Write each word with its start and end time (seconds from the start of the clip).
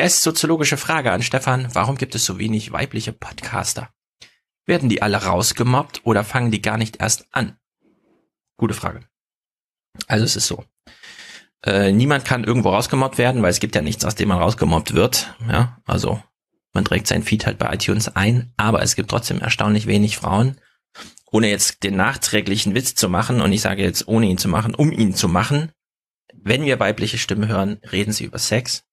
PS 0.00 0.22
soziologische 0.22 0.78
Frage 0.78 1.12
an 1.12 1.22
Stefan. 1.22 1.68
Warum 1.74 1.96
gibt 1.98 2.14
es 2.14 2.24
so 2.24 2.38
wenig 2.38 2.72
weibliche 2.72 3.12
Podcaster? 3.12 3.90
Werden 4.64 4.88
die 4.88 5.02
alle 5.02 5.18
rausgemobbt 5.18 6.00
oder 6.04 6.24
fangen 6.24 6.50
die 6.50 6.62
gar 6.62 6.78
nicht 6.78 7.02
erst 7.02 7.26
an? 7.32 7.58
Gute 8.56 8.72
Frage. 8.72 9.00
Also 10.06 10.24
es 10.24 10.36
ist 10.36 10.46
so. 10.46 10.64
Äh, 11.66 11.92
niemand 11.92 12.24
kann 12.24 12.44
irgendwo 12.44 12.70
rausgemobbt 12.70 13.18
werden, 13.18 13.42
weil 13.42 13.50
es 13.50 13.60
gibt 13.60 13.74
ja 13.74 13.82
nichts, 13.82 14.06
aus 14.06 14.14
dem 14.14 14.28
man 14.28 14.38
rausgemobbt 14.38 14.94
wird. 14.94 15.34
Ja, 15.46 15.78
also 15.84 16.22
man 16.72 16.86
trägt 16.86 17.06
sein 17.06 17.22
Feed 17.22 17.44
halt 17.44 17.58
bei 17.58 17.70
iTunes 17.74 18.08
ein, 18.08 18.54
aber 18.56 18.80
es 18.80 18.96
gibt 18.96 19.10
trotzdem 19.10 19.40
erstaunlich 19.40 19.86
wenig 19.86 20.16
Frauen. 20.16 20.58
Ohne 21.30 21.50
jetzt 21.50 21.82
den 21.82 21.96
nachträglichen 21.96 22.74
Witz 22.74 22.94
zu 22.94 23.10
machen, 23.10 23.42
und 23.42 23.52
ich 23.52 23.60
sage 23.60 23.82
jetzt 23.82 24.08
ohne 24.08 24.26
ihn 24.26 24.38
zu 24.38 24.48
machen, 24.48 24.74
um 24.74 24.92
ihn 24.92 25.14
zu 25.14 25.28
machen, 25.28 25.72
wenn 26.32 26.64
wir 26.64 26.80
weibliche 26.80 27.18
Stimmen 27.18 27.48
hören, 27.48 27.80
reden 27.92 28.12
sie 28.12 28.24
über 28.24 28.38
Sex. 28.38 28.84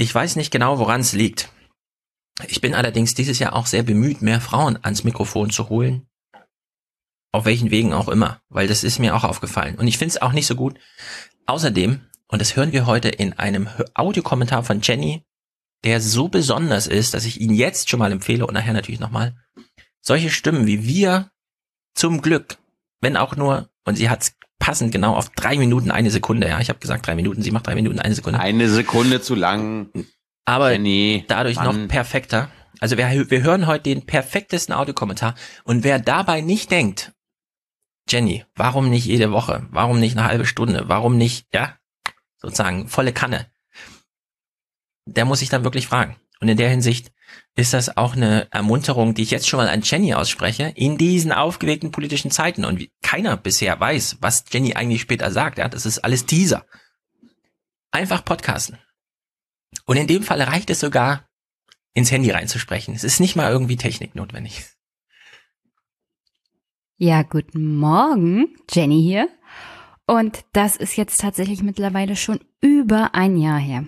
Ich 0.00 0.14
weiß 0.14 0.36
nicht 0.36 0.50
genau, 0.50 0.78
woran 0.78 1.02
es 1.02 1.12
liegt. 1.12 1.52
Ich 2.48 2.62
bin 2.62 2.74
allerdings 2.74 3.12
dieses 3.12 3.38
Jahr 3.38 3.54
auch 3.54 3.66
sehr 3.66 3.82
bemüht, 3.82 4.22
mehr 4.22 4.40
Frauen 4.40 4.78
ans 4.82 5.04
Mikrofon 5.04 5.50
zu 5.50 5.68
holen. 5.68 6.08
Auf 7.32 7.44
welchen 7.44 7.70
Wegen 7.70 7.92
auch 7.92 8.08
immer, 8.08 8.40
weil 8.48 8.66
das 8.66 8.82
ist 8.82 8.98
mir 8.98 9.14
auch 9.14 9.24
aufgefallen. 9.24 9.74
Und 9.74 9.86
ich 9.88 9.98
finde 9.98 10.14
es 10.14 10.22
auch 10.22 10.32
nicht 10.32 10.46
so 10.46 10.54
gut. 10.54 10.78
Außerdem, 11.44 12.00
und 12.28 12.40
das 12.40 12.56
hören 12.56 12.72
wir 12.72 12.86
heute 12.86 13.10
in 13.10 13.34
einem 13.34 13.68
Audiokommentar 13.92 14.64
von 14.64 14.80
Jenny, 14.80 15.22
der 15.84 16.00
so 16.00 16.28
besonders 16.28 16.86
ist, 16.86 17.12
dass 17.12 17.26
ich 17.26 17.38
ihn 17.38 17.52
jetzt 17.52 17.90
schon 17.90 17.98
mal 17.98 18.10
empfehle 18.10 18.46
und 18.46 18.54
nachher 18.54 18.72
natürlich 18.72 19.00
nochmal. 19.00 19.36
Solche 20.00 20.30
Stimmen 20.30 20.66
wie 20.66 20.86
wir, 20.86 21.30
zum 21.94 22.22
Glück, 22.22 22.56
wenn 23.02 23.18
auch 23.18 23.36
nur, 23.36 23.68
und 23.84 23.96
sie 23.96 24.08
hat 24.08 24.32
passend 24.60 24.92
genau 24.92 25.16
auf 25.16 25.30
drei 25.30 25.56
Minuten 25.56 25.90
eine 25.90 26.12
Sekunde, 26.12 26.48
ja, 26.48 26.60
ich 26.60 26.68
habe 26.68 26.78
gesagt 26.78 27.04
drei 27.04 27.16
Minuten, 27.16 27.42
sie 27.42 27.50
macht 27.50 27.66
drei 27.66 27.74
Minuten 27.74 27.98
eine 27.98 28.14
Sekunde. 28.14 28.38
Eine 28.38 28.68
Sekunde 28.68 29.20
zu 29.20 29.34
lang. 29.34 29.90
Aber 30.44 30.70
Jenny, 30.70 31.24
dadurch 31.26 31.56
Mann. 31.56 31.82
noch 31.82 31.88
perfekter. 31.88 32.48
Also 32.78 32.96
wir, 32.96 33.30
wir 33.30 33.42
hören 33.42 33.66
heute 33.66 33.84
den 33.84 34.06
perfektesten 34.06 34.72
Audiokommentar 34.74 35.34
und 35.64 35.82
wer 35.82 35.98
dabei 35.98 36.40
nicht 36.40 36.70
denkt, 36.70 37.12
Jenny, 38.08 38.44
warum 38.54 38.90
nicht 38.90 39.06
jede 39.06 39.32
Woche? 39.32 39.66
Warum 39.70 39.98
nicht 39.98 40.16
eine 40.16 40.26
halbe 40.26 40.46
Stunde? 40.46 40.84
Warum 40.86 41.16
nicht, 41.16 41.46
ja, 41.52 41.76
sozusagen 42.38 42.88
volle 42.88 43.12
Kanne? 43.12 43.46
Der 45.06 45.24
muss 45.24 45.40
sich 45.40 45.48
dann 45.48 45.64
wirklich 45.64 45.86
fragen. 45.86 46.16
Und 46.40 46.48
in 46.48 46.56
der 46.56 46.70
Hinsicht 46.70 47.12
ist 47.56 47.74
das 47.74 47.96
auch 47.96 48.14
eine 48.14 48.48
Ermunterung, 48.50 49.14
die 49.14 49.22
ich 49.22 49.30
jetzt 49.30 49.48
schon 49.48 49.58
mal 49.58 49.68
an 49.68 49.82
Jenny 49.82 50.14
ausspreche, 50.14 50.72
in 50.76 50.96
diesen 50.96 51.32
aufgeregten 51.32 51.90
politischen 51.90 52.30
Zeiten. 52.30 52.64
Und 52.64 52.88
keiner 53.02 53.36
bisher 53.36 53.78
weiß, 53.78 54.18
was 54.20 54.44
Jenny 54.50 54.74
eigentlich 54.74 55.02
später 55.02 55.30
sagt. 55.30 55.58
Ja, 55.58 55.68
das 55.68 55.86
ist 55.86 55.98
alles 55.98 56.26
Teaser. 56.26 56.64
Einfach 57.90 58.24
podcasten. 58.24 58.78
Und 59.84 59.96
in 59.96 60.06
dem 60.06 60.22
Fall 60.22 60.40
reicht 60.42 60.70
es 60.70 60.80
sogar, 60.80 61.28
ins 61.92 62.10
Handy 62.10 62.30
reinzusprechen. 62.30 62.94
Es 62.94 63.04
ist 63.04 63.20
nicht 63.20 63.36
mal 63.36 63.50
irgendwie 63.50 63.76
Technik 63.76 64.14
notwendig. 64.14 64.64
Ja, 66.96 67.22
guten 67.22 67.76
Morgen, 67.76 68.56
Jenny 68.70 69.02
hier. 69.02 69.28
Und 70.06 70.44
das 70.52 70.76
ist 70.76 70.96
jetzt 70.96 71.20
tatsächlich 71.20 71.62
mittlerweile 71.62 72.16
schon 72.16 72.40
über 72.60 73.14
ein 73.14 73.36
Jahr 73.36 73.58
her. 73.58 73.84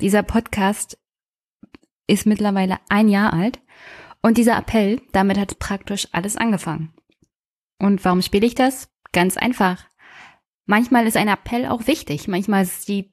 Dieser 0.00 0.22
Podcast 0.22 0.98
ist 2.12 2.26
mittlerweile 2.26 2.78
ein 2.90 3.08
Jahr 3.08 3.32
alt 3.32 3.60
und 4.20 4.36
dieser 4.36 4.56
Appell, 4.58 5.00
damit 5.12 5.38
hat 5.38 5.58
praktisch 5.58 6.08
alles 6.12 6.36
angefangen. 6.36 6.92
Und 7.78 8.04
warum 8.04 8.20
spiele 8.20 8.46
ich 8.46 8.54
das? 8.54 8.90
Ganz 9.12 9.36
einfach. 9.36 9.86
Manchmal 10.66 11.06
ist 11.06 11.16
ein 11.16 11.28
Appell 11.28 11.66
auch 11.66 11.86
wichtig. 11.86 12.28
Manchmal 12.28 12.64
ist 12.64 12.86
die, 12.86 13.12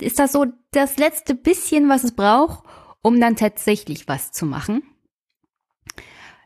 ist 0.00 0.18
das 0.18 0.32
so 0.32 0.46
das 0.70 0.96
letzte 0.96 1.34
bisschen, 1.34 1.88
was 1.88 2.04
es 2.04 2.12
braucht, 2.12 2.64
um 3.02 3.20
dann 3.20 3.36
tatsächlich 3.36 4.08
was 4.08 4.32
zu 4.32 4.46
machen. 4.46 4.82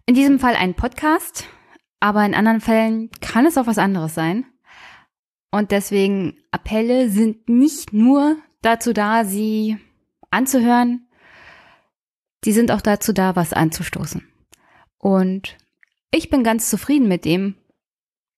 In 0.07 0.15
diesem 0.15 0.41
Fall 0.41 0.57
ein 0.57 0.75
Podcast, 0.75 1.47
aber 2.01 2.25
in 2.27 2.35
anderen 2.35 2.61
Fällen 2.61 3.11
kann 3.21 3.47
es 3.47 3.57
auch 3.57 3.69
was 3.69 3.79
anderes 3.79 4.15
sein. 4.15 4.45
Und 5.53 5.71
deswegen 5.71 6.37
Appelle 6.51 7.09
sind 7.11 7.49
nicht 7.49 7.93
nur 7.93 8.37
dazu 8.61 8.93
da, 8.93 9.25
sie 9.25 9.79
anzuhören, 10.31 11.07
die 12.45 12.53
sind 12.53 12.71
auch 12.71 12.81
dazu 12.81 13.13
da, 13.13 13.37
was 13.37 13.53
anzustoßen. 13.53 14.27
Und 14.99 15.57
ich 16.11 16.31
bin 16.31 16.45
ganz 16.45 16.69
zufrieden 16.69 17.09
mit 17.09 17.25
dem, 17.25 17.57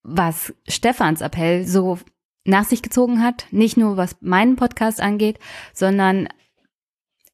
was 0.03 0.55
Stefans 0.69 1.21
Appell 1.21 1.67
so 1.67 1.99
nach 2.45 2.65
sich 2.65 2.83
gezogen 2.83 3.23
hat. 3.23 3.47
Nicht 3.51 3.77
nur 3.77 3.97
was 3.97 4.17
meinen 4.21 4.57
Podcast 4.57 5.01
angeht, 5.01 5.39
sondern 5.73 6.29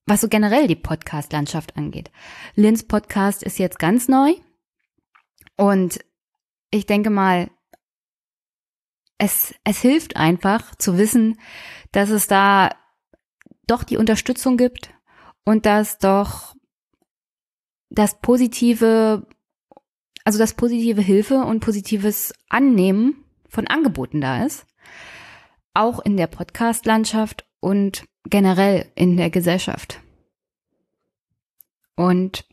was 0.07 0.21
so 0.21 0.29
generell 0.29 0.67
die 0.67 0.77
Podcast-Landschaft 0.77 1.77
angeht. 1.77 2.11
Lins 2.55 2.85
Podcast 2.85 3.43
ist 3.43 3.59
jetzt 3.59 3.79
ganz 3.79 4.09
neu. 4.09 4.35
Und 5.57 5.99
ich 6.71 6.87
denke 6.87 7.11
mal, 7.11 7.51
es, 9.19 9.55
es 9.65 9.81
hilft 9.81 10.17
einfach 10.17 10.75
zu 10.77 10.97
wissen, 10.97 11.39
dass 11.93 12.11
es 12.11 12.27
da 12.27 12.71
doch 13.67 13.83
die 13.83 13.97
Unterstützung 13.97 14.57
gibt 14.57 14.95
und 15.45 15.67
dass 15.67 15.99
doch 15.99 16.55
das 17.91 18.21
positive, 18.21 19.27
also 20.25 20.39
das 20.39 20.55
positive 20.55 21.01
Hilfe 21.01 21.45
und 21.45 21.61
positives 21.61 22.33
Annehmen 22.49 23.25
von 23.49 23.67
Angeboten 23.67 24.21
da 24.21 24.45
ist. 24.45 24.67
Auch 25.75 26.01
in 26.01 26.17
der 26.17 26.27
Podcast-Landschaft 26.27 27.47
und 27.61 28.05
generell 28.25 28.91
in 28.95 29.17
der 29.17 29.31
Gesellschaft. 29.31 30.01
Und 31.97 32.45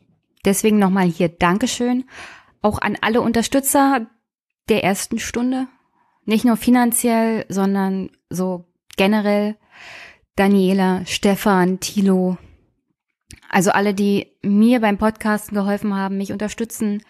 deswegen 0.44 0.78
nochmal 0.78 1.06
hier 1.06 1.28
Dankeschön 1.28 2.04
auch 2.62 2.80
an 2.80 2.96
alle 3.00 3.20
Unterstützer 3.20 4.06
der 4.68 4.82
ersten 4.82 5.18
Stunde. 5.18 5.68
Nicht 6.24 6.44
nur 6.44 6.56
finanziell, 6.56 7.46
sondern 7.48 8.10
so 8.28 8.64
generell. 8.96 9.56
Daniela, 10.34 11.06
Stefan, 11.06 11.80
Thilo, 11.80 12.36
also 13.48 13.70
alle, 13.70 13.94
die 13.94 14.32
mir 14.42 14.80
beim 14.80 14.98
Podcasten 14.98 15.54
geholfen 15.56 15.94
haben, 15.94 16.16
mich 16.16 16.32
unterstützen, 16.32 17.02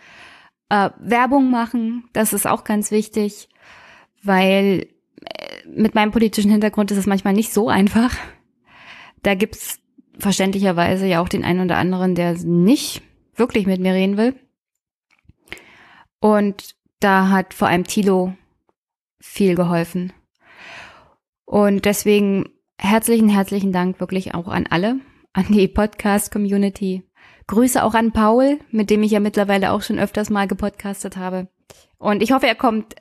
äh, 0.69 0.91
Werbung 0.99 1.51
machen, 1.51 2.09
das 2.13 2.33
ist 2.33 2.47
auch 2.47 2.65
ganz 2.65 2.91
wichtig, 2.91 3.49
weil 4.23 4.89
äh, 5.25 5.69
mit 5.69 5.95
meinem 5.95 6.11
politischen 6.11 6.51
Hintergrund 6.51 6.91
ist 6.91 6.99
es 6.99 7.07
manchmal 7.07 7.35
nicht 7.35 7.53
so 7.53 7.69
einfach. 7.69 8.17
Da 9.23 9.35
gibt's 9.35 9.81
verständlicherweise 10.19 11.07
ja 11.07 11.21
auch 11.21 11.29
den 11.29 11.45
einen 11.45 11.67
oder 11.67 11.77
anderen, 11.77 12.15
der 12.15 12.35
nicht 12.35 13.03
wirklich 13.35 13.67
mit 13.67 13.81
mir 13.81 13.93
reden 13.93 14.17
will. 14.17 14.35
Und 16.21 16.75
da 17.01 17.29
hat 17.29 17.55
vor 17.55 17.69
allem 17.69 17.85
Tilo 17.85 18.35
viel 19.21 19.55
geholfen. 19.55 20.13
Und 21.45 21.85
deswegen 21.85 22.49
herzlichen, 22.79 23.29
herzlichen 23.29 23.73
Dank 23.73 24.01
wirklich 24.01 24.35
auch 24.35 24.49
an 24.49 24.67
alle, 24.69 25.01
an 25.37 25.45
die 25.51 25.69
Podcast-Community. 25.69 27.03
Grüße 27.47 27.85
auch 27.85 27.93
an 27.93 28.11
Paul, 28.11 28.59
mit 28.71 28.89
dem 28.89 29.03
ich 29.03 29.13
ja 29.13 29.21
mittlerweile 29.21 29.71
auch 29.73 29.83
schon 29.83 29.99
öfters 29.99 30.31
mal 30.31 30.49
gepodcastet 30.49 31.19
habe. 31.19 31.49
Und 31.99 32.23
ich 32.23 32.33
hoffe, 32.33 32.47
er 32.47 32.55
kommt 32.55 32.97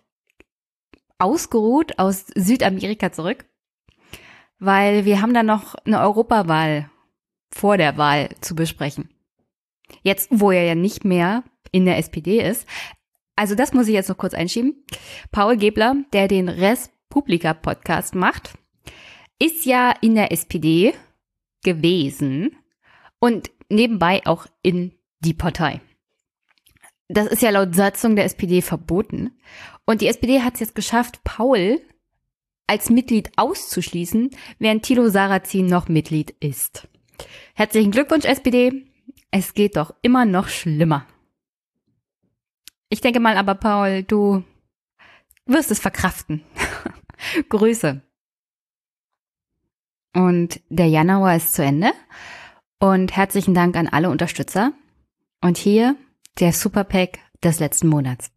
ausgeruht 1.18 1.98
aus 1.98 2.26
Südamerika 2.36 3.14
zurück, 3.14 3.46
weil 4.60 5.06
wir 5.06 5.22
haben 5.22 5.34
da 5.34 5.44
noch 5.44 5.76
eine 5.86 6.02
Europawahl 6.02 6.90
vor 7.52 7.78
der 7.78 7.98
Wahl 7.98 8.28
zu 8.42 8.54
besprechen. 8.54 9.10
Jetzt, 10.02 10.28
wo 10.30 10.52
er 10.52 10.66
ja 10.66 10.76
nicht 10.76 11.06
mehr 11.06 11.46
in 11.72 11.86
der 11.86 11.98
SPD 11.98 12.42
ist. 12.42 12.68
Also 13.38 13.56
das 13.56 13.72
muss 13.72 13.88
ich 13.88 13.94
jetzt 13.94 14.10
noch 14.10 14.18
kurz 14.18 14.34
einschieben. 14.34 14.84
Paul 15.32 15.56
Gebler, 15.56 15.96
der 16.12 16.28
den 16.28 16.50
Respublika 16.50 17.54
Podcast 17.54 18.14
macht, 18.14 18.56
ist 19.40 19.66
ja 19.66 19.94
in 20.02 20.16
der 20.16 20.34
SPD 20.34 20.94
gewesen 21.66 22.56
und 23.20 23.52
nebenbei 23.70 24.26
auch 24.26 24.48
in 24.62 24.94
die 25.20 25.34
Partei. 25.34 25.82
Das 27.10 27.28
ist 27.28 27.42
ja 27.42 27.50
laut 27.50 27.76
Satzung 27.76 28.16
der 28.16 28.26
SPD 28.26 28.62
verboten. 28.62 29.38
Und 29.86 30.02
die 30.02 30.08
SPD 30.08 30.42
hat 30.42 30.56
es 30.56 30.62
jetzt 30.62 30.76
geschafft, 30.76 31.24
Paul 31.24 31.82
als 32.68 32.90
Mitglied 32.90 33.32
auszuschließen, 33.36 34.32
während 34.58 34.84
Thilo 34.84 35.10
Sarrazin 35.10 35.68
noch 35.68 35.88
Mitglied 35.88 36.32
ist. 36.40 36.88
Herzlichen 37.54 37.92
Glückwunsch, 37.92 38.26
SPD. 38.26 38.86
Es 39.30 39.54
geht 39.54 39.78
doch 39.78 39.94
immer 40.02 40.26
noch 40.26 40.48
schlimmer. 40.48 41.06
Ich 42.90 43.02
denke 43.02 43.20
mal 43.20 43.38
aber, 43.38 43.56
Paul, 43.56 44.04
du 44.04 44.44
wirst 45.46 45.70
es 45.72 45.80
verkraften. 45.80 46.42
Grüße. 47.50 48.02
Und 50.16 50.62
der 50.70 50.88
Januar 50.88 51.36
ist 51.36 51.54
zu 51.54 51.64
Ende. 51.64 51.92
Und 52.80 53.16
herzlichen 53.16 53.54
Dank 53.54 53.76
an 53.76 53.88
alle 53.88 54.10
Unterstützer. 54.10 54.72
Und 55.42 55.58
hier 55.58 55.96
der 56.40 56.52
Superpack 56.52 57.20
des 57.44 57.60
letzten 57.60 57.88
Monats. 57.88 58.32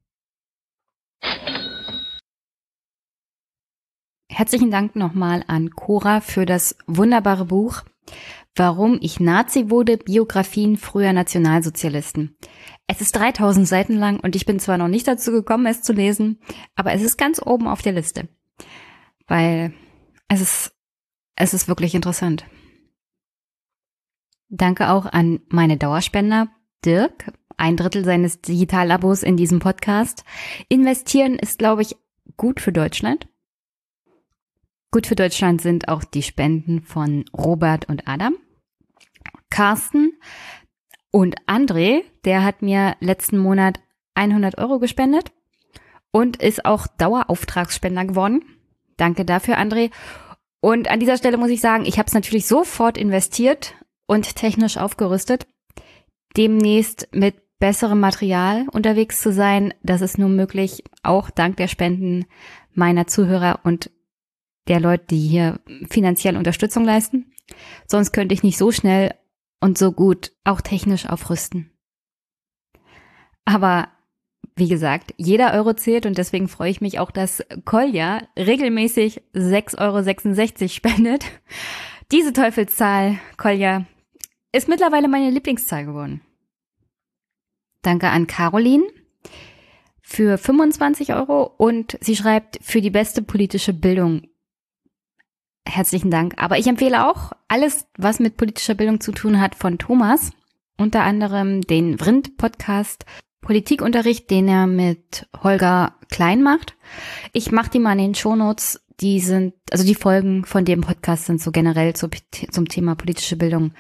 Herzlichen 4.30 4.70
Dank 4.70 4.94
nochmal 4.94 5.42
an 5.46 5.70
Cora 5.70 6.20
für 6.20 6.44
das 6.44 6.76
wunderbare 6.86 7.46
Buch 7.46 7.82
Warum 8.58 8.98
ich 9.00 9.20
Nazi 9.20 9.70
wurde, 9.70 9.98
Biografien 9.98 10.76
früher 10.76 11.12
Nationalsozialisten. 11.12 12.36
Es 12.88 13.00
ist 13.00 13.14
3000 13.14 13.68
Seiten 13.68 13.94
lang 13.94 14.18
und 14.18 14.34
ich 14.34 14.46
bin 14.46 14.58
zwar 14.58 14.78
noch 14.78 14.88
nicht 14.88 15.06
dazu 15.06 15.30
gekommen, 15.30 15.66
es 15.66 15.82
zu 15.82 15.92
lesen, 15.92 16.40
aber 16.74 16.92
es 16.92 17.02
ist 17.02 17.16
ganz 17.16 17.40
oben 17.40 17.68
auf 17.68 17.82
der 17.82 17.92
Liste. 17.92 18.28
Weil 19.28 19.74
es 20.26 20.40
ist, 20.40 20.72
es 21.38 21.54
ist 21.54 21.68
wirklich 21.68 21.94
interessant. 21.94 22.44
Danke 24.48 24.90
auch 24.90 25.06
an 25.06 25.40
meine 25.48 25.76
Dauerspender, 25.76 26.48
Dirk, 26.84 27.32
ein 27.56 27.76
Drittel 27.76 28.04
seines 28.04 28.40
Digitalabos 28.40 29.22
in 29.22 29.36
diesem 29.36 29.60
Podcast. 29.60 30.24
Investieren 30.68 31.38
ist, 31.38 31.58
glaube 31.58 31.82
ich, 31.82 31.96
gut 32.36 32.60
für 32.60 32.72
Deutschland. 32.72 33.28
Gut 34.90 35.06
für 35.06 35.16
Deutschland 35.16 35.60
sind 35.60 35.88
auch 35.88 36.02
die 36.02 36.22
Spenden 36.22 36.82
von 36.82 37.24
Robert 37.36 37.88
und 37.88 38.08
Adam. 38.08 38.36
Carsten 39.50 40.12
und 41.10 41.36
André, 41.46 42.02
der 42.24 42.42
hat 42.42 42.62
mir 42.62 42.96
letzten 43.00 43.38
Monat 43.38 43.80
100 44.14 44.58
Euro 44.58 44.78
gespendet 44.78 45.32
und 46.10 46.36
ist 46.42 46.64
auch 46.64 46.86
Dauerauftragsspender 46.86 48.06
geworden. 48.06 48.42
Danke 48.96 49.24
dafür, 49.24 49.58
André. 49.58 49.90
Und 50.60 50.88
an 50.88 51.00
dieser 51.00 51.16
Stelle 51.16 51.36
muss 51.36 51.50
ich 51.50 51.60
sagen, 51.60 51.84
ich 51.86 51.98
habe 51.98 52.06
es 52.06 52.14
natürlich 52.14 52.46
sofort 52.46 52.98
investiert 52.98 53.74
und 54.06 54.34
technisch 54.36 54.76
aufgerüstet. 54.76 55.46
Demnächst 56.36 57.08
mit 57.12 57.36
besserem 57.58 58.00
Material 58.00 58.66
unterwegs 58.72 59.20
zu 59.20 59.32
sein, 59.32 59.74
das 59.82 60.00
ist 60.00 60.18
nur 60.18 60.28
möglich, 60.28 60.84
auch 61.02 61.30
dank 61.30 61.56
der 61.56 61.68
Spenden 61.68 62.26
meiner 62.72 63.06
Zuhörer 63.06 63.60
und 63.64 63.90
der 64.68 64.80
Leute, 64.80 65.06
die 65.10 65.26
hier 65.26 65.60
finanziell 65.88 66.36
Unterstützung 66.36 66.84
leisten. 66.84 67.32
Sonst 67.86 68.12
könnte 68.12 68.34
ich 68.34 68.42
nicht 68.42 68.58
so 68.58 68.70
schnell 68.70 69.14
und 69.60 69.78
so 69.78 69.92
gut 69.92 70.32
auch 70.44 70.60
technisch 70.60 71.06
aufrüsten. 71.06 71.72
Aber 73.44 73.88
wie 74.58 74.68
gesagt, 74.68 75.14
jeder 75.16 75.52
Euro 75.54 75.74
zählt 75.74 76.06
und 76.06 76.18
deswegen 76.18 76.48
freue 76.48 76.70
ich 76.70 76.80
mich 76.80 76.98
auch, 76.98 77.10
dass 77.10 77.44
Kolja 77.64 78.22
regelmäßig 78.36 79.22
6,66 79.34 79.78
Euro 79.78 80.68
spendet. 80.68 81.24
Diese 82.12 82.32
Teufelszahl, 82.32 83.18
Kolja, 83.36 83.84
ist 84.52 84.68
mittlerweile 84.68 85.08
meine 85.08 85.30
Lieblingszahl 85.30 85.84
geworden. 85.84 86.22
Danke 87.82 88.08
an 88.08 88.26
Caroline 88.26 88.84
für 90.00 90.38
25 90.38 91.14
Euro 91.14 91.42
und 91.58 91.98
sie 92.00 92.16
schreibt 92.16 92.58
für 92.62 92.80
die 92.80 92.90
beste 92.90 93.22
politische 93.22 93.72
Bildung. 93.72 94.22
Herzlichen 95.66 96.10
Dank. 96.10 96.34
Aber 96.38 96.58
ich 96.58 96.66
empfehle 96.66 97.06
auch 97.06 97.32
alles, 97.46 97.86
was 97.96 98.20
mit 98.20 98.38
politischer 98.38 98.74
Bildung 98.74 99.00
zu 99.00 99.12
tun 99.12 99.40
hat, 99.40 99.54
von 99.54 99.78
Thomas. 99.78 100.32
Unter 100.78 101.02
anderem 101.02 101.60
den 101.60 101.98
Vrind-Podcast 101.98 103.04
Politikunterricht, 103.40 104.30
den 104.30 104.48
er 104.48 104.66
mit 104.66 105.28
Holger 105.42 105.94
Klein 106.10 106.42
macht. 106.42 106.76
Ich 107.32 107.52
mache 107.52 107.70
die 107.70 107.78
mal 107.78 107.92
in 107.92 107.98
den 107.98 108.14
Shownotes. 108.14 108.84
Die 109.00 109.20
sind, 109.20 109.54
also 109.70 109.84
die 109.84 109.94
Folgen 109.94 110.44
von 110.44 110.64
dem 110.64 110.80
Podcast 110.80 111.26
sind 111.26 111.40
so 111.40 111.52
generell 111.52 111.94
zu, 111.94 112.08
zum 112.50 112.68
Thema 112.68 112.96
politische 112.96 113.36
Bildung 113.36 113.72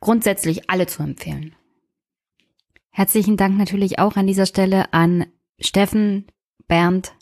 grundsätzlich 0.00 0.68
alle 0.68 0.86
zu 0.86 1.02
empfehlen. 1.02 1.54
Herzlichen 2.90 3.36
Dank 3.36 3.56
natürlich 3.56 3.98
auch 3.98 4.16
an 4.16 4.26
dieser 4.26 4.46
Stelle 4.46 4.92
an 4.92 5.26
Steffen, 5.60 6.26
Bernd 6.66 7.12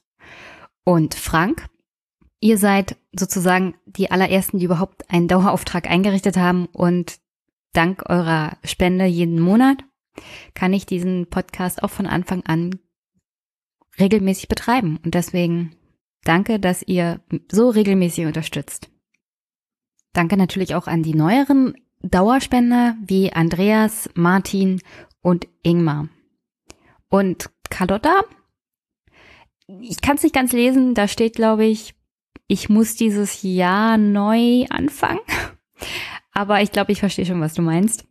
und 0.85 1.15
Frank. 1.15 1.67
Ihr 2.41 2.59
seid 2.59 2.97
sozusagen 3.13 3.75
die 3.85 4.11
allerersten, 4.11 4.59
die 4.59 4.65
überhaupt 4.65 5.11
einen 5.11 5.29
Dauerauftrag 5.29 5.91
eingerichtet 5.91 6.37
haben 6.37 6.67
und 6.67 7.19
dank 7.73 8.09
eurer 8.09 8.57
Spende 8.65 9.05
jeden 9.05 9.41
Monat 9.41 9.85
kann 10.55 10.73
ich 10.73 10.87
diesen 10.87 11.27
Podcast 11.27 11.83
auch 11.83 11.91
von 11.91 12.07
Anfang 12.07 12.43
an 12.47 12.79
regelmäßig 13.99 14.49
betreiben. 14.49 14.99
Und 15.05 15.15
deswegen 15.15 15.77
danke, 16.25 16.59
dass 16.59 16.83
ihr 16.83 17.21
so 17.51 17.71
regelmäßig 17.71 18.27
unterstützt. 18.27 18.91
Danke 20.13 20.37
natürlich 20.37 20.75
auch 20.75 20.87
an 20.87 21.03
die 21.03 21.15
neueren 21.15 21.75
Dauerspender 22.03 22.97
wie 23.05 23.33
Andreas, 23.33 24.11
Martin 24.15 24.81
und 25.23 25.49
Ingmar. 25.63 26.09
Und 27.09 27.51
Carlotta, 27.71 28.23
ich 29.81 30.01
kann 30.01 30.17
es 30.17 30.23
nicht 30.23 30.35
ganz 30.35 30.53
lesen, 30.53 30.95
da 30.95 31.09
steht, 31.09 31.35
glaube 31.35 31.65
ich, 31.65 31.95
ich 32.47 32.69
muss 32.69 32.95
dieses 32.95 33.43
Jahr 33.43 33.97
neu 33.97 34.67
anfangen. 34.69 35.21
Aber 36.33 36.61
ich 36.61 36.73
glaube, 36.73 36.93
ich 36.93 37.01
verstehe 37.01 37.25
schon, 37.25 37.41
was 37.41 37.55
du 37.55 37.63
meinst. 37.63 38.07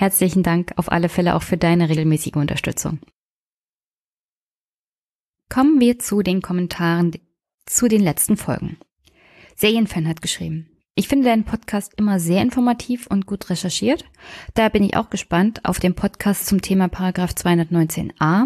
Herzlichen 0.00 0.44
Dank 0.44 0.74
auf 0.76 0.92
alle 0.92 1.08
Fälle 1.08 1.34
auch 1.34 1.42
für 1.42 1.56
deine 1.56 1.88
regelmäßige 1.88 2.34
Unterstützung. 2.34 3.00
Kommen 5.48 5.80
wir 5.80 5.98
zu 5.98 6.22
den 6.22 6.40
Kommentaren 6.40 7.16
zu 7.66 7.88
den 7.88 8.00
letzten 8.00 8.36
Folgen. 8.36 8.78
Serienfan 9.56 10.06
hat 10.06 10.22
geschrieben. 10.22 10.70
Ich 10.94 11.08
finde 11.08 11.24
deinen 11.28 11.42
Podcast 11.42 11.94
immer 11.96 12.20
sehr 12.20 12.42
informativ 12.42 13.08
und 13.08 13.26
gut 13.26 13.50
recherchiert. 13.50 14.04
Daher 14.54 14.70
bin 14.70 14.84
ich 14.84 14.96
auch 14.96 15.10
gespannt 15.10 15.64
auf 15.64 15.80
den 15.80 15.96
Podcast 15.96 16.46
zum 16.46 16.62
Thema 16.62 16.86
Paragraph 16.86 17.32
219a. 17.32 18.44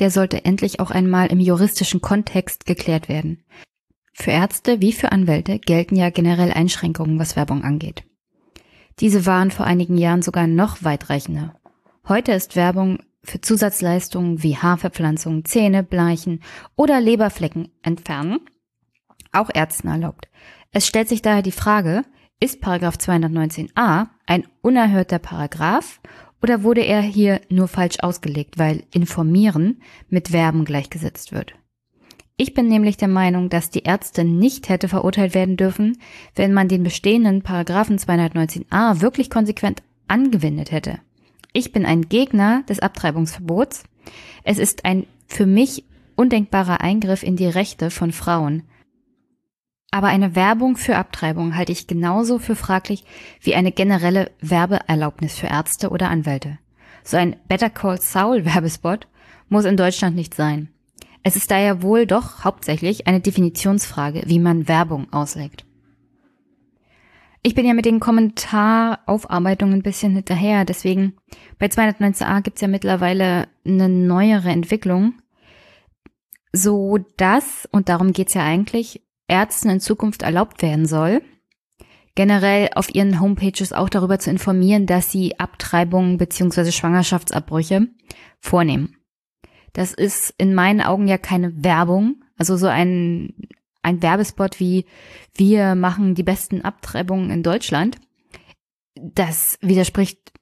Der 0.00 0.10
sollte 0.10 0.44
endlich 0.44 0.80
auch 0.80 0.90
einmal 0.90 1.28
im 1.28 1.38
juristischen 1.38 2.00
Kontext 2.00 2.66
geklärt 2.66 3.08
werden. 3.08 3.44
Für 4.12 4.32
Ärzte 4.32 4.80
wie 4.80 4.92
für 4.92 5.12
Anwälte 5.12 5.60
gelten 5.60 5.94
ja 5.94 6.10
generell 6.10 6.50
Einschränkungen, 6.50 7.20
was 7.20 7.36
Werbung 7.36 7.62
angeht. 7.62 8.02
Diese 9.00 9.26
waren 9.26 9.50
vor 9.50 9.66
einigen 9.66 9.98
Jahren 9.98 10.22
sogar 10.22 10.46
noch 10.46 10.82
weitreichender. 10.82 11.54
Heute 12.08 12.32
ist 12.32 12.56
Werbung 12.56 12.98
für 13.22 13.40
Zusatzleistungen 13.40 14.42
wie 14.42 14.56
Haarverpflanzung, 14.56 15.44
Zähne 15.44 15.82
bleichen 15.82 16.40
oder 16.76 17.00
Leberflecken 17.00 17.68
entfernen 17.82 18.40
auch 19.34 19.50
Ärzten 19.52 19.88
erlaubt. 19.88 20.28
Es 20.72 20.86
stellt 20.86 21.08
sich 21.08 21.22
daher 21.22 21.42
die 21.42 21.52
Frage, 21.52 22.02
ist 22.40 22.60
Paragraph 22.60 22.96
219a 22.96 24.08
ein 24.26 24.46
unerhörter 24.62 25.18
Paragraph 25.18 26.00
oder 26.42 26.62
wurde 26.62 26.82
er 26.82 27.00
hier 27.00 27.40
nur 27.48 27.68
falsch 27.68 28.00
ausgelegt, 28.00 28.58
weil 28.58 28.84
informieren 28.92 29.80
mit 30.08 30.32
Werben 30.32 30.64
gleichgesetzt 30.64 31.32
wird? 31.32 31.54
Ich 32.36 32.52
bin 32.52 32.66
nämlich 32.66 32.96
der 32.96 33.08
Meinung, 33.08 33.48
dass 33.48 33.70
die 33.70 33.84
Ärzte 33.84 34.24
nicht 34.24 34.68
hätte 34.68 34.88
verurteilt 34.88 35.34
werden 35.34 35.56
dürfen, 35.56 35.98
wenn 36.34 36.52
man 36.52 36.66
den 36.66 36.82
bestehenden 36.82 37.42
Paragraphen 37.42 37.96
219a 37.96 39.00
wirklich 39.00 39.30
konsequent 39.30 39.82
angewendet 40.08 40.72
hätte. 40.72 40.98
Ich 41.52 41.70
bin 41.70 41.86
ein 41.86 42.08
Gegner 42.08 42.64
des 42.68 42.80
Abtreibungsverbots. 42.80 43.84
Es 44.42 44.58
ist 44.58 44.84
ein 44.84 45.06
für 45.28 45.46
mich 45.46 45.84
undenkbarer 46.16 46.80
Eingriff 46.80 47.22
in 47.22 47.36
die 47.36 47.46
Rechte 47.46 47.90
von 47.90 48.10
Frauen. 48.10 48.64
Aber 49.92 50.08
eine 50.08 50.34
Werbung 50.34 50.76
für 50.76 50.96
Abtreibung 50.96 51.56
halte 51.56 51.70
ich 51.70 51.86
genauso 51.86 52.40
für 52.40 52.56
fraglich 52.56 53.04
wie 53.40 53.54
eine 53.54 53.70
generelle 53.70 54.32
Werbeerlaubnis 54.40 55.38
für 55.38 55.46
Ärzte 55.46 55.90
oder 55.90 56.10
Anwälte. 56.10 56.58
So 57.04 57.16
ein 57.16 57.36
Better 57.46 57.70
Call 57.70 58.00
Saul 58.00 58.44
Werbespot 58.44 59.06
muss 59.48 59.64
in 59.64 59.76
Deutschland 59.76 60.16
nicht 60.16 60.34
sein. 60.34 60.73
Es 61.26 61.36
ist 61.36 61.50
daher 61.50 61.82
wohl 61.82 62.06
doch 62.06 62.44
hauptsächlich 62.44 63.06
eine 63.06 63.20
Definitionsfrage, 63.20 64.24
wie 64.26 64.38
man 64.38 64.68
Werbung 64.68 65.10
auslegt. 65.10 65.64
Ich 67.42 67.54
bin 67.54 67.66
ja 67.66 67.72
mit 67.72 67.86
den 67.86 67.98
Kommentaraufarbeitungen 67.98 69.76
ein 69.76 69.82
bisschen 69.82 70.14
hinterher, 70.14 70.64
deswegen 70.64 71.14
bei 71.58 71.66
219a 71.66 72.42
gibt's 72.42 72.60
ja 72.60 72.68
mittlerweile 72.68 73.48
eine 73.66 73.88
neuere 73.88 74.50
Entwicklung, 74.50 75.14
so 76.52 76.98
dass, 77.16 77.68
und 77.72 77.88
darum 77.88 78.12
geht's 78.12 78.34
ja 78.34 78.44
eigentlich, 78.44 79.02
Ärzten 79.26 79.70
in 79.70 79.80
Zukunft 79.80 80.22
erlaubt 80.22 80.60
werden 80.60 80.86
soll, 80.86 81.22
generell 82.14 82.68
auf 82.74 82.94
ihren 82.94 83.18
Homepages 83.20 83.72
auch 83.72 83.88
darüber 83.88 84.18
zu 84.18 84.30
informieren, 84.30 84.86
dass 84.86 85.10
sie 85.10 85.38
Abtreibungen 85.38 86.18
beziehungsweise 86.18 86.70
Schwangerschaftsabbrüche 86.70 87.88
vornehmen. 88.40 88.96
Das 89.74 89.92
ist 89.92 90.32
in 90.38 90.54
meinen 90.54 90.80
Augen 90.80 91.06
ja 91.06 91.18
keine 91.18 91.62
Werbung. 91.62 92.24
Also 92.38 92.56
so 92.56 92.68
ein, 92.68 93.34
ein 93.82 94.00
Werbespot 94.00 94.58
wie 94.58 94.86
wir 95.34 95.74
machen 95.74 96.14
die 96.14 96.22
besten 96.22 96.62
Abtreibungen 96.62 97.30
in 97.30 97.42
Deutschland. 97.42 97.98
Das 98.94 99.58
widerspricht 99.60 100.32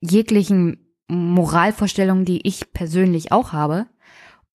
jeglichen 0.00 0.94
Moralvorstellungen, 1.08 2.24
die 2.24 2.46
ich 2.46 2.72
persönlich 2.72 3.32
auch 3.32 3.52
habe. 3.52 3.86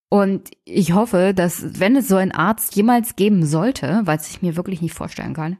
Und 0.08 0.50
ich 0.64 0.92
hoffe, 0.92 1.32
dass 1.34 1.80
wenn 1.80 1.96
es 1.96 2.08
so 2.08 2.16
einen 2.16 2.32
Arzt 2.32 2.74
jemals 2.76 3.16
geben 3.16 3.44
sollte, 3.46 4.02
weil 4.04 4.20
ich 4.20 4.42
mir 4.42 4.56
wirklich 4.56 4.82
nicht 4.82 4.94
vorstellen 4.94 5.34
kann, 5.34 5.56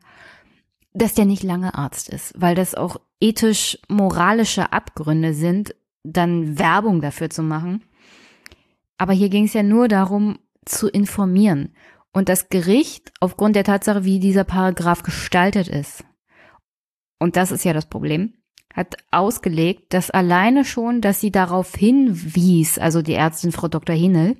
dass 0.92 1.14
der 1.14 1.24
nicht 1.24 1.42
lange 1.42 1.74
Arzt 1.74 2.08
ist, 2.08 2.32
weil 2.36 2.54
das 2.54 2.74
auch 2.74 2.96
ethisch 3.20 3.78
moralische 3.88 4.72
Abgründe 4.72 5.34
sind, 5.34 5.74
dann 6.04 6.58
Werbung 6.58 7.00
dafür 7.00 7.30
zu 7.30 7.42
machen. 7.42 7.84
Aber 8.98 9.12
hier 9.12 9.28
ging 9.28 9.44
es 9.44 9.52
ja 9.52 9.62
nur 9.62 9.88
darum, 9.88 10.38
zu 10.64 10.88
informieren. 10.88 11.74
Und 12.12 12.28
das 12.28 12.48
Gericht, 12.48 13.12
aufgrund 13.20 13.56
der 13.56 13.64
Tatsache, 13.64 14.04
wie 14.04 14.20
dieser 14.20 14.44
Paragraph 14.44 15.02
gestaltet 15.02 15.68
ist, 15.68 16.04
und 17.18 17.36
das 17.36 17.50
ist 17.50 17.64
ja 17.64 17.72
das 17.72 17.86
Problem, 17.86 18.34
hat 18.74 18.96
ausgelegt, 19.10 19.94
dass 19.94 20.10
alleine 20.10 20.64
schon, 20.64 21.00
dass 21.00 21.20
sie 21.20 21.30
darauf 21.30 21.74
hinwies, 21.74 22.78
also 22.78 23.00
die 23.00 23.14
Ärztin 23.14 23.52
Frau 23.52 23.68
Dr. 23.68 23.96
Hinel, 23.96 24.36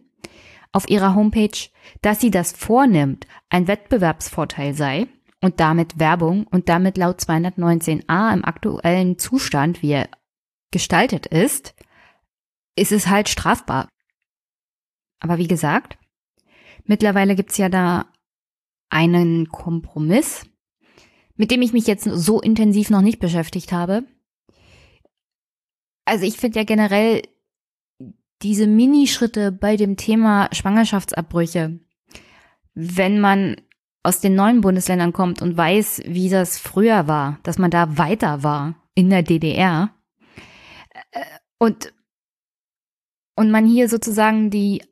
auf 0.73 0.89
ihrer 0.91 1.15
Homepage, 1.15 1.71
dass 2.03 2.21
sie 2.21 2.31
das 2.31 2.53
vornimmt, 2.53 3.27
ein 3.49 3.67
Wettbewerbsvorteil 3.67 4.75
sei 4.75 5.07
und 5.41 5.59
damit 5.59 5.99
Werbung 5.99 6.47
und 6.47 6.69
damit 6.69 6.99
laut 6.99 7.21
219a 7.21 8.35
im 8.35 8.45
aktuellen 8.45 9.19
Zustand, 9.19 9.83
wie 9.83 9.93
er 9.93 10.09
gestaltet 10.71 11.27
ist, 11.27 11.75
ist 12.77 12.93
es 12.93 13.07
halt 13.07 13.31
strafbar. 13.31 13.89
Aber 15.21 15.39
wie 15.39 15.49
gesagt, 15.49 15.99
mittlerweile 16.85 17.35
gibt's 17.35 17.57
ja 17.57 17.69
da 17.69 18.07
einen 18.89 19.49
Kompromiss, 19.49 20.47
mit 21.37 21.51
dem 21.51 21.63
ich 21.63 21.73
mich 21.73 21.87
jetzt 21.87 22.05
so 22.05 22.41
intensiv 22.41 22.91
noch 22.91 23.03
nicht 23.03 23.19
beschäftigt 23.19 23.73
habe. 23.73 24.05
Also 26.05 26.25
ich 26.25 26.37
finde 26.37 26.61
ja 26.61 26.65
generell 26.65 27.23
diese 28.43 28.67
Minischritte 28.67 29.51
bei 29.51 29.77
dem 29.77 29.97
Thema 29.97 30.49
Schwangerschaftsabbrüche, 30.53 31.81
wenn 32.75 33.21
man 33.21 33.57
aus 34.03 34.21
den 34.21 34.37
neuen 34.37 34.61
Bundesländern 34.61 35.13
kommt 35.13 35.43
und 35.43 35.57
weiß, 35.57 36.03
wie 36.07 36.29
das 36.29 36.59
früher 36.59 37.09
war, 37.09 37.41
dass 37.43 37.59
man 37.59 37.71
da 37.71 37.99
weiter 37.99 38.45
war 38.45 38.77
in 38.95 39.11
der 39.11 39.23
DDR 39.23 39.91
äh, 41.11 41.21
und 41.59 41.93
und 43.39 43.51
man 43.51 43.67
hier 43.67 43.89
sozusagen 43.89 44.51
die 44.51 44.83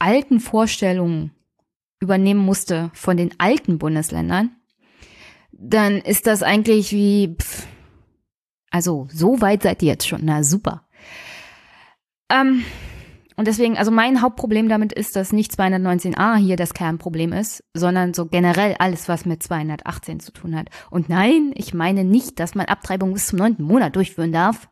alten 0.00 0.40
Vorstellungen 0.40 1.30
übernehmen 2.00 2.40
musste 2.40 2.90
von 2.94 3.16
den 3.16 3.30
alten 3.38 3.78
Bundesländern, 3.78 4.56
dann 5.52 5.98
ist 5.98 6.26
das 6.26 6.42
eigentlich 6.42 6.92
wie, 6.92 7.36
pff, 7.38 7.66
also 8.70 9.06
so 9.12 9.40
weit 9.40 9.62
seid 9.62 9.82
ihr 9.82 9.88
jetzt 9.88 10.08
schon, 10.08 10.22
na 10.24 10.42
super. 10.42 10.86
Ähm, 12.30 12.64
und 13.36 13.46
deswegen, 13.46 13.78
also 13.78 13.90
mein 13.90 14.22
Hauptproblem 14.22 14.68
damit 14.68 14.92
ist, 14.92 15.16
dass 15.16 15.32
nicht 15.32 15.52
219a 15.52 16.36
hier 16.36 16.56
das 16.56 16.74
Kernproblem 16.74 17.32
ist, 17.32 17.64
sondern 17.74 18.14
so 18.14 18.26
generell 18.26 18.76
alles, 18.78 19.08
was 19.08 19.24
mit 19.24 19.42
218 19.42 20.20
zu 20.20 20.32
tun 20.32 20.54
hat. 20.54 20.68
Und 20.90 21.08
nein, 21.08 21.52
ich 21.54 21.74
meine 21.74 22.04
nicht, 22.04 22.38
dass 22.38 22.54
man 22.54 22.66
Abtreibung 22.66 23.12
bis 23.12 23.28
zum 23.28 23.38
neunten 23.38 23.64
Monat 23.64 23.96
durchführen 23.96 24.32
darf, 24.32 24.68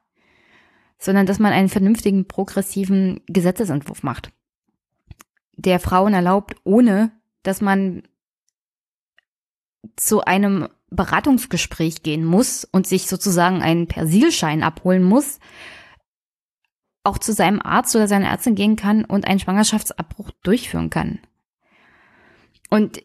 sondern 0.99 1.27
dass 1.27 1.39
man 1.39 1.53
einen 1.53 1.69
vernünftigen, 1.69 2.29
progressiven 2.29 3.21
Gesetzesentwurf 3.27 4.03
macht, 4.03 4.33
der 5.59 5.81
Frauen 5.81 6.15
erlaubt, 6.15 6.57
ohne 6.65 7.13
dass 7.43 7.61
man 7.61 8.03
zu 9.97 10.23
einem 10.23 10.69
Beratungsgespräch 10.91 12.03
gehen 12.03 12.25
muss 12.25 12.65
und 12.65 12.87
sich 12.87 13.09
sozusagen 13.09 13.61
einen 13.63 13.89
Persilschein 13.89 14.63
abholen 14.63 15.03
muss, 15.03 15.39
auch 17.05 17.19
zu 17.19 17.33
seinem 17.33 17.61
Arzt 17.61 17.95
oder 17.97 18.09
seiner 18.09 18.29
Ärztin 18.29 18.55
gehen 18.55 18.77
kann 18.77 19.05
und 19.05 19.27
einen 19.27 19.41
Schwangerschaftsabbruch 19.41 20.31
durchführen 20.43 20.91
kann. 20.91 21.21
Und 22.71 23.03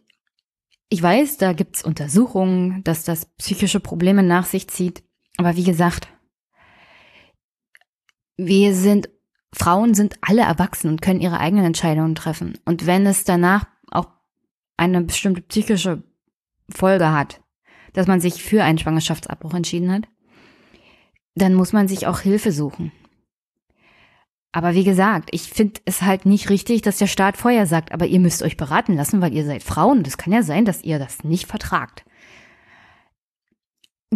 ich 0.90 1.02
weiß, 1.02 1.38
da 1.38 1.54
gibt's 1.54 1.84
Untersuchungen, 1.84 2.84
dass 2.84 3.04
das 3.04 3.26
psychische 3.38 3.80
Probleme 3.80 4.24
nach 4.24 4.46
sich 4.46 4.68
zieht. 4.68 5.04
Aber 5.38 5.56
wie 5.56 5.64
gesagt, 5.64 6.08
wir 8.38 8.76
sind, 8.76 9.10
Frauen 9.54 9.94
sind 9.94 10.18
alle 10.22 10.42
erwachsen 10.42 10.90
und 10.90 11.02
können 11.02 11.22
ihre 11.22 11.40
eigenen 11.40 11.66
Entscheidungen 11.66 12.16
treffen. 12.16 12.58
Und 12.66 12.86
wenn 12.86 13.06
es 13.06 13.24
danach 13.24 13.66
auch 13.92 14.08
eine 14.78 15.02
bestimmte 15.02 15.42
psychische 15.42 16.04
Folge 16.70 17.12
hat, 17.12 17.42
dass 17.94 18.08
man 18.08 18.20
sich 18.20 18.44
für 18.44 18.64
einen 18.64 18.80
Schwangerschaftsabbruch 18.80 19.54
entschieden 19.54 19.92
hat, 19.92 20.08
dann 21.36 21.54
muss 21.54 21.74
man 21.74 21.88
sich 21.88 22.08
auch 22.08 22.20
Hilfe 22.20 22.52
suchen. 22.52 22.92
Aber 24.52 24.76
wie 24.76 24.84
gesagt, 24.84 25.30
ich 25.32 25.44
finde 25.44 25.82
es 25.86 26.04
halt 26.04 26.26
nicht 26.28 26.50
richtig, 26.50 26.84
dass 26.84 26.98
der 27.00 27.08
Staat 27.08 27.38
vorher 27.38 27.66
sagt, 27.66 27.92
aber 27.92 28.06
ihr 28.06 28.20
müsst 28.20 28.44
euch 28.44 28.56
beraten 28.56 28.96
lassen, 28.96 29.20
weil 29.20 29.34
ihr 29.34 29.46
seid 29.46 29.64
Frauen. 29.64 30.04
Das 30.04 30.18
kann 30.18 30.32
ja 30.32 30.44
sein, 30.44 30.64
dass 30.64 30.84
ihr 30.84 31.00
das 31.00 31.24
nicht 31.24 31.48
vertragt. 31.48 32.06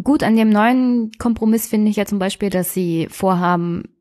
Gut, 0.04 0.22
an 0.22 0.36
dem 0.36 0.50
neuen 0.50 1.12
Kompromiss 1.18 1.68
finde 1.68 1.90
ich 1.90 1.96
ja 1.96 2.06
zum 2.06 2.20
Beispiel, 2.20 2.52
dass 2.52 2.72
sie 2.72 3.08
vorhaben, 3.10 3.97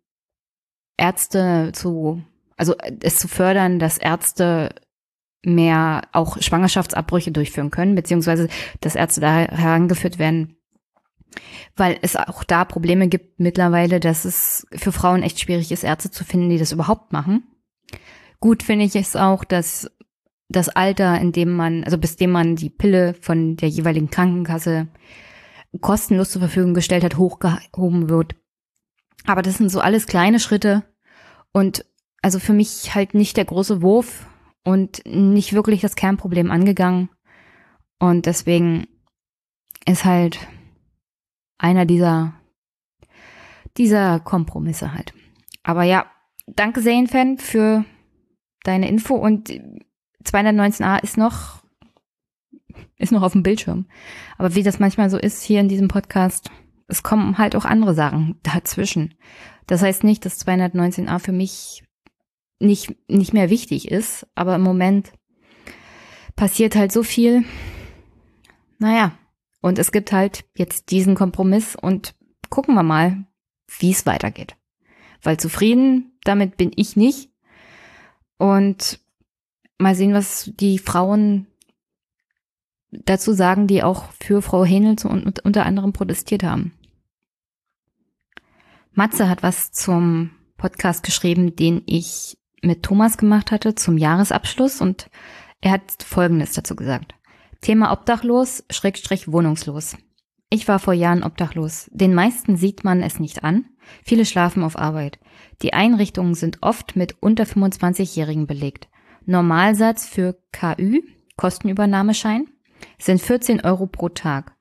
Ärzte 0.97 1.73
zu, 1.73 2.23
also 2.57 2.75
es 3.01 3.19
zu 3.19 3.29
fördern, 3.29 3.79
dass 3.79 3.99
Ärzte 3.99 4.75
mehr 5.45 6.03
auch 6.13 6.41
Schwangerschaftsabbrüche 6.41 7.31
durchführen 7.31 7.71
können, 7.71 7.95
beziehungsweise 7.95 8.49
dass 8.81 8.97
Ärzte 8.97 9.21
da 9.21 9.35
herangeführt 9.35 10.19
werden, 10.19 10.57
weil 11.77 11.99
es 12.03 12.17
auch 12.17 12.43
da 12.43 12.65
Probleme 12.65 13.09
gibt 13.09 13.39
mittlerweile, 13.39 14.01
dass 14.01 14.25
es 14.25 14.67
für 14.73 14.93
Frauen 14.93 15.23
echt 15.23 15.41
schwierig 15.41 15.71
ist, 15.71 15.85
Ärzte 15.85 16.11
zu 16.11 16.25
finden, 16.25 16.51
die 16.51 16.59
das 16.59 16.73
überhaupt 16.73 17.13
machen. 17.13 17.45
Gut 18.41 18.63
finde 18.63 18.85
ich 18.85 18.97
es 18.97 19.17
auch, 19.17 19.45
dass 19.45 19.91
das 20.49 20.69
Alter, 20.69 21.21
in 21.21 21.33
dem 21.33 21.53
man, 21.53 21.85
also 21.85 21.99
bis 21.99 22.17
dem 22.17 22.31
man 22.31 22.57
die 22.57 22.71
Pille 22.71 23.15
von 23.21 23.57
der 23.57 23.69
jeweiligen 23.69 24.11
Krankenkasse 24.11 24.89
kostenlos 25.81 26.31
zur 26.31 26.41
Verfügung 26.41 26.75
gestellt 26.75 27.05
hat, 27.05 27.17
hochgehoben 27.17 28.09
wird. 28.09 28.35
Aber 29.27 29.43
das 29.43 29.59
sind 29.59 29.69
so 29.71 29.81
alles 29.81 30.07
kleine 30.07 30.41
Schritte 30.41 30.85
und 31.53 31.85
also 32.23 32.39
für 32.39 32.53
mich 32.53 32.95
halt 32.95 33.15
nicht 33.15 33.37
der 33.37 33.45
große 33.45 33.83
Wurf 33.83 34.27
und 34.65 35.03
nicht 35.07 35.53
wirklich 35.53 35.81
das 35.81 35.97
Kernproblem 35.97 36.51
angegangen. 36.51 37.09
Und 37.99 38.27
deswegen 38.27 38.87
ist 39.87 40.05
halt 40.05 40.39
einer 41.59 41.87
dieser, 41.87 42.35
dieser 43.77 44.21
Kompromisse 44.21 44.93
halt. 44.93 45.15
Aber 45.63 45.85
ja, 45.85 46.07
danke 46.47 46.83
Zane-Fan 46.83 47.39
für 47.39 47.85
deine 48.65 48.89
Info 48.89 49.15
und 49.15 49.51
219a 50.25 51.03
ist 51.03 51.17
noch, 51.17 51.63
ist 52.99 53.13
noch 53.13 53.23
auf 53.23 53.33
dem 53.33 53.43
Bildschirm. 53.43 53.87
Aber 54.37 54.55
wie 54.55 54.63
das 54.63 54.81
manchmal 54.81 55.11
so 55.11 55.19
ist 55.19 55.43
hier 55.43 55.61
in 55.61 55.69
diesem 55.69 55.89
Podcast, 55.89 56.51
es 56.89 57.03
kommen 57.03 57.39
halt 57.39 57.57
auch 57.57 57.65
andere 57.65 57.95
Sachen 57.95 58.39
dazwischen. 58.43 59.15
Das 59.67 59.83
heißt 59.83 60.05
nicht, 60.05 60.25
dass 60.25 60.47
219a 60.47 61.19
für 61.19 61.33
mich 61.33 61.83
nicht, 62.61 62.95
nicht 63.09 63.33
mehr 63.33 63.51
wichtig 63.51 63.91
ist, 63.91 64.27
aber 64.35 64.55
im 64.55 64.63
Moment 64.63 65.13
passiert 66.37 66.77
halt 66.77 66.93
so 66.93 67.03
viel. 67.03 67.45
Naja, 68.79 69.13
und 69.61 69.79
es 69.79 69.93
gibt 69.93 70.13
halt 70.13 70.45
jetzt 70.57 70.91
diesen 70.91 71.15
Kompromiss 71.15 71.77
und 71.77 72.15
gucken 72.51 72.75
wir 72.75 72.83
mal, 72.83 73.27
wie 73.79 73.91
es 73.91 74.07
weitergeht. 74.07 74.57
Weil 75.23 75.39
zufrieden 75.39 76.17
damit 76.27 76.57
bin 76.57 76.73
ich 76.75 76.97
nicht. 76.97 77.31
Und 78.39 79.01
mal 79.79 79.95
sehen, 79.95 80.13
was 80.13 80.51
die 80.59 80.79
Frauen 80.79 81.47
dazu 82.91 83.33
sagen, 83.33 83.67
die 83.67 83.83
auch 83.83 84.11
für 84.13 84.43
Frau 84.43 84.65
Hähnel 84.65 84.97
unter 85.05 85.67
anderem 85.67 85.93
protestiert 85.93 86.43
haben. 86.43 86.73
Matze 88.97 89.29
hat 89.29 89.43
was 89.43 89.73
zum 89.73 90.31
Podcast 90.57 91.03
geschrieben, 91.03 91.55
den 91.55 91.83
ich 91.85 92.39
mit 92.63 92.83
Thomas 92.83 93.19
gemacht 93.19 93.53
hatte 93.53 93.75
zum 93.75 93.99
Jahresabschluss 93.99 94.81
und 94.81 95.11
er 95.61 95.73
hat 95.73 96.03
Folgendes 96.03 96.55
dazu 96.55 96.75
gesagt. 96.75 97.15
Thema 97.61 97.93
Obdachlos, 97.93 98.65
Schrägstrich 98.71 99.31
wohnungslos. 99.31 99.99
Ich 100.49 100.67
war 100.67 100.79
vor 100.79 100.95
Jahren 100.95 101.25
obdachlos. 101.25 101.91
Den 101.93 102.15
meisten 102.15 102.57
sieht 102.57 102.85
man 102.85 103.03
es 103.03 103.21
nicht 103.21 103.45
an. 103.45 103.67
Viele 104.03 104.25
schlafen 104.25 104.63
auf 104.63 104.79
Arbeit. 104.79 105.19
Die 105.61 105.75
Einrichtungen 105.75 106.35
sind 106.35 106.63
oft 106.63 106.97
mit 106.97 107.17
unter 107.21 107.45
25-Jährigen 107.45 108.47
belegt. 108.47 108.89
Normalsatz 109.27 110.07
für 110.07 110.39
KÜ, 110.53 111.01
Kostenübernahmeschein, 111.37 112.47
sind 112.99 113.21
14 113.21 113.61
Euro 113.61 113.87
pro 113.89 114.09
Tag 114.09 114.57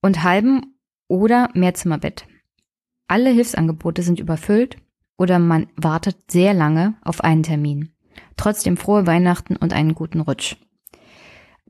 und 0.00 0.24
halben 0.24 0.74
oder 1.06 1.48
Mehrzimmerbett. 1.54 2.26
Alle 3.12 3.28
Hilfsangebote 3.28 4.02
sind 4.02 4.18
überfüllt 4.20 4.78
oder 5.18 5.38
man 5.38 5.66
wartet 5.76 6.30
sehr 6.30 6.54
lange 6.54 6.94
auf 7.02 7.22
einen 7.22 7.42
Termin. 7.42 7.92
Trotzdem 8.38 8.78
frohe 8.78 9.06
Weihnachten 9.06 9.54
und 9.54 9.74
einen 9.74 9.94
guten 9.94 10.20
Rutsch. 10.20 10.56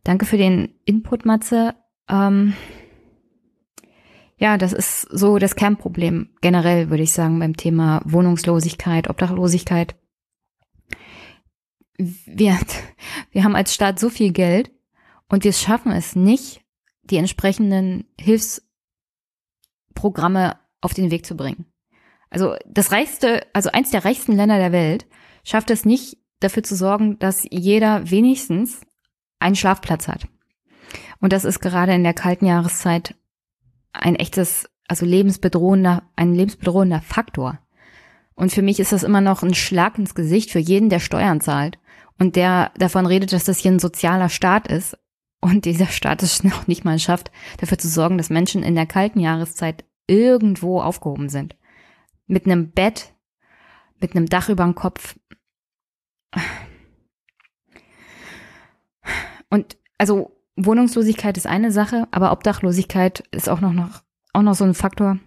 Danke 0.04 0.24
für 0.24 0.36
den 0.36 0.76
Input, 0.84 1.24
Matze. 1.24 1.74
Ähm, 2.08 2.54
ja, 4.36 4.56
das 4.56 4.72
ist 4.72 5.00
so 5.10 5.38
das 5.38 5.56
Kernproblem 5.56 6.30
generell, 6.42 6.90
würde 6.90 7.02
ich 7.02 7.10
sagen, 7.10 7.40
beim 7.40 7.56
Thema 7.56 8.02
Wohnungslosigkeit, 8.04 9.10
Obdachlosigkeit. 9.10 9.96
Wir, 11.98 12.56
wir 13.32 13.42
haben 13.42 13.56
als 13.56 13.74
Staat 13.74 13.98
so 13.98 14.10
viel 14.10 14.30
Geld 14.30 14.70
und 15.28 15.42
wir 15.42 15.52
schaffen 15.52 15.90
es 15.90 16.14
nicht, 16.14 16.64
die 17.02 17.16
entsprechenden 17.16 18.04
Hilfsprogramme 18.16 20.61
auf 20.82 20.92
den 20.92 21.10
Weg 21.10 21.24
zu 21.24 21.34
bringen. 21.34 21.64
Also 22.28 22.56
das 22.66 22.92
reichste, 22.92 23.46
also 23.54 23.70
eins 23.72 23.90
der 23.90 24.04
reichsten 24.04 24.32
Länder 24.32 24.58
der 24.58 24.72
Welt 24.72 25.06
schafft 25.44 25.70
es 25.70 25.84
nicht, 25.84 26.18
dafür 26.40 26.62
zu 26.62 26.74
sorgen, 26.76 27.18
dass 27.18 27.46
jeder 27.50 28.10
wenigstens 28.10 28.80
einen 29.38 29.56
Schlafplatz 29.56 30.08
hat. 30.08 30.26
Und 31.20 31.32
das 31.32 31.44
ist 31.44 31.60
gerade 31.60 31.94
in 31.94 32.04
der 32.04 32.14
kalten 32.14 32.46
Jahreszeit 32.46 33.14
ein 33.92 34.16
echtes, 34.16 34.68
also 34.88 35.06
lebensbedrohender, 35.06 36.02
ein 36.16 36.34
lebensbedrohender 36.34 37.00
Faktor. 37.00 37.58
Und 38.34 38.50
für 38.50 38.62
mich 38.62 38.80
ist 38.80 38.92
das 38.92 39.02
immer 39.02 39.20
noch 39.20 39.42
ein 39.42 39.54
Schlag 39.54 39.98
ins 39.98 40.14
Gesicht 40.14 40.50
für 40.50 40.58
jeden, 40.58 40.88
der 40.88 41.00
Steuern 41.00 41.40
zahlt 41.40 41.78
und 42.18 42.36
der 42.36 42.72
davon 42.76 43.06
redet, 43.06 43.32
dass 43.32 43.44
das 43.44 43.58
hier 43.58 43.70
ein 43.70 43.78
sozialer 43.78 44.28
Staat 44.28 44.68
ist 44.68 44.96
und 45.40 45.64
dieser 45.64 45.86
Staat 45.86 46.22
es 46.22 46.42
noch 46.44 46.66
nicht 46.66 46.84
mal 46.84 46.98
schafft, 46.98 47.30
dafür 47.58 47.78
zu 47.78 47.88
sorgen, 47.88 48.18
dass 48.18 48.30
Menschen 48.30 48.62
in 48.62 48.74
der 48.74 48.86
kalten 48.86 49.20
Jahreszeit 49.20 49.84
irgendwo 50.12 50.80
aufgehoben 50.80 51.28
sind. 51.28 51.56
Mit 52.26 52.46
einem 52.46 52.70
Bett, 52.70 53.14
mit 54.00 54.14
einem 54.14 54.26
Dach 54.26 54.48
über 54.48 54.64
dem 54.64 54.74
Kopf. 54.74 55.18
Und 59.50 59.76
also 59.98 60.36
Wohnungslosigkeit 60.56 61.36
ist 61.36 61.46
eine 61.46 61.72
Sache, 61.72 62.08
aber 62.10 62.32
Obdachlosigkeit 62.32 63.24
ist 63.30 63.48
auch 63.48 63.60
noch, 63.60 63.72
noch, 63.72 64.02
auch 64.32 64.42
noch 64.42 64.54
so 64.54 64.64
ein 64.64 64.74
Faktor. 64.74 65.18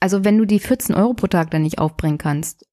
Also 0.00 0.24
wenn 0.24 0.38
du 0.38 0.44
die 0.44 0.60
14 0.60 0.94
Euro 0.94 1.14
pro 1.14 1.26
Tag 1.26 1.50
dann 1.50 1.62
nicht 1.62 1.78
aufbringen 1.78 2.18
kannst, 2.18 2.68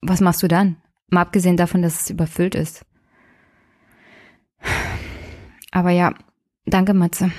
was 0.00 0.20
machst 0.20 0.42
du 0.42 0.48
dann? 0.48 0.76
Mal 1.08 1.22
abgesehen 1.22 1.56
davon, 1.56 1.82
dass 1.82 2.02
es 2.02 2.10
überfüllt 2.10 2.54
ist. 2.54 2.84
Aber 5.70 5.90
ja, 5.90 6.14
danke 6.64 6.94
Matze. 6.94 7.30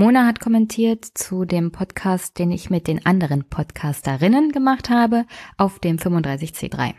Mona 0.00 0.24
hat 0.24 0.40
kommentiert 0.40 1.04
zu 1.04 1.44
dem 1.44 1.72
Podcast, 1.72 2.38
den 2.38 2.50
ich 2.50 2.70
mit 2.70 2.86
den 2.86 3.04
anderen 3.04 3.44
Podcasterinnen 3.44 4.50
gemacht 4.50 4.88
habe, 4.88 5.26
auf 5.58 5.78
dem 5.78 5.98
35C3. 5.98 6.94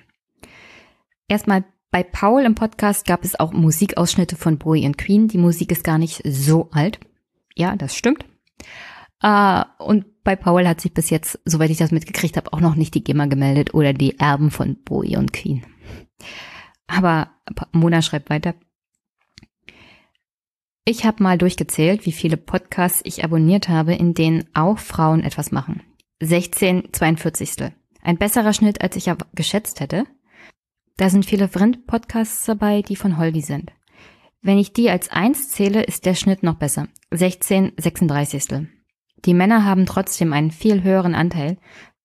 Erstmal 1.28 1.64
bei 1.90 2.04
Paul 2.04 2.44
im 2.44 2.54
Podcast 2.54 3.08
gab 3.08 3.24
es 3.24 3.40
auch 3.40 3.54
Musikausschnitte 3.54 4.36
von 4.36 4.60
Bowie 4.60 4.86
und 4.86 5.00
Queen. 5.00 5.28
Die 5.28 5.40
Musik 5.40 5.72
ist 5.72 5.84
gar 5.84 5.98
nicht 5.98 6.22
so 6.24 6.70
alt. 6.74 7.00
Ja, 7.56 7.76
das 7.76 7.96
stimmt. 7.96 8.24
Uh, 9.24 9.64
und 9.80 10.24
bei 10.24 10.36
Paul 10.36 10.68
hat 10.68 10.80
sich 10.80 10.94
bis 10.94 11.10
jetzt, 11.10 11.40
soweit 11.44 11.72
ich 11.72 11.80
das 11.80 11.90
mitgekriegt 11.90 12.38
habe, 12.38 12.54
auch 12.54 12.62
noch 12.62 12.76
nicht 12.76 12.94
die 12.94 13.04
GEMA 13.04 13.26
gemeldet 13.26 13.74
oder 13.74 13.94
die 13.94 14.20
Erben 14.20 14.52
von 14.52 14.78
Bowie 14.84 15.18
und 15.18 15.34
Queen. 15.34 15.66
Aber 16.86 17.32
Mona 17.72 18.04
schreibt 18.04 18.30
weiter. 18.30 18.54
Ich 20.84 21.06
habe 21.06 21.22
mal 21.22 21.38
durchgezählt, 21.38 22.08
wie 22.08 22.12
viele 22.12 22.38
Podcasts 22.38 23.02
ich 23.04 23.24
abonniert 23.24 23.70
habe, 23.70 23.94
in 23.94 24.16
denen 24.16 24.46
auch 24.56 24.80
Frauen 24.80 25.22
etwas 25.22 25.52
machen. 25.52 25.84
16 26.22 26.90
42. 26.92 27.72
Ein 28.02 28.18
besserer 28.18 28.52
Schnitt, 28.54 28.82
als 28.82 28.96
ich 28.96 29.06
ja 29.06 29.16
geschätzt 29.36 29.80
hätte. 29.80 30.06
Da 30.98 31.10
sind 31.10 31.26
viele 31.26 31.48
Vrind-Podcasts 31.48 32.46
dabei, 32.46 32.82
die 32.82 32.96
von 32.96 33.20
Holgi 33.20 33.42
sind. 33.42 33.72
Wenn 34.42 34.58
ich 34.58 34.74
die 34.74 34.90
als 34.90 35.12
eins 35.12 35.50
zähle, 35.50 35.84
ist 35.84 36.08
der 36.08 36.16
Schnitt 36.16 36.42
noch 36.42 36.56
besser. 36.56 36.88
16 37.12 37.74
36. 37.78 38.68
Die 39.26 39.36
Männer 39.36 39.66
haben 39.66 39.86
trotzdem 39.86 40.34
einen 40.34 40.50
viel 40.50 40.82
höheren 40.82 41.14
Anteil, 41.14 41.58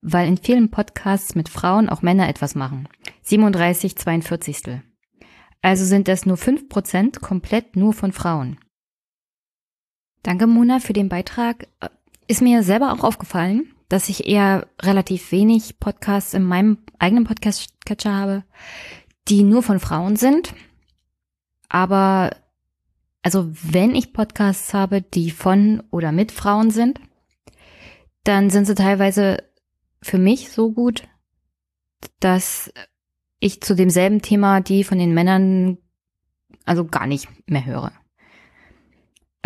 weil 0.03 0.29
in 0.29 0.37
vielen 0.37 0.71
Podcasts 0.71 1.35
mit 1.35 1.49
Frauen 1.49 1.89
auch 1.89 2.03
Männer 2.03 2.29
etwas 2.29 2.55
machen. 2.55 2.89
37 3.23 3.97
42. 3.97 4.83
Also 5.63 5.87
sind 5.87 6.11
es 6.11 6.27
nur 6.27 6.37
5% 6.37 7.21
komplett 7.21 7.75
nur 7.75 7.95
von 7.95 8.13
Frauen. 8.13 8.59
Danke, 10.27 10.49
Mona, 10.49 10.81
für 10.81 10.93
den 10.93 11.09
Beitrag. 11.09 11.69
Ist 12.27 12.43
mir 12.43 12.65
selber 12.65 12.93
auch 12.93 13.05
aufgefallen, 13.05 13.73
dass 13.89 14.09
ich 14.09 14.27
eher 14.27 14.67
relativ 14.83 15.31
wenig 15.31 15.79
Podcasts 15.79 16.35
in 16.35 16.43
meinem 16.43 16.79
eigenen 16.99 17.23
Podcast-Catcher 17.23 18.13
habe, 18.13 18.45
die 19.29 19.45
nur 19.45 19.63
von 19.63 19.79
Frauen 19.79 20.17
sind. 20.17 20.53
Aber 21.69 22.35
also 23.23 23.53
wenn 23.53 23.95
ich 23.95 24.13
Podcasts 24.13 24.75
habe, 24.75 25.01
die 25.01 25.31
von 25.31 25.85
oder 25.93 26.11
mit 26.11 26.33
Frauen 26.33 26.73
sind, 26.73 26.99
dann 28.25 28.51
sind 28.51 28.65
sie 28.65 28.75
teilweise 28.75 29.45
für 30.03 30.19
mich 30.19 30.51
so 30.51 30.73
gut, 30.73 31.05
dass 32.19 32.73
ich 33.39 33.61
zu 33.61 33.77
demselben 33.77 34.23
Thema 34.23 34.61
die 34.61 34.83
von 34.83 34.99
den 34.99 35.15
Männern 35.15 35.79
also 36.65 36.85
gar 36.85 37.07
nicht 37.07 37.29
mehr 37.49 37.65
höre. 37.65 37.93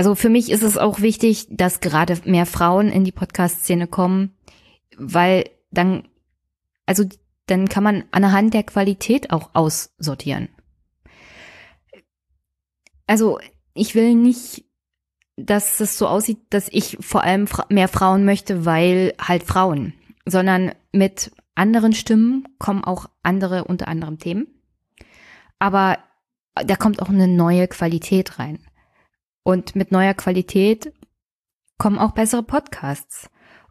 Also 0.00 0.14
für 0.14 0.30
mich 0.30 0.50
ist 0.50 0.62
es 0.62 0.78
auch 0.78 1.02
wichtig, 1.02 1.46
dass 1.50 1.80
gerade 1.80 2.18
mehr 2.24 2.46
Frauen 2.46 2.88
in 2.88 3.04
die 3.04 3.12
Podcast-Szene 3.12 3.86
kommen, 3.86 4.32
weil 4.96 5.50
dann, 5.72 6.08
also 6.86 7.04
dann 7.44 7.68
kann 7.68 7.84
man 7.84 8.04
anhand 8.10 8.54
der 8.54 8.62
Qualität 8.62 9.30
auch 9.30 9.50
aussortieren. 9.52 10.48
Also 13.06 13.40
ich 13.74 13.94
will 13.94 14.14
nicht, 14.14 14.64
dass 15.36 15.80
es 15.80 15.98
so 15.98 16.08
aussieht, 16.08 16.38
dass 16.48 16.68
ich 16.70 16.96
vor 17.02 17.22
allem 17.22 17.46
mehr 17.68 17.88
Frauen 17.88 18.24
möchte, 18.24 18.64
weil 18.64 19.12
halt 19.20 19.42
Frauen, 19.42 19.92
sondern 20.24 20.72
mit 20.92 21.30
anderen 21.54 21.92
Stimmen 21.92 22.48
kommen 22.58 22.84
auch 22.84 23.10
andere 23.22 23.64
unter 23.64 23.86
anderem 23.86 24.18
Themen. 24.18 24.46
Aber 25.58 25.98
da 26.54 26.76
kommt 26.76 27.02
auch 27.02 27.10
eine 27.10 27.28
neue 27.28 27.68
Qualität 27.68 28.38
rein. 28.38 28.60
Und 29.42 29.74
mit 29.74 29.92
neuer 29.92 30.14
Qualität 30.14 30.92
kommen 31.78 31.98
auch 31.98 32.12
bessere 32.12 32.42
Podcasts. 32.42 33.30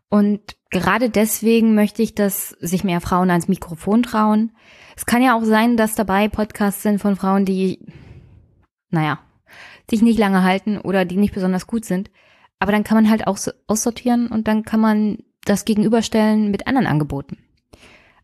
Und 0.09 0.57
gerade 0.71 1.09
deswegen 1.09 1.75
möchte 1.75 2.01
ich, 2.01 2.15
dass 2.15 2.49
sich 2.59 2.83
mehr 2.83 3.01
Frauen 3.01 3.29
ans 3.29 3.47
Mikrofon 3.47 4.03
trauen. 4.03 4.51
Es 4.97 5.05
kann 5.05 5.21
ja 5.21 5.37
auch 5.37 5.43
sein, 5.43 5.77
dass 5.77 5.95
dabei 5.95 6.27
Podcasts 6.27 6.81
sind 6.81 6.99
von 6.99 7.15
Frauen, 7.15 7.45
die, 7.45 7.85
naja, 8.89 9.19
sich 9.89 10.01
nicht 10.01 10.19
lange 10.19 10.43
halten 10.43 10.79
oder 10.79 11.05
die 11.05 11.17
nicht 11.17 11.33
besonders 11.33 11.67
gut 11.67 11.85
sind. 11.85 12.09
Aber 12.59 12.71
dann 12.71 12.83
kann 12.83 12.95
man 12.95 13.09
halt 13.09 13.27
auch 13.27 13.37
aussortieren 13.67 14.27
und 14.27 14.47
dann 14.47 14.63
kann 14.63 14.79
man 14.79 15.19
das 15.45 15.65
gegenüberstellen 15.65 16.51
mit 16.51 16.67
anderen 16.67 16.87
Angeboten. 16.87 17.37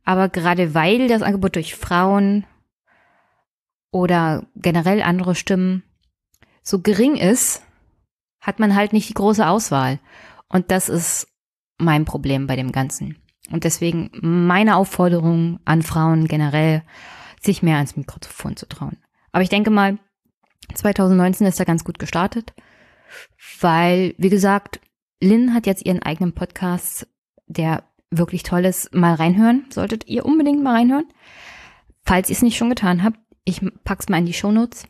Aber 0.03 0.29
gerade 0.29 0.73
weil 0.73 1.08
das 1.08 1.21
Angebot 1.21 1.55
durch 1.55 1.75
Frauen 1.75 2.45
oder 3.91 4.45
generell 4.55 5.01
andere 5.01 5.36
Stimmen 5.36 5.84
so 6.65 6.82
gering 6.82 7.15
ist, 7.15 7.62
hat 8.41 8.60
man 8.60 8.75
halt 8.75 8.91
nicht 8.91 9.08
die 9.08 9.13
große 9.13 9.47
Auswahl. 9.47 9.99
Und 10.49 10.71
das 10.71 10.89
ist 10.89 11.28
mein 11.78 12.06
Problem 12.06 12.47
bei 12.47 12.56
dem 12.56 12.71
Ganzen. 12.71 13.21
Und 13.51 13.63
deswegen 13.63 14.10
meine 14.21 14.75
Aufforderung 14.75 15.60
an 15.65 15.84
Frauen 15.84 16.28
generell, 16.28 16.84
sich 17.41 17.62
mehr 17.62 17.78
ans 17.78 17.95
Mikrofon 17.95 18.58
zu 18.58 18.67
trauen. 18.67 18.97
Aber 19.32 19.43
ich 19.43 19.49
denke 19.49 19.69
mal, 19.69 19.99
2019 20.73 21.45
ist 21.45 21.60
da 21.60 21.63
ganz 21.63 21.84
gut 21.84 21.99
gestartet, 21.99 22.54
weil, 23.62 24.15
wie 24.17 24.30
gesagt, 24.30 24.80
Lynn 25.21 25.54
hat 25.54 25.67
jetzt 25.67 25.86
ihren 25.86 26.01
eigenen 26.01 26.34
Podcast, 26.34 27.08
der 27.45 27.84
wirklich 28.10 28.41
toll 28.41 28.65
ist. 28.65 28.93
Mal 28.95 29.13
reinhören, 29.13 29.65
solltet 29.69 30.08
ihr 30.08 30.25
unbedingt 30.25 30.63
mal 30.63 30.75
reinhören. 30.75 31.08
Falls 32.04 32.30
ihr 32.30 32.36
es 32.36 32.41
nicht 32.41 32.58
schon 32.58 32.69
getan 32.69 33.04
habt, 33.04 33.19
ich 33.43 33.62
pack's 33.84 34.10
mal 34.10 34.17
in 34.17 34.25
die 34.25 34.34
Shownotes. 34.34 34.88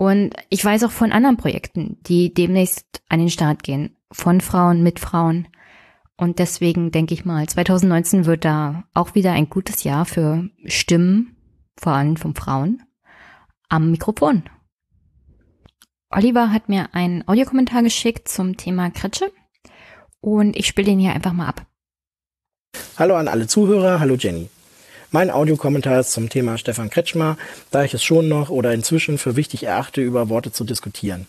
Und 0.00 0.32
ich 0.48 0.64
weiß 0.64 0.84
auch 0.84 0.92
von 0.92 1.12
anderen 1.12 1.36
Projekten, 1.36 1.98
die 2.06 2.32
demnächst 2.32 3.02
an 3.10 3.18
den 3.18 3.28
Start 3.28 3.62
gehen. 3.62 3.98
Von 4.10 4.40
Frauen, 4.40 4.82
mit 4.82 4.98
Frauen. 4.98 5.46
Und 6.16 6.38
deswegen 6.38 6.90
denke 6.90 7.12
ich 7.12 7.26
mal, 7.26 7.46
2019 7.46 8.24
wird 8.24 8.46
da 8.46 8.84
auch 8.94 9.14
wieder 9.14 9.32
ein 9.32 9.50
gutes 9.50 9.84
Jahr 9.84 10.06
für 10.06 10.48
Stimmen, 10.64 11.36
vor 11.78 11.92
allem 11.92 12.16
von 12.16 12.34
Frauen, 12.34 12.82
am 13.68 13.90
Mikrofon. 13.90 14.44
Oliver 16.08 16.50
hat 16.50 16.70
mir 16.70 16.94
einen 16.94 17.28
Audiokommentar 17.28 17.82
geschickt 17.82 18.26
zum 18.26 18.56
Thema 18.56 18.90
Kretsche 18.90 19.30
und 20.20 20.56
ich 20.56 20.66
spiele 20.66 20.86
den 20.86 20.98
hier 20.98 21.12
einfach 21.12 21.34
mal 21.34 21.48
ab. 21.48 21.66
Hallo 22.96 23.16
an 23.16 23.28
alle 23.28 23.46
Zuhörer, 23.46 24.00
hallo 24.00 24.14
Jenny. 24.14 24.48
Mein 25.12 25.32
Audiokommentar 25.32 25.98
ist 25.98 26.12
zum 26.12 26.28
Thema 26.28 26.56
Stefan 26.56 26.88
Kretschmer, 26.88 27.36
da 27.72 27.82
ich 27.82 27.92
es 27.94 28.04
schon 28.04 28.28
noch 28.28 28.48
oder 28.48 28.72
inzwischen 28.72 29.18
für 29.18 29.34
wichtig 29.34 29.64
erachte, 29.64 30.00
über 30.00 30.28
Worte 30.28 30.52
zu 30.52 30.62
diskutieren. 30.62 31.26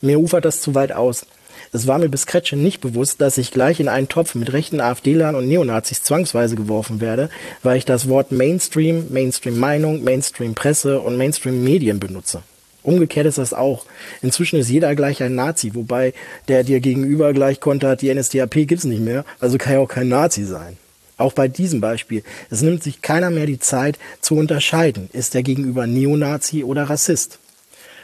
Mir 0.00 0.18
ufert 0.18 0.44
das 0.44 0.60
zu 0.60 0.74
weit 0.74 0.90
aus. 0.90 1.24
Es 1.72 1.86
war 1.86 2.00
mir 2.00 2.08
bis 2.08 2.26
Kretsche 2.26 2.56
nicht 2.56 2.80
bewusst, 2.80 3.20
dass 3.20 3.38
ich 3.38 3.52
gleich 3.52 3.78
in 3.78 3.86
einen 3.86 4.08
Topf 4.08 4.34
mit 4.34 4.52
rechten 4.52 4.80
AfD-Lern 4.80 5.36
und 5.36 5.46
Neonazis 5.46 6.02
zwangsweise 6.02 6.56
geworfen 6.56 7.00
werde, 7.00 7.30
weil 7.62 7.76
ich 7.76 7.84
das 7.84 8.08
Wort 8.08 8.32
Mainstream, 8.32 9.06
Mainstream-Meinung, 9.10 10.02
Mainstream-Presse 10.02 10.98
und 10.98 11.16
Mainstream-Medien 11.16 12.00
benutze. 12.00 12.42
Umgekehrt 12.82 13.26
ist 13.26 13.38
das 13.38 13.54
auch. 13.54 13.86
Inzwischen 14.22 14.58
ist 14.58 14.68
jeder 14.70 14.92
gleich 14.96 15.22
ein 15.22 15.36
Nazi, 15.36 15.76
wobei 15.76 16.14
der 16.48 16.64
dir 16.64 16.80
gegenüber 16.80 17.32
gleich 17.32 17.60
kontert, 17.60 18.02
die 18.02 18.12
NSDAP 18.12 18.66
gibt's 18.66 18.84
nicht 18.84 19.02
mehr, 19.02 19.24
also 19.38 19.56
kann 19.56 19.74
ja 19.74 19.78
auch 19.78 19.88
kein 19.88 20.08
Nazi 20.08 20.44
sein. 20.44 20.78
Auch 21.16 21.32
bei 21.32 21.46
diesem 21.48 21.80
Beispiel, 21.80 22.22
es 22.50 22.62
nimmt 22.62 22.82
sich 22.82 23.00
keiner 23.00 23.30
mehr 23.30 23.46
die 23.46 23.60
Zeit 23.60 23.98
zu 24.20 24.36
unterscheiden, 24.36 25.08
ist 25.12 25.34
der 25.34 25.42
gegenüber 25.42 25.86
Neonazi 25.86 26.64
oder 26.64 26.84
Rassist. 26.84 27.38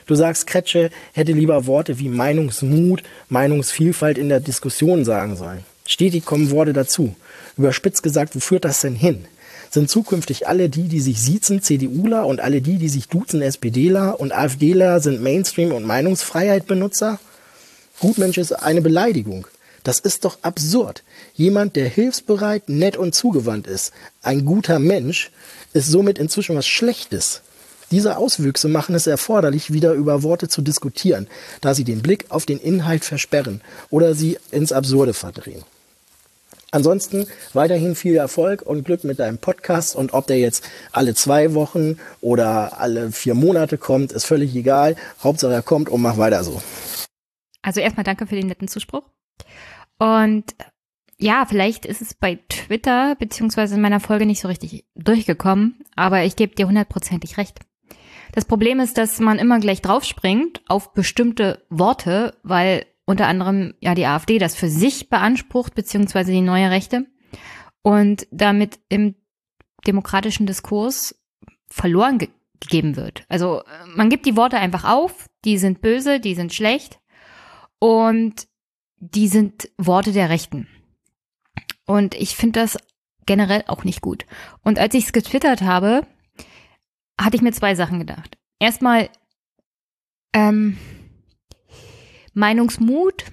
Du 0.07 0.15
sagst, 0.15 0.47
Kretsche 0.47 0.91
hätte 1.13 1.33
lieber 1.33 1.67
Worte 1.67 1.99
wie 1.99 2.09
Meinungsmut, 2.09 3.03
Meinungsvielfalt 3.29 4.19
in 4.19 4.29
der 4.29 4.41
Diskussion 4.41 5.05
sagen 5.05 5.37
sollen. 5.37 5.65
Stetig 5.87 6.25
kommen 6.25 6.51
Worte 6.51 6.73
dazu. 6.73 7.15
Überspitzt 7.57 8.03
gesagt, 8.03 8.35
wo 8.35 8.41
führt 8.41 8.65
das 8.65 8.81
denn 8.81 8.95
hin? 8.95 9.25
Sind 9.71 9.89
zukünftig 9.89 10.49
alle 10.49 10.69
die, 10.69 10.89
die 10.89 11.01
sich 11.01 11.21
siezen, 11.21 11.63
CDUler 11.63 12.27
und 12.27 12.41
alle 12.41 12.61
die, 12.61 12.77
die 12.77 12.89
sich 12.89 13.09
duzen, 13.09 13.41
SPDler 13.41 14.19
und 14.19 14.33
AfDler 14.33 15.01
sind 15.01 15.23
Mainstream- 15.23 15.73
und 15.73 15.85
Meinungsfreiheit-Benutzer? 15.85 17.21
Gutmensch 18.01 18.39
ist 18.39 18.53
eine 18.53 18.83
Beleidigung. 18.83 19.47
Das 19.83 19.99
ist 19.99 20.25
doch 20.25 20.39
absurd. 20.43 21.03
Jemand, 21.35 21.77
der 21.77 21.89
hilfsbereit, 21.89 22.69
nett 22.69 22.97
und 22.97 23.15
zugewandt 23.15 23.67
ist, 23.67 23.93
ein 24.23 24.45
guter 24.45 24.79
Mensch, 24.79 25.31
ist 25.73 25.89
somit 25.89 26.19
inzwischen 26.19 26.57
was 26.57 26.67
Schlechtes. 26.67 27.43
Diese 27.91 28.19
Auswüchse 28.19 28.69
machen 28.69 28.95
es 28.95 29.07
erforderlich, 29.07 29.73
wieder 29.73 29.95
über 29.95 30.23
Worte 30.23 30.49
zu 30.49 30.63
diskutieren, 30.63 31.27
da 31.61 31.75
sie 31.75 31.85
den 31.85 32.03
Blick 32.03 32.27
auf 32.29 32.47
den 32.47 32.61
Inhalt 32.61 33.05
versperren 33.05 33.63
oder 33.89 34.15
sie 34.15 34.39
ins 34.53 34.73
Absurde 34.73 35.13
verdrehen. 35.13 35.65
Ansonsten 36.73 37.27
weiterhin 37.53 37.97
viel 37.97 38.15
Erfolg 38.17 38.63
und 38.63 38.85
Glück 38.85 39.03
mit 39.03 39.19
deinem 39.19 39.39
Podcast 39.39 39.97
und 39.97 40.13
ob 40.13 40.29
der 40.29 40.39
jetzt 40.39 40.63
alle 40.93 41.15
zwei 41.17 41.55
Wochen 41.55 41.99
oder 42.21 42.79
alle 42.79 43.11
vier 43.11 43.35
Monate 43.35 43.77
kommt, 43.77 44.13
ist 44.13 44.25
völlig 44.25 44.55
egal. 44.55 44.95
Hauptsache 45.21 45.53
er 45.53 45.63
kommt 45.63 45.89
und 45.89 46.01
mach 46.01 46.17
weiter 46.17 46.45
so. 46.45 46.63
Also 47.63 47.81
erstmal 47.81 48.05
danke 48.05 48.27
für 48.29 48.37
den 48.37 48.47
netten 48.47 48.69
Zuspruch. 48.69 49.03
Und 50.01 50.55
ja, 51.19 51.45
vielleicht 51.47 51.85
ist 51.85 52.01
es 52.01 52.15
bei 52.15 52.39
Twitter 52.49 53.15
beziehungsweise 53.17 53.75
in 53.75 53.83
meiner 53.83 54.01
Folge 54.01 54.25
nicht 54.25 54.41
so 54.41 54.49
richtig 54.49 54.87
durchgekommen, 54.95 55.85
aber 55.95 56.25
ich 56.25 56.37
gebe 56.37 56.55
dir 56.55 56.67
hundertprozentig 56.67 57.37
recht. 57.37 57.61
Das 58.33 58.47
Problem 58.47 58.81
ist, 58.81 58.97
dass 58.97 59.21
man 59.21 59.39
immer 59.39 59.61
gleich 59.61 59.83
draufspringt 59.83 60.63
auf 60.69 60.95
bestimmte 60.95 61.67
Worte, 61.69 62.35
weil 62.43 62.87
unter 63.05 63.27
anderem 63.27 63.75
ja 63.81 63.95
die 63.95 64.07
AfD 64.07 64.39
das 64.39 64.55
für 64.55 64.71
sich 64.71 65.11
beansprucht, 65.11 65.75
beziehungsweise 65.75 66.33
die 66.33 66.41
neue 66.41 66.71
Rechte 66.71 67.07
und 67.83 68.27
damit 68.31 68.79
im 68.89 69.17
demokratischen 69.87 70.47
Diskurs 70.47 71.15
verloren 71.69 72.19
ge 72.19 72.29
gegeben 72.61 72.97
wird. 72.97 73.25
Also 73.31 73.63
man 73.87 74.11
gibt 74.11 74.27
die 74.27 74.37
Worte 74.37 74.59
einfach 74.59 74.85
auf, 74.85 75.31
die 75.47 75.57
sind 75.57 75.81
böse, 75.81 76.21
die 76.21 76.35
sind 76.35 76.53
schlecht 76.53 77.01
und 77.79 78.47
die 79.01 79.29
sind 79.29 79.71
Worte 79.77 80.13
der 80.13 80.29
Rechten. 80.31 80.69
Und 81.87 82.15
ich 82.15 82.37
finde 82.37 82.61
das 82.61 82.79
generell 83.27 83.65
auch 83.67 83.85
nicht 83.85 84.01
gut. 84.01 84.27
Und 84.63 84.79
als 84.79 84.95
ich 84.95 85.07
es 85.07 85.13
getwittert 85.13 85.63
habe, 85.63 86.07
hatte 87.21 87.37
ich 87.37 87.43
mir 87.43 87.53
zwei 87.53 87.75
Sachen 87.75 87.99
gedacht. 87.99 88.39
Erstmal, 88.59 89.09
ähm, 90.33 90.79
Meinungsmut 92.35 93.25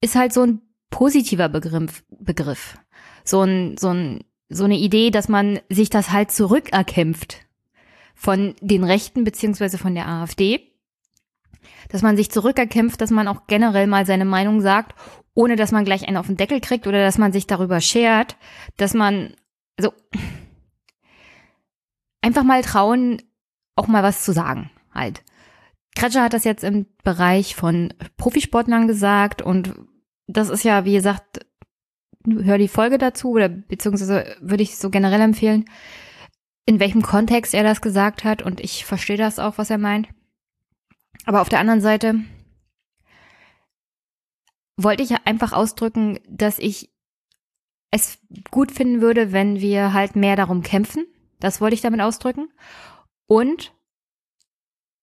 ist 0.00 0.14
halt 0.14 0.32
so 0.32 0.42
ein 0.42 0.60
positiver 0.90 1.48
Begriff. 1.48 2.04
Begriff. 2.10 2.78
So, 3.24 3.42
ein, 3.42 3.76
so, 3.76 3.88
ein, 3.88 4.24
so 4.48 4.64
eine 4.64 4.76
Idee, 4.76 5.10
dass 5.10 5.28
man 5.28 5.60
sich 5.68 5.90
das 5.90 6.12
halt 6.12 6.30
zurückerkämpft 6.30 7.46
von 8.14 8.54
den 8.60 8.84
Rechten 8.84 9.24
beziehungsweise 9.24 9.78
von 9.78 9.94
der 9.94 10.08
AfD. 10.08 10.75
Dass 11.88 12.02
man 12.02 12.16
sich 12.16 12.30
zurückerkämpft, 12.30 13.00
dass 13.00 13.10
man 13.10 13.28
auch 13.28 13.46
generell 13.46 13.86
mal 13.86 14.06
seine 14.06 14.24
Meinung 14.24 14.60
sagt, 14.60 14.94
ohne 15.34 15.56
dass 15.56 15.72
man 15.72 15.84
gleich 15.84 16.08
einen 16.08 16.16
auf 16.16 16.26
den 16.26 16.36
Deckel 16.36 16.60
kriegt 16.60 16.86
oder 16.86 17.02
dass 17.02 17.18
man 17.18 17.32
sich 17.32 17.46
darüber 17.46 17.80
schert, 17.80 18.36
dass 18.76 18.94
man, 18.94 19.34
also 19.78 19.92
einfach 22.22 22.42
mal 22.42 22.62
trauen, 22.62 23.22
auch 23.76 23.86
mal 23.86 24.02
was 24.02 24.24
zu 24.24 24.32
sagen, 24.32 24.70
halt. 24.92 25.22
Kretscher 25.94 26.22
hat 26.22 26.32
das 26.32 26.44
jetzt 26.44 26.64
im 26.64 26.86
Bereich 27.04 27.54
von 27.54 27.94
Profisportlern 28.16 28.86
gesagt 28.86 29.42
und 29.42 29.74
das 30.26 30.48
ist 30.48 30.64
ja, 30.64 30.84
wie 30.84 30.94
gesagt, 30.94 31.46
hör 32.26 32.58
die 32.58 32.68
Folge 32.68 32.98
dazu 32.98 33.30
oder 33.30 33.48
beziehungsweise 33.48 34.36
würde 34.40 34.62
ich 34.62 34.76
so 34.76 34.90
generell 34.90 35.20
empfehlen, 35.20 35.64
in 36.66 36.80
welchem 36.80 37.02
Kontext 37.02 37.54
er 37.54 37.62
das 37.62 37.80
gesagt 37.80 38.24
hat 38.24 38.42
und 38.42 38.60
ich 38.60 38.84
verstehe 38.84 39.16
das 39.16 39.38
auch, 39.38 39.58
was 39.58 39.70
er 39.70 39.78
meint. 39.78 40.08
Aber 41.24 41.40
auf 41.40 41.48
der 41.48 41.60
anderen 41.60 41.80
Seite 41.80 42.20
wollte 44.76 45.02
ich 45.02 45.12
einfach 45.24 45.52
ausdrücken, 45.52 46.18
dass 46.28 46.58
ich 46.58 46.90
es 47.90 48.18
gut 48.50 48.72
finden 48.72 49.00
würde, 49.00 49.32
wenn 49.32 49.60
wir 49.60 49.92
halt 49.92 50.16
mehr 50.16 50.36
darum 50.36 50.62
kämpfen. 50.62 51.06
Das 51.40 51.60
wollte 51.60 51.74
ich 51.74 51.80
damit 51.80 52.00
ausdrücken. 52.00 52.48
Und 53.26 53.72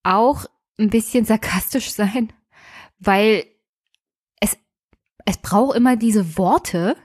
auch 0.03 0.45
ein 0.77 0.89
bisschen 0.89 1.25
sarkastisch 1.25 1.91
sein, 1.91 2.31
weil 2.99 3.45
es, 4.39 4.57
es 5.25 5.37
braucht 5.37 5.75
immer 5.75 5.95
diese 5.95 6.37
Worte. 6.37 6.95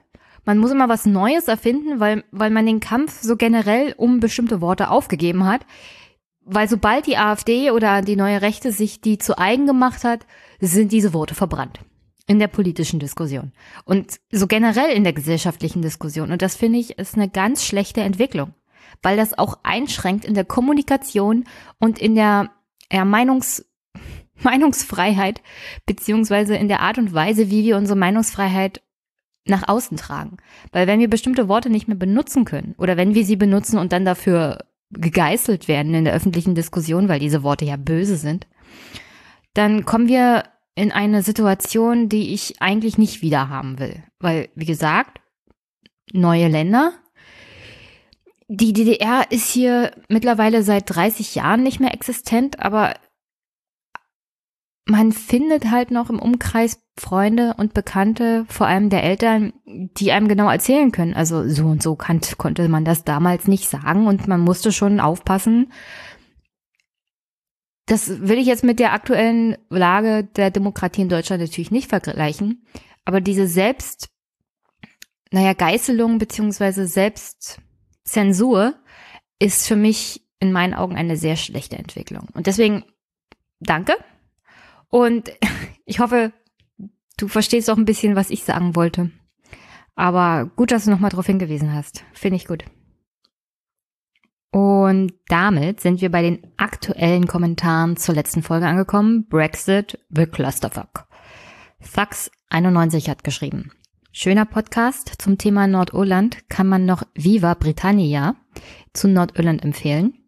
Man 0.44 0.58
muss 0.58 0.70
immer 0.70 0.88
was 0.88 1.06
Neues 1.06 1.48
erfinden, 1.48 2.00
weil, 2.00 2.24
weil 2.30 2.50
man 2.50 2.66
den 2.66 2.80
Kampf 2.80 3.20
so 3.20 3.36
generell 3.36 3.94
um 3.96 4.20
bestimmte 4.20 4.60
Worte 4.60 4.90
aufgegeben 4.90 5.44
hat. 5.44 5.66
Weil 6.50 6.66
sobald 6.66 7.06
die 7.06 7.18
AfD 7.18 7.70
oder 7.70 8.00
die 8.00 8.16
neue 8.16 8.40
Rechte 8.40 8.72
sich 8.72 9.02
die 9.02 9.18
zu 9.18 9.38
eigen 9.38 9.66
gemacht 9.66 10.02
hat, 10.02 10.26
sind 10.60 10.92
diese 10.92 11.12
Worte 11.12 11.34
verbrannt. 11.34 11.80
In 12.26 12.38
der 12.38 12.48
politischen 12.48 13.00
Diskussion. 13.00 13.52
Und 13.84 14.18
so 14.30 14.46
generell 14.46 14.90
in 14.90 15.04
der 15.04 15.12
gesellschaftlichen 15.12 15.82
Diskussion. 15.82 16.30
Und 16.30 16.40
das 16.40 16.56
finde 16.56 16.78
ich 16.78 16.98
ist 16.98 17.16
eine 17.16 17.28
ganz 17.28 17.64
schlechte 17.64 18.00
Entwicklung. 18.00 18.54
Weil 19.02 19.16
das 19.18 19.36
auch 19.36 19.58
einschränkt 19.62 20.24
in 20.24 20.34
der 20.34 20.46
Kommunikation 20.46 21.44
und 21.78 21.98
in 21.98 22.14
der 22.14 22.50
ja, 22.90 23.04
Meinungs, 23.04 23.66
Meinungsfreiheit, 24.42 25.42
beziehungsweise 25.84 26.56
in 26.56 26.68
der 26.68 26.80
Art 26.80 26.96
und 26.96 27.12
Weise, 27.12 27.50
wie 27.50 27.64
wir 27.64 27.76
unsere 27.76 27.98
Meinungsfreiheit 27.98 28.80
nach 29.44 29.68
außen 29.68 29.98
tragen. 29.98 30.38
Weil 30.72 30.86
wenn 30.86 31.00
wir 31.00 31.10
bestimmte 31.10 31.48
Worte 31.48 31.68
nicht 31.68 31.88
mehr 31.88 31.96
benutzen 31.96 32.46
können 32.46 32.74
oder 32.78 32.96
wenn 32.96 33.14
wir 33.14 33.24
sie 33.24 33.36
benutzen 33.36 33.78
und 33.78 33.92
dann 33.92 34.04
dafür 34.04 34.58
gegeißelt 34.90 35.68
werden 35.68 35.94
in 35.94 36.04
der 36.04 36.14
öffentlichen 36.14 36.54
Diskussion, 36.54 37.08
weil 37.08 37.20
diese 37.20 37.42
Worte 37.42 37.64
ja 37.64 37.76
böse 37.76 38.16
sind, 38.16 38.46
dann 39.54 39.84
kommen 39.84 40.08
wir 40.08 40.44
in 40.74 40.92
eine 40.92 41.22
Situation, 41.22 42.08
die 42.08 42.32
ich 42.32 42.62
eigentlich 42.62 42.98
nicht 42.98 43.20
wieder 43.20 43.48
haben 43.48 43.78
will. 43.78 44.02
Weil, 44.20 44.48
wie 44.54 44.64
gesagt, 44.64 45.20
neue 46.12 46.48
Länder, 46.48 46.92
die 48.48 48.72
DDR 48.72 49.30
ist 49.30 49.50
hier 49.50 49.92
mittlerweile 50.08 50.62
seit 50.62 50.84
30 50.94 51.34
Jahren 51.34 51.62
nicht 51.62 51.80
mehr 51.80 51.92
existent, 51.92 52.60
aber 52.60 52.94
man 54.88 55.12
findet 55.12 55.70
halt 55.70 55.90
noch 55.90 56.08
im 56.08 56.18
Umkreis 56.18 56.80
Freunde 56.98 57.54
und 57.58 57.74
Bekannte, 57.74 58.46
vor 58.48 58.66
allem 58.66 58.88
der 58.88 59.04
Eltern, 59.04 59.52
die 59.66 60.12
einem 60.12 60.28
genau 60.28 60.50
erzählen 60.50 60.90
können. 60.92 61.14
Also 61.14 61.48
so 61.48 61.66
und 61.66 61.82
so 61.82 61.94
kann, 61.94 62.20
konnte 62.38 62.68
man 62.68 62.84
das 62.86 63.04
damals 63.04 63.46
nicht 63.46 63.68
sagen 63.68 64.06
und 64.06 64.26
man 64.26 64.40
musste 64.40 64.72
schon 64.72 64.98
aufpassen. 64.98 65.72
Das 67.84 68.08
will 68.22 68.38
ich 68.38 68.46
jetzt 68.46 68.64
mit 68.64 68.78
der 68.78 68.94
aktuellen 68.94 69.56
Lage 69.68 70.24
der 70.24 70.50
Demokratie 70.50 71.02
in 71.02 71.08
Deutschland 71.08 71.42
natürlich 71.42 71.70
nicht 71.70 71.88
vergleichen, 71.88 72.66
aber 73.04 73.20
diese 73.20 73.46
Selbst, 73.46 74.08
naja, 75.30 75.52
Geißelung 75.52 76.18
beziehungsweise 76.18 76.86
Selbst 76.86 77.60
Zensur 78.04 78.74
ist 79.38 79.68
für 79.68 79.76
mich 79.76 80.22
in 80.40 80.50
meinen 80.50 80.74
Augen 80.74 80.96
eine 80.96 81.16
sehr 81.16 81.36
schlechte 81.36 81.76
Entwicklung. 81.76 82.28
Und 82.32 82.46
deswegen 82.46 82.84
danke. 83.60 83.94
Und 84.88 85.32
ich 85.84 86.00
hoffe, 86.00 86.32
du 87.16 87.28
verstehst 87.28 87.70
auch 87.70 87.76
ein 87.76 87.84
bisschen, 87.84 88.16
was 88.16 88.30
ich 88.30 88.44
sagen 88.44 88.76
wollte. 88.76 89.10
Aber 89.94 90.50
gut, 90.54 90.70
dass 90.70 90.84
du 90.84 90.90
nochmal 90.90 91.10
darauf 91.10 91.26
hingewiesen 91.26 91.72
hast. 91.74 92.04
Finde 92.12 92.36
ich 92.36 92.46
gut. 92.46 92.64
Und 94.50 95.12
damit 95.28 95.80
sind 95.80 96.00
wir 96.00 96.10
bei 96.10 96.22
den 96.22 96.46
aktuellen 96.56 97.26
Kommentaren 97.26 97.96
zur 97.96 98.14
letzten 98.14 98.42
Folge 98.42 98.66
angekommen. 98.66 99.26
Brexit, 99.28 99.98
the 100.08 100.26
Clusterfuck. 100.26 101.06
Fax 101.80 102.30
91 102.48 103.10
hat 103.10 103.24
geschrieben. 103.24 103.72
Schöner 104.12 104.46
Podcast 104.46 105.12
zum 105.18 105.36
Thema 105.36 105.66
Nordirland 105.66 106.48
kann 106.48 106.66
man 106.66 106.86
noch 106.86 107.02
Viva 107.14 107.54
Britannia 107.54 108.36
zu 108.92 109.06
Nordirland 109.06 109.62
empfehlen. 109.62 110.27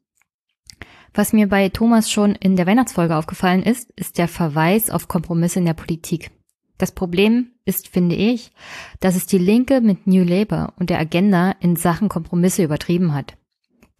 Was 1.12 1.32
mir 1.32 1.48
bei 1.48 1.68
Thomas 1.68 2.10
schon 2.10 2.34
in 2.34 2.56
der 2.56 2.66
Weihnachtsfolge 2.66 3.16
aufgefallen 3.16 3.62
ist, 3.62 3.90
ist 3.96 4.18
der 4.18 4.28
Verweis 4.28 4.90
auf 4.90 5.08
Kompromisse 5.08 5.58
in 5.58 5.64
der 5.64 5.74
Politik. 5.74 6.30
Das 6.78 6.92
Problem 6.92 7.50
ist, 7.64 7.88
finde 7.88 8.14
ich, 8.16 8.52
dass 9.00 9.16
es 9.16 9.26
die 9.26 9.38
Linke 9.38 9.80
mit 9.80 10.06
New 10.06 10.24
Labour 10.24 10.72
und 10.78 10.88
der 10.88 10.98
Agenda 10.98 11.52
in 11.60 11.76
Sachen 11.76 12.08
Kompromisse 12.08 12.62
übertrieben 12.62 13.12
hat. 13.12 13.36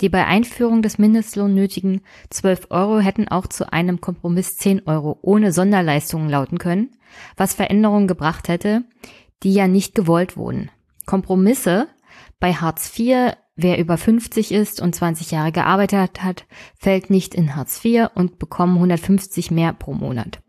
Die 0.01 0.09
bei 0.09 0.25
Einführung 0.25 0.81
des 0.81 0.97
Mindestlohn 0.97 1.55
nötigen 1.55 2.01
12 2.31 2.69
Euro 2.71 3.01
hätten 3.01 3.29
auch 3.29 3.47
zu 3.47 3.71
einem 3.71 4.01
Kompromiss 4.01 4.57
10 4.57 4.87
Euro 4.87 5.19
ohne 5.21 5.53
Sonderleistungen 5.53 6.31
lauten 6.31 6.59
können, 6.59 6.91
was 7.37 7.53
Veränderungen 7.53 8.09
gebracht 8.09 8.49
hätte, 8.49 8.85
die 9.43 9.53
ja 9.53 9.69
nicht 9.69 9.95
gewollt 9.95 10.39
wurden. 10.39 10.71
Kompromisse 11.05 11.89
bei 12.39 12.55
Hartz 12.55 12.99
IV, 12.99 13.35
wer 13.57 13.79
über 13.79 13.97
50 13.97 14.53
ist 14.53 14.81
und 14.81 14.95
20 14.95 15.31
Jahre 15.31 15.53
gearbeitet 15.53 16.23
hat, 16.23 16.47
fällt 16.79 17.11
nicht 17.11 17.35
in 17.35 17.57
Hartz 17.57 17.85
IV 17.85 18.09
und 18.15 18.39
bekommen 18.39 18.77
150 18.77 19.51
mehr 19.51 19.73
pro 19.73 19.95
Monat 19.95 20.41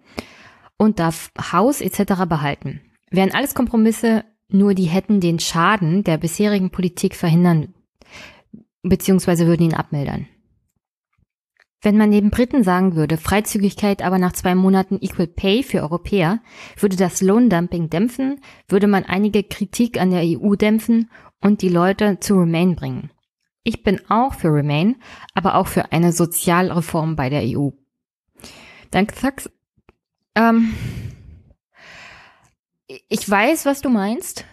und 0.78 1.00
darf 1.00 1.32
Haus 1.52 1.82
etc. 1.82 2.26
behalten. 2.28 2.82
Wären 3.10 3.34
alles 3.34 3.54
Kompromisse, 3.54 4.24
nur 4.50 4.74
die 4.74 4.86
hätten 4.86 5.20
den 5.20 5.40
Schaden 5.40 6.04
der 6.04 6.18
bisherigen 6.18 6.72
Politik 6.72 7.16
verhindern 7.16 7.74
beziehungsweise 8.84 9.48
würden 9.48 9.64
ihn 9.64 9.74
abmildern. 9.74 10.28
Wenn 11.82 11.98
man 11.98 12.12
den 12.12 12.30
Briten 12.30 12.63
sagen 12.63 12.96
würde, 12.96 13.17
Freizügigkeit 13.17 14.04
aber 14.04 14.20
nach 14.20 14.34
zwei 14.34 14.54
Monaten 14.54 15.00
Equal 15.02 15.28
Pay 15.28 15.63
für 15.63 15.82
Europäer, 15.82 16.39
würde 16.78 16.96
das 16.96 17.22
Lohndumping 17.22 17.89
dämpfen, 17.89 18.39
würde 18.67 18.88
man 18.88 19.04
einige 19.04 19.44
Kritik 19.44 20.00
an 20.00 20.12
der 20.12 20.22
EU 20.24 20.56
dämpfen 20.56 21.10
und 21.41 21.63
die 21.63 21.70
Leute 21.70 22.20
zu 22.20 22.36
Remain 22.36 22.76
bringen. 22.76 23.10
Ich 23.63 23.84
bin 23.84 24.00
auch 24.10 24.36
für 24.36 24.54
Remain, 24.54 24.96
aber 25.34 25.56
auch 25.56 25.67
für 25.67 25.91
eine 25.91 26.13
Sozialreform 26.13 27.15
bei 27.15 27.30
der 27.30 27.44
EU. 27.46 27.70
Danke, 28.91 29.15
Sachs. 29.15 29.50
Ähm, 30.36 30.74
ich 33.08 33.28
weiß, 33.28 33.65
was 33.65 33.82
du 33.82 33.89
meinst. 33.89 34.46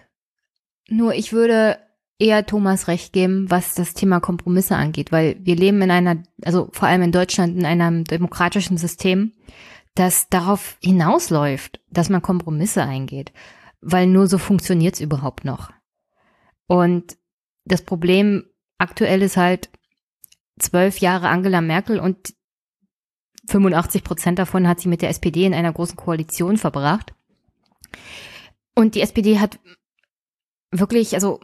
Nur 0.89 1.15
ich 1.15 1.33
würde 1.33 1.79
eher 2.19 2.45
Thomas 2.45 2.89
recht 2.89 3.13
geben, 3.13 3.51
was 3.51 3.75
das 3.75 3.95
Thema 3.95 4.21
Kompromisse 4.21 4.77
angeht, 4.77 5.13
weil 5.13 5.37
wir 5.41 5.57
leben 5.57 5.81
in 5.83 5.91
einer, 5.91 6.23
also 6.45 6.69
vor 6.73 6.89
allem 6.89 7.03
in 7.03 7.13
Deutschland, 7.13 7.57
in 7.57 7.65
einem 7.65 8.05
demokratischen 8.05 8.77
System, 8.77 9.33
das 9.95 10.29
darauf 10.29 10.77
hinausläuft, 10.83 11.81
dass 11.91 12.09
man 12.09 12.23
Kompromisse 12.23 12.83
eingeht, 12.83 13.33
weil 13.81 14.07
nur 14.07 14.27
so 14.27 14.39
funktioniert 14.39 14.95
es 14.95 15.01
überhaupt 15.01 15.45
noch. 15.45 15.71
Und 16.67 17.17
das 17.65 17.83
Problem 17.83 18.45
aktuell 18.79 19.23
ist 19.23 19.37
halt 19.37 19.71
zwölf 20.59 20.99
Jahre 20.99 21.29
Angela 21.29 21.61
Merkel 21.61 22.01
und 22.01 22.35
85 23.49 24.05
Prozent 24.05 24.39
davon 24.39 24.69
hat 24.69 24.81
sie 24.81 24.89
mit 24.89 25.03
der 25.03 25.09
SPD 25.09 25.45
in 25.45 25.55
einer 25.55 25.73
großen 25.73 25.97
Koalition 25.97 26.59
verbracht. 26.59 27.15
Und 28.75 28.95
die 28.95 29.01
SPD 29.01 29.39
hat 29.39 29.59
wirklich, 30.71 31.15
also 31.15 31.41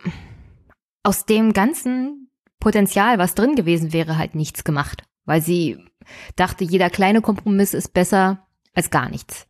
aus 1.04 1.26
dem 1.26 1.52
ganzen 1.52 2.30
Potenzial, 2.58 3.18
was 3.18 3.34
drin 3.34 3.54
gewesen 3.54 3.92
wäre, 3.92 4.18
halt 4.18 4.34
nichts 4.34 4.64
gemacht, 4.64 5.04
weil 5.26 5.42
sie 5.42 5.78
dachte, 6.34 6.64
jeder 6.64 6.90
kleine 6.90 7.20
Kompromiss 7.20 7.74
ist 7.74 7.92
besser 7.92 8.48
als 8.72 8.90
gar 8.90 9.08
nichts. 9.10 9.46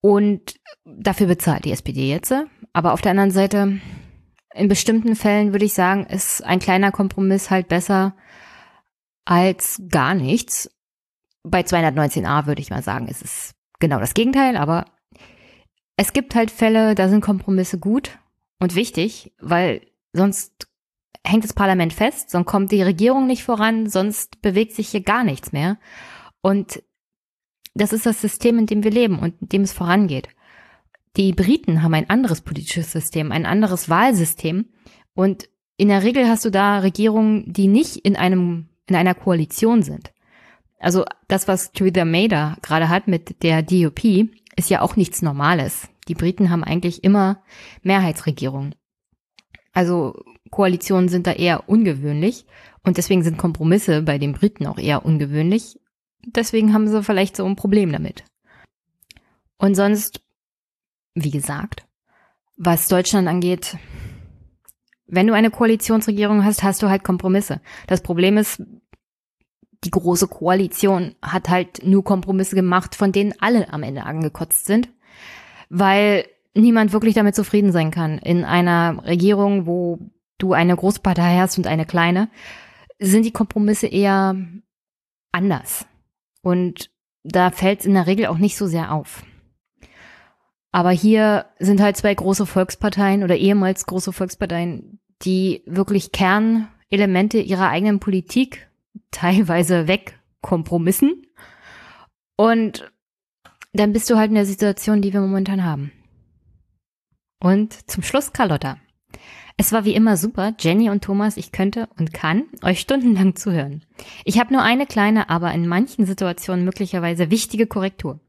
Und 0.00 0.54
dafür 0.84 1.26
bezahlt 1.26 1.64
die 1.64 1.72
SPD 1.72 2.08
jetzt. 2.08 2.32
Aber 2.72 2.92
auf 2.92 3.02
der 3.02 3.10
anderen 3.10 3.32
Seite, 3.32 3.80
in 4.54 4.68
bestimmten 4.68 5.16
Fällen 5.16 5.52
würde 5.52 5.64
ich 5.64 5.74
sagen, 5.74 6.06
ist 6.06 6.42
ein 6.42 6.60
kleiner 6.60 6.92
Kompromiss 6.92 7.50
halt 7.50 7.68
besser 7.68 8.16
als 9.24 9.82
gar 9.90 10.14
nichts. 10.14 10.70
Bei 11.42 11.60
219a 11.60 12.46
würde 12.46 12.62
ich 12.62 12.70
mal 12.70 12.82
sagen, 12.82 13.08
ist 13.08 13.22
es 13.22 13.54
genau 13.80 13.98
das 13.98 14.14
Gegenteil, 14.14 14.56
aber 14.56 14.86
es 15.96 16.12
gibt 16.12 16.34
halt 16.34 16.50
Fälle, 16.50 16.94
da 16.94 17.08
sind 17.08 17.20
Kompromisse 17.22 17.78
gut 17.78 18.19
und 18.60 18.74
wichtig, 18.74 19.32
weil 19.40 19.80
sonst 20.12 20.68
hängt 21.24 21.44
das 21.44 21.52
Parlament 21.52 21.92
fest, 21.92 22.30
sonst 22.30 22.46
kommt 22.46 22.72
die 22.72 22.82
Regierung 22.82 23.26
nicht 23.26 23.42
voran, 23.42 23.88
sonst 23.88 24.40
bewegt 24.42 24.72
sich 24.72 24.88
hier 24.88 25.02
gar 25.02 25.24
nichts 25.24 25.52
mehr. 25.52 25.78
Und 26.40 26.82
das 27.74 27.92
ist 27.92 28.06
das 28.06 28.20
System, 28.20 28.58
in 28.58 28.66
dem 28.66 28.84
wir 28.84 28.90
leben 28.90 29.18
und 29.18 29.40
in 29.40 29.48
dem 29.48 29.62
es 29.62 29.72
vorangeht. 29.72 30.28
Die 31.16 31.32
Briten 31.32 31.82
haben 31.82 31.94
ein 31.94 32.08
anderes 32.08 32.40
politisches 32.40 32.92
System, 32.92 33.32
ein 33.32 33.46
anderes 33.46 33.88
Wahlsystem 33.88 34.66
und 35.14 35.48
in 35.76 35.88
der 35.88 36.02
Regel 36.02 36.28
hast 36.28 36.44
du 36.44 36.50
da 36.50 36.78
Regierungen, 36.78 37.52
die 37.52 37.66
nicht 37.66 37.96
in 37.96 38.16
einem 38.16 38.68
in 38.86 38.96
einer 38.96 39.14
Koalition 39.14 39.82
sind. 39.82 40.12
Also 40.78 41.04
das, 41.28 41.48
was 41.48 41.72
Theresa 41.72 42.04
May 42.04 42.28
da 42.28 42.56
gerade 42.60 42.88
hat 42.88 43.06
mit 43.06 43.42
der 43.42 43.62
DUP, 43.62 44.04
ist 44.56 44.68
ja 44.68 44.82
auch 44.82 44.96
nichts 44.96 45.22
Normales. 45.22 45.88
Die 46.10 46.16
Briten 46.16 46.50
haben 46.50 46.64
eigentlich 46.64 47.04
immer 47.04 47.40
Mehrheitsregierungen. 47.82 48.74
Also 49.72 50.20
Koalitionen 50.50 51.08
sind 51.08 51.28
da 51.28 51.32
eher 51.32 51.68
ungewöhnlich 51.68 52.46
und 52.82 52.96
deswegen 52.96 53.22
sind 53.22 53.38
Kompromisse 53.38 54.02
bei 54.02 54.18
den 54.18 54.32
Briten 54.32 54.66
auch 54.66 54.78
eher 54.78 55.04
ungewöhnlich. 55.04 55.78
Deswegen 56.26 56.74
haben 56.74 56.88
sie 56.88 57.04
vielleicht 57.04 57.36
so 57.36 57.46
ein 57.46 57.54
Problem 57.54 57.92
damit. 57.92 58.24
Und 59.56 59.76
sonst, 59.76 60.20
wie 61.14 61.30
gesagt, 61.30 61.86
was 62.56 62.88
Deutschland 62.88 63.28
angeht, 63.28 63.78
wenn 65.06 65.28
du 65.28 65.32
eine 65.32 65.52
Koalitionsregierung 65.52 66.44
hast, 66.44 66.64
hast 66.64 66.82
du 66.82 66.88
halt 66.88 67.04
Kompromisse. 67.04 67.60
Das 67.86 68.02
Problem 68.02 68.36
ist, 68.36 68.60
die 69.84 69.92
große 69.92 70.26
Koalition 70.26 71.14
hat 71.22 71.48
halt 71.48 71.86
nur 71.86 72.02
Kompromisse 72.02 72.56
gemacht, 72.56 72.96
von 72.96 73.12
denen 73.12 73.32
alle 73.38 73.72
am 73.72 73.84
Ende 73.84 74.02
angekotzt 74.02 74.66
sind, 74.66 74.88
weil 75.70 76.26
niemand 76.54 76.92
wirklich 76.92 77.14
damit 77.14 77.34
zufrieden 77.34 77.72
sein 77.72 77.90
kann. 77.90 78.18
In 78.18 78.44
einer 78.44 79.02
Regierung, 79.06 79.66
wo 79.66 79.98
du 80.38 80.52
eine 80.52 80.76
Großpartei 80.76 81.38
hast 81.38 81.56
und 81.56 81.66
eine 81.66 81.86
kleine, 81.86 82.28
sind 82.98 83.24
die 83.24 83.32
Kompromisse 83.32 83.86
eher 83.86 84.36
anders. 85.32 85.86
Und 86.42 86.90
da 87.22 87.50
fällt 87.50 87.80
es 87.80 87.86
in 87.86 87.94
der 87.94 88.06
Regel 88.06 88.26
auch 88.26 88.38
nicht 88.38 88.56
so 88.56 88.66
sehr 88.66 88.92
auf. 88.92 89.22
Aber 90.72 90.90
hier 90.90 91.46
sind 91.58 91.80
halt 91.80 91.96
zwei 91.96 92.14
große 92.14 92.46
Volksparteien 92.46 93.22
oder 93.24 93.36
ehemals 93.36 93.86
große 93.86 94.12
Volksparteien, 94.12 95.00
die 95.22 95.62
wirklich 95.66 96.12
Kernelemente 96.12 97.38
ihrer 97.38 97.68
eigenen 97.68 98.00
Politik 98.00 98.68
teilweise 99.10 99.88
wegkompromissen. 99.88 101.26
Und 102.36 102.90
dann 103.72 103.92
bist 103.92 104.10
du 104.10 104.16
halt 104.16 104.30
in 104.30 104.34
der 104.34 104.46
Situation, 104.46 105.02
die 105.02 105.12
wir 105.12 105.20
momentan 105.20 105.64
haben. 105.64 105.92
Und 107.40 107.90
zum 107.90 108.02
Schluss 108.02 108.32
Carlotta. 108.32 108.78
Es 109.56 109.72
war 109.72 109.84
wie 109.84 109.94
immer 109.94 110.16
super, 110.16 110.54
Jenny 110.58 110.88
und 110.88 111.04
Thomas, 111.04 111.36
ich 111.36 111.52
könnte 111.52 111.88
und 111.98 112.12
kann 112.12 112.44
euch 112.62 112.80
stundenlang 112.80 113.36
zuhören. 113.36 113.84
Ich 114.24 114.38
habe 114.38 114.52
nur 114.52 114.62
eine 114.62 114.86
kleine, 114.86 115.28
aber 115.28 115.52
in 115.52 115.68
manchen 115.68 116.06
Situationen 116.06 116.64
möglicherweise 116.64 117.30
wichtige 117.30 117.66
Korrektur. 117.66 118.20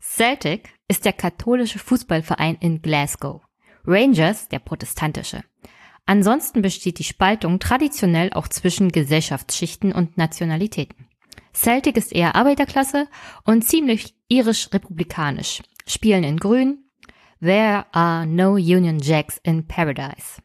Celtic 0.00 0.70
ist 0.88 1.04
der 1.04 1.12
katholische 1.12 1.78
Fußballverein 1.78 2.56
in 2.56 2.82
Glasgow. 2.82 3.42
Rangers 3.84 4.48
der 4.48 4.60
protestantische. 4.60 5.42
Ansonsten 6.06 6.62
besteht 6.62 6.98
die 6.98 7.04
Spaltung 7.04 7.58
traditionell 7.58 8.32
auch 8.32 8.48
zwischen 8.48 8.90
Gesellschaftsschichten 8.90 9.92
und 9.92 10.16
Nationalitäten. 10.16 11.06
Celtic 11.54 11.96
ist 11.96 12.12
eher 12.12 12.34
Arbeiterklasse 12.34 13.08
und 13.44 13.62
ziemlich 13.62 14.14
irisch-republikanisch, 14.28 15.62
spielen 15.86 16.24
in 16.24 16.38
Grün. 16.38 16.84
There 17.40 17.86
are 17.92 18.26
no 18.26 18.52
Union 18.52 18.98
Jacks 19.00 19.38
in 19.42 19.66
Paradise. 19.66 20.40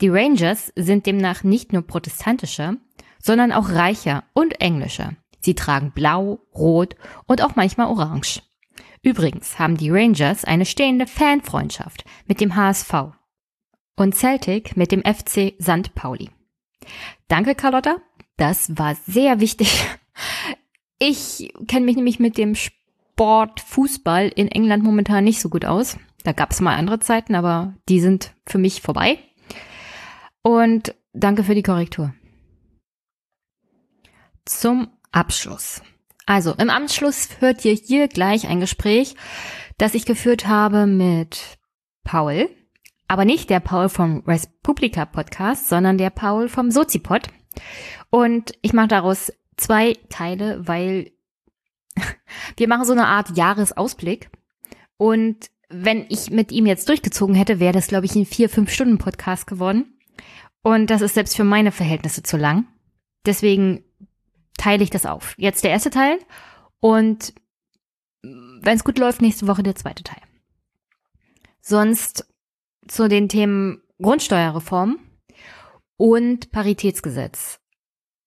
Die 0.00 0.08
Rangers 0.08 0.72
sind 0.76 1.06
demnach 1.06 1.44
nicht 1.44 1.72
nur 1.72 1.82
protestantischer, 1.82 2.76
sondern 3.18 3.52
auch 3.52 3.70
reicher 3.70 4.24
und 4.34 4.60
englischer. 4.60 5.14
Sie 5.40 5.54
tragen 5.54 5.92
blau, 5.92 6.40
rot 6.54 6.96
und 7.26 7.42
auch 7.42 7.56
manchmal 7.56 7.88
orange. 7.88 8.42
Übrigens 9.02 9.58
haben 9.58 9.76
die 9.76 9.90
Rangers 9.90 10.44
eine 10.44 10.64
stehende 10.64 11.06
Fanfreundschaft 11.06 12.04
mit 12.26 12.40
dem 12.40 12.54
HSV 12.54 13.12
und 13.96 14.14
Celtic 14.14 14.76
mit 14.76 14.92
dem 14.92 15.02
FC 15.02 15.54
St. 15.60 15.94
Pauli. 15.94 16.30
Danke, 17.28 17.54
Carlotta. 17.54 17.96
Das 18.36 18.76
war 18.76 18.94
sehr 19.06 19.40
wichtig. 19.40 19.84
Ich 20.98 21.52
kenne 21.66 21.86
mich 21.86 21.96
nämlich 21.96 22.20
mit 22.20 22.38
dem 22.38 22.54
Sport 22.54 23.60
Fußball 23.60 24.28
in 24.28 24.48
England 24.48 24.84
momentan 24.84 25.24
nicht 25.24 25.40
so 25.40 25.48
gut 25.48 25.64
aus. 25.64 25.96
Da 26.24 26.32
gab 26.32 26.52
es 26.52 26.60
mal 26.60 26.76
andere 26.76 27.00
Zeiten, 27.00 27.34
aber 27.34 27.74
die 27.88 28.00
sind 28.00 28.34
für 28.46 28.58
mich 28.58 28.82
vorbei. 28.82 29.18
Und 30.42 30.94
danke 31.12 31.44
für 31.44 31.54
die 31.54 31.62
Korrektur. 31.62 32.14
Zum 34.44 34.88
Abschluss. 35.10 35.82
Also 36.26 36.54
im 36.54 36.70
Anschluss 36.70 37.28
hört 37.40 37.64
ihr 37.64 37.74
hier 37.74 38.08
gleich 38.08 38.46
ein 38.46 38.60
Gespräch, 38.60 39.16
das 39.78 39.94
ich 39.94 40.04
geführt 40.04 40.46
habe 40.46 40.86
mit 40.86 41.58
Paul, 42.04 42.48
aber 43.08 43.24
nicht 43.24 43.50
der 43.50 43.60
Paul 43.60 43.88
vom 43.88 44.20
Respublica 44.20 45.04
Podcast, 45.04 45.68
sondern 45.68 45.98
der 45.98 46.10
Paul 46.10 46.48
vom 46.48 46.70
Sozipod. 46.70 47.28
Und 48.10 48.52
ich 48.62 48.72
mache 48.72 48.88
daraus 48.88 49.32
zwei 49.56 49.94
Teile, 50.08 50.66
weil 50.66 51.12
wir 52.56 52.68
machen 52.68 52.84
so 52.84 52.92
eine 52.92 53.06
Art 53.06 53.36
Jahresausblick. 53.36 54.30
Und 54.96 55.50
wenn 55.68 56.06
ich 56.08 56.30
mit 56.30 56.52
ihm 56.52 56.66
jetzt 56.66 56.88
durchgezogen 56.88 57.34
hätte, 57.34 57.60
wäre 57.60 57.72
das, 57.72 57.88
glaube 57.88 58.06
ich, 58.06 58.14
ein 58.14 58.26
vier, 58.26 58.48
fünf 58.48 58.70
Stunden 58.70 58.98
Podcast 58.98 59.46
geworden. 59.46 59.98
Und 60.62 60.90
das 60.90 61.00
ist 61.00 61.14
selbst 61.14 61.36
für 61.36 61.44
meine 61.44 61.72
Verhältnisse 61.72 62.22
zu 62.22 62.36
lang. 62.36 62.66
Deswegen 63.26 63.84
teile 64.56 64.84
ich 64.84 64.90
das 64.90 65.06
auf. 65.06 65.34
Jetzt 65.38 65.64
der 65.64 65.70
erste 65.70 65.90
Teil 65.90 66.18
und 66.80 67.34
wenn 68.22 68.76
es 68.76 68.84
gut 68.84 68.98
läuft, 68.98 69.20
nächste 69.20 69.48
Woche 69.48 69.62
der 69.62 69.74
zweite 69.74 70.04
Teil. 70.04 70.22
Sonst 71.60 72.26
zu 72.86 73.08
den 73.08 73.28
Themen 73.28 73.82
Grundsteuerreform 74.00 74.98
und 75.96 76.52
Paritätsgesetz. 76.52 77.61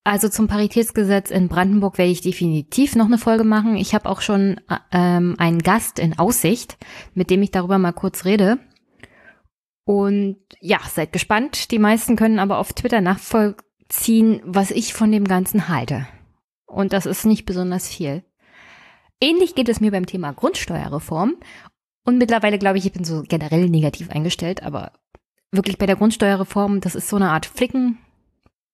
Also 0.06 0.30
zum 0.30 0.48
Paritätsgesetz 0.48 1.32
in 1.32 1.48
Brandenburg 1.48 1.98
werde 1.98 2.12
ich 2.12 2.22
definitiv 2.22 2.96
noch 2.96 3.08
eine 3.08 3.18
Folge 3.18 3.44
machen. 3.44 3.76
Ich 3.76 3.96
habe 3.96 4.08
auch 4.08 4.22
schon 4.22 4.62
ähm, 4.92 5.34
einen 5.40 5.64
Gast 5.64 5.98
in 5.98 6.20
Aussicht, 6.20 6.78
mit 7.16 7.32
dem 7.32 7.42
ich 7.42 7.50
darüber 7.50 7.80
mal 7.80 7.92
kurz 7.92 8.24
rede. 8.24 8.60
Und 9.84 10.38
ja, 10.60 10.78
seid 10.88 11.12
gespannt. 11.12 11.72
Die 11.72 11.80
meisten 11.80 12.16
können 12.18 12.38
aber 12.38 12.60
auf 12.60 12.72
Twitter 12.74 13.02
nachvollziehen, 13.02 14.44
was 14.46 14.70
ich 14.70 14.94
von 14.94 15.12
dem 15.12 15.26
Ganzen 15.26 15.70
halte. 15.70 16.08
Und 16.68 16.94
das 16.94 17.08
ist 17.08 17.26
nicht 17.26 17.48
besonders 17.48 17.88
viel. 17.88 18.24
Ähnlich 19.20 19.56
geht 19.56 19.70
es 19.70 19.82
mir 19.82 19.90
beim 19.90 20.06
Thema 20.06 20.34
Grundsteuerreform. 20.34 21.36
Und 22.06 22.20
mittlerweile 22.20 22.60
glaube 22.60 22.78
ich, 22.78 22.86
ich 22.86 22.94
bin 22.94 23.06
so 23.06 23.24
generell 23.28 23.70
negativ 23.70 24.12
eingestellt, 24.12 24.62
aber 24.62 24.92
wirklich 25.52 25.80
bei 25.80 25.88
der 25.88 25.96
Grundsteuerreform, 25.96 26.80
das 26.80 26.94
ist 26.94 27.10
so 27.10 27.16
eine 27.16 27.32
Art 27.32 27.48
Flicken, 27.48 27.98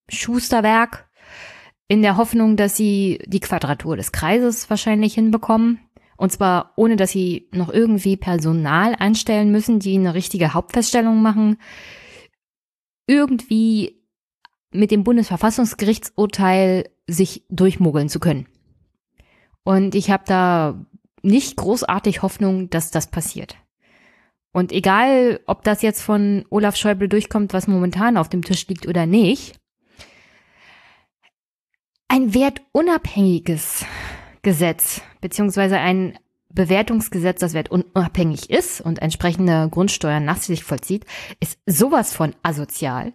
Schusterwerk, 0.09 1.09
in 1.91 2.01
der 2.01 2.15
Hoffnung, 2.15 2.55
dass 2.55 2.77
sie 2.77 3.19
die 3.25 3.41
Quadratur 3.41 3.97
des 3.97 4.13
Kreises 4.13 4.69
wahrscheinlich 4.69 5.13
hinbekommen. 5.13 5.81
Und 6.15 6.31
zwar 6.31 6.71
ohne, 6.77 6.95
dass 6.95 7.11
sie 7.11 7.49
noch 7.51 7.67
irgendwie 7.67 8.15
Personal 8.15 8.95
einstellen 8.95 9.51
müssen, 9.51 9.79
die 9.79 9.95
eine 9.95 10.13
richtige 10.13 10.53
Hauptfeststellung 10.53 11.21
machen. 11.21 11.57
Irgendwie 13.07 14.01
mit 14.71 14.89
dem 14.89 15.03
Bundesverfassungsgerichtsurteil 15.03 16.89
sich 17.07 17.43
durchmogeln 17.49 18.07
zu 18.07 18.21
können. 18.21 18.47
Und 19.65 19.93
ich 19.93 20.11
habe 20.11 20.23
da 20.25 20.85
nicht 21.23 21.57
großartig 21.57 22.21
Hoffnung, 22.21 22.69
dass 22.69 22.91
das 22.91 23.11
passiert. 23.11 23.57
Und 24.53 24.71
egal, 24.71 25.41
ob 25.45 25.65
das 25.65 25.81
jetzt 25.81 26.01
von 26.01 26.45
Olaf 26.51 26.77
Schäuble 26.77 27.09
durchkommt, 27.09 27.51
was 27.51 27.67
momentan 27.67 28.15
auf 28.15 28.29
dem 28.29 28.45
Tisch 28.45 28.65
liegt 28.69 28.87
oder 28.87 29.05
nicht, 29.05 29.60
ein 32.11 32.33
wertunabhängiges 32.33 33.85
Gesetz, 34.41 35.01
beziehungsweise 35.21 35.77
ein 35.77 36.19
Bewertungsgesetz, 36.49 37.39
das 37.39 37.53
wertunabhängig 37.53 38.49
ist 38.49 38.81
und 38.81 39.01
entsprechende 39.01 39.69
Grundsteuern 39.71 40.25
nach 40.25 40.35
sich 40.35 40.65
vollzieht, 40.65 41.05
ist 41.39 41.57
sowas 41.65 42.13
von 42.13 42.35
asozial. 42.43 43.13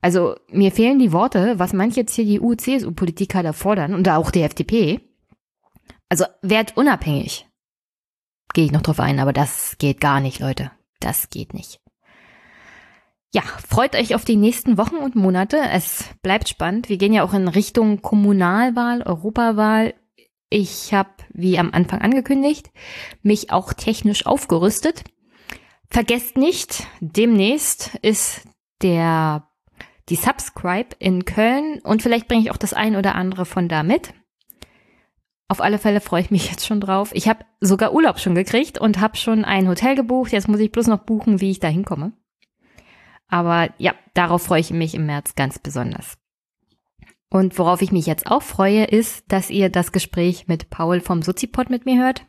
Also 0.00 0.34
mir 0.50 0.72
fehlen 0.72 0.98
die 0.98 1.12
Worte, 1.12 1.60
was 1.60 1.72
manche 1.72 2.06
CDU, 2.06 2.56
CSU-Politiker 2.56 3.44
da 3.44 3.52
fordern 3.52 3.94
und 3.94 4.08
auch 4.08 4.32
die 4.32 4.42
FDP. 4.42 5.00
Also 6.08 6.24
wertunabhängig. 6.42 7.46
Gehe 8.52 8.64
ich 8.64 8.72
noch 8.72 8.82
drauf 8.82 8.98
ein, 8.98 9.20
aber 9.20 9.32
das 9.32 9.76
geht 9.78 10.00
gar 10.00 10.18
nicht, 10.18 10.40
Leute. 10.40 10.72
Das 10.98 11.30
geht 11.30 11.54
nicht. 11.54 11.80
Ja, 13.34 13.42
freut 13.42 13.94
euch 13.94 14.14
auf 14.14 14.24
die 14.24 14.36
nächsten 14.36 14.78
Wochen 14.78 14.96
und 14.96 15.14
Monate. 15.14 15.58
Es 15.70 16.04
bleibt 16.22 16.48
spannend. 16.48 16.88
Wir 16.88 16.96
gehen 16.96 17.12
ja 17.12 17.22
auch 17.24 17.34
in 17.34 17.48
Richtung 17.48 18.00
Kommunalwahl, 18.00 19.02
Europawahl. 19.02 19.94
Ich 20.48 20.94
habe, 20.94 21.10
wie 21.34 21.58
am 21.58 21.72
Anfang 21.72 22.00
angekündigt, 22.00 22.70
mich 23.22 23.52
auch 23.52 23.74
technisch 23.74 24.24
aufgerüstet. 24.24 25.04
Vergesst 25.90 26.38
nicht, 26.38 26.86
demnächst 27.00 27.94
ist 27.96 28.48
der 28.82 29.44
die 30.08 30.16
Subscribe 30.16 30.96
in 30.98 31.26
Köln 31.26 31.80
und 31.82 32.02
vielleicht 32.02 32.28
bringe 32.28 32.42
ich 32.42 32.50
auch 32.50 32.56
das 32.56 32.72
ein 32.72 32.96
oder 32.96 33.14
andere 33.14 33.44
von 33.44 33.68
da 33.68 33.82
mit. 33.82 34.14
Auf 35.48 35.60
alle 35.60 35.78
Fälle 35.78 36.00
freue 36.00 36.22
ich 36.22 36.30
mich 36.30 36.50
jetzt 36.50 36.66
schon 36.66 36.80
drauf. 36.80 37.10
Ich 37.12 37.28
habe 37.28 37.44
sogar 37.60 37.92
Urlaub 37.92 38.18
schon 38.18 38.34
gekriegt 38.34 38.78
und 38.78 39.00
habe 39.00 39.16
schon 39.16 39.44
ein 39.44 39.68
Hotel 39.68 39.96
gebucht. 39.96 40.32
Jetzt 40.32 40.48
muss 40.48 40.60
ich 40.60 40.72
bloß 40.72 40.86
noch 40.86 41.04
buchen, 41.04 41.42
wie 41.42 41.50
ich 41.50 41.60
da 41.60 41.68
hinkomme. 41.68 42.12
Aber 43.28 43.70
ja, 43.78 43.94
darauf 44.14 44.42
freue 44.42 44.60
ich 44.60 44.70
mich 44.70 44.94
im 44.94 45.06
März 45.06 45.34
ganz 45.34 45.58
besonders. 45.58 46.16
Und 47.30 47.58
worauf 47.58 47.82
ich 47.82 47.92
mich 47.92 48.06
jetzt 48.06 48.30
auch 48.30 48.42
freue, 48.42 48.84
ist, 48.84 49.30
dass 49.30 49.50
ihr 49.50 49.68
das 49.68 49.92
Gespräch 49.92 50.48
mit 50.48 50.70
Paul 50.70 51.00
vom 51.00 51.22
Sozipod 51.22 51.68
mit 51.68 51.84
mir 51.84 52.02
hört. 52.02 52.26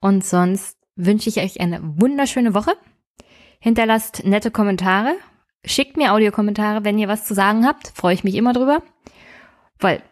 Und 0.00 0.24
sonst 0.24 0.78
wünsche 0.94 1.28
ich 1.28 1.38
euch 1.38 1.60
eine 1.60 1.80
wunderschöne 1.82 2.54
Woche. 2.54 2.74
Hinterlasst 3.58 4.24
nette 4.24 4.50
Kommentare. 4.50 5.14
Schickt 5.64 5.96
mir 5.96 6.12
Audiokommentare, 6.12 6.84
wenn 6.84 6.98
ihr 6.98 7.08
was 7.08 7.24
zu 7.24 7.34
sagen 7.34 7.66
habt. 7.66 7.88
Freue 7.88 8.14
ich 8.14 8.22
mich 8.22 8.36
immer 8.36 8.52
drüber. 8.52 8.82
Weil 9.80 10.02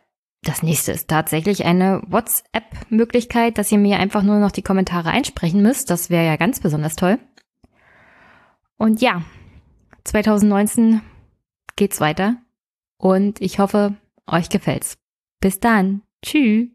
das 0.42 0.62
nächste 0.64 0.90
ist 0.90 1.08
tatsächlich 1.08 1.64
eine 1.64 2.02
WhatsApp-Möglichkeit, 2.08 3.58
dass 3.58 3.70
ihr 3.70 3.78
mir 3.78 3.98
einfach 3.98 4.22
nur 4.22 4.40
noch 4.40 4.50
die 4.50 4.62
Kommentare 4.62 5.10
einsprechen 5.10 5.62
müsst. 5.62 5.90
Das 5.90 6.10
wäre 6.10 6.26
ja 6.26 6.36
ganz 6.36 6.58
besonders 6.58 6.96
toll. 6.96 7.20
Und 8.76 9.00
ja, 9.00 9.22
2019 10.04 11.00
geht's 11.76 12.00
weiter 12.00 12.36
und 12.96 13.40
ich 13.40 13.58
hoffe, 13.58 13.96
euch 14.26 14.48
gefällt's. 14.48 14.98
Bis 15.40 15.60
dann. 15.60 16.02
Tschüss. 16.22 16.68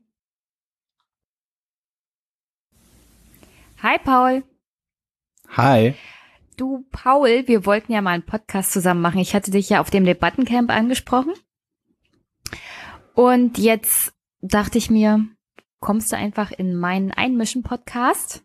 Hi 3.82 4.00
Paul. 4.04 4.44
Hi. 5.56 5.96
Du 6.58 6.86
Paul, 6.92 7.48
wir 7.48 7.66
wollten 7.66 7.94
ja 7.94 8.02
mal 8.02 8.12
einen 8.12 8.26
Podcast 8.26 8.72
zusammen 8.72 9.02
machen. 9.02 9.20
Ich 9.20 9.36
hatte 9.36 9.52
dich 9.52 9.70
ja 9.70 9.80
auf 9.80 9.92
dem 9.92 10.06
Debattencamp 10.06 10.72
angesprochen. 10.72 11.34
Und 13.13 13.58
jetzt 13.58 14.13
dachte 14.42 14.78
ich 14.78 14.90
mir, 14.90 15.26
kommst 15.80 16.12
du 16.12 16.18
einfach 16.18 16.52
in 16.52 16.76
meinen 16.76 17.12
Einmischen-Podcast 17.12 18.44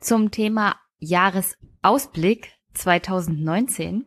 zum 0.00 0.30
Thema 0.30 0.76
Jahresausblick 0.98 2.57
2019. 2.78 4.04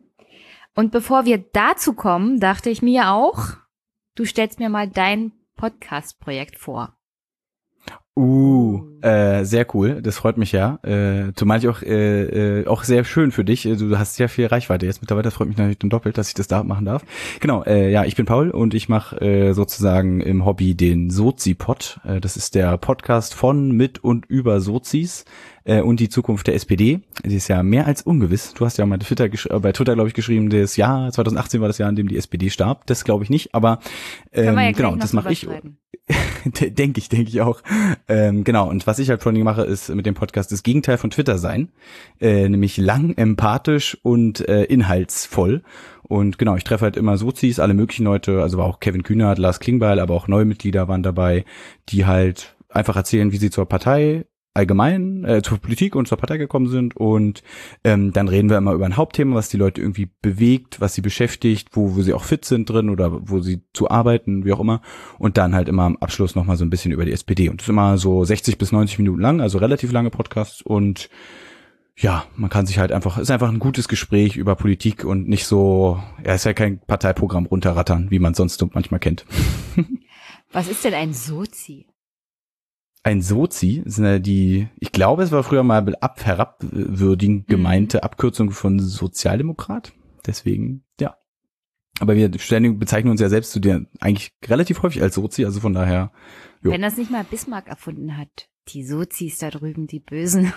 Und 0.74 0.90
bevor 0.90 1.24
wir 1.24 1.38
dazu 1.38 1.92
kommen, 1.92 2.40
dachte 2.40 2.70
ich 2.70 2.82
mir 2.82 3.10
auch, 3.10 3.48
du 4.14 4.24
stellst 4.24 4.58
mir 4.58 4.68
mal 4.68 4.88
dein 4.88 5.32
Podcast-Projekt 5.56 6.58
vor. 6.58 6.96
Uh, 8.14 9.00
äh, 9.00 9.42
sehr 9.44 9.66
cool. 9.74 10.02
Das 10.02 10.18
freut 10.18 10.36
mich 10.36 10.52
ja. 10.52 10.78
Äh, 10.82 11.32
zumal 11.34 11.58
ich 11.58 11.68
auch 11.68 11.80
äh, 11.80 12.60
äh, 12.60 12.66
auch 12.66 12.84
sehr 12.84 13.04
schön 13.04 13.32
für 13.32 13.42
dich. 13.42 13.62
Du 13.62 13.98
hast 13.98 14.16
sehr 14.16 14.28
viel 14.28 14.46
Reichweite 14.46 14.84
jetzt 14.84 15.00
mittlerweile. 15.00 15.22
Das 15.22 15.34
freut 15.34 15.48
mich 15.48 15.56
natürlich 15.56 15.78
dann 15.78 15.88
doppelt, 15.88 16.18
dass 16.18 16.28
ich 16.28 16.34
das 16.34 16.46
da 16.46 16.62
machen 16.62 16.84
darf. 16.84 17.06
Genau. 17.40 17.64
Äh, 17.64 17.90
ja, 17.90 18.04
ich 18.04 18.14
bin 18.14 18.26
Paul 18.26 18.50
und 18.50 18.74
ich 18.74 18.90
mache 18.90 19.18
äh, 19.22 19.52
sozusagen 19.54 20.20
im 20.20 20.44
Hobby 20.44 20.74
den 20.74 21.08
Sozi-Pod. 21.08 22.00
Äh, 22.04 22.20
das 22.20 22.36
ist 22.36 22.54
der 22.54 22.76
Podcast 22.76 23.32
von, 23.32 23.70
mit 23.70 24.04
und 24.04 24.26
über 24.26 24.60
Sozis 24.60 25.24
äh, 25.64 25.80
und 25.80 26.00
die 26.00 26.08
Zukunft 26.08 26.46
der 26.46 26.54
SPD. 26.54 27.00
Die 27.24 27.36
ist 27.36 27.48
ja 27.48 27.62
mehr 27.62 27.86
als 27.86 28.02
ungewiss. 28.02 28.54
Du 28.54 28.64
hast 28.64 28.78
ja 28.78 28.86
mal 28.86 28.98
Twitter 28.98 29.24
äh, 29.24 29.58
bei 29.60 29.72
Twitter, 29.72 29.94
glaube 29.94 30.08
ich, 30.08 30.14
geschrieben, 30.14 30.50
das 30.50 30.76
Jahr 30.76 31.10
2018 31.12 31.60
war 31.60 31.68
das 31.68 31.78
Jahr, 31.78 31.88
in 31.88 31.96
dem 31.96 32.08
die 32.08 32.16
SPD 32.16 32.50
starb. 32.50 32.86
Das 32.86 33.04
glaube 33.04 33.24
ich 33.24 33.30
nicht, 33.30 33.54
aber 33.54 33.80
ähm, 34.32 34.58
ja 34.58 34.72
genau, 34.72 34.96
das 34.96 35.12
mache 35.12 35.32
ich. 35.32 35.48
denke 36.44 36.98
ich, 36.98 37.08
denke 37.08 37.28
ich 37.28 37.40
auch. 37.40 37.62
Ähm, 38.08 38.44
genau, 38.44 38.68
und 38.68 38.86
was 38.86 38.98
ich 38.98 39.08
halt 39.08 39.22
vor 39.22 39.32
allem 39.32 39.42
mache, 39.42 39.62
ist 39.62 39.88
mit 39.94 40.06
dem 40.06 40.14
Podcast 40.14 40.50
das 40.52 40.62
Gegenteil 40.62 40.98
von 40.98 41.10
Twitter 41.10 41.38
sein. 41.38 41.70
Äh, 42.20 42.48
nämlich 42.48 42.76
lang, 42.76 43.14
empathisch 43.16 43.96
und 44.02 44.46
äh, 44.48 44.64
inhaltsvoll. 44.64 45.62
Und 46.02 46.38
genau, 46.38 46.56
ich 46.56 46.64
treffe 46.64 46.84
halt 46.84 46.96
immer 46.96 47.16
Sozis, 47.16 47.58
alle 47.58 47.74
möglichen 47.74 48.04
Leute, 48.04 48.42
also 48.42 48.58
war 48.58 48.66
auch 48.66 48.80
Kevin 48.80 49.02
Kühnert, 49.02 49.38
Lars 49.38 49.60
Klingbeil, 49.60 49.98
aber 49.98 50.14
auch 50.14 50.28
neue 50.28 50.44
Mitglieder 50.44 50.88
waren 50.88 51.02
dabei, 51.02 51.44
die 51.88 52.04
halt 52.04 52.56
einfach 52.68 52.96
erzählen, 52.96 53.32
wie 53.32 53.36
sie 53.36 53.50
zur 53.50 53.66
Partei 53.66 54.26
allgemein 54.54 55.24
äh, 55.24 55.42
zur 55.42 55.58
Politik 55.58 55.96
und 55.96 56.08
zur 56.08 56.18
Partei 56.18 56.36
gekommen 56.36 56.68
sind 56.68 56.96
und 56.96 57.42
ähm, 57.84 58.12
dann 58.12 58.28
reden 58.28 58.50
wir 58.50 58.58
immer 58.58 58.72
über 58.72 58.84
ein 58.84 58.96
Hauptthema, 58.96 59.34
was 59.34 59.48
die 59.48 59.56
Leute 59.56 59.80
irgendwie 59.80 60.10
bewegt, 60.20 60.80
was 60.80 60.94
sie 60.94 61.00
beschäftigt, 61.00 61.70
wo, 61.72 61.96
wo 61.96 62.02
sie 62.02 62.12
auch 62.12 62.24
fit 62.24 62.44
sind 62.44 62.68
drin 62.68 62.90
oder 62.90 63.28
wo 63.28 63.40
sie 63.40 63.62
zu 63.72 63.90
arbeiten, 63.90 64.44
wie 64.44 64.52
auch 64.52 64.60
immer 64.60 64.82
und 65.18 65.38
dann 65.38 65.54
halt 65.54 65.68
immer 65.68 65.84
am 65.84 65.96
Abschluss 65.96 66.34
nochmal 66.34 66.56
so 66.56 66.64
ein 66.64 66.70
bisschen 66.70 66.92
über 66.92 67.04
die 67.04 67.12
SPD 67.12 67.48
und 67.48 67.60
das 67.60 67.66
ist 67.66 67.70
immer 67.70 67.96
so 67.96 68.24
60 68.24 68.58
bis 68.58 68.72
90 68.72 68.98
Minuten 68.98 69.20
lang, 69.20 69.40
also 69.40 69.58
relativ 69.58 69.90
lange 69.92 70.10
Podcasts 70.10 70.60
und 70.60 71.08
ja, 71.96 72.24
man 72.36 72.50
kann 72.50 72.66
sich 72.66 72.78
halt 72.78 72.90
einfach, 72.90 73.18
ist 73.18 73.30
einfach 73.30 73.48
ein 73.48 73.58
gutes 73.58 73.86
Gespräch 73.86 74.36
über 74.36 74.56
Politik 74.56 75.04
und 75.04 75.28
nicht 75.28 75.46
so, 75.46 76.02
ja, 76.24 76.34
ist 76.34 76.44
ja 76.44 76.52
kein 76.52 76.80
Parteiprogramm 76.80 77.46
runterrattern, 77.46 78.10
wie 78.10 78.18
man 78.18 78.34
sonst 78.34 78.64
manchmal 78.74 79.00
kennt. 79.00 79.24
Was 80.52 80.68
ist 80.68 80.84
denn 80.84 80.94
ein 80.94 81.14
Sozi? 81.14 81.86
Ein 83.02 83.20
Sozi, 83.20 83.82
sind 83.84 84.04
ja 84.04 84.18
die, 84.18 84.68
ich 84.78 84.92
glaube, 84.92 85.22
es 85.22 85.32
war 85.32 85.42
früher 85.42 85.62
mal 85.62 85.96
ab 86.00 86.24
herabwürdigend 86.24 87.48
mhm. 87.48 87.50
gemeinte 87.50 87.98
mhm. 87.98 88.02
Abkürzung 88.02 88.50
von 88.50 88.78
Sozialdemokrat. 88.78 89.92
Deswegen, 90.26 90.84
ja. 91.00 91.16
Aber 92.00 92.14
wir 92.16 92.30
ständig 92.38 92.78
bezeichnen 92.78 93.10
uns 93.10 93.20
ja 93.20 93.28
selbst 93.28 93.52
zu 93.52 93.60
dir 93.60 93.86
eigentlich 94.00 94.32
relativ 94.46 94.82
häufig 94.82 95.02
als 95.02 95.14
Sozi, 95.14 95.44
also 95.44 95.60
von 95.60 95.74
daher. 95.74 96.12
Jo. 96.62 96.70
Wenn 96.70 96.82
das 96.82 96.96
nicht 96.96 97.10
mal 97.10 97.24
Bismarck 97.24 97.68
erfunden 97.68 98.16
hat, 98.16 98.48
die 98.68 98.84
Sozis 98.84 99.38
da 99.38 99.50
drüben, 99.50 99.86
die 99.86 100.00
Bösen. 100.00 100.52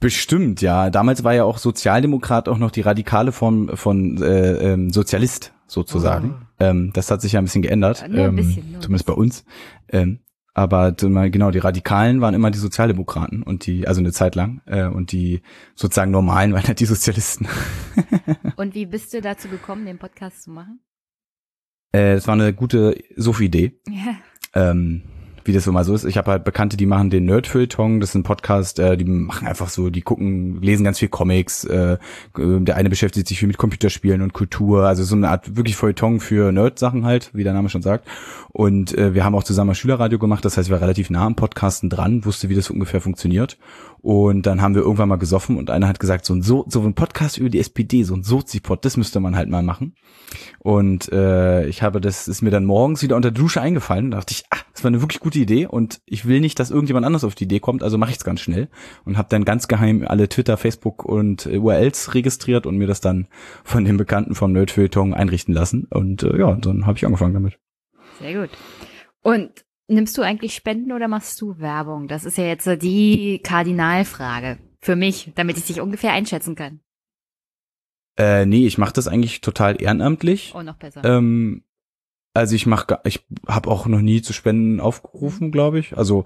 Bestimmt, 0.00 0.60
ja. 0.60 0.90
Damals 0.90 1.24
war 1.24 1.34
ja 1.34 1.44
auch 1.44 1.58
Sozialdemokrat 1.58 2.48
auch 2.48 2.58
noch 2.58 2.70
die 2.70 2.80
radikale 2.80 3.32
Form 3.32 3.76
von 3.76 4.20
äh, 4.22 4.72
ähm, 4.72 4.90
Sozialist 4.90 5.54
sozusagen. 5.66 6.46
Oh. 6.58 6.64
Ähm, 6.64 6.90
das 6.92 7.10
hat 7.10 7.22
sich 7.22 7.32
ja 7.32 7.40
ein 7.40 7.44
bisschen 7.44 7.62
geändert, 7.62 8.00
ja, 8.00 8.28
ein 8.28 8.36
bisschen, 8.36 8.74
ähm, 8.74 8.80
zumindest 8.80 9.06
bei 9.06 9.12
uns. 9.12 9.44
Ähm, 9.88 10.20
aber 10.58 10.90
genau, 10.90 11.52
die 11.52 11.60
Radikalen 11.60 12.20
waren 12.20 12.34
immer 12.34 12.50
die 12.50 12.58
Sozialdemokraten 12.58 13.44
und 13.44 13.64
die, 13.64 13.86
also 13.86 14.00
eine 14.00 14.10
Zeit 14.10 14.34
lang, 14.34 14.60
äh, 14.66 14.86
und 14.86 15.12
die 15.12 15.42
sozusagen 15.76 16.10
Normalen 16.10 16.52
waren 16.52 16.66
halt 16.66 16.80
die 16.80 16.84
Sozialisten. 16.84 17.46
und 18.56 18.74
wie 18.74 18.86
bist 18.86 19.14
du 19.14 19.20
dazu 19.20 19.46
gekommen, 19.46 19.86
den 19.86 19.98
Podcast 19.98 20.42
zu 20.42 20.50
machen? 20.50 20.80
Äh, 21.92 22.16
das 22.16 22.26
war 22.26 22.34
eine 22.34 22.52
gute 22.52 22.96
Sophie-Idee. 23.14 23.80
Ja. 23.88 24.16
Ähm, 24.52 25.02
wie 25.48 25.52
das 25.52 25.66
mal 25.66 25.82
so 25.82 25.94
ist. 25.94 26.04
Ich 26.04 26.16
habe 26.16 26.30
halt 26.30 26.44
Bekannte, 26.44 26.76
die 26.76 26.86
machen 26.86 27.10
den 27.10 27.24
Nerdfeuilleton, 27.24 28.00
das 28.00 28.10
ist 28.10 28.14
ein 28.14 28.22
Podcast, 28.22 28.78
äh, 28.78 28.96
die 28.96 29.04
machen 29.04 29.48
einfach 29.48 29.68
so, 29.68 29.90
die 29.90 30.02
gucken, 30.02 30.62
lesen 30.62 30.84
ganz 30.84 30.98
viel 30.98 31.08
Comics, 31.08 31.64
äh, 31.64 31.98
der 32.36 32.76
eine 32.76 32.90
beschäftigt 32.90 33.26
sich 33.26 33.38
viel 33.38 33.48
mit 33.48 33.58
Computerspielen 33.58 34.22
und 34.22 34.32
Kultur, 34.32 34.84
also 34.84 35.02
so 35.02 35.16
eine 35.16 35.28
Art 35.30 35.56
wirklich 35.56 35.74
Feuilleton 35.74 36.20
für 36.20 36.52
Nerd-Sachen 36.52 37.04
halt, 37.04 37.30
wie 37.32 37.44
der 37.44 37.54
Name 37.54 37.68
schon 37.68 37.82
sagt. 37.82 38.06
Und 38.50 38.96
äh, 38.96 39.14
wir 39.14 39.24
haben 39.24 39.34
auch 39.34 39.42
zusammen 39.42 39.74
Schülerradio 39.74 40.18
gemacht, 40.18 40.44
das 40.44 40.56
heißt, 40.56 40.68
ich 40.68 40.72
war 40.72 40.80
relativ 40.80 41.10
nah 41.10 41.26
am 41.26 41.34
Podcasten 41.34 41.90
dran, 41.90 42.24
wusste, 42.24 42.48
wie 42.48 42.54
das 42.54 42.70
ungefähr 42.70 43.00
funktioniert. 43.00 43.58
Und 44.00 44.46
dann 44.46 44.62
haben 44.62 44.74
wir 44.74 44.82
irgendwann 44.82 45.08
mal 45.08 45.16
gesoffen 45.16 45.56
und 45.56 45.70
einer 45.70 45.88
hat 45.88 46.00
gesagt, 46.00 46.24
so 46.24 46.34
ein, 46.34 46.42
so, 46.42 46.64
so 46.68 46.80
ein 46.82 46.94
Podcast 46.94 47.38
über 47.38 47.48
die 47.48 47.58
SPD, 47.58 48.04
so 48.04 48.14
ein 48.14 48.22
Sozipod, 48.22 48.84
das 48.84 48.96
müsste 48.96 49.20
man 49.20 49.36
halt 49.36 49.48
mal 49.48 49.62
machen. 49.62 49.94
Und 50.60 51.10
äh, 51.12 51.66
ich 51.66 51.82
habe 51.82 52.00
das, 52.00 52.28
ist 52.28 52.42
mir 52.42 52.50
dann 52.50 52.64
morgens 52.64 53.02
wieder 53.02 53.16
unter 53.16 53.30
der 53.30 53.42
Dusche 53.42 53.60
eingefallen. 53.60 54.10
Da 54.10 54.18
dachte 54.18 54.34
ich, 54.34 54.44
ah, 54.50 54.58
das 54.72 54.84
war 54.84 54.88
eine 54.88 55.00
wirklich 55.00 55.20
gute 55.20 55.38
Idee 55.38 55.66
und 55.66 56.00
ich 56.06 56.26
will 56.26 56.40
nicht, 56.40 56.58
dass 56.60 56.70
irgendjemand 56.70 57.06
anders 57.06 57.24
auf 57.24 57.34
die 57.34 57.44
Idee 57.44 57.60
kommt, 57.60 57.82
also 57.82 57.98
mache 57.98 58.10
ich 58.10 58.18
es 58.18 58.24
ganz 58.24 58.40
schnell 58.40 58.68
und 59.04 59.18
habe 59.18 59.28
dann 59.30 59.44
ganz 59.44 59.68
geheim 59.68 60.04
alle 60.06 60.28
Twitter, 60.28 60.56
Facebook 60.56 61.04
und 61.04 61.46
URLs 61.46 62.14
registriert 62.14 62.66
und 62.66 62.76
mir 62.76 62.86
das 62.86 63.00
dann 63.00 63.26
von 63.64 63.84
den 63.84 63.96
Bekannten 63.96 64.34
vom 64.34 64.52
Nerdfeuilleton 64.52 65.14
einrichten 65.14 65.54
lassen. 65.54 65.86
Und 65.90 66.22
äh, 66.22 66.38
ja, 66.38 66.54
dann 66.54 66.86
habe 66.86 66.96
ich 66.96 67.04
angefangen 67.04 67.34
damit. 67.34 67.58
Sehr 68.20 68.40
gut. 68.40 68.50
Und 69.22 69.64
Nimmst 69.88 70.16
du 70.18 70.22
eigentlich 70.22 70.54
Spenden 70.54 70.92
oder 70.92 71.08
machst 71.08 71.40
du 71.40 71.58
Werbung? 71.58 72.08
Das 72.08 72.24
ist 72.24 72.36
ja 72.36 72.44
jetzt 72.44 72.64
so 72.64 72.76
die 72.76 73.40
Kardinalfrage 73.42 74.58
für 74.80 74.96
mich, 74.96 75.32
damit 75.34 75.56
ich 75.56 75.64
dich 75.64 75.80
ungefähr 75.80 76.12
einschätzen 76.12 76.54
kann. 76.54 76.80
Äh, 78.18 78.46
nee, 78.46 78.66
ich 78.66 78.78
mache 78.78 78.92
das 78.92 79.08
eigentlich 79.08 79.40
total 79.40 79.80
ehrenamtlich. 79.80 80.52
Oh, 80.54 80.62
noch 80.62 80.76
besser. 80.76 81.02
Ähm, 81.04 81.64
also 82.34 82.54
ich 82.54 82.66
mache, 82.66 83.00
ich 83.04 83.26
habe 83.46 83.70
auch 83.70 83.86
noch 83.86 84.00
nie 84.00 84.20
zu 84.20 84.32
Spenden 84.32 84.80
aufgerufen, 84.80 85.48
mhm. 85.48 85.52
glaube 85.52 85.78
ich. 85.78 85.96
Also 85.96 86.24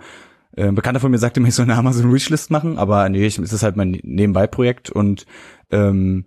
äh, 0.57 0.67
ein 0.67 0.75
Bekannter 0.75 1.01
von 1.01 1.11
mir 1.11 1.19
sagte 1.19 1.39
mir, 1.39 1.49
ich 1.49 1.55
soll 1.55 1.65
eine 1.65 1.77
Amazon 1.77 2.13
Wishlist 2.13 2.51
machen, 2.51 2.79
aber 2.79 3.09
nee, 3.09 3.27
ich, 3.27 3.39
es 3.39 3.53
ist 3.53 3.63
halt 3.63 3.77
mein 3.77 3.93
Nebenbei-Projekt 4.03 4.91
und 4.91 5.25
ähm, 5.71 6.27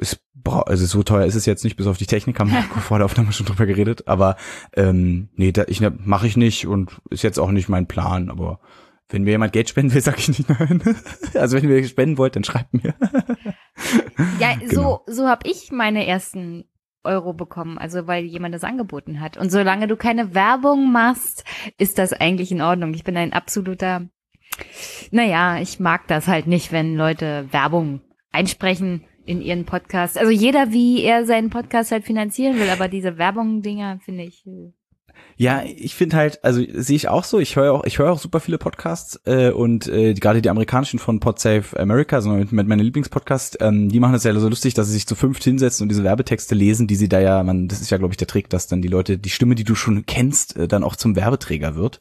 ist 0.00 0.24
also 0.44 0.86
so 0.86 1.02
teuer 1.02 1.26
ist 1.26 1.34
es 1.34 1.46
jetzt 1.46 1.64
nicht, 1.64 1.76
bis 1.76 1.86
auf 1.86 1.98
die 1.98 2.06
Technik 2.06 2.38
haben 2.38 2.50
wir 2.50 2.62
vor 2.80 2.98
der 2.98 3.04
Aufnahme 3.06 3.32
schon 3.32 3.46
drüber 3.46 3.66
geredet, 3.66 4.08
aber 4.08 4.36
ähm, 4.74 5.28
nee, 5.34 5.52
da, 5.52 5.64
ich 5.66 5.80
ne, 5.80 5.92
mache 6.04 6.26
ich 6.26 6.36
nicht 6.36 6.66
und 6.66 7.00
ist 7.10 7.22
jetzt 7.22 7.38
auch 7.38 7.50
nicht 7.50 7.68
mein 7.68 7.86
Plan, 7.86 8.30
aber 8.30 8.60
wenn 9.08 9.24
mir 9.24 9.32
jemand 9.32 9.52
Geld 9.52 9.68
spenden 9.68 9.94
will, 9.94 10.00
sage 10.02 10.18
ich 10.18 10.28
nicht 10.28 10.48
nein. 10.48 10.82
also 11.34 11.56
wenn 11.56 11.68
ihr 11.68 11.84
spenden 11.86 12.18
wollt, 12.18 12.36
dann 12.36 12.44
schreibt 12.44 12.74
mir. 12.74 12.94
ja, 14.38 14.54
genau. 14.54 15.04
so 15.06 15.12
so 15.12 15.28
habe 15.28 15.48
ich 15.48 15.70
meine 15.70 16.06
ersten 16.06 16.64
Euro 17.04 17.32
bekommen, 17.32 17.78
also 17.78 18.06
weil 18.06 18.24
jemand 18.24 18.54
das 18.54 18.64
angeboten 18.64 19.20
hat. 19.20 19.36
Und 19.36 19.50
solange 19.50 19.88
du 19.88 19.96
keine 19.96 20.34
Werbung 20.34 20.92
machst, 20.92 21.44
ist 21.78 21.98
das 21.98 22.12
eigentlich 22.12 22.52
in 22.52 22.62
Ordnung. 22.62 22.94
Ich 22.94 23.04
bin 23.04 23.16
ein 23.16 23.32
absoluter, 23.32 24.06
naja, 25.10 25.58
ich 25.58 25.80
mag 25.80 26.06
das 26.06 26.28
halt 26.28 26.46
nicht, 26.46 26.72
wenn 26.72 26.96
Leute 26.96 27.46
Werbung 27.50 28.00
einsprechen 28.30 29.04
in 29.32 29.42
ihren 29.42 29.64
Podcast. 29.64 30.18
Also 30.18 30.30
jeder, 30.30 30.70
wie 30.72 31.02
er 31.02 31.24
seinen 31.24 31.50
Podcast 31.50 31.90
halt 31.90 32.04
finanzieren 32.04 32.58
will, 32.60 32.68
aber 32.70 32.88
diese 32.88 33.18
Werbung-Dinger 33.18 33.98
finde 34.04 34.24
ich. 34.24 34.44
Ja, 35.42 35.64
ich 35.64 35.96
finde 35.96 36.18
halt, 36.18 36.44
also 36.44 36.62
sehe 36.72 36.94
ich 36.94 37.08
auch 37.08 37.24
so. 37.24 37.40
Ich 37.40 37.56
höre 37.56 37.72
auch, 37.72 37.82
ich 37.82 37.98
höre 37.98 38.12
auch 38.12 38.20
super 38.20 38.38
viele 38.38 38.58
Podcasts 38.58 39.20
äh, 39.24 39.50
und 39.50 39.88
äh, 39.88 40.14
gerade 40.14 40.40
die 40.40 40.48
amerikanischen 40.48 41.00
von 41.00 41.18
Podsafe 41.18 41.80
America, 41.80 42.14
also 42.14 42.30
mit, 42.30 42.52
mit 42.52 42.68
meinen 42.68 42.78
Lieblingspodcasts, 42.78 43.58
ähm, 43.60 43.88
die 43.88 43.98
machen 43.98 44.12
das 44.12 44.22
ja 44.22 44.32
so 44.38 44.48
lustig, 44.48 44.74
dass 44.74 44.86
sie 44.86 44.92
sich 44.92 45.08
zu 45.08 45.16
fünft 45.16 45.42
hinsetzen 45.42 45.82
und 45.82 45.88
diese 45.88 46.04
Werbetexte 46.04 46.54
lesen, 46.54 46.86
die 46.86 46.94
sie 46.94 47.08
da 47.08 47.18
ja, 47.18 47.42
man, 47.42 47.66
das 47.66 47.80
ist 47.80 47.90
ja 47.90 47.98
glaube 47.98 48.12
ich 48.12 48.18
der 48.18 48.28
Trick, 48.28 48.50
dass 48.50 48.68
dann 48.68 48.82
die 48.82 48.88
Leute 48.88 49.18
die 49.18 49.30
Stimme, 49.30 49.56
die 49.56 49.64
du 49.64 49.74
schon 49.74 50.06
kennst, 50.06 50.56
äh, 50.56 50.68
dann 50.68 50.84
auch 50.84 50.94
zum 50.94 51.16
Werbeträger 51.16 51.74
wird. 51.74 52.00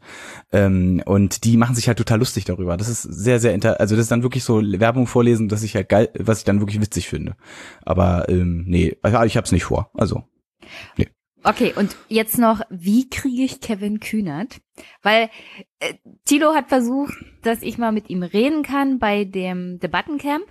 Ähm, 0.51 1.01
und 1.07 1.43
die 1.43 1.57
machen 1.57 1.73
sich 1.73 1.87
halt 1.87 1.97
total 1.97 2.19
lustig 2.19 2.45
darüber. 2.45 2.77
Das 2.77 2.89
ist 2.89 3.01
sehr, 3.01 3.39
sehr 3.39 3.55
inter, 3.55 3.79
also 3.79 3.95
das 3.95 4.03
ist 4.03 4.11
dann 4.11 4.21
wirklich 4.21 4.43
so 4.43 4.61
Werbung 4.61 5.07
vorlesen, 5.07 5.49
dass 5.49 5.63
ich 5.63 5.73
halt 5.73 5.89
geil, 5.89 6.09
was 6.15 6.37
ich 6.37 6.43
dann 6.43 6.59
wirklich 6.59 6.79
witzig 6.79 7.09
finde. 7.09 7.35
Aber 7.81 8.29
ähm, 8.29 8.65
nee, 8.67 8.95
ich 9.25 9.35
hab's 9.35 9.51
nicht 9.51 9.63
vor. 9.63 9.89
Also 9.95 10.25
nee. 10.95 11.07
Okay, 11.43 11.73
und 11.75 11.95
jetzt 12.07 12.37
noch, 12.37 12.61
wie 12.69 13.09
kriege 13.09 13.43
ich 13.43 13.61
Kevin 13.61 13.99
Kühnert? 13.99 14.61
Weil 15.01 15.29
äh, 15.79 15.95
Tilo 16.25 16.53
hat 16.53 16.69
versucht, 16.69 17.13
dass 17.41 17.63
ich 17.63 17.77
mal 17.77 17.91
mit 17.91 18.09
ihm 18.09 18.21
reden 18.21 18.63
kann 18.63 18.99
bei 18.99 19.25
dem 19.25 19.79
Debattencamp. 19.79 20.45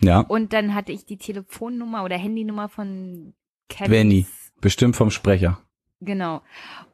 Ja. 0.00 0.20
Und 0.20 0.52
dann 0.52 0.74
hatte 0.74 0.90
ich 0.90 1.06
die 1.06 1.16
Telefonnummer 1.16 2.02
oder 2.02 2.16
Handynummer 2.16 2.68
von 2.68 3.34
Kevin. 3.68 3.90
Benny, 3.90 4.26
bestimmt 4.60 4.96
vom 4.96 5.10
Sprecher. 5.10 5.60
Genau. 6.00 6.42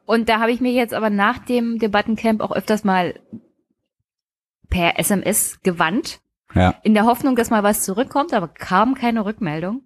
Und 0.05 0.29
da 0.29 0.39
habe 0.39 0.51
ich 0.51 0.61
mir 0.61 0.71
jetzt 0.71 0.93
aber 0.93 1.09
nach 1.09 1.39
dem 1.39 1.79
Debattencamp 1.79 2.41
auch 2.41 2.51
öfters 2.51 2.83
mal 2.83 3.19
per 4.69 4.99
SMS 4.99 5.59
gewandt. 5.63 6.21
Ja. 6.53 6.75
In 6.83 6.93
der 6.93 7.05
Hoffnung, 7.05 7.35
dass 7.35 7.49
mal 7.49 7.63
was 7.63 7.83
zurückkommt, 7.83 8.33
aber 8.33 8.47
kam 8.47 8.93
keine 8.93 9.25
Rückmeldung. 9.25 9.81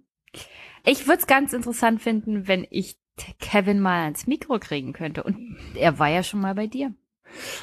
Ich 0.85 1.07
würde 1.07 1.19
es 1.19 1.27
ganz 1.27 1.53
interessant 1.53 2.01
finden, 2.01 2.47
wenn 2.47 2.67
ich 2.69 2.97
Kevin 3.39 3.79
mal 3.79 4.03
ans 4.03 4.27
Mikro 4.27 4.59
kriegen 4.59 4.93
könnte. 4.93 5.23
Und 5.23 5.57
er 5.75 5.99
war 5.99 6.09
ja 6.09 6.23
schon 6.23 6.41
mal 6.41 6.55
bei 6.55 6.67
dir. 6.67 6.93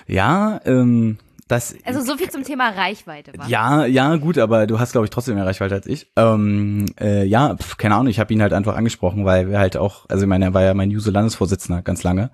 Ja, 0.07 0.61
ähm, 0.64 1.18
das, 1.51 1.74
also 1.84 2.01
so 2.01 2.16
viel 2.16 2.30
zum 2.30 2.44
Thema 2.44 2.70
Reichweite. 2.70 3.32
War. 3.36 3.48
Ja, 3.48 3.84
ja, 3.84 4.14
gut, 4.16 4.38
aber 4.38 4.68
du 4.68 4.78
hast, 4.78 4.92
glaube 4.92 5.07
ich, 5.07 5.11
trotzdem 5.11 5.34
mehr 5.34 5.46
Reichweite 5.46 5.74
als 5.74 5.86
ich. 5.86 6.07
Ähm, 6.14 6.86
äh, 7.01 7.24
ja, 7.24 7.57
pf, 7.57 7.76
keine 7.76 7.96
Ahnung, 7.96 8.07
ich 8.07 8.20
habe 8.20 8.32
ihn 8.32 8.40
halt 8.40 8.53
einfach 8.53 8.76
angesprochen, 8.76 9.24
weil 9.24 9.51
wir 9.51 9.59
halt 9.59 9.76
auch, 9.76 10.07
also 10.09 10.22
ich 10.22 10.28
meine, 10.28 10.44
er 10.44 10.55
war 10.55 10.62
ja 10.62 10.74
mein 10.74 10.92
Juso-Landesvorsitzender 10.92 11.82
ganz 11.82 12.05
lange 12.05 12.30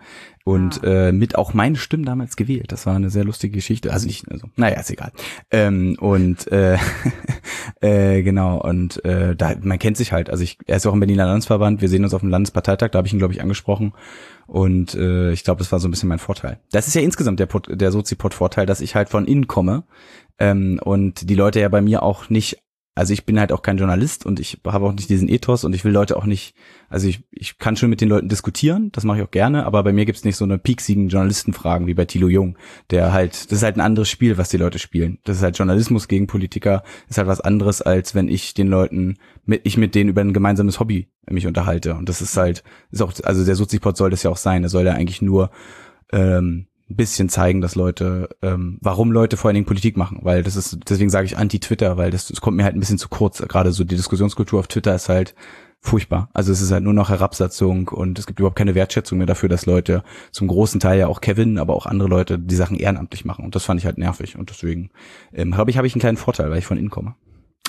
und 0.46 0.84
ah. 0.84 1.08
äh, 1.08 1.12
mit 1.12 1.34
auch 1.34 1.54
meine 1.54 1.74
Stimmen 1.74 2.04
damals 2.04 2.36
gewählt. 2.36 2.70
Das 2.70 2.86
war 2.86 2.94
eine 2.94 3.10
sehr 3.10 3.24
lustige 3.24 3.56
Geschichte. 3.56 3.92
Also 3.92 4.06
nicht, 4.06 4.30
also, 4.30 4.46
naja, 4.54 4.78
ist 4.78 4.90
egal. 4.90 5.10
Ähm, 5.50 5.96
und 5.98 6.46
äh, 6.52 6.78
äh, 7.80 8.22
genau, 8.22 8.60
und 8.60 9.04
äh, 9.04 9.34
da, 9.34 9.56
man 9.60 9.80
kennt 9.80 9.96
sich 9.96 10.12
halt. 10.12 10.30
Also 10.30 10.44
ich, 10.44 10.58
er 10.64 10.76
ist 10.76 10.86
auch 10.86 10.92
im 10.92 11.00
Berliner 11.00 11.26
Landesverband, 11.26 11.80
wir 11.80 11.88
sehen 11.88 12.04
uns 12.04 12.14
auf 12.14 12.20
dem 12.20 12.30
Landesparteitag, 12.30 12.90
da 12.90 12.98
habe 12.98 13.08
ich 13.08 13.12
ihn, 13.12 13.18
glaube 13.18 13.34
ich, 13.34 13.42
angesprochen. 13.42 13.92
Und 14.46 14.94
äh, 14.94 15.32
ich 15.32 15.42
glaube, 15.42 15.58
das 15.58 15.72
war 15.72 15.80
so 15.80 15.88
ein 15.88 15.90
bisschen 15.90 16.08
mein 16.08 16.20
Vorteil. 16.20 16.60
Das 16.70 16.86
ist 16.86 16.94
ja 16.94 17.00
insgesamt 17.00 17.40
der, 17.40 17.46
Pod, 17.46 17.66
der 17.68 17.90
Sozipod-Vorteil, 17.90 18.66
dass 18.66 18.80
ich 18.80 18.94
halt 18.94 19.08
von 19.08 19.26
innen 19.26 19.48
komme 19.48 19.82
ähm, 20.38 20.78
und 20.80 21.28
die 21.28 21.34
Leute 21.34 21.58
ja 21.58 21.68
bei 21.68 21.80
mir 21.80 22.04
auch 22.04 22.30
nicht 22.30 22.58
also 22.96 23.12
ich 23.12 23.26
bin 23.26 23.38
halt 23.38 23.52
auch 23.52 23.60
kein 23.60 23.76
Journalist 23.76 24.24
und 24.24 24.40
ich 24.40 24.58
habe 24.66 24.86
auch 24.86 24.92
nicht 24.94 25.10
diesen 25.10 25.28
Ethos 25.28 25.64
und 25.64 25.74
ich 25.74 25.84
will 25.84 25.92
Leute 25.92 26.16
auch 26.16 26.24
nicht, 26.24 26.56
also 26.88 27.06
ich, 27.06 27.24
ich 27.30 27.58
kann 27.58 27.76
schon 27.76 27.90
mit 27.90 28.00
den 28.00 28.08
Leuten 28.08 28.30
diskutieren, 28.30 28.90
das 28.92 29.04
mache 29.04 29.18
ich 29.18 29.24
auch 29.24 29.30
gerne, 29.30 29.66
aber 29.66 29.82
bei 29.82 29.92
mir 29.92 30.06
gibt's 30.06 30.24
nicht 30.24 30.36
so 30.36 30.46
eine 30.46 30.56
pieksigen 30.56 31.08
Journalistenfragen 31.08 31.86
wie 31.86 31.92
bei 31.92 32.06
Thilo 32.06 32.28
Jung, 32.28 32.56
der 32.90 33.12
halt, 33.12 33.34
das 33.34 33.58
ist 33.58 33.62
halt 33.62 33.76
ein 33.76 33.82
anderes 33.82 34.08
Spiel, 34.08 34.38
was 34.38 34.48
die 34.48 34.56
Leute 34.56 34.78
spielen. 34.78 35.18
Das 35.24 35.36
ist 35.36 35.42
halt 35.42 35.58
Journalismus 35.58 36.08
gegen 36.08 36.26
Politiker, 36.26 36.82
ist 37.06 37.18
halt 37.18 37.28
was 37.28 37.42
anderes, 37.42 37.82
als 37.82 38.14
wenn 38.14 38.28
ich 38.28 38.54
den 38.54 38.68
Leuten, 38.68 39.18
mit, 39.44 39.60
ich 39.64 39.76
mit 39.76 39.94
denen 39.94 40.08
über 40.08 40.22
ein 40.22 40.32
gemeinsames 40.32 40.80
Hobby 40.80 41.10
mich 41.28 41.46
unterhalte. 41.46 41.96
Und 41.96 42.08
das 42.08 42.22
ist 42.22 42.34
halt, 42.38 42.64
ist 42.90 43.02
auch, 43.02 43.12
also 43.24 43.44
der 43.44 43.56
Sozipod 43.56 43.98
soll 43.98 44.08
das 44.08 44.22
ja 44.22 44.30
auch 44.30 44.38
sein, 44.38 44.62
er 44.62 44.70
soll 44.70 44.86
ja 44.86 44.92
eigentlich 44.92 45.20
nur 45.20 45.50
ähm, 46.12 46.66
ein 46.88 46.96
bisschen 46.96 47.28
zeigen, 47.28 47.60
dass 47.60 47.74
Leute, 47.74 48.28
ähm, 48.42 48.78
warum 48.80 49.10
Leute 49.10 49.36
vor 49.36 49.48
allen 49.48 49.56
Dingen 49.56 49.66
Politik 49.66 49.96
machen, 49.96 50.20
weil 50.22 50.42
das 50.42 50.54
ist, 50.54 50.78
deswegen 50.88 51.10
sage 51.10 51.26
ich 51.26 51.36
anti-Twitter, 51.36 51.96
weil 51.96 52.10
das, 52.10 52.28
das 52.28 52.40
kommt 52.40 52.56
mir 52.56 52.64
halt 52.64 52.76
ein 52.76 52.80
bisschen 52.80 52.98
zu 52.98 53.08
kurz. 53.08 53.38
Gerade 53.38 53.72
so 53.72 53.82
die 53.82 53.96
Diskussionskultur 53.96 54.60
auf 54.60 54.68
Twitter 54.68 54.94
ist 54.94 55.08
halt 55.08 55.34
furchtbar. 55.80 56.30
Also 56.32 56.52
es 56.52 56.60
ist 56.60 56.70
halt 56.70 56.84
nur 56.84 56.92
noch 56.92 57.10
Herabsatzung 57.10 57.88
und 57.88 58.18
es 58.18 58.26
gibt 58.26 58.38
überhaupt 58.38 58.56
keine 58.56 58.74
Wertschätzung 58.74 59.18
mehr 59.18 59.26
dafür, 59.26 59.48
dass 59.48 59.66
Leute 59.66 60.04
zum 60.30 60.46
großen 60.46 60.78
Teil 60.80 60.98
ja 60.98 61.08
auch 61.08 61.20
Kevin, 61.20 61.58
aber 61.58 61.74
auch 61.74 61.86
andere 61.86 62.08
Leute 62.08 62.38
die 62.38 62.54
Sachen 62.54 62.76
ehrenamtlich 62.76 63.24
machen. 63.24 63.44
Und 63.44 63.54
das 63.54 63.64
fand 63.64 63.80
ich 63.80 63.86
halt 63.86 63.98
nervig. 63.98 64.36
Und 64.36 64.50
deswegen 64.50 64.90
ähm, 65.32 65.52
glaube 65.52 65.70
ich, 65.70 65.78
habe 65.78 65.86
ich 65.86 65.94
einen 65.94 66.00
kleinen 66.00 66.16
Vorteil, 66.16 66.50
weil 66.50 66.58
ich 66.58 66.66
von 66.66 66.78
innen 66.78 66.90
komme. 66.90 67.16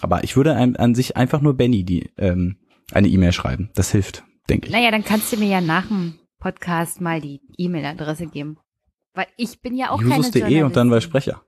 Aber 0.01 0.23
ich 0.23 0.35
würde 0.35 0.55
an, 0.55 0.75
an 0.75 0.93
sich 0.93 1.17
einfach 1.17 1.41
nur 1.41 1.55
Benny 1.55 1.83
die 1.83 2.11
ähm, 2.17 2.57
eine 2.91 3.07
E-Mail 3.07 3.31
schreiben. 3.31 3.71
Das 3.73 3.91
hilft, 3.91 4.23
denke 4.49 4.67
ich. 4.67 4.73
Naja, 4.73 4.91
dann 4.91 5.03
kannst 5.03 5.31
du 5.33 5.37
mir 5.37 5.47
ja 5.47 5.61
nach 5.61 5.87
dem 5.87 6.15
Podcast 6.39 7.01
mal 7.01 7.19
die 7.19 7.41
E-Mail-Adresse 7.57 8.27
geben. 8.27 8.57
Weil 9.17 9.25
ich 9.35 9.61
bin 9.61 9.75
ja 9.75 9.89
auch 9.89 9.99
Jusus.de 9.99 10.61
und 10.61 10.75
dann 10.75 10.91
bei 10.91 11.01
Sprecher. 11.01 11.41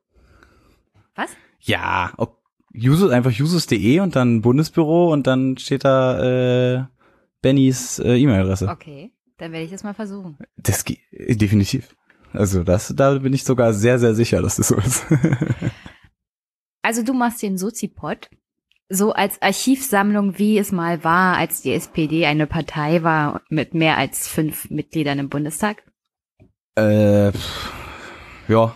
Was? 1.14 1.30
Ja, 1.60 2.12
ob, 2.18 2.42
Jusus, 2.74 3.12
einfach 3.12 3.30
Jusus.de 3.30 4.00
und 4.00 4.16
dann 4.16 4.42
Bundesbüro 4.42 5.14
und 5.14 5.28
dann 5.28 5.56
steht 5.56 5.86
da 5.86 6.80
äh, 6.80 6.86
Bennys 7.44 8.00
äh, 8.00 8.16
E-Mail-Adresse. 8.16 8.70
Okay, 8.70 9.12
dann 9.38 9.52
werde 9.52 9.66
ich 9.66 9.72
das 9.72 9.84
mal 9.84 9.94
versuchen. 9.94 10.40
Das 10.58 10.84
geht 10.84 10.98
definitiv. 11.12 11.96
Also 12.34 12.64
das, 12.64 12.92
da 12.96 13.20
bin 13.20 13.34
ich 13.34 13.44
sogar 13.44 13.72
sehr, 13.74 14.00
sehr 14.00 14.16
sicher, 14.16 14.42
dass 14.42 14.56
das 14.56 14.70
so 14.70 14.76
ist. 14.78 15.06
also 16.82 17.04
du 17.04 17.14
machst 17.14 17.44
den 17.44 17.60
Sozipod 17.60 18.32
so 18.90 19.14
als 19.14 19.40
Archivsammlung, 19.44 20.40
wie 20.40 20.58
es 20.58 20.72
mal 20.72 21.04
war, 21.04 21.38
als 21.38 21.62
die 21.62 21.74
SPD 21.74 22.26
eine 22.26 22.48
Partei 22.48 23.04
war 23.04 23.44
mit 23.50 23.76
mehr 23.76 23.98
als 23.98 24.28
fünf 24.28 24.72
Mitgliedern 24.72 25.20
im 25.20 25.30
Bundestag? 25.30 25.84
Äh, 26.76 27.32
ja. 28.48 28.76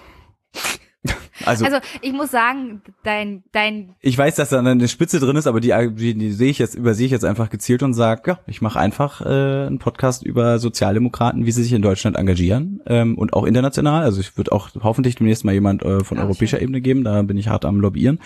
Also, 1.45 1.65
Also 1.65 1.77
ich 2.01 2.13
muss 2.13 2.31
sagen, 2.31 2.81
dein, 3.03 3.43
dein, 3.51 3.95
ich 4.01 4.17
weiß, 4.17 4.35
dass 4.35 4.49
da 4.49 4.59
eine 4.59 4.87
Spitze 4.87 5.19
drin 5.19 5.35
ist, 5.35 5.47
aber 5.47 5.59
die, 5.59 5.73
die, 5.95 6.13
die 6.15 6.31
sehe 6.31 6.49
ich 6.49 6.59
jetzt, 6.59 6.75
übersehe 6.75 7.05
ich 7.05 7.11
jetzt 7.11 7.25
einfach 7.25 7.49
gezielt 7.49 7.83
und 7.83 7.93
sage, 7.93 8.21
ja, 8.27 8.39
ich 8.47 8.61
mache 8.61 8.79
einfach 8.79 9.21
äh, 9.21 9.67
einen 9.67 9.79
Podcast 9.79 10.23
über 10.23 10.59
Sozialdemokraten, 10.59 11.45
wie 11.45 11.51
sie 11.51 11.63
sich 11.63 11.73
in 11.73 11.81
Deutschland 11.81 12.17
engagieren 12.17 12.81
ähm, 12.85 13.17
und 13.17 13.33
auch 13.33 13.45
international. 13.45 14.03
Also 14.03 14.19
ich 14.21 14.37
würde 14.37 14.51
auch 14.51 14.69
hoffentlich 14.81 15.15
demnächst 15.15 15.45
mal 15.45 15.53
jemand 15.53 15.83
äh, 15.83 16.03
von 16.03 16.17
Ah, 16.17 16.23
europäischer 16.23 16.57
schön. 16.57 16.63
Ebene 16.63 16.81
geben, 16.81 17.03
da 17.03 17.21
bin 17.21 17.37
ich 17.37 17.47
hart 17.47 17.65
am 17.65 17.79
Lobbyieren 17.79 18.19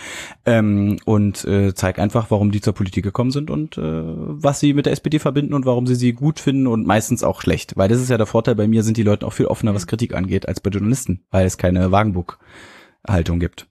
ähm, 0.45 0.97
und 1.05 1.45
äh, 1.45 1.73
zeige 1.73 2.01
einfach, 2.01 2.29
warum 2.29 2.51
die 2.51 2.61
zur 2.61 2.73
Politik 2.73 3.03
gekommen 3.03 3.31
sind 3.31 3.49
und 3.49 3.77
äh, 3.77 3.81
was 3.83 4.59
sie 4.59 4.73
mit 4.73 4.85
der 4.85 4.93
SPD 4.93 5.19
verbinden 5.19 5.53
und 5.53 5.65
warum 5.65 5.87
sie 5.87 5.95
sie 5.95 6.13
gut 6.13 6.39
finden 6.39 6.67
und 6.67 6.85
meistens 6.85 7.23
auch 7.23 7.41
schlecht. 7.41 7.73
Weil 7.77 7.89
das 7.89 8.01
ist 8.01 8.09
ja 8.09 8.17
der 8.17 8.25
Vorteil, 8.25 8.55
bei 8.55 8.67
mir 8.67 8.83
sind 8.83 8.97
die 8.97 9.03
Leute 9.03 9.25
auch 9.25 9.33
viel 9.33 9.45
offener, 9.47 9.73
was 9.73 9.87
Kritik 9.87 10.13
angeht, 10.15 10.47
als 10.47 10.59
bei 10.59 10.69
Journalisten, 10.69 11.21
weil 11.31 11.45
es 11.45 11.57
keine 11.57 11.91
Wagenburg-Haltung 13.07 13.39
gibt. 13.39 13.67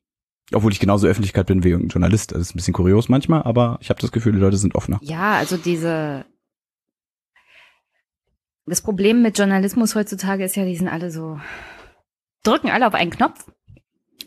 Obwohl 0.53 0.73
ich 0.73 0.81
genauso 0.81 1.07
Öffentlichkeit 1.07 1.47
bin 1.47 1.65
wie 1.65 1.71
irgendein 1.71 1.91
Journalist. 1.91 2.33
Das 2.33 2.41
ist 2.41 2.55
ein 2.55 2.59
bisschen 2.59 2.75
kurios 2.75 3.09
manchmal, 3.09 3.43
aber 3.43 3.79
ich 3.81 3.91
habe 3.91 4.01
das 4.01 4.13
Gefühl, 4.13 4.33
die 4.33 4.39
Leute 4.39 4.57
sind 4.57 4.75
offener. 4.75 4.99
ja, 5.03 5.35
also 5.35 5.57
diese, 5.57 6.25
das 8.67 8.81
Problem 8.81 9.23
mit 9.23 9.39
Journalismus 9.39 9.95
heutzutage 9.95 10.45
ist 10.45 10.57
ja, 10.57 10.65
die 10.65 10.77
sind 10.77 10.89
alle 10.89 11.11
so, 11.11 11.41
drücken 12.45 12.71
alle 12.71 12.87
auf 12.87 12.95
einen 12.95 13.11
Knopf 13.11 13.51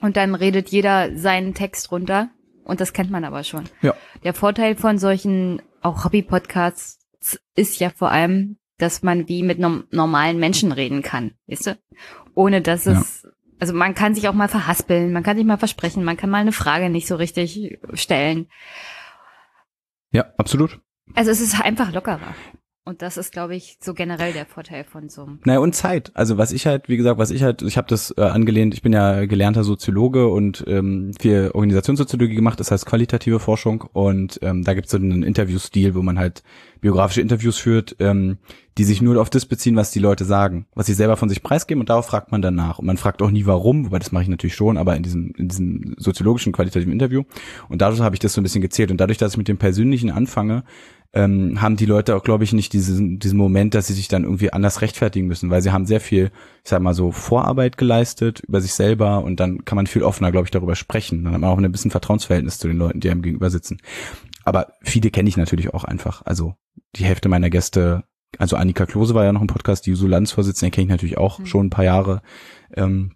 und 0.01 0.17
dann 0.17 0.35
redet 0.35 0.69
jeder 0.69 1.17
seinen 1.17 1.53
Text 1.53 1.91
runter 1.91 2.29
und 2.65 2.81
das 2.81 2.91
kennt 2.91 3.11
man 3.11 3.23
aber 3.23 3.43
schon. 3.43 3.63
Ja. 3.81 3.95
Der 4.23 4.33
Vorteil 4.33 4.75
von 4.75 4.97
solchen 4.97 5.61
auch 5.81 6.03
Hobby-Podcasts 6.03 6.99
ist 7.55 7.79
ja 7.79 7.89
vor 7.89 8.11
allem, 8.11 8.57
dass 8.77 9.03
man 9.03 9.29
wie 9.29 9.43
mit 9.43 9.59
nom 9.59 9.85
normalen 9.91 10.37
Menschen 10.37 10.73
reden 10.73 11.01
kann, 11.01 11.31
weißt 11.47 11.67
du? 11.67 11.79
Ohne 12.35 12.61
dass 12.61 12.85
es, 12.85 13.25
also 13.59 13.73
man 13.73 13.93
kann 13.93 14.15
sich 14.15 14.27
auch 14.27 14.33
mal 14.33 14.47
verhaspeln, 14.47 15.11
man 15.11 15.23
kann 15.23 15.37
sich 15.37 15.45
mal 15.45 15.57
versprechen, 15.57 16.03
man 16.03 16.17
kann 16.17 16.29
mal 16.29 16.39
eine 16.39 16.51
Frage 16.51 16.89
nicht 16.89 17.07
so 17.07 17.15
richtig 17.15 17.79
stellen. 17.93 18.47
Ja, 20.11 20.25
absolut. 20.37 20.79
Also 21.15 21.31
es 21.31 21.41
ist 21.41 21.59
einfach 21.59 21.91
lockerer. 21.91 22.35
Und 22.89 23.03
das 23.03 23.17
ist, 23.17 23.31
glaube 23.31 23.55
ich, 23.55 23.77
so 23.79 23.93
generell 23.93 24.33
der 24.33 24.47
Vorteil 24.47 24.83
von 24.83 25.09
so. 25.09 25.29
Naja, 25.45 25.59
und 25.59 25.75
Zeit. 25.75 26.11
Also 26.15 26.39
was 26.39 26.51
ich 26.51 26.65
halt, 26.65 26.89
wie 26.89 26.97
gesagt, 26.97 27.19
was 27.19 27.29
ich 27.29 27.43
halt, 27.43 27.61
ich 27.61 27.77
habe 27.77 27.87
das 27.87 28.11
äh, 28.17 28.21
angelehnt, 28.21 28.73
ich 28.73 28.81
bin 28.81 28.93
ja 28.93 29.27
gelernter 29.27 29.63
Soziologe 29.63 30.27
und 30.27 30.63
ähm, 30.65 31.11
viel 31.19 31.51
Organisationssoziologie 31.53 32.33
gemacht, 32.33 32.59
das 32.59 32.71
heißt 32.71 32.87
qualitative 32.87 33.39
Forschung 33.39 33.81
und 33.93 34.39
ähm, 34.41 34.63
da 34.63 34.73
gibt 34.73 34.87
es 34.87 34.91
so 34.91 34.97
einen 34.97 35.21
Interviewstil, 35.21 35.93
wo 35.93 36.01
man 36.01 36.17
halt 36.17 36.41
biografische 36.81 37.21
Interviews 37.21 37.59
führt, 37.59 37.95
ähm, 37.99 38.39
die 38.79 38.85
sich 38.85 39.01
nur 39.01 39.21
auf 39.21 39.29
das 39.29 39.45
beziehen, 39.45 39.75
was 39.75 39.91
die 39.91 39.99
Leute 39.99 40.23
sagen, 40.23 40.65
was 40.73 40.85
sie 40.85 40.93
selber 40.93 41.17
von 41.17 41.27
sich 41.27 41.43
preisgeben 41.43 41.81
und 41.81 41.89
darauf 41.89 42.05
fragt 42.05 42.31
man 42.31 42.41
dann 42.41 42.55
nach. 42.55 42.79
Und 42.79 42.85
man 42.85 42.97
fragt 42.97 43.21
auch 43.21 43.29
nie 43.29 43.45
warum, 43.45 43.85
wobei 43.85 43.99
das 43.99 44.13
mache 44.13 44.23
ich 44.23 44.29
natürlich 44.29 44.55
schon, 44.55 44.77
aber 44.77 44.95
in 44.95 45.03
diesem, 45.03 45.33
in 45.37 45.49
diesem 45.49 45.95
soziologischen 45.97 46.53
qualitativen 46.53 46.93
Interview. 46.93 47.23
Und 47.67 47.81
dadurch 47.81 47.99
habe 47.99 48.15
ich 48.15 48.19
das 48.19 48.33
so 48.33 48.39
ein 48.39 48.43
bisschen 48.43 48.61
gezählt. 48.61 48.89
Und 48.89 48.97
dadurch, 48.97 49.17
dass 49.17 49.33
ich 49.33 49.37
mit 49.37 49.49
dem 49.49 49.57
Persönlichen 49.57 50.09
anfange, 50.09 50.63
ähm, 51.13 51.59
haben 51.61 51.75
die 51.75 51.85
Leute 51.87 52.15
auch, 52.15 52.23
glaube 52.23 52.43
ich, 52.43 52.53
nicht 52.53 52.71
diesen, 52.73 53.17
diesen 53.17 53.37
Moment, 53.37 53.73
dass 53.73 53.87
sie 53.87 53.93
sich 53.93 54.07
dann 54.07 54.23
irgendwie 54.23 54.53
anders 54.53 54.81
rechtfertigen 54.81 55.27
müssen, 55.27 55.49
weil 55.49 55.61
sie 55.61 55.71
haben 55.71 55.85
sehr 55.87 55.99
viel, 56.01 56.25
ich 56.63 56.69
sag 56.69 56.81
mal 56.81 56.93
so, 56.93 57.11
Vorarbeit 57.11 57.77
geleistet 57.77 58.41
über 58.41 58.61
sich 58.61 58.73
selber 58.73 59.23
und 59.23 59.39
dann 59.39 59.65
kann 59.65 59.75
man 59.75 59.87
viel 59.87 60.03
offener, 60.03 60.31
glaube 60.31 60.45
ich, 60.45 60.51
darüber 60.51 60.75
sprechen. 60.75 61.23
Dann 61.23 61.33
hat 61.33 61.41
man 61.41 61.49
auch 61.49 61.57
ein 61.57 61.71
bisschen 61.71 61.89
Vertrauensverhältnis 61.91 62.59
zu 62.59 62.67
den 62.67 62.77
Leuten, 62.77 62.99
die 62.99 63.09
einem 63.09 63.23
gegenüber 63.23 63.49
sitzen. 63.49 63.77
Aber 64.45 64.73
viele 64.83 65.09
kenne 65.09 65.29
ich 65.29 65.37
natürlich 65.37 65.73
auch 65.73 65.83
einfach. 65.83 66.21
Also 66.25 66.53
die 66.95 67.05
Hälfte 67.05 67.27
meiner 67.27 67.49
Gäste, 67.49 68.03
also 68.37 68.55
Annika 68.55 68.85
Klose 68.85 69.15
war 69.15 69.25
ja 69.25 69.33
noch 69.33 69.41
im 69.41 69.47
Podcast, 69.47 69.85
die 69.87 69.91
Juso-Landsvorsitzende 69.91 70.71
kenne 70.71 70.85
ich 70.85 70.91
natürlich 70.91 71.17
auch 71.17 71.39
Mhm. 71.39 71.45
schon 71.47 71.65
ein 71.67 71.71
paar 71.71 71.85
Jahre. 71.85 72.21
Ähm, 72.75 73.13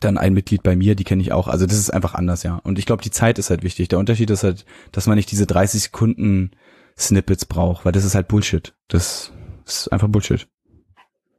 dann 0.00 0.16
ein 0.16 0.32
Mitglied 0.32 0.62
bei 0.62 0.76
mir, 0.76 0.94
die 0.94 1.04
kenne 1.04 1.20
ich 1.22 1.32
auch. 1.32 1.48
Also 1.48 1.66
das 1.66 1.76
ist 1.78 1.90
einfach 1.90 2.14
anders, 2.14 2.42
ja. 2.42 2.56
Und 2.62 2.78
ich 2.78 2.86
glaube, 2.86 3.02
die 3.02 3.10
Zeit 3.10 3.38
ist 3.38 3.50
halt 3.50 3.64
wichtig. 3.64 3.88
Der 3.88 3.98
Unterschied 3.98 4.30
ist 4.30 4.44
halt, 4.44 4.64
dass 4.92 5.06
man 5.06 5.16
nicht 5.16 5.30
diese 5.30 5.46
30 5.46 5.82
Sekunden 5.82 6.52
Snippets 6.98 7.44
braucht, 7.46 7.84
weil 7.84 7.92
das 7.92 8.04
ist 8.04 8.14
halt 8.14 8.28
Bullshit. 8.28 8.74
Das 8.88 9.32
ist 9.64 9.88
einfach 9.92 10.08
Bullshit. 10.08 10.48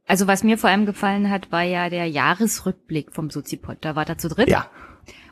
Also 0.06 0.26
was 0.26 0.42
mir 0.42 0.58
vor 0.58 0.70
allem 0.70 0.86
gefallen 0.86 1.30
hat, 1.30 1.52
war 1.52 1.62
ja 1.62 1.88
der 1.90 2.06
Jahresrückblick 2.06 3.12
vom 3.12 3.30
Sozipod. 3.30 3.78
Da 3.82 3.94
war 3.94 4.04
da 4.04 4.18
zu 4.18 4.28
dritt. 4.28 4.48
Ja, 4.48 4.66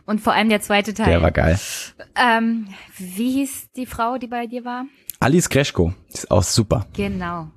Und 0.06 0.20
vor 0.20 0.34
allem 0.34 0.48
der 0.48 0.60
zweite 0.60 0.94
Teil. 0.94 1.06
der 1.06 1.22
war 1.22 1.32
geil. 1.32 1.58
ähm, 2.14 2.68
wie 2.96 3.32
hieß 3.32 3.72
die 3.72 3.86
Frau, 3.86 4.18
die 4.18 4.28
bei 4.28 4.46
dir 4.46 4.64
war? 4.64 4.84
Alice 5.20 5.48
Kreschko 5.48 5.94
ist 6.12 6.30
auch 6.30 6.44
super. 6.44 6.86
Genau. 6.94 7.48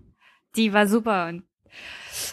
Die 0.56 0.74
war 0.74 0.88
super 0.88 1.28
und 1.28 1.44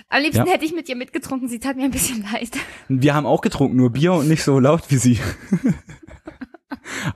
am 0.08 0.22
liebsten 0.22 0.46
Ja. 0.46 0.52
hätte 0.52 0.64
ich 0.64 0.72
mit 0.74 0.88
ihr 0.88 0.96
mitgetrunken. 0.96 1.48
Sie 1.48 1.60
tat 1.60 1.76
mir 1.76 1.84
ein 1.84 1.90
bisschen 1.90 2.22
leid. 2.32 2.50
Wir 2.88 3.14
haben 3.14 3.26
auch 3.26 3.42
getrunken, 3.42 3.76
nur 3.76 3.90
Bier 3.90 4.14
und 4.14 4.28
nicht 4.28 4.42
so 4.42 4.58
laut 4.58 4.84
wie 4.90 4.96
sie. 4.96 5.18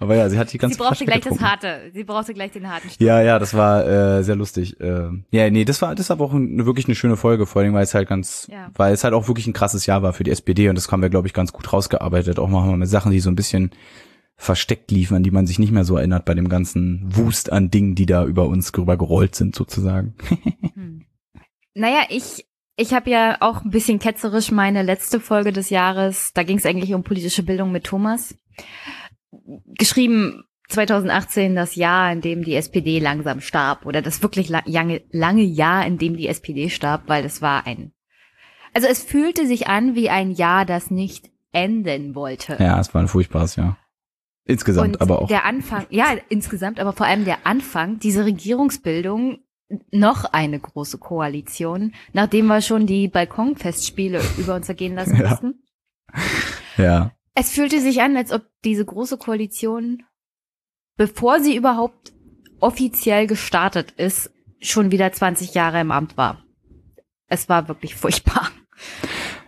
Aber 0.01 0.17
ja, 0.17 0.29
sie 0.29 0.39
hat 0.39 0.53
die 0.53 0.59
ganze 0.59 0.75
Sie 0.75 0.79
brauchte 0.79 0.97
Flasche 0.97 1.05
gleich 1.07 1.21
getrunken. 1.23 1.43
das 1.43 1.51
Harte. 1.51 1.91
Sie 1.93 2.05
brauchte 2.05 2.35
gleich 2.35 2.53
den 2.53 2.69
harten 2.71 2.89
Stoff. 2.89 3.01
Ja, 3.01 3.21
ja, 3.23 3.39
das 3.39 3.55
war 3.55 3.87
äh, 3.87 4.23
sehr 4.25 4.37
lustig. 4.37 4.79
Äh, 4.81 5.09
ja, 5.31 5.51
nee, 5.51 5.65
das 5.65 5.83
war 5.83 5.95
das 5.95 6.11
war 6.11 6.21
auch 6.21 6.33
ein, 6.33 6.65
wirklich 6.67 6.87
eine 6.87 6.95
schöne 6.95 7.17
Folge, 7.17 7.47
vor 7.47 7.63
allem 7.63 7.75
weil 7.75 7.85
es 7.85 7.95
halt 7.95 8.09
ganz, 8.09 8.49
Ja. 8.51 8.71
weil 8.75 8.93
es 8.93 9.05
halt 9.05 9.15
auch 9.15 9.29
wirklich 9.29 9.47
ein 9.47 9.53
krasses 9.53 9.87
Jahr 9.87 10.03
war 10.03 10.13
für 10.13 10.25
die 10.25 10.31
SPD 10.31 10.69
und 10.69 10.75
das 10.77 10.91
haben 10.91 11.03
wir, 11.03 11.11
glaube 11.11 11.27
ich, 11.27 11.35
ganz 11.35 11.53
gut 11.53 11.73
rausgearbeitet. 11.73 12.39
Auch 12.39 12.49
mal 12.49 12.77
mit 12.77 12.89
Sachen, 12.89 13.13
die 13.13 13.21
so 13.21 13.31
ein 13.31 13.37
bisschen 13.37 13.71
versteckt 14.37 14.91
liefen, 14.91 15.17
an 15.17 15.23
die 15.23 15.31
man 15.31 15.47
sich 15.47 15.59
nicht 15.59 15.73
mehr 15.73 15.85
so 15.85 15.97
erinnert 15.97 16.25
bei 16.25 16.35
dem 16.35 16.49
ganzen 16.49 17.03
Wust 17.15 17.53
an 17.53 17.71
Dingen, 17.71 17.95
die 17.95 18.07
da 18.07 18.25
über 18.25 18.47
uns 18.47 18.73
drüber 18.73 18.97
gerollt 18.97 19.35
sind, 19.35 19.55
sozusagen. 19.55 20.15
Hm. 20.75 21.05
Naja, 21.75 22.01
ich, 22.09 22.47
ich 22.77 22.93
habe 22.95 23.11
ja 23.11 23.37
auch 23.41 23.63
ein 23.65 23.71
bisschen 23.71 23.99
ketzerisch 23.99 24.51
meine 24.51 24.83
letzte 24.83 25.21
Folge 25.21 25.53
des 25.53 25.71
Jahres, 25.71 26.33
da 26.35 26.43
ging 26.43 26.57
es 26.59 26.67
eigentlich 26.67 26.95
um 26.95 27.03
politische 27.03 27.43
Bildung 27.43 27.73
mit 27.73 27.85
Thomas, 27.85 28.35
geschrieben 29.79 30.45
2018 30.69 31.55
das 31.55 31.75
Jahr, 31.75 32.13
in 32.13 32.21
dem 32.21 32.45
die 32.45 32.55
SPD 32.55 32.99
langsam 32.99 33.41
starb 33.41 33.85
oder 33.87 34.01
das 34.03 34.23
wirklich 34.23 34.49
la 34.49 34.63
lange, 34.67 35.03
lange 35.11 35.43
Jahr, 35.43 35.87
in 35.87 35.99
dem 35.99 36.17
die 36.17 36.29
SPD 36.29 36.71
starb, 36.71 37.03
weil 37.07 37.25
es 37.25 37.43
war 37.43 37.67
ein, 37.67 37.93
also 38.73 38.89
es 38.89 39.03
fühlte 39.03 39.47
sich 39.47 39.67
an 39.69 39.95
wie 39.95 40.09
ein 40.11 40.31
Jahr, 40.31 40.65
das 40.65 40.91
nicht 40.91 41.31
enden 41.53 42.15
wollte. 42.15 42.57
Ja, 42.59 42.81
es 42.81 42.95
war 42.95 43.03
ein 43.03 43.09
furchtbares 43.09 43.57
Jahr. 43.57 43.77
Insgesamt, 44.45 44.97
Und 44.97 45.01
aber 45.03 45.23
auch. 45.23 45.29
der 45.29 45.45
Anfang, 45.45 45.87
ja, 45.91 46.17
insgesamt, 46.29 46.81
aber 46.81 46.93
vor 46.93 47.07
allem 47.07 47.25
der 47.25 47.47
Anfang, 47.47 47.99
diese 47.99 48.25
Regierungsbildung, 48.25 49.39
noch 49.91 50.25
eine 50.25 50.59
große 50.61 50.99
Koalition, 50.99 51.95
nachdem 52.13 52.47
wir 52.47 52.61
schon 52.61 52.87
die 52.87 53.09
Balkonfestspiele 53.09 54.21
über 54.37 54.55
uns 54.57 54.69
ergehen 54.69 54.95
lassen 54.95 55.17
Ja. 55.21 55.29
mussten. 55.31 55.63
Ja. 56.77 57.13
Es 57.35 57.51
fühlte 57.51 57.81
sich 57.81 58.03
an, 58.03 58.17
als 58.17 58.31
ob 58.33 58.43
diese 58.65 58.85
große 58.85 59.17
Koalition, 59.17 60.03
bevor 60.97 61.41
sie 61.41 61.57
überhaupt 61.57 62.13
offiziell 62.61 63.27
gestartet 63.27 63.93
ist, 63.93 64.31
schon 64.61 64.91
wieder 64.91 65.11
20 65.11 65.55
Jahre 65.55 65.81
im 65.81 65.91
Amt 65.91 66.17
war. 66.17 66.45
Es 67.27 67.49
war 67.49 67.69
wirklich 67.69 67.95
furchtbar. 67.95 68.51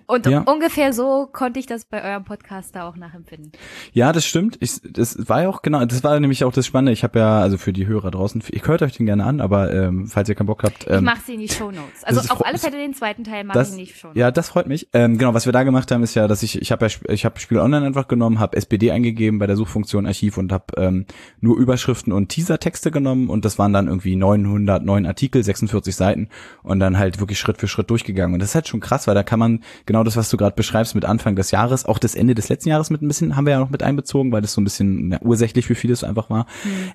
Und 0.07 0.27
Ja. 0.27 0.41
ungefähr 0.41 0.93
so 0.93 1.27
konnte 1.33 1.61
ich 1.61 1.67
das 1.67 1.85
bei 1.85 2.03
eurem 2.05 2.25
Podcast 2.25 2.75
da 2.77 2.89
auch 2.89 2.97
nachempfinden. 2.97 3.53
Ja, 3.93 4.13
das 4.13 4.27
stimmt. 4.27 4.57
Ich, 4.61 4.81
das 4.83 5.29
war 5.29 5.43
ja 5.43 5.49
auch 5.49 5.63
genau, 5.63 5.85
das 5.85 6.05
war 6.05 6.19
nämlich 6.21 6.45
auch 6.45 6.53
das 6.53 6.67
Spannende. 6.67 6.93
Ich 6.93 7.03
habe 7.05 7.19
ja, 7.19 7.41
also 7.41 7.59
für 7.59 7.73
die 7.73 7.87
Hörer 7.87 8.11
draußen, 8.11 8.43
ich 8.51 8.67
hört 8.67 8.83
euch 8.83 8.97
den 8.97 9.07
gerne 9.07 9.25
an, 9.25 9.41
aber 9.41 9.73
ähm, 9.73 10.07
falls 10.07 10.29
ihr 10.29 10.35
keinen 10.35 10.47
Bock 10.47 10.63
habt. 10.63 10.85
Ich 10.85 10.91
Ähm, 10.91 11.05
mache 11.05 11.21
sie 11.27 11.35
in 11.35 11.41
die 11.41 11.49
Shownotes. 11.49 12.05
Also 12.05 12.21
ist 12.21 12.31
auf 12.31 12.45
alle 12.45 12.59
Fälle 12.59 12.77
den 12.79 12.95
zweiten 12.95 13.25
Teil 13.25 13.45
mache 13.45 13.63
ich 13.63 13.71
in 13.71 13.79
die 13.79 13.87
Shownotes. 13.87 14.19
Ja, 14.19 14.31
das 14.31 14.49
freut 14.49 14.67
mich. 14.67 14.89
Ähm, 14.93 15.19
genau, 15.19 15.35
was 15.35 15.47
wir 15.47 15.53
da 15.53 15.63
gemacht 15.63 15.91
haben, 15.91 16.03
ist 16.03 16.15
ja, 16.15 16.29
dass 16.29 16.43
ich 16.43 16.61
ich 16.61 16.73
habe 16.73 16.87
ja 16.87 16.93
ich 17.09 17.25
habe 17.25 17.39
Spiel 17.41 17.59
Online 17.59 17.87
einfach 17.87 18.09
genommen, 18.09 18.39
habe 18.41 18.57
SPD 18.57 18.91
eingegeben 18.91 19.39
bei 19.39 19.47
der 19.47 19.57
Suchfunktion 19.57 20.07
Archiv 20.07 20.37
und 20.39 20.53
habe 20.53 20.65
ähm, 20.77 21.07
nur 21.41 21.57
Überschriften 21.59 22.13
und 22.13 22.29
Teasertexte 22.29 22.91
genommen 22.91 23.29
und 23.29 23.45
das 23.45 23.59
waren 23.59 23.73
dann 23.73 23.89
irgendwie 23.89 24.17
909 24.17 25.07
Artikel, 25.07 25.43
46 25.43 25.95
Seiten 25.95 26.29
und 26.63 26.81
dann 26.81 26.99
halt 26.99 27.21
wirklich 27.21 27.39
Schritt 27.39 27.59
für 27.59 27.69
Schritt 27.69 27.91
durchgegangen 27.91 28.35
und 28.35 28.41
das 28.41 28.51
ist 28.51 28.55
halt 28.55 28.69
schon 28.69 28.81
krass, 28.81 29.07
weil 29.07 29.15
da 29.15 29.23
kann 29.23 29.39
man 29.39 29.63
genau 29.95 30.03
das, 30.03 30.17
was 30.17 30.29
du 30.29 30.37
gerade 30.37 30.57
beschreibst 30.57 30.97
mit 30.97 31.05
Anfang 31.05 31.37
des 31.37 31.53
Jahres, 31.53 31.85
auch 31.85 32.01
das 32.01 32.17
Ende 32.17 32.35
des 32.35 32.49
letzten 32.49 32.71
Jahres 32.71 32.91
mit 32.91 33.01
ein 33.01 33.07
bisschen 33.07 33.37
haben 33.37 33.47
wir 33.47 33.53
ja 33.53 33.61
noch 33.61 33.71
mit 33.71 33.85
einbezogen, 33.85 34.33
weil 34.33 34.43
das 34.43 34.53
so 34.53 34.61
ein 34.61 34.65
bisschen 34.65 35.13
ja, 35.13 35.19
ursächlich 35.23 35.67
für 35.67 35.77
vieles 35.77 36.03
einfach 36.03 36.31
war. 36.31 36.47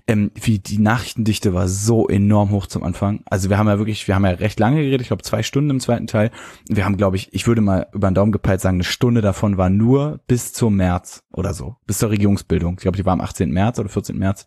Ähm, 0.05 0.31
wie 0.35 0.59
die 0.59 0.79
Nachrichtendichte 0.79 1.53
war 1.53 1.69
so 1.69 2.09
enorm 2.09 2.49
hoch 2.51 2.67
zum 2.67 2.83
Anfang. 2.83 3.21
Also 3.29 3.49
wir 3.49 3.57
haben 3.57 3.69
ja 3.69 3.77
wirklich, 3.77 4.05
wir 4.09 4.15
haben 4.15 4.25
ja 4.25 4.31
recht 4.31 4.59
lange 4.59 4.81
geredet, 4.81 4.99
ich 4.99 5.07
glaube 5.07 5.23
zwei 5.23 5.43
Stunden 5.43 5.69
im 5.69 5.79
zweiten 5.79 6.07
Teil. 6.07 6.29
Wir 6.67 6.83
haben, 6.83 6.97
glaube 6.97 7.15
ich, 7.15 7.33
ich 7.33 7.47
würde 7.47 7.61
mal 7.61 7.87
über 7.93 8.11
den 8.11 8.15
Daumen 8.15 8.33
gepeilt 8.33 8.59
sagen, 8.59 8.75
eine 8.75 8.83
Stunde 8.83 9.21
davon 9.21 9.55
war 9.55 9.69
nur 9.69 10.19
bis 10.27 10.51
zum 10.51 10.75
März 10.75 11.23
oder 11.31 11.53
so, 11.53 11.77
bis 11.87 11.99
zur 11.99 12.09
Regierungsbildung. 12.09 12.73
Ich 12.73 12.81
glaube, 12.81 12.97
die 12.97 13.05
war 13.05 13.13
am 13.13 13.21
18. 13.21 13.49
März 13.49 13.79
oder 13.79 13.87
14. 13.87 14.17
März. 14.17 14.45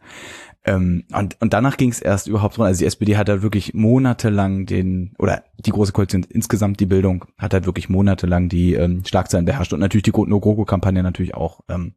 Ähm, 0.65 1.05
und, 1.13 1.37
und 1.41 1.53
danach 1.53 1.77
ging 1.77 1.91
es 1.91 2.01
erst 2.01 2.29
überhaupt 2.29 2.57
runter. 2.59 2.69
Also 2.69 2.81
die 2.81 2.87
SPD 2.87 3.17
hat 3.17 3.29
halt 3.29 3.43
wirklich 3.43 3.75
monatelang 3.75 4.67
den, 4.67 5.15
oder 5.19 5.43
die 5.59 5.71
Große 5.71 5.93
Koalition 5.93 6.25
insgesamt 6.29 6.79
die 6.79 6.87
Bildung, 6.87 7.25
hat 7.37 7.53
halt 7.53 7.67
wirklich 7.67 7.89
monatelang 7.89 8.49
die 8.49 8.75
ähm, 8.75 9.05
Schlagzeilen 9.05 9.45
beherrscht 9.45 9.73
und 9.73 9.81
natürlich 9.81 10.05
die 10.05 10.13
No-GroKo-Kampagne 10.13 11.03
natürlich 11.03 11.35
auch. 11.35 11.61
Ähm, 11.69 11.95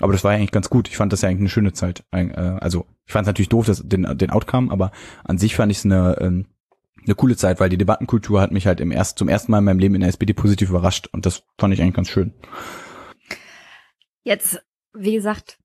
aber 0.00 0.12
das 0.12 0.24
war 0.24 0.32
ja 0.32 0.38
eigentlich 0.38 0.50
ganz 0.50 0.70
gut. 0.70 0.88
Ich 0.88 0.96
fand 0.96 1.12
das 1.12 1.22
ja 1.22 1.28
eigentlich 1.28 1.40
eine 1.40 1.48
schöne 1.50 1.72
Zeit. 1.72 2.04
Äh, 2.10 2.30
Also 2.32 2.86
ich 3.06 3.12
fand 3.12 3.24
es 3.24 3.28
natürlich 3.28 3.48
doof, 3.48 3.66
dass 3.66 3.86
den, 3.86 4.02
den 4.18 4.30
Outcome, 4.30 4.72
aber 4.72 4.90
an 5.24 5.38
sich 5.38 5.54
fand 5.54 5.70
ich 5.70 5.78
es 5.78 5.84
eine, 5.84 6.16
ähm, 6.20 6.46
eine 7.04 7.14
coole 7.14 7.36
Zeit, 7.36 7.60
weil 7.60 7.68
die 7.68 7.78
Debattenkultur 7.78 8.40
hat 8.40 8.50
mich 8.50 8.66
halt 8.66 8.80
im 8.80 8.90
erst, 8.90 9.18
zum 9.18 9.28
ersten 9.28 9.52
Mal 9.52 9.58
in 9.58 9.64
meinem 9.64 9.78
Leben 9.78 9.94
in 9.94 10.00
der 10.00 10.10
SPD 10.10 10.32
positiv 10.32 10.70
überrascht 10.70 11.08
und 11.12 11.26
das 11.26 11.44
fand 11.58 11.72
ich 11.72 11.80
eigentlich 11.80 11.94
ganz 11.94 12.08
schön. 12.08 12.34
Jetzt, 14.22 14.62
wie 14.94 15.14
gesagt, 15.14 15.59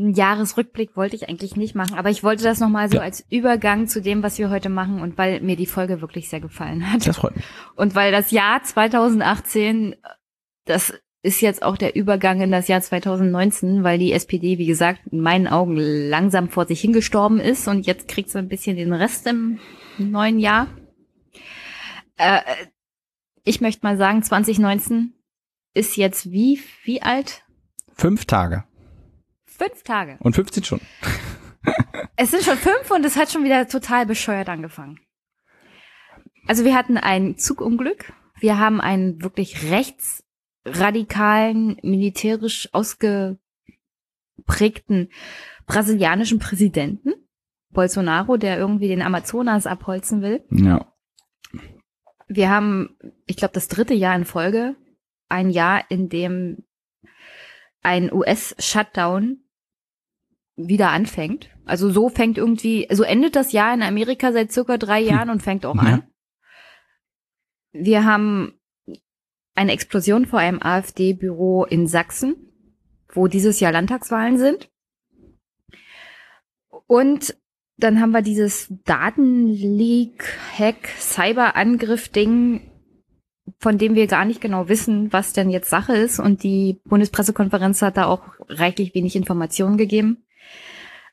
einen 0.00 0.14
Jahresrückblick 0.14 0.96
wollte 0.96 1.16
ich 1.16 1.28
eigentlich 1.28 1.56
nicht 1.56 1.74
machen, 1.74 1.94
aber 1.98 2.10
ich 2.10 2.22
wollte 2.24 2.42
das 2.44 2.58
nochmal 2.60 2.88
so 2.88 2.96
Ja. 2.96 3.02
als 3.02 3.24
Übergang 3.30 3.86
zu 3.86 4.00
dem, 4.00 4.22
was 4.22 4.38
wir 4.38 4.50
heute 4.50 4.68
machen 4.68 5.00
und 5.00 5.18
weil 5.18 5.40
mir 5.40 5.56
die 5.56 5.66
Folge 5.66 6.00
wirklich 6.00 6.28
sehr 6.28 6.40
gefallen 6.40 6.90
hat. 6.92 7.06
Das 7.06 7.18
freut 7.18 7.36
mich. 7.36 7.44
Und 7.76 7.94
weil 7.94 8.10
das 8.12 8.30
Jahr 8.30 8.62
2018, 8.62 9.96
das 10.64 10.94
ist 11.22 11.42
jetzt 11.42 11.62
auch 11.62 11.76
der 11.76 11.96
Übergang 11.96 12.40
in 12.40 12.50
das 12.50 12.66
Jahr 12.68 12.80
2019, 12.80 13.84
weil 13.84 13.98
die 13.98 14.12
SPD, 14.12 14.56
wie 14.58 14.66
gesagt, 14.66 15.00
in 15.10 15.20
meinen 15.20 15.46
Augen 15.48 15.76
langsam 15.76 16.48
vor 16.48 16.66
sich 16.66 16.80
hingestorben 16.80 17.40
ist 17.40 17.68
und 17.68 17.86
jetzt 17.86 18.08
kriegt 18.08 18.30
sie 18.30 18.38
ein 18.38 18.48
bisschen 18.48 18.76
den 18.76 18.92
Rest 18.94 19.26
im 19.26 19.58
neuen 19.98 20.38
Jahr. 20.38 20.68
Äh, 22.16 22.40
ich 23.44 23.60
möchte 23.60 23.84
mal 23.86 23.96
sagen, 23.98 24.22
2019 24.22 25.12
ist 25.74 25.96
jetzt 25.96 26.30
wie, 26.30 26.60
wie 26.84 27.02
alt? 27.02 27.42
Fünf 27.94 28.24
Tage 28.24 28.64
Fünf 29.60 29.82
Tage. 29.82 30.16
und 30.20 30.34
15 30.34 30.64
Stunden. 30.64 30.86
Es 32.16 32.30
sind 32.30 32.42
schon 32.42 32.56
fünf 32.56 32.90
und 32.90 33.04
es 33.04 33.16
hat 33.16 33.30
schon 33.30 33.44
wieder 33.44 33.68
total 33.68 34.06
bescheuert 34.06 34.48
angefangen. 34.48 34.98
Also 36.46 36.64
wir 36.64 36.74
hatten 36.74 36.96
ein 36.96 37.36
Zugunglück. 37.36 38.14
Wir 38.38 38.58
haben 38.58 38.80
einen 38.80 39.22
wirklich 39.22 39.70
rechtsradikalen, 39.70 41.76
militärisch 41.82 42.70
ausgeprägten 42.72 43.38
brasilianischen 45.66 46.38
Präsidenten, 46.38 47.12
Bolsonaro, 47.68 48.38
der 48.38 48.58
irgendwie 48.58 48.88
den 48.88 49.02
Amazonas 49.02 49.66
abholzen 49.66 50.22
will. 50.22 50.42
Ja. 50.50 50.90
Wir 52.28 52.48
haben, 52.48 52.96
ich 53.26 53.36
glaube, 53.36 53.52
das 53.52 53.68
dritte 53.68 53.92
Jahr 53.92 54.16
in 54.16 54.24
Folge, 54.24 54.76
ein 55.28 55.50
Jahr, 55.50 55.84
in 55.90 56.08
dem 56.08 56.64
ein 57.82 58.12
US-Shutdown 58.12 59.38
wieder 60.68 60.90
anfängt. 60.90 61.50
Also 61.64 61.90
so 61.90 62.08
fängt 62.08 62.38
irgendwie, 62.38 62.86
so 62.90 63.02
endet 63.02 63.36
das 63.36 63.52
Jahr 63.52 63.72
in 63.74 63.82
Amerika 63.82 64.32
seit 64.32 64.52
circa 64.52 64.78
drei 64.78 65.00
Jahren 65.00 65.30
und 65.30 65.42
fängt 65.42 65.64
auch 65.66 65.76
Ja. 65.76 65.82
an. 65.82 66.02
Wir 67.72 68.04
haben 68.04 68.54
eine 69.54 69.72
Explosion 69.72 70.26
vor 70.26 70.38
einem 70.38 70.60
AfD-Büro 70.62 71.64
in 71.64 71.86
Sachsen, 71.86 72.34
wo 73.12 73.26
dieses 73.26 73.60
Jahr 73.60 73.72
Landtagswahlen 73.72 74.38
sind. 74.38 74.70
Und 76.86 77.36
dann 77.76 78.00
haben 78.00 78.10
wir 78.10 78.22
dieses 78.22 78.68
Datenleak, 78.84 80.24
Hack, 80.58 80.88
Cyberangriff-Ding, 80.98 82.70
von 83.58 83.78
dem 83.78 83.94
wir 83.94 84.06
gar 84.06 84.24
nicht 84.24 84.40
genau 84.40 84.68
wissen, 84.68 85.12
was 85.12 85.32
denn 85.32 85.50
jetzt 85.50 85.70
Sache 85.70 85.94
ist. 85.96 86.18
Und 86.18 86.42
die 86.42 86.80
Bundespressekonferenz 86.84 87.82
hat 87.82 87.96
da 87.96 88.06
auch 88.06 88.22
reichlich 88.48 88.94
wenig 88.94 89.16
Informationen 89.16 89.76
gegeben. 89.76 90.24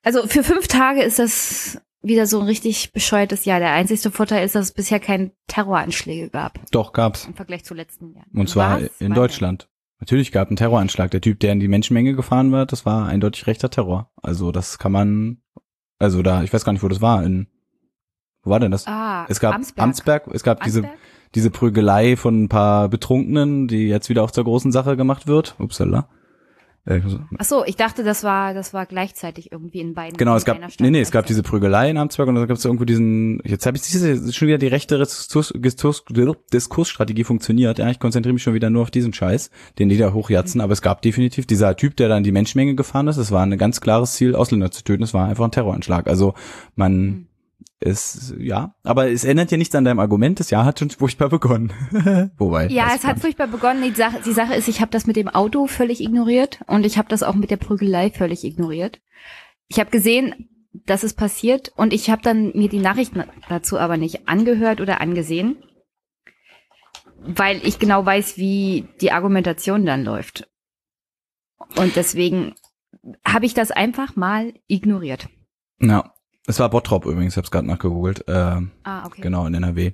Also 0.04 0.28
für 0.28 0.44
fünf 0.44 0.68
Tage 0.68 1.04
ist 1.04 1.20
das 1.20 1.82
wieder 2.02 2.26
so 2.28 2.40
ein 2.40 2.46
richtig 2.46 2.94
bescheuertes 2.94 3.46
Jahr. 3.46 3.60
Der 3.60 3.74
einzigste 3.74 4.12
Vorteil 4.12 4.46
ist, 4.46 4.56
dass 4.56 4.68
es 4.68 4.72
bisher 4.72 5.00
keine 5.00 5.32
Terroranschläge 5.48 6.30
gab 6.30 6.60
Doch, 6.72 6.94
gab's. 6.94 7.26
im 7.26 7.34
Vergleich 7.34 7.66
zu 7.66 7.74
letzten 7.74 8.14
Jahren. 8.14 8.30
Und 8.34 8.50
zwar 8.50 8.82
Was? 8.82 9.02
in 9.02 9.14
Deutschland. 9.14 9.70
Natürlich 10.00 10.32
gab 10.32 10.48
einen 10.48 10.58
Terroranschlag. 10.58 11.12
Der 11.12 11.22
Typ, 11.22 11.40
der 11.40 11.54
in 11.54 11.60
die 11.60 11.68
Menschenmenge 11.68 12.14
gefahren 12.14 12.52
war, 12.52 12.66
das 12.66 12.86
war 12.86 13.08
eindeutig 13.08 13.48
rechter 13.48 13.70
Terror. 13.70 14.12
Also 14.22 14.52
das 14.52 14.78
kann 14.78 14.92
man, 14.92 15.42
also 15.98 16.22
da, 16.22 16.44
ich 16.44 16.54
weiß 16.54 16.64
gar 16.64 16.74
nicht, 16.74 16.84
wo 16.84 16.88
das 16.88 17.02
war. 17.02 17.24
In, 17.24 17.48
wo 18.44 18.52
war 18.52 18.60
denn 18.60 18.72
das? 18.72 18.86
Ah, 18.86 19.26
es 19.28 19.40
gab 19.40 19.56
Amsberg. 19.56 19.84
Amtsberg, 19.84 20.28
es 20.34 20.44
gab 20.44 20.64
diese, 20.64 20.82
Amsberg? 20.82 21.00
diese 21.34 21.50
Prügelei 21.50 22.16
von 22.16 22.44
ein 22.44 22.50
paar 22.50 22.90
Betrunkenen, 22.90 23.68
die 23.68 23.88
jetzt 23.88 24.10
wieder 24.10 24.24
auch 24.24 24.32
zur 24.32 24.44
großen 24.44 24.72
Sache 24.72 24.96
gemacht 24.96 25.26
wird. 25.26 25.56
Upsala. 25.58 26.08
Äh, 26.88 27.02
Ach 27.38 27.44
so, 27.44 27.66
ich 27.66 27.76
dachte, 27.76 28.04
das 28.04 28.24
war, 28.24 28.54
das 28.54 28.74
war 28.74 28.86
gleichzeitig 28.86 29.52
irgendwie 29.52 29.80
in 29.80 29.94
beiden. 29.94 30.18
Genau, 30.18 30.36
es 30.36 30.46
gab, 30.46 30.58
nee, 30.80 30.90
nee, 30.90 31.02
es 31.02 31.12
gab 31.12 31.26
diese 31.26 31.44
Prügelei 31.44 31.90
in 31.90 31.98
Amtsberg 31.98 32.30
und 32.30 32.36
dann 32.36 32.48
gab 32.48 32.58
es 32.58 32.64
irgendwo 32.64 32.86
diesen, 32.86 33.42
jetzt 33.44 33.66
habe 33.66 33.76
ich 33.76 33.84
diese, 33.84 34.32
schon 34.32 34.48
wieder 34.48 34.58
die 34.58 34.68
rechte 34.68 34.98
Diskurs, 34.98 35.54
Diskurs, 35.54 36.04
Diskursstrategie 36.54 37.26
funktioniert. 37.26 37.78
Ja, 37.80 37.90
ich 37.90 38.00
konzentriere 38.00 38.34
mich 38.34 38.44
schon 38.44 38.54
wieder 38.54 38.70
nur 38.70 38.84
auf 38.84 38.92
diesen 38.92 39.14
Scheiß, 39.14 39.52
den 39.80 39.90
die 39.90 39.98
da 39.98 40.14
hochjatzen, 40.14 40.62
aber 40.62 40.72
es 40.72 40.82
gab 40.82 41.02
definitiv 41.02 41.46
dieser 41.46 41.76
Typ, 41.76 41.98
der 41.98 42.08
da 42.08 42.18
in 42.18 42.24
die 42.24 42.32
Menschenmenge 42.32 42.76
gefahren 42.76 43.08
ist, 43.08 43.18
es 43.18 43.32
war 43.32 43.44
ein 43.44 43.58
ganz 43.58 43.82
klares 43.82 44.14
Ziel, 44.14 44.36
Ausländer 44.36 44.72
zu 44.72 44.84
töten, 44.84 45.04
es 45.04 45.14
war 45.14 45.28
einfach 45.28 45.44
ein 45.44 45.52
Terroranschlag. 45.52 46.08
Also 46.08 46.36
man 46.76 46.94
Hm. 46.94 47.27
Ist, 47.80 48.34
ja, 48.40 48.76
aber 48.84 49.12
es 49.12 49.24
ändert 49.24 49.52
ja 49.52 49.58
nichts 49.58 49.76
an 49.76 49.86
deinem 49.86 50.00
Argument, 50.00 50.40
das 50.40 50.50
Jahr 50.50 50.66
hat 50.66 50.80
schon 50.80 50.90
furchtbar 50.90 51.30
begonnen. 51.30 51.72
Wobei. 52.38 52.68
Ja, 52.68 52.92
es 52.96 53.06
hat 53.06 53.20
furchtbar 53.20 53.48
begonnen. 53.48 53.84
Die 53.84 53.92
Sache, 53.92 54.20
die 54.26 54.34
Sache 54.34 54.56
ist, 54.56 54.68
ich 54.68 54.82
habe 54.82 54.92
das 54.92 55.06
mit 55.06 55.16
dem 55.16 55.28
Auto 55.28 55.68
völlig 55.68 56.02
ignoriert 56.02 56.60
und 56.68 56.86
ich 56.86 56.98
habe 56.98 57.10
das 57.10 57.24
auch 57.24 57.36
mit 57.36 57.52
der 57.52 57.58
Prügelei 57.58 58.10
völlig 58.10 58.44
ignoriert. 58.44 59.00
Ich 59.68 59.80
habe 59.80 59.92
gesehen, 59.92 60.50
dass 60.86 61.04
es 61.04 61.14
passiert 61.14 61.72
und 61.76 61.94
ich 61.94 62.10
habe 62.10 62.22
dann 62.22 62.52
mir 62.56 62.70
die 62.70 62.80
Nachrichten 62.80 63.24
dazu 63.48 63.78
aber 63.78 63.98
nicht 63.98 64.28
angehört 64.28 64.82
oder 64.82 65.00
angesehen, 65.02 65.58
weil 67.20 67.66
ich 67.66 67.78
genau 67.78 68.06
weiß, 68.06 68.38
wie 68.38 68.88
die 69.02 69.12
Argumentation 69.12 69.86
dann 69.86 70.04
läuft. 70.04 70.50
Und 71.76 71.96
deswegen 71.96 72.56
habe 73.26 73.46
ich 73.46 73.54
das 73.54 73.72
einfach 73.72 74.16
mal 74.16 74.54
ignoriert. 74.68 75.30
Ja, 75.80 76.14
es 76.48 76.60
war 76.60 76.70
Bottrop 76.70 77.06
übrigens, 77.06 77.34
ich 77.34 77.38
habe 77.38 77.46
es 77.46 77.52
gerade 77.52 77.68
nachgegoogelt. 77.68 78.26
Ähm, 78.28 78.72
Ah, 78.84 79.06
okay. 79.06 79.22
Genau, 79.22 79.46
in 79.46 79.54
NRW. 79.54 79.92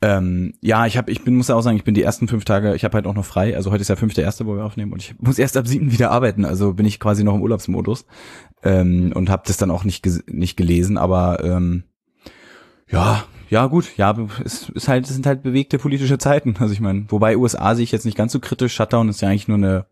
Ähm, 0.00 0.54
ja, 0.60 0.86
ich 0.86 0.96
habe, 0.96 1.10
ich 1.10 1.24
bin, 1.24 1.34
muss 1.36 1.48
ja 1.48 1.56
auch 1.56 1.60
sagen, 1.62 1.76
ich 1.76 1.82
bin 1.82 1.94
die 1.94 2.04
ersten 2.04 2.28
fünf 2.28 2.44
Tage, 2.44 2.76
ich 2.76 2.84
habe 2.84 2.94
halt 2.94 3.06
auch 3.06 3.14
noch 3.14 3.24
frei. 3.24 3.56
Also 3.56 3.72
heute 3.72 3.80
ist 3.80 3.88
ja 3.88 3.96
fünfte 3.96 4.20
erste, 4.20 4.46
wo 4.46 4.54
wir 4.54 4.64
aufnehmen 4.64 4.92
und 4.92 5.02
ich 5.02 5.18
muss 5.18 5.38
erst 5.40 5.56
ab 5.56 5.66
sieben 5.66 5.90
wieder 5.90 6.12
arbeiten. 6.12 6.44
Also 6.44 6.74
bin 6.74 6.86
ich 6.86 7.00
quasi 7.00 7.24
noch 7.24 7.34
im 7.34 7.42
Urlaubsmodus 7.42 8.06
ähm, 8.62 9.12
und 9.14 9.28
habe 9.28 9.42
das 9.46 9.56
dann 9.56 9.72
auch 9.72 9.82
nicht 9.82 10.06
nicht 10.28 10.56
gelesen. 10.56 10.98
Aber 10.98 11.42
ähm, 11.42 11.84
ja, 12.88 13.24
ja 13.50 13.66
gut, 13.66 13.96
ja, 13.96 14.14
es 14.44 14.68
ist 14.68 14.88
halt, 14.88 15.06
es 15.06 15.14
sind 15.14 15.26
halt 15.26 15.42
bewegte 15.42 15.78
politische 15.78 16.18
Zeiten. 16.18 16.54
Also 16.60 16.72
ich 16.72 16.80
meine, 16.80 17.06
wobei 17.08 17.36
USA 17.36 17.74
sehe 17.74 17.84
ich 17.84 17.92
jetzt 17.92 18.04
nicht 18.04 18.16
ganz 18.16 18.32
so 18.32 18.40
kritisch. 18.40 18.74
Shutdown 18.74 19.08
ist 19.08 19.20
ja 19.22 19.28
eigentlich 19.28 19.48
nur 19.48 19.56
eine, 19.56 19.86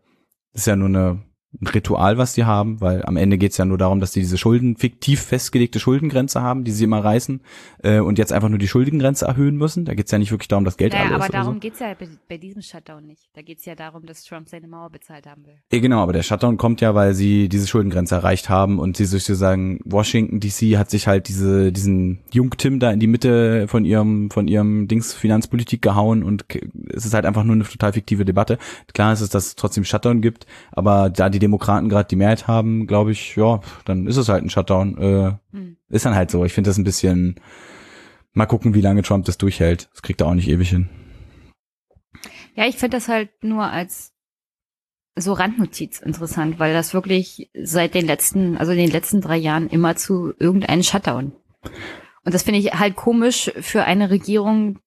ist 0.53 0.67
ja 0.67 0.75
nur 0.75 0.89
eine 0.89 1.21
ein 1.59 1.67
Ritual, 1.67 2.17
was 2.17 2.33
die 2.33 2.43
haben, 2.43 2.81
weil 2.81 3.03
am 3.05 3.15
Ende 3.15 3.37
geht's 3.37 3.57
ja 3.57 3.65
nur 3.65 3.77
darum, 3.77 3.99
dass 3.99 4.11
die 4.11 4.19
diese 4.19 4.37
Schulden, 4.37 4.75
fiktiv 4.75 5.21
festgelegte 5.21 5.79
Schuldengrenze 5.79 6.41
haben, 6.41 6.65
die 6.65 6.71
sie 6.71 6.83
immer 6.83 7.03
reißen 7.03 7.41
äh, 7.83 7.99
und 7.99 8.17
jetzt 8.17 8.33
einfach 8.33 8.49
nur 8.49 8.59
die 8.59 8.67
Schuldengrenze 8.67 9.25
erhöhen 9.25 9.55
müssen. 9.55 9.85
Da 9.85 9.93
geht's 9.93 10.11
ja 10.11 10.17
nicht 10.17 10.31
wirklich 10.31 10.49
darum, 10.49 10.65
dass 10.65 10.77
Geld 10.77 10.93
Naja, 10.93 11.05
alle 11.05 11.15
aber 11.15 11.29
darum 11.29 11.55
so. 11.55 11.59
geht's 11.61 11.79
ja 11.79 11.93
bei, 11.97 12.09
bei 12.27 12.37
diesem 12.37 12.61
Shutdown 12.61 13.07
nicht. 13.07 13.29
Da 13.33 13.41
geht's 13.41 13.65
ja 13.65 13.75
darum, 13.75 14.05
dass 14.05 14.23
Trump 14.23 14.49
seine 14.49 14.67
Mauer 14.67 14.89
bezahlt 14.89 15.25
haben 15.25 15.45
will. 15.45 15.55
Ja, 15.71 15.79
genau, 15.79 16.03
aber 16.03 16.13
der 16.13 16.23
Shutdown 16.23 16.57
kommt 16.57 16.81
ja, 16.81 16.93
weil 16.95 17.13
sie 17.13 17.47
diese 17.47 17.65
Schuldengrenze 17.67 18.15
erreicht 18.15 18.49
haben 18.49 18.77
und 18.77 18.97
sie 18.97 19.05
sozusagen 19.05 19.79
Washington 19.85 20.39
DC 20.41 20.77
hat 20.77 20.89
sich 20.89 21.07
halt 21.07 21.29
diese 21.29 21.71
diesen 21.71 22.19
Jungtim 22.31 22.79
da 22.79 22.91
in 22.91 22.99
die 22.99 23.07
Mitte 23.07 23.67
von 23.67 23.85
ihrem 23.85 24.29
von 24.31 24.47
ihrem 24.47 24.87
Dings 24.87 25.13
Finanzpolitik 25.13 25.81
gehauen 25.81 26.23
und 26.23 26.45
es 26.89 27.05
ist 27.05 27.13
halt 27.13 27.25
einfach 27.25 27.43
nur 27.43 27.55
eine 27.55 27.63
total 27.63 27.93
fiktive 27.93 28.25
Debatte. 28.25 28.57
Klar 28.93 29.13
ist 29.13 29.21
es, 29.21 29.29
dass 29.29 29.47
es 29.47 29.55
trotzdem 29.55 29.85
Shutdown 29.85 30.21
gibt, 30.21 30.45
aber 30.71 31.09
da 31.09 31.29
die 31.29 31.36
Demokraten 31.39 31.89
gerade 31.89 32.07
die 32.07 32.15
Mehrheit 32.15 32.47
haben, 32.47 32.87
glaube 32.87 33.11
ich, 33.11 33.35
ja, 33.35 33.61
dann 33.85 34.07
ist 34.07 34.17
es 34.17 34.29
halt 34.29 34.43
ein 34.43 34.49
Shutdown. 34.49 34.97
Äh, 34.97 35.31
Hm. 35.51 35.77
Ist 35.89 36.05
dann 36.05 36.15
halt 36.15 36.31
so. 36.31 36.43
Ich 36.43 36.53
finde 36.53 36.69
das 36.69 36.77
ein 36.77 36.83
bisschen 36.83 37.39
mal 38.33 38.45
gucken, 38.45 38.73
wie 38.73 38.81
lange 38.81 39.01
Trump 39.03 39.25
das 39.25 39.37
durchhält. 39.37 39.89
Das 39.93 40.01
kriegt 40.01 40.21
er 40.21 40.27
auch 40.27 40.33
nicht 40.33 40.49
ewig 40.49 40.69
hin. 40.69 40.89
Ja, 42.55 42.65
ich 42.65 42.77
finde 42.77 42.97
das 42.97 43.07
halt 43.07 43.29
nur 43.41 43.65
als 43.65 44.13
so 45.15 45.33
Randnotiz 45.33 45.99
interessant, 45.99 46.59
weil 46.59 46.73
das 46.73 46.93
wirklich 46.93 47.49
seit 47.53 47.93
den 47.95 48.05
letzten, 48.05 48.57
also 48.57 48.71
in 48.71 48.77
den 48.77 48.91
letzten 48.91 49.21
drei 49.21 49.37
Jahren 49.37 49.69
immer 49.69 49.95
zu 49.95 50.33
irgendeinem 50.37 50.83
Shutdown. 50.83 51.33
Und 52.23 52.33
das 52.33 52.43
finde 52.43 52.59
ich 52.59 52.73
halt 52.73 52.95
komisch 52.95 53.51
für 53.59 53.83
eine 53.83 54.09
Regierung. 54.09 54.79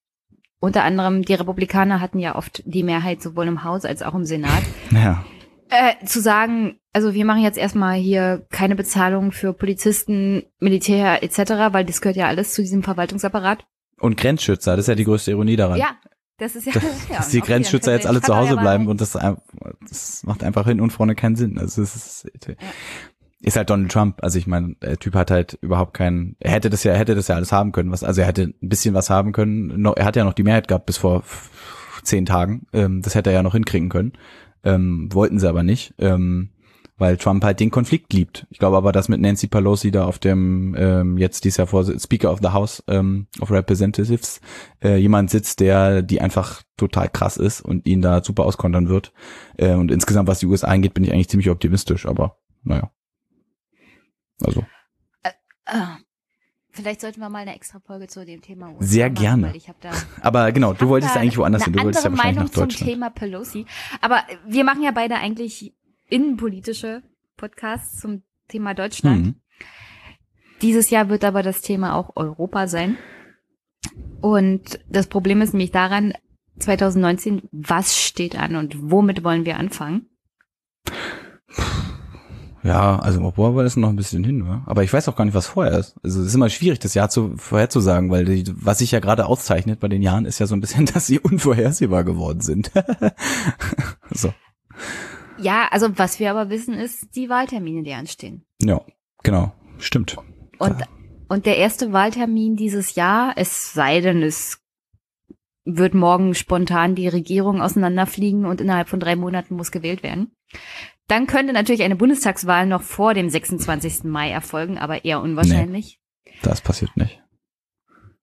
Unter 0.60 0.84
anderem, 0.84 1.22
die 1.22 1.34
Republikaner 1.34 2.00
hatten 2.00 2.18
ja 2.18 2.36
oft 2.36 2.62
die 2.66 2.82
Mehrheit 2.82 3.22
sowohl 3.22 3.48
im 3.48 3.64
Haus 3.64 3.84
als 3.84 4.02
auch 4.02 4.14
im 4.14 4.24
Senat. 4.24 4.62
Ja. 4.90 5.24
Äh, 5.70 6.04
zu 6.04 6.20
sagen, 6.20 6.80
also 6.92 7.14
wir 7.14 7.24
machen 7.24 7.42
jetzt 7.42 7.58
erstmal 7.58 7.94
hier 7.94 8.46
keine 8.50 8.74
Bezahlung 8.74 9.32
für 9.32 9.52
Polizisten, 9.52 10.42
Militär 10.58 11.22
etc., 11.22 11.72
weil 11.72 11.84
das 11.84 12.00
gehört 12.00 12.16
ja 12.16 12.26
alles 12.26 12.54
zu 12.54 12.62
diesem 12.62 12.82
Verwaltungsapparat. 12.82 13.64
Und 13.98 14.16
Grenzschützer, 14.16 14.76
das 14.76 14.84
ist 14.84 14.88
ja 14.88 14.94
die 14.94 15.04
größte 15.04 15.30
Ironie 15.30 15.56
daran. 15.56 15.78
Ja, 15.78 15.96
das 16.38 16.56
ist 16.56 16.66
ja, 16.66 16.72
ja 17.10 17.18
dass 17.18 17.28
die 17.28 17.40
Grenzschützer 17.40 17.92
jetzt 17.92 18.06
alle 18.06 18.20
zu 18.20 18.34
Hause 18.34 18.56
bleiben 18.56 18.88
und 18.88 19.00
das, 19.00 19.12
das 19.88 20.22
macht 20.24 20.42
einfach 20.42 20.66
hin 20.66 20.80
und 20.80 20.90
vorne 20.90 21.14
keinen 21.14 21.36
Sinn. 21.36 21.58
Also 21.58 21.82
es 21.82 21.94
ist, 21.94 22.30
ist 23.42 23.56
halt 23.56 23.70
Donald 23.70 23.92
Trump. 23.92 24.22
Also 24.22 24.38
ich 24.38 24.46
meine, 24.46 24.74
der 24.82 24.98
Typ 24.98 25.14
hat 25.14 25.30
halt 25.30 25.58
überhaupt 25.60 25.94
keinen, 25.94 26.36
er 26.40 26.50
hätte 26.50 26.70
das 26.70 26.82
ja, 26.84 26.94
hätte 26.94 27.14
das 27.14 27.28
ja 27.28 27.36
alles 27.36 27.52
haben 27.52 27.72
können. 27.72 27.92
Was, 27.92 28.02
also 28.02 28.20
er 28.20 28.26
hätte 28.26 28.54
ein 28.60 28.68
bisschen 28.68 28.94
was 28.94 29.10
haben 29.10 29.32
können. 29.32 29.84
Er 29.96 30.04
hat 30.04 30.16
ja 30.16 30.24
noch 30.24 30.34
die 30.34 30.42
Mehrheit 30.42 30.68
gehabt 30.68 30.86
bis 30.86 30.98
vor 30.98 31.22
zehn 32.02 32.26
Tagen. 32.26 32.66
Ähm, 32.72 33.02
das 33.02 33.14
hätte 33.14 33.30
er 33.30 33.36
ja 33.36 33.42
noch 33.42 33.54
hinkriegen 33.54 33.88
können. 33.88 34.12
Ähm, 34.64 35.08
wollten 35.12 35.38
sie 35.38 35.48
aber 35.48 35.62
nicht. 35.62 35.94
Ähm, 35.98 36.50
weil 37.00 37.16
Trump 37.16 37.42
halt 37.42 37.60
den 37.60 37.70
Konflikt 37.70 38.12
liebt. 38.12 38.46
Ich 38.50 38.58
glaube 38.58 38.76
aber, 38.76 38.92
dass 38.92 39.08
mit 39.08 39.22
Nancy 39.22 39.46
Pelosi 39.46 39.90
da 39.90 40.04
auf 40.04 40.18
dem 40.18 40.76
ähm, 40.78 41.16
jetzt 41.16 41.44
dieses 41.44 41.56
Jahr 41.56 41.66
vor 41.66 41.82
Speaker 41.98 42.30
of 42.30 42.40
the 42.42 42.48
House 42.48 42.84
ähm, 42.88 43.26
of 43.40 43.50
Representatives 43.50 44.42
äh, 44.82 44.96
jemand 44.96 45.30
sitzt, 45.30 45.60
der 45.60 46.02
die 46.02 46.20
einfach 46.20 46.62
total 46.76 47.08
krass 47.08 47.38
ist 47.38 47.62
und 47.62 47.86
ihn 47.86 48.02
da 48.02 48.22
super 48.22 48.44
auskontern 48.44 48.90
wird. 48.90 49.14
Äh, 49.56 49.74
und 49.74 49.90
insgesamt, 49.90 50.28
was 50.28 50.40
die 50.40 50.46
USA 50.46 50.68
angeht, 50.68 50.92
bin 50.92 51.02
ich 51.02 51.10
eigentlich 51.10 51.30
ziemlich 51.30 51.48
optimistisch, 51.48 52.04
aber 52.04 52.36
naja. 52.64 52.90
Also. 54.42 54.66
Vielleicht 56.72 57.00
sollten 57.00 57.20
wir 57.20 57.28
mal 57.28 57.40
eine 57.40 57.54
extra 57.54 57.80
Folge 57.80 58.06
zu 58.06 58.24
dem 58.24 58.42
Thema 58.42 58.68
USA 58.68 58.84
Sehr 58.84 59.10
machen, 59.10 59.22
gerne. 59.22 59.52
Da, 59.80 59.90
Aber 60.20 60.52
genau, 60.52 60.72
du 60.72 60.88
wolltest 60.88 61.16
eigentlich 61.16 61.36
woanders 61.36 61.64
hin. 61.64 61.72
Du 61.72 61.82
wolltest 61.82 62.04
ja 62.04 62.10
wahrscheinlich 62.10 62.36
Meinung 62.36 62.48
nach 62.48 62.54
Deutschland. 62.54 62.72
zum 62.72 62.86
Thema 62.86 63.10
Pelosi. 63.10 63.66
Aber 64.00 64.22
wir 64.46 64.64
machen 64.64 64.82
ja 64.82 64.92
beide 64.92 65.16
eigentlich 65.16 65.74
innenpolitische 66.08 67.02
Podcasts 67.36 68.00
zum 68.00 68.22
Thema 68.48 68.74
Deutschland. 68.74 69.26
Mhm. 69.26 69.34
Dieses 70.62 70.90
Jahr 70.90 71.08
wird 71.08 71.24
aber 71.24 71.42
das 71.42 71.62
Thema 71.62 71.94
auch 71.94 72.16
Europa 72.16 72.66
sein. 72.66 72.98
Und 74.20 74.78
das 74.88 75.06
Problem 75.06 75.40
ist 75.40 75.54
nämlich 75.54 75.70
daran, 75.70 76.12
2019, 76.58 77.48
was 77.52 77.96
steht 77.96 78.38
an 78.38 78.56
und 78.56 78.90
womit 78.90 79.24
wollen 79.24 79.46
wir 79.46 79.56
anfangen? 79.56 80.09
Ja, 82.62 82.98
also 82.98 83.22
obwohl 83.22 83.54
war 83.54 83.64
das 83.64 83.76
noch 83.76 83.88
ein 83.88 83.96
bisschen 83.96 84.22
hin, 84.22 84.42
oder? 84.42 84.62
aber 84.66 84.84
ich 84.84 84.92
weiß 84.92 85.08
auch 85.08 85.16
gar 85.16 85.24
nicht, 85.24 85.34
was 85.34 85.46
vorher 85.46 85.78
ist. 85.78 85.96
Also 86.02 86.20
es 86.20 86.26
ist 86.26 86.34
immer 86.34 86.50
schwierig, 86.50 86.78
das 86.78 86.94
Jahr 86.94 87.08
zu 87.08 87.36
vorherzusagen, 87.36 88.10
weil 88.10 88.24
die, 88.26 88.44
was 88.54 88.78
sich 88.78 88.90
ja 88.90 89.00
gerade 89.00 89.26
auszeichnet 89.26 89.80
bei 89.80 89.88
den 89.88 90.02
Jahren 90.02 90.26
ist 90.26 90.38
ja 90.38 90.46
so 90.46 90.54
ein 90.54 90.60
bisschen, 90.60 90.86
dass 90.94 91.06
sie 91.06 91.18
unvorhersehbar 91.18 92.04
geworden 92.04 92.40
sind. 92.40 92.70
so. 94.10 94.32
Ja, 95.38 95.68
also 95.70 95.98
was 95.98 96.20
wir 96.20 96.30
aber 96.30 96.50
wissen, 96.50 96.74
ist 96.74 97.16
die 97.16 97.30
Wahltermine, 97.30 97.82
die 97.82 97.94
anstehen. 97.94 98.44
Ja, 98.60 98.82
genau, 99.22 99.52
stimmt. 99.78 100.18
Und, 100.58 100.76
und 101.28 101.46
der 101.46 101.56
erste 101.56 101.94
Wahltermin 101.94 102.56
dieses 102.56 102.94
Jahr, 102.94 103.32
es 103.36 103.72
sei 103.72 104.02
denn, 104.02 104.22
es 104.22 104.60
wird 105.64 105.94
morgen 105.94 106.34
spontan 106.34 106.94
die 106.94 107.08
Regierung 107.08 107.62
auseinanderfliegen 107.62 108.44
und 108.44 108.60
innerhalb 108.60 108.88
von 108.88 109.00
drei 109.00 109.16
Monaten 109.16 109.56
muss 109.56 109.70
gewählt 109.70 110.02
werden. 110.02 110.32
Dann 111.10 111.26
könnte 111.26 111.52
natürlich 111.52 111.82
eine 111.82 111.96
Bundestagswahl 111.96 112.66
noch 112.66 112.82
vor 112.82 113.14
dem 113.14 113.28
26. 113.28 114.04
Mai 114.04 114.30
erfolgen, 114.30 114.78
aber 114.78 115.04
eher 115.04 115.20
unwahrscheinlich. 115.20 115.98
Nee, 116.24 116.32
das 116.42 116.60
passiert 116.60 116.96
nicht. 116.96 117.20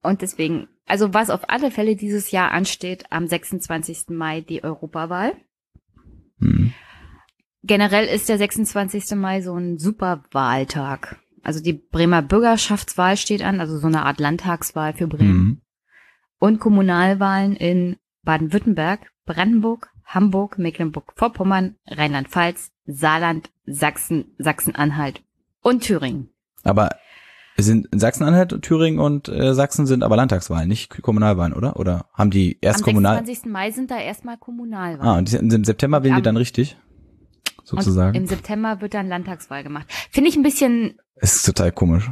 Und 0.01 0.21
deswegen, 0.21 0.69
also 0.85 1.13
was 1.13 1.29
auf 1.29 1.49
alle 1.49 1.69
Fälle 1.69 1.97
dieses 1.97 2.31
Jahr 2.31 2.51
ansteht, 2.51 3.03
am 3.09 3.27
26. 3.27 4.05
Mai 4.11 4.39
die 4.39 4.63
Europawahl. 4.63 5.33
Mhm. 6.38 6.73
Generell 7.61 8.05
ist 8.05 8.29
der 8.29 8.38
26. 8.38 9.17
Mai 9.17 9.41
so 9.41 9.53
ein 9.53 9.77
super 9.77 10.23
Wahltag. 10.31 11.19
Also 11.43 11.61
die 11.61 11.73
Bremer 11.73 12.21
Bürgerschaftswahl 12.21 13.17
steht 13.17 13.41
an, 13.41 13.59
also 13.59 13.79
so 13.79 13.88
eine 13.88 14.05
Art 14.05 14.21
Landtagswahl 14.21 14.93
für 14.93 15.07
Bremen. 15.07 15.38
Mhm. 15.38 15.61
Und 16.39 16.59
Kommunalwahlen 16.59 17.57
in 17.57 17.97
Baden-Württemberg, 18.23 19.11
Brandenburg, 19.25 19.91
Hamburg, 20.08 20.58
Mecklenburg-Vorpommern, 20.58 21.76
Rheinland-Pfalz, 21.86 22.72
Saarland, 22.86 23.51
Sachsen, 23.66 24.34
Sachsen-Anhalt 24.38 25.22
und 25.62 25.84
Thüringen. 25.84 26.30
Aber 26.64 26.89
sind 27.58 27.88
Sachsen-Anhalt, 27.91 28.62
Thüringen 28.62 28.99
und 28.99 29.28
äh, 29.30 29.53
Sachsen 29.53 29.86
sind 29.88 30.03
aber 30.03 30.16
Landtagswahlen, 30.16 30.68
nicht 30.68 31.01
Kommunalwahlen, 31.01 31.53
oder? 31.53 31.78
Oder 31.78 32.05
haben 32.14 32.30
die 32.30 32.58
erst 32.62 32.84
Kommunal? 32.84 33.18
Am 33.18 33.26
26. 33.26 33.51
Mai 33.51 33.72
sind 33.72 33.91
da 33.91 33.99
erstmal 33.99 34.38
Kommunalwahlen. 34.38 35.01
Ah, 35.01 35.18
und 35.18 35.32
die, 35.32 35.36
im 35.36 35.64
September 35.64 36.03
wählen 36.03 36.18
die 36.18 36.22
dann 36.22 36.38
richtig? 36.38 36.78
Sozusagen. 37.64 38.16
Und 38.16 38.24
Im 38.24 38.28
September 38.28 38.80
wird 38.80 38.93
dann 38.93 39.10
Landtagswahl 39.10 39.64
gemacht. 39.64 39.88
Finde 40.12 40.30
ich 40.30 40.38
ein 40.38 40.43
bisschen. 40.43 40.99
Es 41.16 41.36
ist 41.36 41.45
total 41.45 41.72
komisch. 41.72 42.10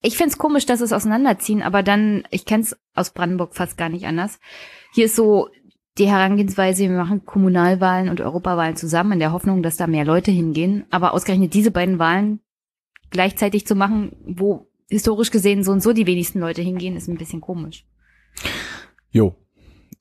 Ich 0.00 0.16
finde 0.16 0.30
es 0.30 0.38
komisch, 0.38 0.64
dass 0.64 0.80
es 0.80 0.92
auseinanderziehen, 0.92 1.62
aber 1.62 1.82
dann, 1.82 2.24
ich 2.30 2.44
kenne 2.44 2.62
es 2.62 2.76
aus 2.94 3.10
Brandenburg 3.10 3.54
fast 3.54 3.76
gar 3.76 3.88
nicht 3.88 4.06
anders. 4.06 4.38
Hier 4.94 5.06
ist 5.06 5.16
so 5.16 5.48
die 5.98 6.08
Herangehensweise, 6.08 6.82
wir 6.82 6.96
machen 6.96 7.24
Kommunalwahlen 7.24 8.08
und 8.08 8.20
Europawahlen 8.20 8.76
zusammen 8.76 9.12
in 9.12 9.18
der 9.18 9.32
Hoffnung, 9.32 9.62
dass 9.62 9.76
da 9.76 9.86
mehr 9.86 10.04
Leute 10.04 10.30
hingehen. 10.30 10.84
Aber 10.90 11.14
ausgerechnet 11.14 11.54
diese 11.54 11.70
beiden 11.70 11.98
Wahlen 11.98 12.40
gleichzeitig 13.10 13.66
zu 13.66 13.74
machen, 13.74 14.12
wo 14.26 14.68
historisch 14.88 15.30
gesehen 15.30 15.64
so 15.64 15.72
und 15.72 15.82
so 15.82 15.92
die 15.92 16.06
wenigsten 16.06 16.40
Leute 16.40 16.62
hingehen, 16.62 16.96
ist 16.96 17.08
ein 17.08 17.18
bisschen 17.18 17.40
komisch. 17.40 17.86
Jo. 19.10 19.34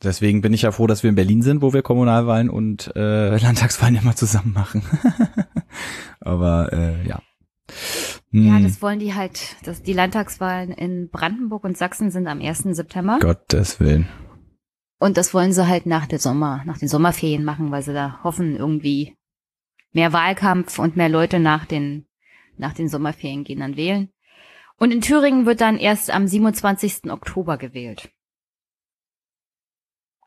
Deswegen 0.03 0.41
bin 0.41 0.53
ich 0.53 0.63
ja 0.63 0.71
froh, 0.71 0.87
dass 0.87 1.03
wir 1.03 1.09
in 1.09 1.15
Berlin 1.15 1.41
sind, 1.41 1.61
wo 1.61 1.73
wir 1.73 1.81
Kommunalwahlen 1.81 2.49
und 2.49 2.91
äh, 2.95 3.37
Landtagswahlen 3.37 3.95
immer 3.95 4.15
zusammen 4.15 4.51
machen. 4.53 4.83
Aber 6.19 6.73
äh, 6.73 7.07
ja. 7.07 7.21
Hm. 8.31 8.47
Ja, 8.47 8.59
das 8.59 8.81
wollen 8.81 8.99
die 8.99 9.13
halt. 9.13 9.55
dass 9.63 9.81
die 9.81 9.93
Landtagswahlen 9.93 10.71
in 10.71 11.09
Brandenburg 11.09 11.63
und 11.63 11.77
Sachsen 11.77 12.11
sind 12.11 12.27
am 12.27 12.41
1. 12.41 12.63
September. 12.71 13.19
Gottes 13.21 13.79
Willen. 13.79 14.09
Und 14.97 15.17
das 15.17 15.33
wollen 15.33 15.51
sie 15.51 15.67
halt 15.67 15.85
nach 15.85 16.05
der 16.05 16.19
Sommer, 16.19 16.63
nach 16.65 16.77
den 16.77 16.87
Sommerferien 16.87 17.43
machen, 17.43 17.71
weil 17.71 17.81
sie 17.81 17.93
da 17.93 18.19
hoffen, 18.23 18.55
irgendwie 18.55 19.15
mehr 19.91 20.13
Wahlkampf 20.13 20.79
und 20.79 20.95
mehr 20.95 21.09
Leute 21.09 21.39
nach 21.39 21.65
den, 21.65 22.05
nach 22.57 22.73
den 22.73 22.89
Sommerferien 22.89 23.43
gehen 23.43 23.59
dann 23.59 23.77
wählen. 23.77 24.09
Und 24.77 24.91
in 24.91 25.01
Thüringen 25.01 25.45
wird 25.45 25.61
dann 25.61 25.77
erst 25.77 26.11
am 26.11 26.27
27. 26.27 27.09
Oktober 27.11 27.57
gewählt. 27.57 28.09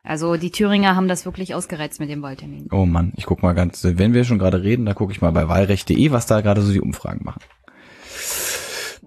Also 0.03 0.37
die 0.37 0.49
Thüringer 0.49 0.95
haben 0.95 1.07
das 1.07 1.25
wirklich 1.25 1.53
ausgereizt 1.53 1.99
mit 1.99 2.09
dem 2.09 2.21
Wahltermin. 2.21 2.67
Oh 2.71 2.85
Mann, 2.85 3.13
ich 3.15 3.25
guck 3.25 3.43
mal 3.43 3.53
ganz, 3.53 3.83
wenn 3.83 4.13
wir 4.13 4.23
schon 4.23 4.39
gerade 4.39 4.63
reden, 4.63 4.85
da 4.85 4.93
gucke 4.93 5.11
ich 5.11 5.21
mal 5.21 5.31
bei 5.31 5.47
wahlrecht.de, 5.47 6.11
was 6.11 6.25
da 6.25 6.41
gerade 6.41 6.61
so 6.61 6.71
die 6.71 6.81
Umfragen 6.81 7.23
machen. 7.25 7.41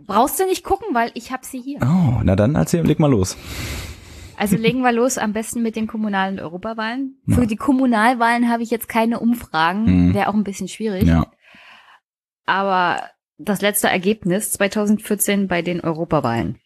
Brauchst 0.07 0.39
du 0.39 0.47
nicht 0.47 0.65
gucken, 0.65 0.89
weil 0.95 1.11
ich 1.15 1.33
habe 1.33 1.47
sie 1.47 1.61
hier. 1.61 1.79
Oh, 1.81 2.21
na 2.23 2.37
dann 2.37 2.55
erzähl, 2.55 2.85
leg 2.85 2.99
mal 2.99 3.11
los. 3.11 3.37
Also 4.37 4.57
legen 4.57 4.80
wir 4.80 4.93
los 4.93 5.18
am 5.18 5.33
besten 5.33 5.62
mit 5.62 5.76
den 5.76 5.87
kommunalen 5.87 6.41
Europawahlen. 6.41 7.20
Ja. 7.26 7.37
Für 7.37 7.47
die 7.47 7.57
Kommunalwahlen 7.57 8.51
habe 8.51 8.62
ich 8.62 8.70
jetzt 8.70 8.89
keine 8.89 9.20
Umfragen, 9.20 10.09
mhm. 10.09 10.14
wäre 10.14 10.28
auch 10.28 10.35
ein 10.35 10.45
bisschen 10.45 10.68
schwierig. 10.68 11.05
Ja. 11.05 11.30
Aber 12.45 13.11
das 13.39 13.61
letzte 13.61 13.89
Ergebnis 13.89 14.53
2014 14.53 15.49
bei 15.49 15.62
den 15.62 15.80
Europawahlen. 15.80 16.59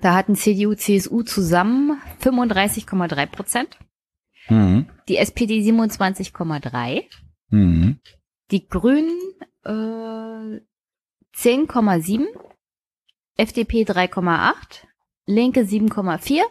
Da 0.00 0.14
hatten 0.14 0.34
CDU, 0.34 0.74
CSU 0.74 1.22
zusammen 1.22 2.00
35,3 2.20 3.26
Prozent. 3.26 3.78
Mhm. 4.48 4.88
Die 5.08 5.16
SPD 5.16 5.60
27,3. 5.60 7.04
Mhm. 7.50 8.00
Die 8.50 8.66
Grünen 8.66 9.18
äh, 9.64 10.60
10,7. 11.36 12.26
FDP 13.36 13.84
3,8. 13.84 14.54
Linke 15.26 15.60
7,4 15.60 16.42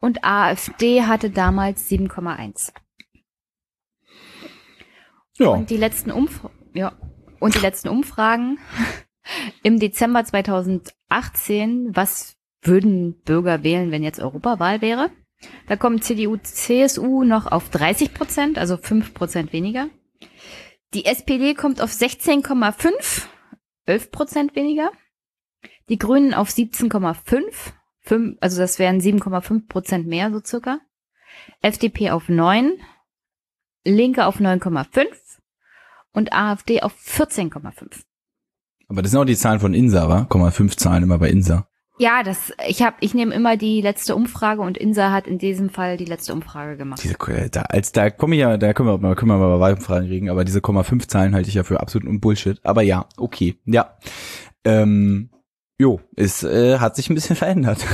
und 0.00 0.24
AfD 0.24 1.02
hatte 1.02 1.30
damals 1.30 1.90
7,1. 1.90 2.72
Ja. 5.38 5.48
Und 5.48 5.70
die 5.70 5.76
letzten 5.76 6.10
Umf 6.10 6.42
ja, 6.74 6.92
und 7.38 7.54
die 7.54 7.60
letzten 7.60 7.88
Umfragen 7.88 8.58
im 9.62 9.78
Dezember 9.78 10.24
2018, 10.24 11.90
was 11.94 12.36
würden 12.62 13.20
Bürger 13.22 13.62
wählen, 13.62 13.90
wenn 13.90 14.02
jetzt 14.02 14.20
Europawahl 14.20 14.82
wäre? 14.82 15.10
Da 15.66 15.76
kommen 15.76 16.02
CDU, 16.02 16.36
CSU 16.36 17.24
noch 17.24 17.50
auf 17.50 17.70
30 17.70 18.12
Prozent, 18.12 18.58
also 18.58 18.76
5 18.76 19.14
Prozent 19.14 19.52
weniger. 19.52 19.88
Die 20.92 21.06
SPD 21.06 21.54
kommt 21.54 21.80
auf 21.80 21.90
16,5, 21.90 23.22
11 23.86 24.10
Prozent 24.10 24.56
weniger. 24.56 24.90
Die 25.88 25.98
Grünen 25.98 26.34
auf 26.34 26.50
17,5, 26.50 27.72
fünf, 28.00 28.36
also 28.40 28.58
das 28.58 28.78
wären 28.78 29.00
7,5 29.00 29.68
Prozent 29.68 30.06
mehr 30.06 30.30
so 30.30 30.40
circa. 30.44 30.80
FDP 31.62 32.10
auf 32.10 32.28
9, 32.28 32.72
Linke 33.84 34.26
auf 34.26 34.40
9,5 34.40 35.06
und 36.12 36.32
AfD 36.32 36.82
auf 36.82 36.94
14,5. 36.94 38.02
Aber 38.88 39.02
das 39.02 39.12
sind 39.12 39.20
auch 39.20 39.24
die 39.24 39.36
Zahlen 39.36 39.60
von 39.60 39.72
INSA, 39.72 40.08
wa? 40.08 40.26
0,5 40.28 40.76
Zahlen 40.76 41.04
immer 41.04 41.18
bei 41.18 41.30
INSA. 41.30 41.66
Ja, 42.00 42.22
das, 42.22 42.52
ich 42.66 42.82
habe, 42.82 42.96
ich 43.00 43.12
nehme 43.12 43.34
immer 43.34 43.58
die 43.58 43.82
letzte 43.82 44.16
Umfrage 44.16 44.62
und 44.62 44.78
INSA 44.78 45.12
hat 45.12 45.26
in 45.26 45.36
diesem 45.36 45.68
Fall 45.68 45.98
die 45.98 46.06
letzte 46.06 46.32
Umfrage 46.32 46.78
gemacht. 46.78 47.04
Diese, 47.04 47.50
da, 47.50 47.62
als 47.62 47.92
da 47.92 48.08
komme 48.08 48.36
ich 48.36 48.40
ja, 48.40 48.56
da 48.56 48.72
können 48.72 48.88
wir, 48.88 48.96
mal, 48.96 49.14
können 49.14 49.30
wir 49.30 49.36
mal 49.36 49.54
bei 49.56 49.60
Wahlumfragen 49.60 50.08
reden, 50.08 50.30
aber 50.30 50.46
diese 50.46 50.60
0,5 50.60 51.08
Zahlen 51.08 51.34
halte 51.34 51.50
ich 51.50 51.54
ja 51.54 51.62
für 51.62 51.78
absolut 51.78 52.20
Bullshit. 52.22 52.58
Aber 52.64 52.80
ja, 52.80 53.06
okay, 53.18 53.56
ja. 53.66 53.98
Ähm, 54.64 55.28
Jo, 55.80 55.98
es 56.14 56.42
äh, 56.42 56.78
hat 56.78 56.94
sich 56.94 57.08
ein 57.08 57.14
bisschen 57.14 57.36
verändert. 57.42 57.86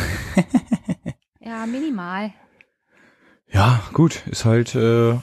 ja, 1.39 1.67
minimal. 1.67 2.35
Ja, 3.47 3.81
gut, 3.93 4.27
ist 4.27 4.45
halt 4.45 4.75
äh, 4.75 5.11
ja 5.11 5.21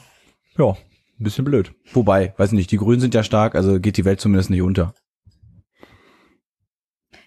ein 0.58 0.78
bisschen 1.18 1.44
blöd. 1.44 1.76
Wobei, 1.92 2.34
weiß 2.38 2.54
nicht, 2.54 2.72
die 2.72 2.78
Grünen 2.78 3.02
sind 3.02 3.14
ja 3.14 3.22
stark, 3.22 3.56
also 3.56 3.82
geht 3.82 3.98
die 3.98 4.06
Welt 4.06 4.22
zumindest 4.22 4.50
nicht 4.50 4.62
unter. 4.62 4.96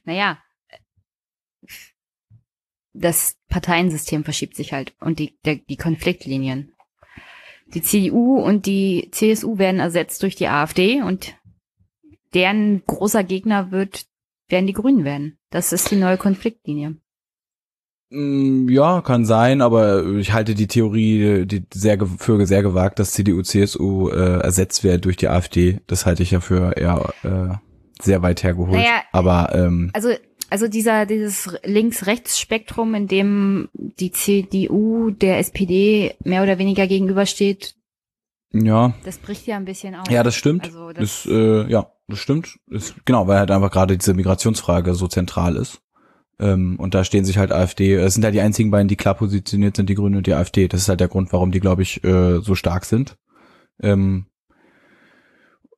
Naja, 0.04 0.38
das 2.94 3.36
Parteiensystem 3.50 4.24
verschiebt 4.24 4.56
sich 4.56 4.72
halt 4.72 4.94
und 5.00 5.18
die, 5.18 5.38
der, 5.44 5.56
die 5.56 5.76
Konfliktlinien. 5.76 6.72
Die 7.74 7.82
CDU 7.82 8.38
und 8.38 8.64
die 8.64 9.10
CSU 9.12 9.58
werden 9.58 9.80
ersetzt 9.80 10.22
durch 10.22 10.34
die 10.34 10.48
AfD 10.48 11.02
und 11.02 11.34
deren 12.32 12.82
großer 12.86 13.22
Gegner 13.22 13.70
wird, 13.70 14.06
werden 14.48 14.66
die 14.66 14.72
Grünen 14.72 15.04
werden. 15.04 15.38
Das 15.50 15.72
ist 15.72 15.90
die 15.90 15.96
neue 15.96 16.16
Konfliktlinie. 16.16 16.96
Mm, 18.10 18.68
ja, 18.68 19.00
kann 19.00 19.24
sein, 19.24 19.60
aber 19.60 20.06
ich 20.06 20.32
halte 20.32 20.54
die 20.54 20.68
Theorie 20.68 21.44
die 21.46 21.64
sehr 21.74 21.98
für 22.06 22.46
sehr 22.46 22.62
gewagt, 22.62 22.98
dass 22.98 23.12
CDU, 23.12 23.42
CSU 23.42 24.10
äh, 24.10 24.40
ersetzt 24.40 24.84
wird 24.84 25.04
durch 25.04 25.16
die 25.16 25.28
AfD. 25.28 25.80
Das 25.86 26.06
halte 26.06 26.22
ich 26.22 26.30
ja 26.30 26.40
für 26.40 26.76
eher 26.76 27.12
äh, 27.24 28.02
sehr 28.02 28.22
weit 28.22 28.44
hergeholt. 28.44 28.78
Naja, 28.78 29.02
aber 29.12 29.52
ähm, 29.54 29.90
also 29.92 30.10
also 30.48 30.68
dieser 30.68 31.06
dieses 31.06 31.58
Links-Rechts-Spektrum, 31.64 32.94
in 32.94 33.08
dem 33.08 33.68
die 33.72 34.12
CDU 34.12 35.10
der 35.10 35.38
SPD 35.38 36.14
mehr 36.22 36.44
oder 36.44 36.58
weniger 36.58 36.86
gegenübersteht, 36.86 37.74
ja. 38.52 38.94
Das 39.04 39.18
bricht 39.18 39.46
ja 39.46 39.56
ein 39.56 39.64
bisschen 39.64 39.94
auf. 39.94 40.08
Ja, 40.10 40.22
das 40.22 40.34
stimmt. 40.34 40.64
Also 40.64 40.92
das, 40.92 41.24
das 41.24 41.26
äh, 41.26 41.70
ja, 41.70 41.90
das 42.08 42.18
stimmt. 42.18 42.58
Ist, 42.68 42.94
genau, 43.04 43.26
weil 43.26 43.38
halt 43.38 43.50
einfach 43.50 43.70
gerade 43.70 43.96
diese 43.98 44.14
Migrationsfrage 44.14 44.94
so 44.94 45.08
zentral 45.08 45.56
ist. 45.56 45.80
Ähm, 46.38 46.76
und 46.78 46.94
da 46.94 47.04
stehen 47.04 47.24
sich 47.24 47.38
halt 47.38 47.52
AfD, 47.52 47.94
es 47.94 48.14
sind 48.14 48.24
halt 48.24 48.34
die 48.34 48.40
einzigen 48.40 48.70
beiden, 48.70 48.88
die 48.88 48.96
klar 48.96 49.14
positioniert 49.14 49.76
sind, 49.76 49.88
die 49.88 49.94
Grünen 49.94 50.16
und 50.16 50.26
die 50.26 50.34
AfD. 50.34 50.68
Das 50.68 50.82
ist 50.82 50.88
halt 50.88 51.00
der 51.00 51.08
Grund, 51.08 51.32
warum 51.32 51.50
die, 51.50 51.60
glaube 51.60 51.82
ich, 51.82 52.04
äh, 52.04 52.40
so 52.40 52.54
stark 52.54 52.84
sind. 52.84 53.16
Ähm, 53.80 54.26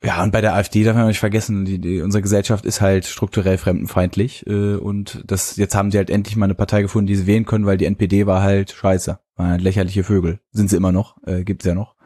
ja, 0.03 0.23
und 0.23 0.31
bei 0.31 0.41
der 0.41 0.55
AfD 0.55 0.85
darf 0.85 0.95
man 0.95 1.09
nicht 1.09 1.19
vergessen, 1.19 1.65
die, 1.65 1.81
die, 1.81 2.03
unsere 2.03 2.23
Gesellschaft 2.23 2.65
ist 2.65 2.81
halt 2.81 3.05
strukturell 3.07 3.59
fremdenfeindlich 3.59 4.47
äh, 4.47 4.77
und 4.77 5.25
das 5.27 5.57
jetzt 5.57 5.75
haben 5.75 5.91
sie 5.91 5.99
halt 5.99 6.09
endlich 6.09 6.37
mal 6.37 6.45
eine 6.45 6.55
Partei 6.55 6.83
gefunden, 6.83 7.09
die 7.09 7.17
sie 7.17 7.27
wählen 7.27 7.47
können, 7.47 7.67
weil 7.67 7.79
die 7.79 7.87
NPD 7.87 8.27
war 8.27 8.43
halt 8.43 8.71
scheiße, 8.71 9.19
war 9.35 9.49
halt 9.49 9.61
lächerliche 9.61 10.05
Vögel. 10.05 10.39
Sind 10.53 10.71
sie 10.71 10.77
immer 10.77 10.93
noch, 10.93 11.17
äh, 11.27 11.43
gibt's 11.43 11.65
ja 11.65 11.75
noch. 11.75 11.97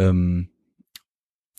Ähm, 0.00 0.48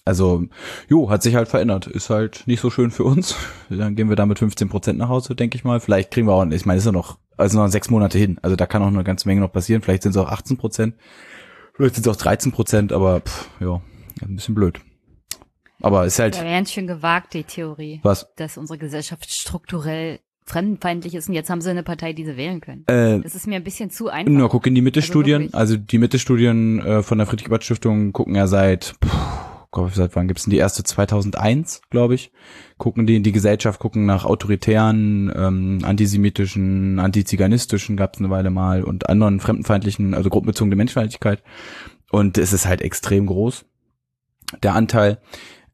also, 0.05 0.45
jo, 0.87 1.09
hat 1.09 1.23
sich 1.23 1.35
halt 1.35 1.47
verändert. 1.47 1.87
Ist 1.87 2.09
halt 2.09 2.43
nicht 2.47 2.61
so 2.61 2.69
schön 2.69 2.91
für 2.91 3.03
uns. 3.03 3.35
Dann 3.69 3.95
gehen 3.95 4.09
wir 4.09 4.15
da 4.15 4.25
mit 4.25 4.39
15 4.39 4.69
Prozent 4.69 4.99
nach 4.99 5.09
Hause, 5.09 5.35
denke 5.35 5.55
ich 5.55 5.63
mal. 5.63 5.79
Vielleicht 5.79 6.11
kriegen 6.11 6.27
wir 6.27 6.33
auch, 6.33 6.45
ich 6.45 6.65
meine, 6.65 6.77
ist 6.77 6.85
ja 6.85 6.91
noch, 6.91 7.19
also 7.37 7.59
noch 7.59 7.67
sechs 7.67 7.89
Monate 7.89 8.17
hin. 8.17 8.39
Also 8.41 8.55
da 8.55 8.65
kann 8.65 8.81
auch 8.81 8.87
eine 8.87 9.03
ganze 9.03 9.27
Menge 9.27 9.41
noch 9.41 9.51
passieren. 9.51 9.81
Vielleicht 9.81 10.03
sind 10.03 10.11
es 10.11 10.17
auch 10.17 10.29
18 10.29 10.57
Prozent. 10.57 10.95
Vielleicht 11.73 11.95
sind 11.95 12.07
es 12.07 12.13
auch 12.13 12.19
13 12.19 12.51
Prozent, 12.51 12.91
aber 12.91 13.21
pff, 13.21 13.49
ja, 13.59 13.81
ein 14.21 14.35
bisschen 14.35 14.55
blöd. 14.55 14.79
Aber 15.81 16.05
ist 16.05 16.19
halt. 16.19 16.35
Ja, 16.35 16.43
ganz 16.43 16.71
schön 16.71 16.87
gewagt, 16.87 17.33
die 17.33 17.43
Theorie. 17.43 17.99
Was? 18.03 18.33
Dass 18.35 18.57
unsere 18.57 18.77
Gesellschaft 18.77 19.31
strukturell 19.31 20.19
fremdenfeindlich 20.45 21.13
ist 21.13 21.29
und 21.29 21.35
jetzt 21.35 21.49
haben 21.49 21.61
sie 21.61 21.69
eine 21.69 21.83
Partei, 21.83 22.11
die 22.11 22.25
sie 22.25 22.35
wählen 22.35 22.59
können. 22.59 22.83
Äh, 22.87 23.21
das 23.21 23.35
ist 23.35 23.47
mir 23.47 23.55
ein 23.55 23.63
bisschen 23.63 23.91
zu 23.91 24.09
einfach. 24.09 24.31
Nur 24.31 24.49
guck 24.49 24.65
in 24.65 24.75
die 24.75 24.81
Mitte-Studien. 24.81 25.53
Also, 25.53 25.75
also, 25.75 25.77
die 25.77 25.99
Mitte-Studien 25.99 26.79
äh, 26.79 27.03
von 27.03 27.19
der 27.19 27.27
Friedrich-Ebert-Stiftung 27.27 28.11
gucken 28.11 28.35
ja 28.35 28.47
seit, 28.47 28.95
puh, 28.99 29.09
Gott, 29.71 29.93
seit 29.93 30.15
wann 30.15 30.27
gibt's 30.27 30.43
denn 30.43 30.51
die 30.51 30.57
erste? 30.57 30.83
2001, 30.83 31.81
glaube 31.91 32.15
ich. 32.15 32.31
Gucken 32.77 33.05
die 33.05 33.15
in 33.15 33.23
die 33.23 33.31
Gesellschaft, 33.31 33.79
gucken 33.79 34.05
nach 34.05 34.25
autoritären, 34.25 35.31
ähm, 35.35 35.79
antisemitischen, 35.83 36.99
antiziganistischen 36.99 37.95
gab's 37.95 38.19
eine 38.19 38.31
Weile 38.31 38.49
mal 38.49 38.83
und 38.83 39.09
anderen 39.09 39.39
fremdenfeindlichen, 39.39 40.15
also 40.15 40.29
gruppenbezogene 40.29 40.75
Menschenfeindlichkeit. 40.75 41.43
Und 42.11 42.39
es 42.39 42.51
ist 42.51 42.65
halt 42.65 42.81
extrem 42.81 43.27
groß. 43.27 43.65
Der 44.63 44.73
Anteil 44.73 45.19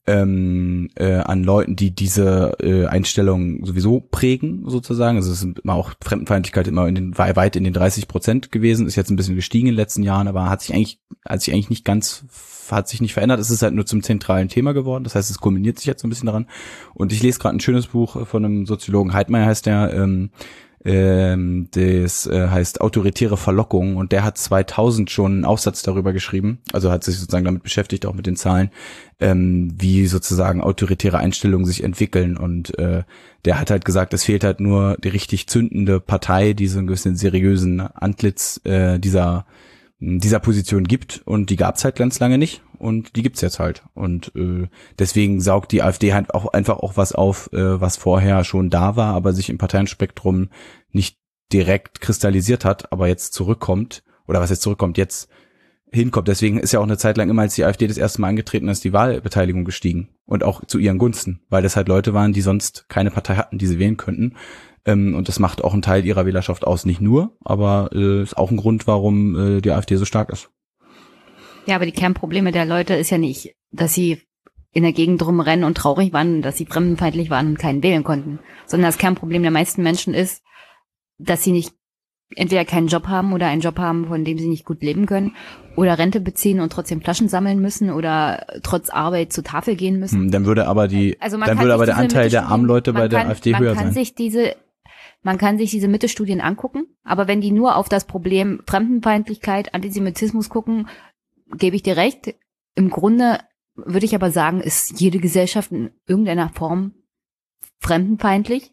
ähm, 0.08 0.90
äh, 0.96 1.16
an 1.16 1.44
Leuten, 1.44 1.76
die 1.76 1.96
diese 1.96 2.56
äh, 2.60 2.86
Einstellung 2.86 3.66
sowieso 3.66 4.02
prägen, 4.02 4.64
sozusagen. 4.68 5.18
Also 5.18 5.32
es 5.32 5.42
ist 5.42 5.60
immer 5.64 5.74
auch 5.74 5.94
Fremdenfeindlichkeit 6.02 6.68
immer 6.68 6.88
in 6.88 6.96
den, 6.96 7.18
weit 7.18 7.56
in 7.56 7.64
den 7.64 7.74
30 7.74 8.08
Prozent 8.08 8.52
gewesen, 8.52 8.86
ist 8.86 8.96
jetzt 8.96 9.10
ein 9.10 9.16
bisschen 9.16 9.36
gestiegen 9.36 9.68
in 9.68 9.74
den 9.74 9.80
letzten 9.80 10.04
Jahren, 10.04 10.28
aber 10.28 10.50
hat 10.50 10.62
sich 10.62 10.76
eigentlich, 10.76 11.00
hat 11.28 11.42
sich 11.42 11.54
eigentlich 11.54 11.70
nicht 11.70 11.86
ganz, 11.86 12.26
hat 12.72 12.88
sich 12.88 13.02
nicht 13.02 13.14
verändert. 13.14 13.40
Es 13.40 13.50
ist 13.50 13.62
halt 13.62 13.74
nur 13.74 13.86
zum 13.86 14.04
zentralen 14.04 14.50
Thema 14.50 14.74
geworden. 14.74 15.04
Das 15.04 15.16
heißt, 15.16 15.30
es 15.30 15.40
kulminiert 15.40 15.78
sich 15.78 15.88
jetzt 15.88 16.02
so 16.02 16.08
ein 16.08 16.10
bisschen 16.10 16.28
daran. 16.28 16.48
Und 16.94 17.12
ich 17.12 17.22
lese 17.22 17.40
gerade 17.40 17.58
ein 17.58 17.62
schönes 17.62 17.88
Buch 17.88 18.28
von 18.28 18.46
einem 18.46 18.66
Soziologen, 18.66 19.14
Heidmeier 19.14 19.46
heißt 19.46 19.66
der, 19.66 19.94
ähm, 19.94 20.30
ähm, 20.86 21.68
das 21.72 22.28
äh, 22.28 22.48
heißt 22.48 22.80
autoritäre 22.80 23.38
Verlockung 23.38 23.96
und 23.98 24.12
der 24.12 24.24
hat 24.24 24.38
2000 24.38 25.10
schon 25.10 25.32
einen 25.32 25.46
Aufsatz 25.46 25.82
darüber 25.82 26.14
geschrieben, 26.14 26.60
also 26.74 26.92
hat 26.92 27.04
sich 27.04 27.18
sozusagen 27.18 27.44
damit 27.44 27.64
beschäftigt, 27.64 28.06
auch 28.06 28.14
mit 28.14 28.28
den 28.28 28.36
Zahlen, 28.36 28.70
ähm, 29.20 29.74
wie 29.80 30.06
sozusagen 30.06 30.62
autoritäre 30.62 31.18
Einstellungen 31.18 31.66
sich 31.66 31.84
entwickeln 31.84 32.38
und 32.38 32.78
äh, 32.78 33.02
der 33.46 33.60
hat 33.60 33.72
halt 33.72 33.84
gesagt, 33.84 34.14
es 34.14 34.26
fehlt 34.26 34.44
halt 34.44 34.60
nur 34.60 34.96
die 35.04 35.10
richtig 35.10 35.48
zündende 35.48 36.00
Partei, 36.00 36.54
die 36.54 36.68
so 36.68 36.78
einen 36.78 36.88
gewissen 36.88 37.16
seriösen 37.16 37.80
Antlitz 37.80 38.62
äh, 38.64 39.00
dieser 39.00 39.48
dieser 40.00 40.40
Position 40.40 40.84
gibt 40.84 41.22
und 41.26 41.50
die 41.50 41.56
gab's 41.56 41.84
halt 41.84 41.96
ganz 41.96 42.20
lange 42.20 42.38
nicht 42.38 42.62
und 42.78 43.16
die 43.16 43.24
gibt's 43.24 43.42
jetzt 43.42 43.60
halt 43.60 43.84
und 43.94 44.32
äh, 44.36 44.68
deswegen 45.00 45.40
saugt 45.40 45.72
die 45.72 45.82
AfD 45.82 46.14
halt 46.14 46.34
auch 46.34 46.48
einfach 46.48 46.78
auch 46.78 46.98
was 46.98 47.14
auf, 47.14 47.52
äh, 47.54 47.80
was 47.80 47.96
vorher 47.98 48.44
schon 48.44 48.70
da 48.70 48.96
war, 48.96 49.14
aber 49.14 49.34
sich 49.34 49.50
im 49.50 49.58
Parteienspektrum 49.58 50.50
nicht 50.92 51.18
direkt 51.54 52.02
kristallisiert 52.02 52.66
hat, 52.66 52.92
aber 52.92 53.08
jetzt 53.08 53.34
zurückkommt 53.34 54.04
oder 54.28 54.42
was 54.42 54.50
jetzt 54.50 54.64
zurückkommt, 54.64 54.98
jetzt 54.98 55.30
hinkommt. 55.92 56.28
Deswegen 56.28 56.60
ist 56.60 56.74
ja 56.74 56.80
auch 56.80 56.84
eine 56.84 56.98
Zeit 56.98 57.16
lang 57.16 57.30
immer, 57.30 57.44
als 57.44 57.56
die 57.56 57.64
AfD 57.64 57.88
das 57.88 57.98
erste 57.98 58.20
Mal 58.20 58.30
angetreten 58.30 58.68
ist, 58.68 58.84
die 58.84 58.92
Wahlbeteiligung 58.92 59.64
gestiegen 59.64 60.10
und 60.26 60.44
auch 60.44 60.66
zu 60.66 60.78
ihren 60.78 60.98
Gunsten, 60.98 61.42
weil 61.50 61.64
das 61.64 61.76
halt 61.76 61.88
Leute 61.88 62.14
waren, 62.14 62.34
die 62.34 62.42
sonst 62.42 62.90
keine 62.90 63.12
Partei 63.12 63.36
hatten, 63.36 63.60
die 63.60 63.68
sie 63.68 63.80
wählen 63.80 63.96
könnten 63.96 64.36
ähm, 64.86 65.16
und 65.16 65.28
das 65.28 65.40
macht 65.40 65.64
auch 65.64 65.74
einen 65.74 65.82
Teil 65.82 66.06
ihrer 66.06 66.26
Wählerschaft 66.26 66.66
aus. 66.66 66.86
Nicht 66.86 67.02
nur, 67.02 67.36
aber 67.44 67.90
äh, 67.94 68.22
ist 68.22 68.38
auch 68.38 68.52
ein 68.52 68.58
Grund, 68.58 68.88
warum 68.88 69.58
äh, 69.58 69.62
die 69.62 69.72
AfD 69.72 69.96
so 69.96 70.06
stark 70.06 70.30
ist. 70.30 70.50
Ja, 71.66 71.76
aber 71.76 71.86
die 71.86 71.92
Kernprobleme 71.92 72.52
der 72.52 72.66
Leute 72.66 72.94
ist 72.94 73.10
ja 73.10 73.18
nicht, 73.18 73.56
dass 73.72 73.94
sie 73.94 74.22
in 74.72 74.84
der 74.84 74.94
Gegend 74.94 75.26
rumrennen 75.26 75.66
und 75.66 75.78
traurig 75.78 76.14
waren, 76.14 76.42
dass 76.42 76.58
sie 76.58 76.66
fremdenfeindlich 76.66 77.30
waren 77.30 77.48
und 77.48 77.60
keinen 77.60 77.82
wählen 77.82 78.04
konnten, 78.04 78.40
sondern 78.66 78.90
das 78.90 78.98
Kernproblem 78.98 79.42
der 79.42 79.52
meisten 79.52 79.82
Menschen 79.82 80.14
ist, 80.14 80.44
dass 81.18 81.44
sie 81.44 81.54
nicht 81.54 81.72
entweder 82.36 82.66
keinen 82.66 82.88
Job 82.88 83.08
haben 83.08 83.34
oder 83.34 83.48
einen 83.48 83.62
Job 83.62 83.78
haben, 83.80 84.08
von 84.08 84.26
dem 84.26 84.38
sie 84.38 84.48
nicht 84.48 84.66
gut 84.66 84.82
leben 84.82 85.06
können 85.06 85.36
oder 85.76 85.98
Rente 85.98 86.20
beziehen 86.20 86.60
und 86.60 86.72
trotzdem 86.72 87.02
Flaschen 87.02 87.30
sammeln 87.30 87.60
müssen 87.60 87.90
oder 87.90 88.46
trotz 88.64 88.90
Arbeit 88.90 89.32
zur 89.32 89.44
Tafel 89.44 89.76
gehen 89.76 90.00
müssen. 90.00 90.24
Hm, 90.24 90.32
dann 90.32 90.46
würde 90.46 90.68
aber 90.68 90.88
die, 90.88 91.16
also 91.22 91.38
dann 91.38 91.60
würde 91.60 91.74
aber 91.74 91.86
der 91.86 91.98
Anteil 91.98 92.30
der 92.30 92.48
armen 92.48 92.66
Leute 92.66 92.94
bei 92.94 93.08
der 93.08 93.28
AfD 93.28 93.58
höher 93.58 93.70
sein. 93.70 93.76
Man 93.76 93.84
kann 93.86 93.94
sich 93.94 94.16
diese 94.16 94.56
man 95.26 95.40
kann 95.40 95.58
sich 95.58 95.72
diese 95.72 95.88
Mitte-Studien 95.88 96.40
angucken, 96.40 96.86
aber 97.04 97.28
wenn 97.28 97.42
die 97.42 97.50
nur 97.50 97.78
auf 97.78 97.90
das 97.90 98.06
Problem 98.06 98.62
Fremdenfeindlichkeit, 98.68 99.74
Antisemitismus 99.74 100.50
gucken, 100.50 100.88
gebe 101.58 101.76
ich 101.76 101.82
dir 101.82 101.98
recht. 101.98 102.36
Im 102.76 102.92
Grunde 102.92 103.40
würde 103.74 104.06
ich 104.06 104.14
aber 104.14 104.30
sagen, 104.30 104.62
ist 104.62 105.02
jede 105.02 105.18
Gesellschaft 105.18 105.72
in 105.72 105.90
irgendeiner 106.06 106.50
Form 106.50 106.94
fremdenfeindlich. 107.80 108.72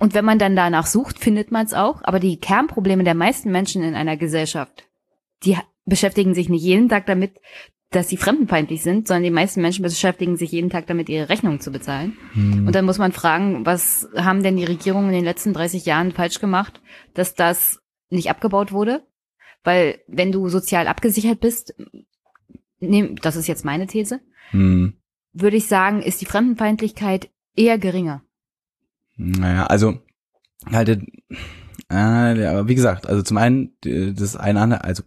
Und 0.00 0.14
wenn 0.14 0.24
man 0.24 0.40
dann 0.40 0.56
danach 0.56 0.86
sucht, 0.86 1.20
findet 1.20 1.52
man 1.52 1.64
es 1.64 1.74
auch. 1.74 2.02
Aber 2.02 2.18
die 2.18 2.40
Kernprobleme 2.40 3.04
der 3.04 3.14
meisten 3.14 3.52
Menschen 3.52 3.84
in 3.84 3.94
einer 3.94 4.16
Gesellschaft, 4.16 4.88
die 5.44 5.56
beschäftigen 5.84 6.34
sich 6.34 6.48
nicht 6.48 6.64
jeden 6.64 6.88
Tag 6.88 7.06
damit, 7.06 7.38
dass 7.94 8.08
sie 8.08 8.16
fremdenfeindlich 8.16 8.82
sind, 8.82 9.06
sondern 9.06 9.22
die 9.22 9.30
meisten 9.30 9.62
Menschen 9.62 9.82
beschäftigen 9.82 10.36
sich 10.36 10.50
jeden 10.52 10.70
Tag 10.70 10.86
damit, 10.86 11.08
ihre 11.08 11.28
Rechnungen 11.28 11.60
zu 11.60 11.70
bezahlen. 11.70 12.16
Hm. 12.32 12.66
Und 12.66 12.74
dann 12.74 12.84
muss 12.84 12.98
man 12.98 13.12
fragen, 13.12 13.64
was 13.64 14.08
haben 14.16 14.42
denn 14.42 14.56
die 14.56 14.64
Regierungen 14.64 15.08
in 15.08 15.14
den 15.14 15.24
letzten 15.24 15.52
30 15.52 15.86
Jahren 15.86 16.12
falsch 16.12 16.40
gemacht, 16.40 16.80
dass 17.14 17.34
das 17.34 17.80
nicht 18.10 18.30
abgebaut 18.30 18.72
wurde? 18.72 19.06
Weil 19.62 20.00
wenn 20.08 20.32
du 20.32 20.48
sozial 20.48 20.88
abgesichert 20.88 21.40
bist, 21.40 21.74
nehm, 22.80 23.16
das 23.16 23.36
ist 23.36 23.46
jetzt 23.46 23.64
meine 23.64 23.86
These, 23.86 24.20
hm. 24.50 24.94
würde 25.32 25.56
ich 25.56 25.66
sagen, 25.66 26.02
ist 26.02 26.20
die 26.20 26.26
Fremdenfeindlichkeit 26.26 27.30
eher 27.54 27.78
geringer. 27.78 28.22
Naja, 29.16 29.66
also 29.66 29.98
halt, 30.70 30.88
äh, 30.88 31.94
aber 31.94 32.66
wie 32.66 32.74
gesagt, 32.74 33.06
also 33.06 33.22
zum 33.22 33.36
einen, 33.36 33.76
das 33.82 34.36
eine, 34.36 34.82
also 34.82 35.04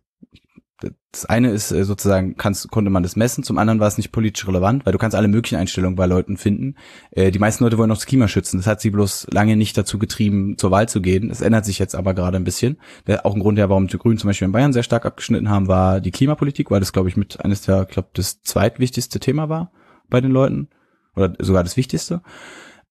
das 1.12 1.26
eine 1.26 1.50
ist 1.50 1.72
äh, 1.72 1.84
sozusagen, 1.84 2.38
kannst, 2.38 2.70
konnte 2.70 2.92
man 2.92 3.02
das 3.02 3.16
messen, 3.16 3.44
zum 3.44 3.58
anderen 3.58 3.80
war 3.80 3.88
es 3.88 3.98
nicht 3.98 4.12
politisch 4.12 4.48
relevant, 4.48 4.86
weil 4.86 4.94
du 4.94 5.00
kannst 5.00 5.16
alle 5.16 5.28
möglichen 5.28 5.56
Einstellungen 5.56 5.96
bei 5.96 6.06
Leuten 6.06 6.38
finden. 6.38 6.76
Äh, 7.12 7.32
die 7.32 7.40
meisten 7.40 7.64
Leute 7.64 7.78
wollen 7.78 7.90
noch 7.90 7.98
das 7.98 8.06
Klima 8.06 8.28
schützen. 8.28 8.58
Das 8.58 8.68
hat 8.68 8.82
sie 8.82 8.92
bloß 8.92 9.28
lange 9.32 9.56
nicht 9.56 9.78
dazu 9.78 9.98
getrieben, 9.98 10.58
zur 10.58 10.70
Wahl 10.70 10.88
zu 10.88 11.02
gehen. 11.02 11.30
Das 11.30 11.42
ändert 11.42 11.66
sich 11.66 11.80
jetzt 11.80 11.96
aber 11.96 12.14
gerade 12.14 12.38
ein 12.38 12.44
bisschen. 12.44 12.78
Der, 13.08 13.26
auch 13.26 13.34
ein 13.34 13.42
Grund, 13.42 13.58
der, 13.58 13.70
warum 13.70 13.88
die 13.88 13.98
Grünen 13.98 14.20
zum 14.20 14.28
Beispiel 14.30 14.46
in 14.46 14.52
Bayern 14.52 14.74
sehr 14.74 14.84
stark 14.84 15.06
abgeschnitten 15.06 15.50
haben, 15.50 15.68
war 15.68 16.02
die 16.02 16.12
Klimapolitik, 16.12 16.70
weil 16.70 16.80
das, 16.80 16.94
glaube 16.94 17.10
ich, 17.10 17.18
mit 17.18 17.44
eines 17.44 17.62
der, 17.62 17.86
glaube 17.86 18.10
das 18.14 18.44
zweitwichtigste 18.44 19.20
Thema 19.20 19.50
war 19.50 19.72
bei 20.10 20.22
den 20.22 20.32
Leuten. 20.32 20.70
Oder 21.16 21.34
sogar 21.40 21.64
das 21.64 21.78
wichtigste 21.78 22.22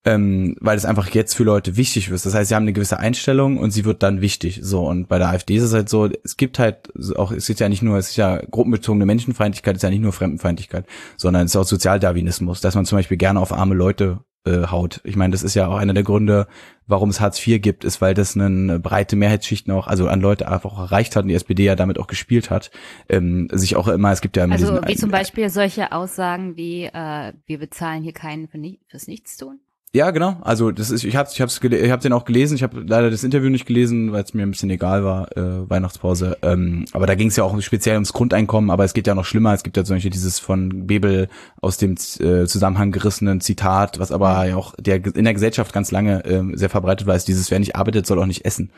ähm, 0.06 0.54
weil 0.60 0.78
es 0.78 0.84
einfach 0.84 1.10
jetzt 1.10 1.34
für 1.34 1.42
Leute 1.42 1.76
wichtig 1.76 2.08
ist. 2.08 2.24
Das 2.24 2.32
heißt, 2.32 2.48
sie 2.48 2.54
haben 2.54 2.62
eine 2.62 2.72
gewisse 2.72 3.00
Einstellung 3.00 3.58
und 3.58 3.72
sie 3.72 3.84
wird 3.84 4.04
dann 4.04 4.20
wichtig. 4.20 4.60
So 4.62 4.86
und 4.86 5.08
bei 5.08 5.18
der 5.18 5.28
AfD 5.30 5.56
ist 5.56 5.64
es 5.64 5.72
halt 5.72 5.88
so, 5.88 6.08
es 6.22 6.36
gibt 6.36 6.60
halt 6.60 6.92
auch, 7.16 7.32
es 7.32 7.48
ist 7.48 7.58
ja 7.58 7.68
nicht 7.68 7.82
nur, 7.82 7.98
es 7.98 8.10
ist 8.10 8.16
ja 8.16 8.40
gruppenbezogene 8.48 9.04
Menschenfeindlichkeit, 9.04 9.74
es 9.74 9.80
ist 9.80 9.82
ja 9.82 9.90
nicht 9.90 10.02
nur 10.02 10.12
Fremdenfeindlichkeit, 10.12 10.86
sondern 11.16 11.46
es 11.46 11.52
ist 11.52 11.56
auch 11.56 11.64
Sozialdarwinismus, 11.64 12.60
dass 12.60 12.76
man 12.76 12.86
zum 12.86 12.98
Beispiel 12.98 13.16
gerne 13.16 13.40
auf 13.40 13.52
arme 13.52 13.74
Leute. 13.74 14.20
Äh, 14.46 14.64
ich 15.02 15.16
meine, 15.16 15.32
das 15.32 15.42
ist 15.42 15.54
ja 15.54 15.66
auch 15.66 15.76
einer 15.76 15.92
der 15.92 16.04
Gründe, 16.04 16.46
warum 16.86 17.10
es 17.10 17.20
Hartz 17.20 17.44
IV 17.44 17.60
gibt, 17.60 17.82
ist, 17.82 18.00
weil 18.00 18.14
das 18.14 18.36
eine 18.36 18.78
breite 18.78 19.16
Mehrheitsschicht 19.16 19.66
noch, 19.66 19.88
also 19.88 20.06
an 20.06 20.20
Leute 20.20 20.46
einfach 20.46 20.72
auch 20.72 20.78
erreicht 20.78 21.16
hat 21.16 21.24
und 21.24 21.30
die 21.30 21.34
SPD 21.34 21.64
ja 21.64 21.74
damit 21.74 21.98
auch 21.98 22.06
gespielt 22.06 22.48
hat. 22.50 22.70
Ähm, 23.08 23.48
sich 23.50 23.74
auch 23.74 23.88
immer, 23.88 24.12
es 24.12 24.20
gibt 24.20 24.36
ja 24.36 24.44
immer 24.44 24.54
Also 24.54 24.70
diesen, 24.70 24.86
wie 24.86 24.94
zum 24.94 25.10
Beispiel 25.10 25.50
solche 25.50 25.90
Aussagen 25.90 26.56
wie, 26.56 26.84
äh, 26.84 27.32
wir 27.44 27.58
bezahlen 27.58 28.04
hier 28.04 28.12
keinen 28.12 28.46
für 28.46 28.58
nicht, 28.58 28.82
fürs 28.88 29.08
Nichtstun. 29.08 29.58
Ja, 29.96 30.10
genau. 30.10 30.36
Also 30.42 30.72
das 30.72 30.90
ist, 30.90 31.04
ich 31.04 31.16
habe, 31.16 31.30
ich 31.32 31.40
hab's, 31.40 31.58
ich 31.58 31.90
hab 31.90 32.00
den 32.02 32.12
auch 32.12 32.26
gelesen. 32.26 32.54
Ich 32.54 32.62
habe 32.62 32.84
leider 32.86 33.10
das 33.10 33.24
Interview 33.24 33.48
nicht 33.48 33.64
gelesen, 33.64 34.12
weil 34.12 34.24
es 34.24 34.34
mir 34.34 34.42
ein 34.42 34.50
bisschen 34.50 34.68
egal 34.68 35.04
war. 35.04 35.34
Äh, 35.34 35.70
Weihnachtspause. 35.70 36.36
Ähm, 36.42 36.84
aber 36.92 37.06
da 37.06 37.14
ging 37.14 37.28
es 37.28 37.36
ja 37.36 37.44
auch 37.44 37.58
speziell 37.62 37.94
ums 37.94 38.12
Grundeinkommen. 38.12 38.70
Aber 38.70 38.84
es 38.84 38.92
geht 38.92 39.06
ja 39.06 39.14
noch 39.14 39.24
schlimmer. 39.24 39.54
Es 39.54 39.62
gibt 39.62 39.78
ja 39.78 39.84
zum 39.84 39.96
Beispiel 39.96 40.10
dieses 40.10 40.38
von 40.38 40.86
Bebel 40.86 41.28
aus 41.62 41.78
dem 41.78 41.92
äh, 41.92 42.44
Zusammenhang 42.44 42.92
gerissenen 42.92 43.40
Zitat, 43.40 43.98
was 43.98 44.12
aber 44.12 44.44
ja 44.44 44.56
auch 44.56 44.74
der 44.78 44.96
in 44.96 45.24
der 45.24 45.32
Gesellschaft 45.32 45.72
ganz 45.72 45.90
lange 45.90 46.22
äh, 46.26 46.42
sehr 46.52 46.68
verbreitet 46.68 47.06
war, 47.06 47.16
ist 47.16 47.26
dieses: 47.26 47.50
Wer 47.50 47.58
nicht 47.58 47.74
arbeitet, 47.74 48.06
soll 48.06 48.18
auch 48.18 48.26
nicht 48.26 48.44
essen. 48.44 48.68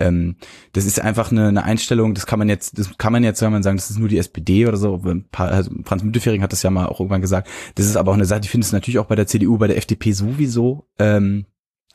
Ähm, 0.00 0.36
das 0.72 0.86
ist 0.86 1.00
einfach 1.00 1.30
eine, 1.30 1.48
eine 1.48 1.64
Einstellung. 1.64 2.14
Das 2.14 2.26
kann 2.26 2.38
man 2.38 2.48
jetzt, 2.48 2.78
das 2.78 2.98
kann 2.98 3.12
man 3.12 3.22
jetzt, 3.22 3.40
wenn 3.42 3.52
man 3.52 3.62
sagen, 3.62 3.76
das 3.76 3.90
ist 3.90 3.98
nur 3.98 4.08
die 4.08 4.18
SPD 4.18 4.66
oder 4.66 4.76
so. 4.76 5.00
Also 5.32 5.70
Franz 5.84 6.02
Müntefering 6.02 6.42
hat 6.42 6.52
das 6.52 6.62
ja 6.62 6.70
mal 6.70 6.86
auch 6.86 7.00
irgendwann 7.00 7.20
gesagt. 7.20 7.48
Das 7.76 7.86
ist 7.86 7.96
aber 7.96 8.10
auch 8.10 8.16
eine 8.16 8.24
Sache. 8.24 8.40
Ich 8.42 8.50
finde 8.50 8.64
es 8.64 8.72
natürlich 8.72 8.98
auch 8.98 9.06
bei 9.06 9.14
der 9.14 9.26
CDU, 9.26 9.58
bei 9.58 9.68
der 9.68 9.76
FDP 9.76 10.12
sowieso. 10.12 10.88
Ähm, 10.98 11.46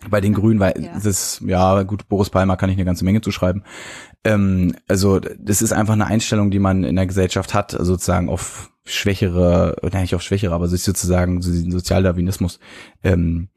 bei 0.10 0.22
den 0.22 0.34
Grünen, 0.34 0.62
weil 0.62 0.82
Ja. 0.82 0.98
das, 1.04 1.42
ja, 1.46 1.84
gut, 1.84 2.08
Boris 2.08 2.30
Palmer 2.30 2.56
kann 2.56 2.70
ich 2.70 2.78
eine 2.78 2.86
ganze 2.86 3.04
Menge 3.04 3.20
zuschreiben. 3.20 3.64
Ähm, 4.24 4.74
also, 4.88 5.20
das 5.20 5.62
ist 5.62 5.74
einfach 5.74 5.94
eine 5.94 6.08
Einstellung, 6.08 6.52
die 6.52 6.60
man 6.60 6.86
in 6.86 6.96
der 6.96 7.06
Gesellschaft 7.06 7.54
hat, 7.54 7.74
also 7.74 7.94
sozusagen 7.94 8.30
auf 8.30 8.72
schwächere, 8.86 9.76
oder 9.84 10.00
nicht 10.00 10.16
auf 10.16 10.22
schwächere, 10.22 10.54
aber 10.54 10.68
sozusagen 10.70 11.42
so 11.42 11.52
diesen 11.52 11.72
Sozialdarwinismus 11.72 12.60
ähm, 13.04 13.50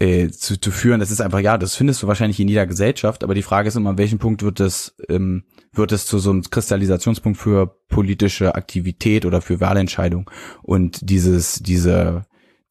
äh, 0.00 0.30
zu, 0.30 0.58
zu 0.58 0.70
führen. 0.70 0.98
Das 0.98 1.10
ist 1.10 1.20
einfach, 1.20 1.40
ja, 1.40 1.58
das 1.58 1.76
findest 1.76 2.02
du 2.02 2.06
wahrscheinlich 2.06 2.40
in 2.40 2.48
jeder 2.48 2.66
Gesellschaft, 2.66 3.22
aber 3.22 3.34
die 3.34 3.42
Frage 3.42 3.68
ist 3.68 3.76
immer, 3.76 3.90
an 3.90 3.98
welchem 3.98 4.18
Punkt 4.18 4.42
wird 4.42 4.58
das, 4.58 4.96
ähm, 5.08 5.44
wird 5.72 5.92
es 5.92 6.06
zu 6.06 6.18
so 6.18 6.30
einem 6.30 6.42
Kristallisationspunkt 6.42 7.38
für 7.38 7.66
politische 7.88 8.54
Aktivität 8.54 9.26
oder 9.26 9.42
für 9.42 9.60
Wahlentscheidung 9.60 10.30
und 10.62 11.10
dieses, 11.10 11.60
diese, 11.62 12.24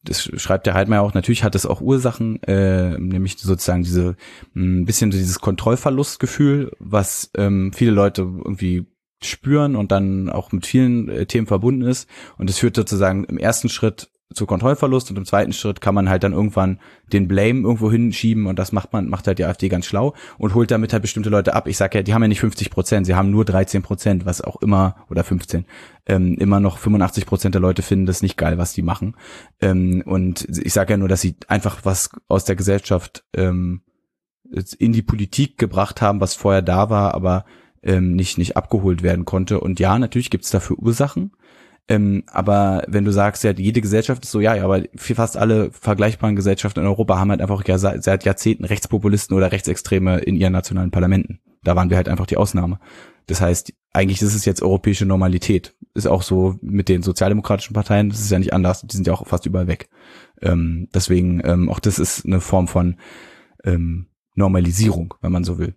das 0.03 0.23
schreibt 0.23 0.65
der 0.65 0.73
Heidmeier 0.73 1.03
auch, 1.03 1.13
natürlich 1.13 1.43
hat 1.43 1.55
es 1.55 1.67
auch 1.67 1.82
Ursachen, 1.82 2.41
äh, 2.43 2.97
nämlich 2.97 3.38
sozusagen 3.38 3.84
diese 3.84 4.15
ein 4.55 4.86
bisschen 4.86 5.11
dieses 5.11 5.39
Kontrollverlustgefühl, 5.39 6.71
was 6.80 7.30
ähm, 7.38 7.71
viele 7.73 7.91
Leute 7.91 8.23
irgendwie 8.23 8.88
spüren 9.21 9.75
und 9.75 9.91
dann 9.91 10.30
auch 10.30 10.51
mit 10.51 10.65
vielen 10.65 11.09
äh, 11.09 11.25
Themen 11.25 11.45
verbunden 11.47 11.82
ist. 11.82 12.07
Und 12.38 12.49
es 12.49 12.59
führt 12.59 12.75
sozusagen 12.75 13.25
im 13.25 13.38
ersten 13.38 13.69
Schritt 13.69 14.09
zu 14.34 14.45
Kontrollverlust 14.45 15.09
und 15.09 15.17
im 15.17 15.25
zweiten 15.25 15.53
Schritt 15.53 15.82
kann 15.82 15.95
man 15.95 16.07
halt 16.07 16.23
dann 16.23 16.34
irgendwann 16.34 16.80
den 17.11 17.27
Blame 17.27 17.61
irgendwo 17.61 17.91
hinschieben 17.91 18.45
und 18.45 18.59
das 18.59 18.71
macht 18.71 18.93
man, 18.93 19.09
macht 19.09 19.25
halt 19.25 19.39
die 19.39 19.45
AfD 19.45 19.69
ganz 19.69 19.88
schlau 19.88 20.13
und 20.38 20.53
holt 20.53 20.69
damit 20.69 20.93
halt 20.93 21.01
bestimmte 21.01 21.32
Leute 21.32 21.55
ab. 21.55 21.67
Ich 21.67 21.77
sag 21.77 21.95
ja, 21.95 22.03
die 22.03 22.13
haben 22.13 22.21
ja 22.21 22.27
nicht 22.27 22.39
50 22.39 22.69
Prozent, 22.69 23.07
sie 23.07 23.15
haben 23.15 23.32
nur 23.32 23.43
13 23.43 23.82
Prozent, 23.82 24.25
was 24.27 24.41
auch 24.41 24.61
immer, 24.61 24.97
oder 25.09 25.23
15, 25.23 25.65
ähm, 26.05 26.36
immer 26.36 26.59
noch 26.59 26.77
85 26.77 27.25
Prozent 27.25 27.55
der 27.55 27.61
Leute 27.61 27.82
finden 27.82 28.05
das 28.05 28.21
nicht 28.21 28.38
geil, 28.38 28.59
was 28.59 28.73
die 28.73 28.84
machen. 28.84 29.15
Ähm, 29.61 30.03
und 30.05 30.47
ich 30.63 30.73
sage 30.73 30.93
ja 30.93 30.97
nur, 30.97 31.07
dass 31.07 31.21
sie 31.21 31.36
einfach 31.47 31.84
was 31.84 32.11
aus 32.27 32.45
der 32.45 32.55
Gesellschaft 32.55 33.23
ähm, 33.34 33.82
in 34.77 34.93
die 34.93 35.01
Politik 35.01 35.57
gebracht 35.57 36.03
haben, 36.03 36.21
was 36.21 36.36
vorher 36.36 36.61
da 36.61 36.91
war, 36.91 37.15
aber 37.15 37.45
ähm, 37.82 38.15
nicht, 38.15 38.38
nicht 38.38 38.57
abgeholt 38.57 39.01
werden 39.01 39.25
konnte. 39.25 39.59
Und 39.59 39.80
ja, 39.80 39.97
natürlich 39.97 40.30
gibt's 40.30 40.51
dafür 40.51 40.77
Ursachen. 40.77 41.32
Ähm, 41.89 42.23
aber 42.27 42.83
wenn 42.87 43.03
du 43.03 43.11
sagst, 43.11 43.43
ja, 43.43 43.51
jede 43.51 43.81
Gesellschaft 43.81 44.23
ist 44.23 44.31
so, 44.31 44.39
ja, 44.39 44.53
ja, 44.53 44.63
aber 44.63 44.83
fast 44.95 45.35
alle 45.35 45.71
vergleichbaren 45.71 46.35
Gesellschaften 46.35 46.81
in 46.81 46.85
Europa 46.85 47.17
haben 47.17 47.31
halt 47.31 47.41
einfach 47.41 47.67
ja 47.67 47.79
seit, 47.79 48.03
seit 48.03 48.25
Jahrzehnten 48.25 48.63
Rechtspopulisten 48.63 49.35
oder 49.35 49.51
Rechtsextreme 49.51 50.19
in 50.19 50.35
ihren 50.35 50.53
nationalen 50.53 50.91
Parlamenten. 50.91 51.39
Da 51.63 51.75
waren 51.75 51.89
wir 51.89 51.97
halt 51.97 52.07
einfach 52.07 52.27
die 52.27 52.37
Ausnahme. 52.37 52.79
Das 53.25 53.41
heißt, 53.41 53.73
eigentlich 53.91 54.21
ist 54.21 54.35
es 54.35 54.45
jetzt 54.45 54.61
europäische 54.61 55.07
Normalität. 55.07 55.75
Ist 55.95 56.07
auch 56.07 56.21
so 56.21 56.59
mit 56.61 56.89
den 56.89 57.01
sozialdemokratischen 57.01 57.73
Parteien, 57.73 58.09
das 58.09 58.19
ist 58.19 58.29
ja 58.29 58.37
nicht 58.37 58.53
anders, 58.53 58.81
die 58.83 58.95
sind 58.95 59.07
ja 59.07 59.13
auch 59.13 59.25
fast 59.25 59.47
überall 59.47 59.67
weg. 59.67 59.89
Ähm, 60.41 60.89
deswegen, 60.93 61.41
ähm, 61.43 61.69
auch 61.69 61.79
das 61.79 61.97
ist 61.97 62.23
eine 62.23 62.39
Form 62.39 62.67
von 62.67 62.97
ähm, 63.63 64.05
Normalisierung, 64.35 65.15
wenn 65.21 65.31
man 65.31 65.43
so 65.43 65.57
will. 65.57 65.73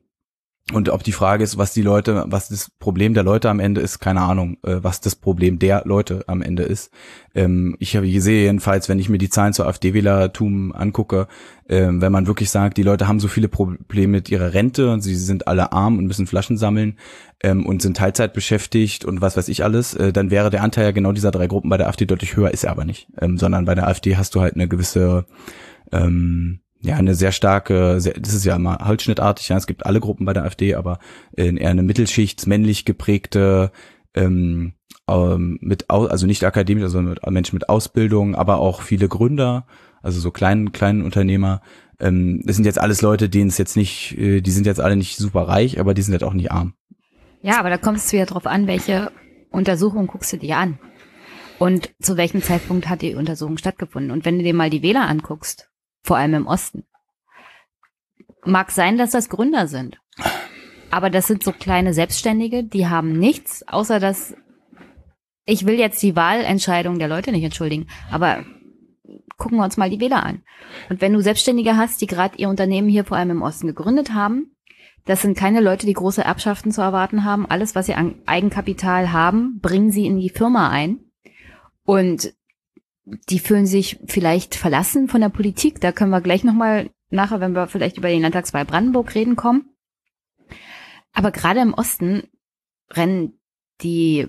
Und 0.70 0.88
ob 0.88 1.02
die 1.02 1.12
Frage 1.12 1.42
ist, 1.42 1.58
was 1.58 1.74
die 1.74 1.82
Leute, 1.82 2.24
was 2.28 2.48
das 2.48 2.70
Problem 2.70 3.14
der 3.14 3.24
Leute 3.24 3.50
am 3.50 3.58
Ende 3.58 3.80
ist, 3.80 3.98
keine 3.98 4.20
Ahnung, 4.20 4.58
äh, 4.62 4.76
was 4.80 5.00
das 5.00 5.16
Problem 5.16 5.58
der 5.58 5.82
Leute 5.84 6.24
am 6.28 6.40
Ende 6.40 6.62
ist. 6.62 6.90
Ähm, 7.34 7.76
ich 7.80 7.96
habe 7.96 8.08
sehe 8.20 8.44
jedenfalls, 8.44 8.88
wenn 8.88 9.00
ich 9.00 9.08
mir 9.08 9.18
die 9.18 9.28
Zahlen 9.28 9.52
zur 9.52 9.66
AfD-Wählertum 9.66 10.72
angucke, 10.72 11.26
ähm, 11.68 12.00
wenn 12.00 12.12
man 12.12 12.26
wirklich 12.26 12.48
sagt, 12.50 12.78
die 12.78 12.84
Leute 12.84 13.08
haben 13.08 13.18
so 13.18 13.28
viele 13.28 13.48
Probleme 13.48 14.12
mit 14.12 14.30
ihrer 14.30 14.54
Rente 14.54 14.90
und 14.92 15.00
sie 15.00 15.16
sind 15.16 15.48
alle 15.48 15.72
arm 15.72 15.98
und 15.98 16.06
müssen 16.06 16.28
Flaschen 16.28 16.56
sammeln 16.56 16.96
ähm, 17.42 17.66
und 17.66 17.82
sind 17.82 17.96
Teilzeit 17.96 18.32
beschäftigt 18.32 19.04
und 19.04 19.20
was 19.20 19.36
weiß 19.36 19.48
ich 19.48 19.64
alles, 19.64 19.94
äh, 19.94 20.12
dann 20.12 20.30
wäre 20.30 20.48
der 20.48 20.62
Anteil 20.62 20.84
ja 20.84 20.92
genau 20.92 21.12
dieser 21.12 21.32
drei 21.32 21.48
Gruppen 21.48 21.70
bei 21.70 21.76
der 21.76 21.88
AfD 21.88 22.06
deutlich 22.06 22.36
höher, 22.36 22.52
ist 22.52 22.64
er 22.64 22.70
aber 22.70 22.84
nicht. 22.84 23.08
Sondern 23.34 23.64
bei 23.64 23.74
der 23.74 23.88
AfD 23.88 24.16
hast 24.16 24.34
du 24.34 24.40
halt 24.40 24.54
eine 24.54 24.68
gewisse 24.68 25.26
ähm, 25.90 26.60
ja, 26.82 26.96
eine 26.96 27.14
sehr 27.14 27.32
starke, 27.32 28.00
sehr, 28.00 28.14
das 28.14 28.34
ist 28.34 28.44
ja 28.44 28.56
immer 28.56 28.78
holzschnittartig, 28.84 29.48
ja, 29.48 29.56
es 29.56 29.66
gibt 29.66 29.86
alle 29.86 30.00
Gruppen 30.00 30.26
bei 30.26 30.32
der 30.32 30.44
AfD, 30.44 30.74
aber 30.74 30.98
in 31.36 31.56
eher 31.56 31.70
eine 31.70 31.82
Mittelschicht, 31.82 32.46
männlich 32.46 32.84
geprägte, 32.84 33.70
ähm, 34.14 34.74
ähm, 35.08 35.58
mit, 35.60 35.90
also 35.90 36.26
nicht 36.26 36.44
akademisch, 36.44 36.82
also 36.82 37.00
mit, 37.00 37.24
Menschen 37.30 37.56
mit 37.56 37.68
Ausbildung, 37.68 38.34
aber 38.34 38.58
auch 38.58 38.82
viele 38.82 39.08
Gründer, 39.08 39.66
also 40.02 40.20
so 40.20 40.30
kleinen, 40.32 40.72
kleinen 40.72 41.02
Unternehmer. 41.02 41.62
Ähm, 42.00 42.42
das 42.44 42.56
sind 42.56 42.64
jetzt 42.64 42.80
alles 42.80 43.00
Leute, 43.00 43.28
denen 43.28 43.48
es 43.48 43.58
jetzt 43.58 43.76
nicht, 43.76 44.18
äh, 44.18 44.40
die 44.40 44.50
sind 44.50 44.66
jetzt 44.66 44.80
alle 44.80 44.96
nicht 44.96 45.16
super 45.16 45.42
reich, 45.42 45.78
aber 45.78 45.94
die 45.94 46.02
sind 46.02 46.12
halt 46.12 46.24
auch 46.24 46.34
nicht 46.34 46.50
arm. 46.50 46.74
Ja, 47.42 47.58
aber 47.58 47.70
da 47.70 47.78
kommt 47.78 47.98
es 47.98 48.12
wieder 48.12 48.26
drauf 48.26 48.46
an, 48.46 48.66
welche 48.66 49.12
Untersuchung 49.50 50.08
guckst 50.08 50.32
du 50.32 50.36
dir 50.36 50.56
an. 50.56 50.78
Und 51.58 51.94
zu 52.00 52.16
welchem 52.16 52.42
Zeitpunkt 52.42 52.88
hat 52.88 53.02
die 53.02 53.14
Untersuchung 53.14 53.56
stattgefunden? 53.56 54.10
Und 54.10 54.24
wenn 54.24 54.38
du 54.38 54.44
dir 54.44 54.54
mal 54.54 54.70
die 54.70 54.82
Wähler 54.82 55.08
anguckst, 55.08 55.71
vor 56.02 56.16
allem 56.16 56.34
im 56.34 56.46
Osten, 56.46 56.84
mag 58.44 58.70
sein, 58.70 58.98
dass 58.98 59.10
das 59.10 59.28
Gründer 59.28 59.66
sind. 59.66 59.98
Aber 60.90 61.08
das 61.08 61.26
sind 61.26 61.42
so 61.42 61.52
kleine 61.52 61.94
Selbstständige, 61.94 62.64
die 62.64 62.88
haben 62.88 63.18
nichts, 63.18 63.66
außer 63.66 63.98
dass 63.98 64.34
ich 65.44 65.66
will 65.66 65.78
jetzt 65.78 66.02
die 66.02 66.14
Wahlentscheidung 66.14 66.98
der 66.98 67.08
Leute 67.08 67.32
nicht 67.32 67.42
entschuldigen, 67.44 67.88
aber 68.10 68.44
gucken 69.38 69.58
wir 69.58 69.64
uns 69.64 69.76
mal 69.76 69.90
die 69.90 70.00
Wähler 70.00 70.24
an. 70.24 70.42
Und 70.88 71.00
wenn 71.00 71.12
du 71.12 71.20
Selbstständige 71.20 71.76
hast, 71.76 72.00
die 72.00 72.06
gerade 72.06 72.38
ihr 72.38 72.48
Unternehmen 72.48 72.88
hier 72.88 73.04
vor 73.04 73.16
allem 73.16 73.30
im 73.30 73.42
Osten 73.42 73.66
gegründet 73.66 74.14
haben, 74.14 74.54
das 75.04 75.22
sind 75.22 75.36
keine 75.36 75.60
Leute, 75.60 75.84
die 75.84 75.94
große 75.94 76.22
Erbschaften 76.22 76.70
zu 76.70 76.80
erwarten 76.80 77.24
haben. 77.24 77.46
Alles, 77.46 77.74
was 77.74 77.86
sie 77.86 77.94
an 77.94 78.14
Eigenkapital 78.26 79.10
haben, 79.12 79.58
bringen 79.60 79.90
sie 79.90 80.06
in 80.06 80.20
die 80.20 80.30
Firma 80.30 80.70
ein. 80.70 81.00
Und 81.84 82.34
die 83.04 83.38
fühlen 83.38 83.66
sich 83.66 83.98
vielleicht 84.06 84.54
verlassen 84.54 85.08
von 85.08 85.20
der 85.20 85.28
Politik. 85.28 85.80
Da 85.80 85.92
können 85.92 86.10
wir 86.10 86.20
gleich 86.20 86.44
nochmal 86.44 86.90
nachher, 87.10 87.40
wenn 87.40 87.54
wir 87.54 87.66
vielleicht 87.66 87.98
über 87.98 88.08
den 88.08 88.22
Landtagswahl 88.22 88.64
Brandenburg 88.64 89.14
reden, 89.14 89.36
kommen. 89.36 89.70
Aber 91.12 91.30
gerade 91.30 91.60
im 91.60 91.74
Osten 91.74 92.28
rennen 92.90 93.38
die 93.82 94.28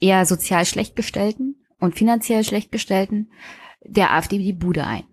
eher 0.00 0.26
sozial 0.26 0.66
schlechtgestellten 0.66 1.66
und 1.78 1.96
finanziell 1.96 2.44
schlechtgestellten 2.44 3.30
der 3.80 4.12
AfD 4.12 4.38
die 4.38 4.52
Bude 4.52 4.84
ein. 4.84 5.04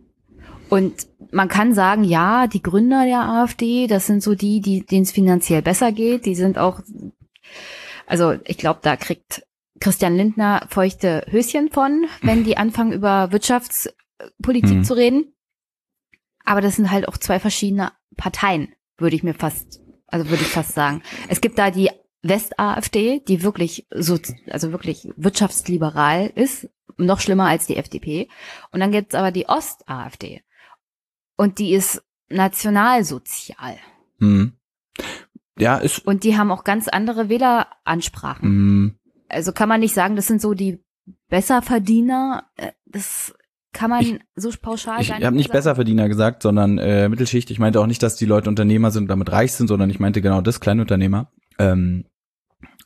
Und 0.69 1.07
man 1.31 1.47
kann 1.47 1.73
sagen, 1.73 2.03
ja, 2.03 2.47
die 2.47 2.61
Gründer 2.61 3.05
der 3.05 3.21
AfD, 3.21 3.87
das 3.87 4.07
sind 4.07 4.23
so 4.23 4.33
die, 4.33 4.59
die 4.61 4.85
denen 4.85 5.03
es 5.03 5.11
finanziell 5.11 5.61
besser 5.61 5.91
geht. 5.91 6.25
Die 6.25 6.35
sind 6.35 6.57
auch, 6.57 6.81
also 8.07 8.33
ich 8.45 8.57
glaube, 8.57 8.79
da 8.81 8.95
kriegt 8.95 9.45
Christian 9.83 10.15
Lindner 10.15 10.65
feuchte 10.69 11.25
Höschen 11.29 11.69
von, 11.69 12.05
wenn 12.21 12.45
die 12.45 12.55
anfangen 12.55 12.93
über 12.93 13.33
Wirtschaftspolitik 13.33 14.69
Hm. 14.77 14.83
zu 14.85 14.93
reden. 14.95 15.33
Aber 16.45 16.61
das 16.61 16.77
sind 16.77 16.89
halt 16.89 17.05
auch 17.07 17.17
zwei 17.17 17.37
verschiedene 17.39 17.91
Parteien, 18.15 18.73
würde 18.97 19.15
ich 19.17 19.23
mir 19.23 19.33
fast, 19.33 19.81
also 20.07 20.29
würde 20.29 20.43
ich 20.43 20.47
fast 20.49 20.73
sagen. 20.73 21.01
Es 21.27 21.41
gibt 21.41 21.57
da 21.57 21.69
die 21.69 21.89
West-AfD, 22.21 23.19
die 23.27 23.43
wirklich 23.43 23.85
so, 23.93 24.17
also 24.49 24.71
wirklich 24.71 25.09
wirtschaftsliberal 25.17 26.27
ist, 26.35 26.69
noch 26.95 27.19
schlimmer 27.19 27.47
als 27.47 27.65
die 27.67 27.75
FDP. 27.75 28.29
Und 28.71 28.79
dann 28.79 28.91
gibt's 28.93 29.15
aber 29.15 29.31
die 29.31 29.49
Ost-AfD. 29.49 30.43
Und 31.35 31.59
die 31.59 31.73
ist 31.73 32.01
nationalsozial. 32.29 33.77
Hm. 34.19 34.53
Ja, 35.57 35.77
ist, 35.77 36.05
Und 36.07 36.23
die 36.23 36.37
haben 36.37 36.51
auch 36.51 36.63
ganz 36.63 36.87
andere 36.87 37.27
Wähleransprachen. 37.27 38.47
hm, 38.49 38.99
Also 39.33 39.51
kann 39.51 39.69
man 39.69 39.79
nicht 39.79 39.93
sagen, 39.93 40.15
das 40.15 40.27
sind 40.27 40.41
so 40.41 40.53
die 40.53 40.79
Besserverdiener. 41.29 42.45
Äh, 42.57 42.71
Das 42.85 43.33
kann 43.73 43.89
man 43.89 44.01
Ich- 44.01 44.19
so 44.35 44.51
pauschal 44.61 45.01
Ich 45.01 45.07
gar 45.09 45.19
habe 45.19 45.35
nicht. 45.35 45.51
Besserverdiener 45.51 46.07
gesagt, 46.07 46.43
sondern 46.43 46.77
äh, 46.77 47.09
Mittelschicht. 47.09 47.49
Ich 47.49 47.57
meinte 47.57 47.81
auch 47.81 47.87
nicht, 47.87 48.03
dass 48.03 48.15
die 48.15 48.25
Leute 48.27 48.47
Unternehmer 48.49 48.91
sind 48.91 49.03
und 49.03 49.07
damit 49.09 49.31
reich 49.31 49.53
sind, 49.53 49.67
sondern 49.67 49.89
ich 49.89 49.99
meinte 49.99 50.21
genau 50.21 50.41
das, 50.41 50.59
Kleinunternehmer. 50.59 51.31
Ähm, 51.57 52.05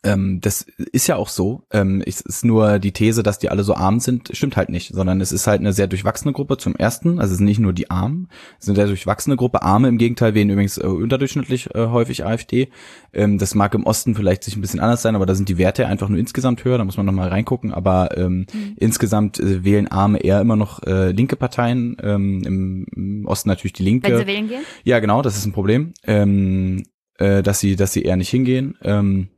Ähm, 0.04 0.40
das 0.42 0.66
ist 0.92 1.08
ja 1.08 1.16
auch 1.16 1.30
so. 1.30 1.64
Ähm, 1.72 2.04
es 2.06 2.22
ist 2.22 2.46
nur 2.46 2.80
die 2.80 2.92
These, 2.92 3.24
dass 3.24 3.40
die 3.40 3.50
alle 3.50 3.64
so 3.64 3.76
arm 3.76 4.00
sind, 4.00 4.30
stimmt 4.34 4.58
halt 4.58 4.70
nicht, 4.70 4.94
sondern 4.94 5.22
es 5.22 5.32
ist 5.32 5.48
halt 5.48 5.60
eine 5.60 5.74
sehr 5.74 5.88
durchwachsene 5.88 6.34
Gruppe 6.34 6.58
zum 6.58 6.76
ersten. 6.76 7.20
Also 7.20 7.32
es 7.32 7.38
sind 7.38 7.46
nicht 7.46 7.60
nur 7.60 7.74
die 7.74 7.90
Armen, 7.90 8.30
es 8.60 8.66
sind 8.66 8.74
eine 8.74 8.86
sehr 8.86 8.88
durchwachsene 8.88 9.36
Gruppe. 9.36 9.62
Arme 9.62 9.88
im 9.88 9.98
Gegenteil 9.98 10.34
wählen 10.34 10.50
übrigens 10.50 10.78
äh, 10.78 10.86
unterdurchschnittlich 10.86 11.74
äh, 11.76 11.88
häufig 11.88 12.26
AfD. 12.26 12.70
Ähm, 13.14 13.38
das 13.38 13.56
mag 13.56 13.74
im 13.74 13.86
Osten 13.86 14.16
vielleicht 14.16 14.44
sich 14.44 14.56
ein 14.56 14.62
bisschen 14.62 14.80
anders 14.80 15.02
sein, 15.02 15.16
aber 15.16 15.26
da 15.26 15.36
sind 15.36 15.50
die 15.50 15.58
Werte 15.58 15.88
einfach 15.88 16.10
nur 16.10 16.20
insgesamt 16.20 16.64
höher. 16.64 16.78
Da 16.78 16.86
muss 16.86 16.98
man 16.98 17.06
nochmal 17.06 17.30
reingucken. 17.30 17.74
Aber 17.74 18.18
ähm, 18.18 18.46
mhm. 18.54 18.76
insgesamt 18.78 19.40
äh, 19.40 19.64
wählen 19.64 19.88
Arme 19.88 20.20
eher 20.20 20.42
immer 20.42 20.56
noch 20.56 20.84
äh, 20.84 21.12
linke 21.12 21.36
Parteien. 21.36 21.98
Ähm, 22.02 22.44
im, 22.46 22.86
im, 22.96 23.26
Osten 23.26 23.50
natürlich 23.50 23.74
die 23.74 23.84
Linke. 23.84 24.10
Wenn 24.10 24.20
sie 24.20 24.28
wählen 24.28 24.48
gehen? 24.48 24.64
Ja, 24.84 25.00
genau, 25.00 25.22
das 25.22 25.38
ist 25.38 25.46
ein 25.46 25.54
Problem. 25.54 25.94
Ähm, 26.04 26.84
äh, 27.18 27.42
dass 27.42 27.60
sie, 27.60 27.76
dass 27.76 27.94
sie 27.94 28.04
eher 28.04 28.16
nicht 28.16 28.30
hingehen. 28.30 28.78
Ähm, 28.84 29.30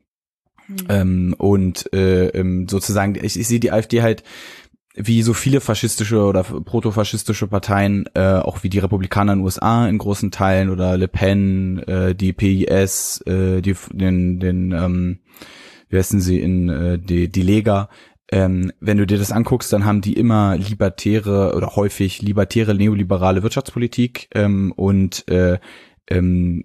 hm. 0.69 0.77
Ähm, 0.89 1.35
und 1.37 1.91
äh, 1.93 2.27
ähm, 2.27 2.67
sozusagen, 2.69 3.15
ich, 3.15 3.39
ich 3.39 3.47
sehe 3.47 3.59
die 3.59 3.71
AfD 3.71 4.01
halt 4.01 4.23
wie 4.95 5.21
so 5.21 5.33
viele 5.33 5.61
faschistische 5.61 6.23
oder 6.23 6.43
protofaschistische 6.43 7.47
Parteien, 7.47 8.05
äh, 8.15 8.35
auch 8.35 8.63
wie 8.63 8.69
die 8.69 8.79
Republikaner 8.79 9.33
in 9.33 9.39
den 9.39 9.45
USA 9.45 9.87
in 9.87 9.97
großen 9.97 10.29
Teilen 10.31 10.69
oder 10.69 10.97
Le 10.97 11.07
Pen, 11.07 11.79
äh, 11.87 12.15
die 12.15 12.33
PIS, 12.33 13.21
äh, 13.25 13.61
die, 13.61 13.75
den, 13.93 14.39
den 14.39 14.71
ähm, 14.71 15.19
wie 15.89 15.97
heißen 15.97 16.21
sie 16.21 16.39
in 16.39 16.69
äh, 16.69 16.99
die, 16.99 17.29
die 17.31 17.41
Lega, 17.41 17.89
ähm, 18.31 18.71
wenn 18.79 18.97
du 18.97 19.07
dir 19.07 19.17
das 19.17 19.31
anguckst, 19.31 19.73
dann 19.73 19.85
haben 19.85 20.01
die 20.01 20.13
immer 20.13 20.55
libertäre 20.57 21.55
oder 21.55 21.75
häufig 21.75 22.21
libertäre 22.21 22.75
neoliberale 22.75 23.41
Wirtschaftspolitik 23.41 24.29
ähm, 24.35 24.71
und 24.75 25.27
äh, 25.29 25.59
ähm, 26.07 26.63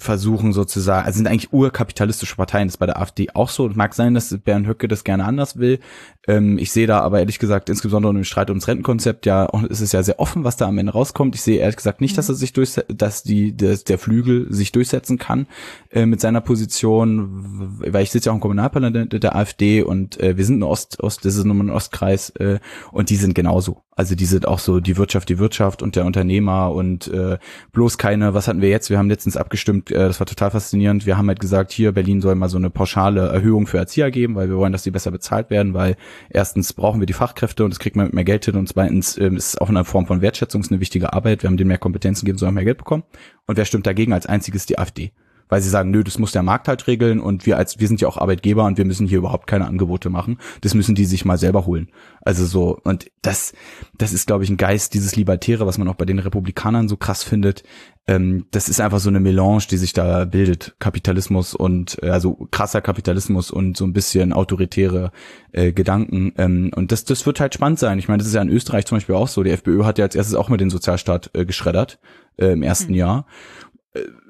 versuchen 0.00 0.52
sozusagen, 0.52 1.06
also 1.06 1.18
sind 1.18 1.26
eigentlich 1.26 1.52
urkapitalistische 1.52 2.36
Parteien, 2.36 2.68
das 2.68 2.74
ist 2.74 2.78
bei 2.78 2.86
der 2.86 3.00
AfD 3.00 3.28
auch 3.34 3.48
so. 3.48 3.68
Mag 3.68 3.94
sein, 3.94 4.14
dass 4.14 4.36
Bernd 4.38 4.66
Höcke 4.66 4.88
das 4.88 5.04
gerne 5.04 5.24
anders 5.24 5.58
will. 5.58 5.78
Ähm, 6.26 6.58
ich 6.58 6.70
sehe 6.70 6.86
da 6.86 7.00
aber 7.00 7.20
ehrlich 7.20 7.38
gesagt, 7.38 7.70
insbesondere 7.70 8.12
im 8.12 8.24
Streit 8.24 8.50
ums 8.50 8.68
Rentenkonzept, 8.68 9.26
ja, 9.26 9.46
ist 9.68 9.80
es 9.80 9.92
ja 9.92 10.02
sehr 10.02 10.20
offen, 10.20 10.44
was 10.44 10.56
da 10.56 10.66
am 10.66 10.78
Ende 10.78 10.92
rauskommt. 10.92 11.34
Ich 11.34 11.42
sehe 11.42 11.58
ehrlich 11.58 11.76
gesagt 11.76 12.00
nicht, 12.00 12.18
dass 12.18 12.28
er 12.28 12.34
sich 12.34 12.52
durch, 12.52 12.74
dass 12.88 13.22
die, 13.22 13.56
dass 13.56 13.84
der 13.84 13.98
Flügel 13.98 14.52
sich 14.52 14.72
durchsetzen 14.72 15.18
kann 15.18 15.46
äh, 15.90 16.06
mit 16.06 16.20
seiner 16.20 16.40
Position, 16.40 17.78
weil 17.78 18.02
ich 18.02 18.10
sitze 18.10 18.26
ja 18.26 18.32
auch 18.32 18.36
im 18.36 18.40
Kommunalparlament 18.40 19.22
der 19.22 19.34
AfD 19.34 19.82
und 19.82 20.20
äh, 20.20 20.36
wir 20.36 20.44
sind 20.44 20.60
ein 20.60 20.62
Ost, 20.62 21.02
Ost, 21.02 21.24
das 21.24 21.36
ist 21.36 21.44
nur 21.44 21.56
ein 21.56 21.70
Ostkreis 21.70 22.30
äh, 22.30 22.58
und 22.92 23.10
die 23.10 23.16
sind 23.16 23.34
genauso. 23.34 23.82
Also 24.00 24.14
die 24.14 24.24
sind 24.24 24.48
auch 24.48 24.60
so 24.60 24.80
die 24.80 24.96
Wirtschaft, 24.96 25.28
die 25.28 25.38
Wirtschaft 25.38 25.82
und 25.82 25.94
der 25.94 26.06
Unternehmer 26.06 26.72
und 26.72 27.08
äh, 27.08 27.36
bloß 27.72 27.98
keine, 27.98 28.32
was 28.32 28.48
hatten 28.48 28.62
wir 28.62 28.70
jetzt? 28.70 28.88
Wir 28.88 28.96
haben 28.96 29.10
letztens 29.10 29.36
abgestimmt, 29.36 29.90
äh, 29.90 30.06
das 30.06 30.20
war 30.20 30.26
total 30.26 30.50
faszinierend. 30.50 31.04
Wir 31.04 31.18
haben 31.18 31.28
halt 31.28 31.38
gesagt, 31.38 31.70
hier 31.70 31.92
Berlin 31.92 32.22
soll 32.22 32.34
mal 32.34 32.48
so 32.48 32.56
eine 32.56 32.70
pauschale 32.70 33.28
Erhöhung 33.28 33.66
für 33.66 33.76
Erzieher 33.76 34.10
geben, 34.10 34.36
weil 34.36 34.48
wir 34.48 34.56
wollen, 34.56 34.72
dass 34.72 34.84
die 34.84 34.90
besser 34.90 35.10
bezahlt 35.10 35.50
werden, 35.50 35.74
weil 35.74 35.96
erstens 36.28 36.72
brauchen 36.72 37.00
wir 37.00 37.06
die 37.06 37.12
Fachkräfte 37.12 37.64
und 37.64 37.70
das 37.70 37.78
kriegt 37.78 37.96
man 37.96 38.06
mit 38.06 38.14
mehr 38.14 38.24
Geld 38.24 38.44
hin 38.44 38.56
und 38.56 38.68
zweitens 38.68 39.16
äh, 39.16 39.28
ist 39.28 39.48
es 39.48 39.58
auch 39.58 39.68
eine 39.68 39.84
Form 39.84 40.06
von 40.06 40.22
Wertschätzung, 40.22 40.64
eine 40.68 40.80
wichtige 40.80 41.12
Arbeit. 41.12 41.42
Wir 41.42 41.48
haben 41.48 41.56
denen 41.56 41.68
mehr 41.68 41.78
Kompetenzen 41.78 42.24
gegeben, 42.24 42.38
sollen 42.38 42.54
mehr 42.54 42.64
Geld 42.64 42.78
bekommen. 42.78 43.04
Und 43.46 43.56
wer 43.56 43.64
stimmt 43.64 43.86
dagegen 43.86 44.12
als 44.12 44.26
einziges 44.26 44.66
die 44.66 44.78
AfD? 44.78 45.12
Weil 45.50 45.60
sie 45.60 45.68
sagen, 45.68 45.90
nö, 45.90 46.02
das 46.02 46.18
muss 46.18 46.32
der 46.32 46.42
Markt 46.42 46.68
halt 46.68 46.86
regeln 46.86 47.20
und 47.20 47.44
wir 47.44 47.58
als 47.58 47.78
wir 47.78 47.88
sind 47.88 48.00
ja 48.00 48.08
auch 48.08 48.16
Arbeitgeber 48.16 48.64
und 48.64 48.78
wir 48.78 48.84
müssen 48.86 49.06
hier 49.06 49.18
überhaupt 49.18 49.46
keine 49.46 49.66
Angebote 49.66 50.08
machen. 50.08 50.38
Das 50.62 50.74
müssen 50.74 50.94
die 50.94 51.04
sich 51.04 51.24
mal 51.24 51.36
selber 51.36 51.66
holen. 51.66 51.90
Also 52.22 52.46
so 52.46 52.78
und 52.84 53.10
das 53.20 53.52
das 53.98 54.12
ist 54.12 54.26
glaube 54.26 54.44
ich 54.44 54.50
ein 54.50 54.56
Geist 54.56 54.94
dieses 54.94 55.16
Libertäre, 55.16 55.66
was 55.66 55.76
man 55.76 55.88
auch 55.88 55.96
bei 55.96 56.06
den 56.06 56.18
Republikanern 56.18 56.88
so 56.88 56.96
krass 56.96 57.22
findet. 57.22 57.64
Ähm, 58.06 58.46
das 58.50 58.68
ist 58.68 58.80
einfach 58.80 59.00
so 59.00 59.10
eine 59.10 59.20
Melange, 59.20 59.64
die 59.70 59.76
sich 59.76 59.92
da 59.92 60.24
bildet, 60.24 60.74
Kapitalismus 60.78 61.54
und 61.54 62.02
äh, 62.02 62.08
also 62.08 62.48
krasser 62.50 62.80
Kapitalismus 62.80 63.50
und 63.50 63.76
so 63.76 63.84
ein 63.84 63.92
bisschen 63.92 64.32
autoritäre 64.32 65.12
äh, 65.52 65.72
Gedanken 65.72 66.32
ähm, 66.38 66.70
und 66.74 66.92
das 66.92 67.04
das 67.04 67.26
wird 67.26 67.40
halt 67.40 67.54
spannend 67.54 67.80
sein. 67.80 67.98
Ich 67.98 68.08
meine, 68.08 68.18
das 68.18 68.28
ist 68.28 68.34
ja 68.34 68.42
in 68.42 68.48
Österreich 68.48 68.86
zum 68.86 68.96
Beispiel 68.96 69.16
auch 69.16 69.28
so. 69.28 69.42
Die 69.42 69.50
FPÖ 69.50 69.84
hat 69.84 69.98
ja 69.98 70.04
als 70.04 70.14
erstes 70.14 70.34
auch 70.34 70.48
mit 70.48 70.60
den 70.60 70.70
Sozialstaat 70.70 71.30
äh, 71.34 71.44
geschreddert 71.44 71.98
äh, 72.36 72.52
im 72.52 72.62
ersten 72.62 72.92
mhm. 72.92 72.98
Jahr 72.98 73.26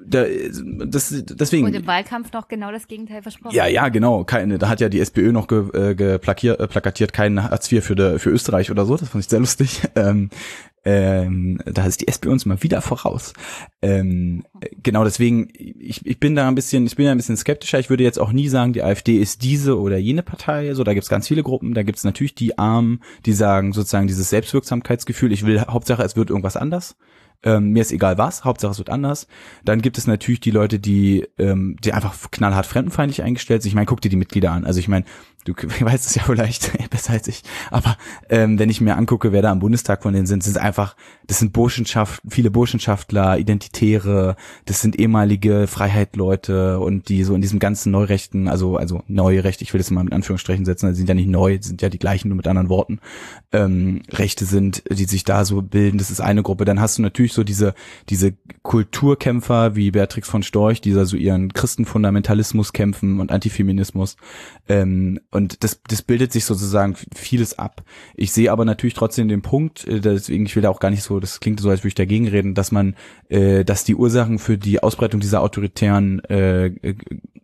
da, 0.03 0.25
das, 0.85 1.13
deswegen. 1.23 1.67
Und 1.67 1.75
im 1.75 1.85
Wahlkampf 1.85 2.33
noch 2.33 2.47
genau 2.47 2.71
das 2.71 2.87
Gegenteil 2.87 3.21
versprochen. 3.21 3.55
Ja, 3.55 3.67
ja, 3.67 3.89
genau. 3.89 4.23
Keine, 4.23 4.57
da 4.57 4.69
hat 4.69 4.81
ja 4.81 4.89
die 4.89 4.99
SPÖ 4.99 5.31
noch 5.31 5.47
ge, 5.47 5.69
äh, 5.73 5.93
geplakiert, 5.93 6.59
äh, 6.59 6.67
plakatiert, 6.67 7.13
kein 7.13 7.43
Hartz 7.43 7.71
IV 7.71 7.85
für, 7.85 7.95
de, 7.95 8.17
für 8.17 8.31
Österreich 8.31 8.71
oder 8.71 8.85
so. 8.85 8.97
Das 8.97 9.09
fand 9.09 9.23
ich 9.23 9.29
sehr 9.29 9.39
lustig. 9.39 9.81
Ähm, 9.93 10.29
ähm, 10.83 11.59
da 11.65 11.85
ist 11.85 12.01
die 12.01 12.07
SPÖ 12.07 12.31
uns 12.31 12.45
mal 12.45 12.63
wieder 12.63 12.81
voraus. 12.81 13.33
Ähm, 13.83 14.43
genau 14.81 15.03
deswegen, 15.03 15.49
ich, 15.53 16.03
ich 16.05 16.19
bin 16.19 16.35
da 16.35 16.47
ein 16.47 16.55
bisschen, 16.55 16.87
ich 16.87 16.95
bin 16.95 17.05
da 17.05 17.11
ein 17.11 17.17
bisschen 17.17 17.37
skeptischer. 17.37 17.77
Ich 17.77 17.89
würde 17.89 18.03
jetzt 18.03 18.19
auch 18.19 18.31
nie 18.31 18.47
sagen, 18.47 18.73
die 18.73 18.81
AfD 18.81 19.17
ist 19.17 19.43
diese 19.43 19.77
oder 19.77 19.97
jene 19.97 20.23
Partei. 20.23 20.73
So, 20.73 20.83
da 20.83 20.93
gibt's 20.93 21.09
ganz 21.09 21.27
viele 21.27 21.43
Gruppen. 21.43 21.73
Da 21.73 21.83
gibt's 21.83 22.03
natürlich 22.03 22.33
die 22.33 22.57
Armen, 22.57 23.01
die 23.25 23.33
sagen 23.33 23.73
sozusagen 23.73 24.07
dieses 24.07 24.29
Selbstwirksamkeitsgefühl. 24.29 25.31
Ich 25.31 25.45
will 25.45 25.61
Hauptsache, 25.61 26.01
es 26.03 26.15
wird 26.15 26.29
irgendwas 26.29 26.57
anders. 26.57 26.95
Ähm, 27.43 27.71
mir 27.71 27.81
ist 27.81 27.91
egal 27.91 28.17
was, 28.17 28.43
Hauptsache 28.43 28.71
es 28.71 28.77
wird 28.77 28.89
anders. 28.89 29.27
Dann 29.65 29.81
gibt 29.81 29.97
es 29.97 30.07
natürlich 30.07 30.39
die 30.39 30.51
Leute, 30.51 30.79
die, 30.79 31.27
ähm, 31.37 31.77
die 31.83 31.93
einfach 31.93 32.15
knallhart 32.31 32.65
fremdenfeindlich 32.65 33.23
eingestellt 33.23 33.63
sind. 33.63 33.69
Ich 33.69 33.75
meine, 33.75 33.87
guck 33.87 34.01
dir 34.01 34.09
die 34.09 34.15
Mitglieder 34.15 34.51
an. 34.51 34.65
Also 34.65 34.79
ich 34.79 34.87
meine, 34.87 35.05
du 35.45 35.53
weißt 35.79 36.07
es 36.07 36.15
ja 36.15 36.23
vielleicht 36.23 36.71
besser 36.89 37.13
als 37.13 37.27
ich, 37.27 37.43
aber 37.69 37.97
ähm, 38.29 38.59
wenn 38.59 38.69
ich 38.69 38.81
mir 38.81 38.95
angucke, 38.95 39.31
wer 39.31 39.41
da 39.41 39.51
am 39.51 39.59
Bundestag 39.59 40.03
von 40.03 40.13
denen 40.13 40.25
sind, 40.25 40.43
sind 40.43 40.57
einfach, 40.57 40.95
das 41.27 41.39
sind 41.39 41.53
Burschenschaft, 41.53 42.21
viele 42.29 42.51
Burschenschaftler, 42.51 43.37
Identitäre, 43.37 44.35
das 44.65 44.81
sind 44.81 44.99
ehemalige 44.99 45.67
Freiheitleute 45.67 46.79
und 46.79 47.09
die 47.09 47.23
so 47.23 47.35
in 47.35 47.41
diesem 47.41 47.59
ganzen 47.59 47.91
Neurechten, 47.91 48.47
also 48.47 48.77
also 48.77 49.03
neue 49.07 49.43
Rechte, 49.43 49.63
ich 49.63 49.73
will 49.73 49.79
das 49.79 49.91
mal 49.91 50.03
mit 50.03 50.13
Anführungsstrichen 50.13 50.65
setzen, 50.65 50.87
also 50.87 50.97
sind 50.97 51.09
ja 51.09 51.15
nicht 51.15 51.29
neu, 51.29 51.57
sind 51.61 51.81
ja 51.81 51.89
die 51.89 51.99
gleichen, 51.99 52.29
nur 52.29 52.37
mit 52.37 52.47
anderen 52.47 52.69
Worten, 52.69 52.99
ähm, 53.51 54.01
Rechte 54.09 54.45
sind, 54.45 54.83
die 54.89 55.05
sich 55.05 55.23
da 55.23 55.45
so 55.45 55.61
bilden, 55.61 55.97
das 55.97 56.11
ist 56.11 56.21
eine 56.21 56.43
Gruppe. 56.43 56.65
Dann 56.65 56.79
hast 56.79 56.97
du 56.97 57.01
natürlich 57.01 57.33
so 57.33 57.43
diese 57.43 57.73
diese 58.09 58.33
Kulturkämpfer 58.63 59.75
wie 59.75 59.91
Beatrix 59.91 60.29
von 60.29 60.43
Storch, 60.43 60.81
die 60.81 60.93
da 60.93 61.05
so 61.05 61.17
ihren 61.17 61.53
Christenfundamentalismus 61.53 62.73
kämpfen 62.73 63.19
und 63.19 63.31
Antifeminismus. 63.31 64.17
Ähm, 64.67 65.19
und 65.31 65.63
das, 65.63 65.81
das 65.87 66.01
bildet 66.01 66.33
sich 66.33 66.45
sozusagen 66.45 66.95
vieles 67.15 67.57
ab. 67.57 67.83
Ich 68.15 68.33
sehe 68.33 68.51
aber 68.51 68.65
natürlich 68.65 68.93
trotzdem 68.93 69.29
den 69.29 69.41
Punkt, 69.41 69.87
äh, 69.87 70.01
deswegen 70.01 70.45
ich 70.45 70.55
will 70.55 70.63
da 70.63 70.69
auch 70.69 70.81
gar 70.81 70.91
nicht 70.91 71.03
so, 71.03 71.19
das 71.19 71.39
klingt 71.39 71.59
so, 71.59 71.69
als 71.69 71.79
würde 71.81 71.89
ich 71.89 71.95
dagegen 71.95 72.27
reden, 72.27 72.53
dass 72.53 72.71
man, 72.71 72.95
äh, 73.29 73.63
dass 73.63 73.85
die 73.85 73.95
Ursachen 73.95 74.39
für 74.39 74.57
die 74.57 74.83
Ausbreitung 74.83 75.21
dieser 75.21 75.41
autoritären 75.41 76.23
äh, 76.25 76.95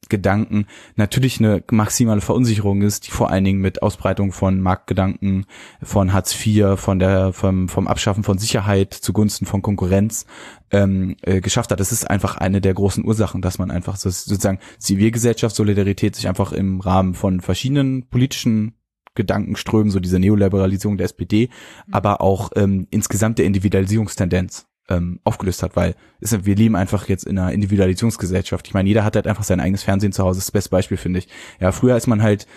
Gedanken 0.10 0.68
natürlich 0.96 1.40
eine 1.40 1.64
maximale 1.72 2.22
Verunsicherung 2.22 2.82
ist, 2.82 3.08
die 3.08 3.12
vor 3.12 3.30
allen 3.30 3.44
Dingen 3.44 3.62
mit 3.62 3.82
Ausbreitung 3.82 4.32
von 4.32 4.62
Marktgedanken, 4.62 5.46
von 5.82 6.14
Hartz 6.14 6.34
IV, 6.46 6.80
von 6.80 7.00
der 7.00 7.34
vom, 7.34 7.70
vom 7.70 7.88
Abschaffen 7.88 8.24
von 8.24 8.38
Sicherheit 8.38 8.94
zugunsten 8.94 9.46
von 9.46 9.62
Konkurrenz 9.62 10.26
ähm, 10.72 11.15
äh, 11.22 11.41
geschafft 11.41 11.72
hat. 11.72 11.80
Das 11.80 11.91
ist 11.91 12.09
einfach 12.09 12.38
eine 12.38 12.61
der 12.61 12.74
großen 12.74 13.05
Ursachen, 13.05 13.41
dass 13.41 13.57
man 13.57 13.72
einfach 13.72 13.95
so, 13.95 14.09
sozusagen 14.09 14.59
Zivilgesellschaft, 14.80 15.55
Solidarität 15.55 16.15
sich 16.15 16.28
einfach 16.28 16.51
im 16.51 16.82
Rahmen 16.82 17.13
von 17.13 17.41
verschiedenen 17.41 18.07
politischen 18.09 18.74
Gedankenströmen, 19.15 19.91
so 19.91 19.99
diese 19.99 20.20
Neoliberalisierung 20.20 20.97
der 20.97 21.05
SPD, 21.05 21.49
mhm. 21.88 21.93
aber 21.93 22.22
auch 22.22 22.51
ähm, 22.55 22.88
insgesamt 22.91 23.39
der 23.39 23.45
Individualisierungstendenz 23.45 24.68
ähm, 24.89 25.20
aufgelöst 25.24 25.63
hat, 25.63 25.76
weil 25.76 25.95
ist, 26.20 26.45
wir 26.45 26.55
leben 26.55 26.76
einfach 26.76 27.09
jetzt 27.09 27.26
in 27.26 27.38
einer 27.38 27.51
Individualisierungsgesellschaft. 27.51 28.68
Ich 28.68 28.74
meine, 28.74 28.88
jeder 28.88 29.03
hat 29.03 29.15
halt 29.15 29.28
einfach 29.28 29.43
sein 29.43 29.59
eigenes 29.59 29.84
Fernsehen 29.84 30.13
zu 30.13 30.24
Hause. 30.24 30.38
Das 30.38 30.45
ist 30.45 30.47
das 30.47 30.51
beste 30.59 30.70
Beispiel, 30.70 30.97
finde 30.97 31.20
ich. 31.20 31.28
Ja, 31.59 31.72
früher 31.72 31.97
ist 31.97 32.07
man 32.07 32.22
halt 32.22 32.47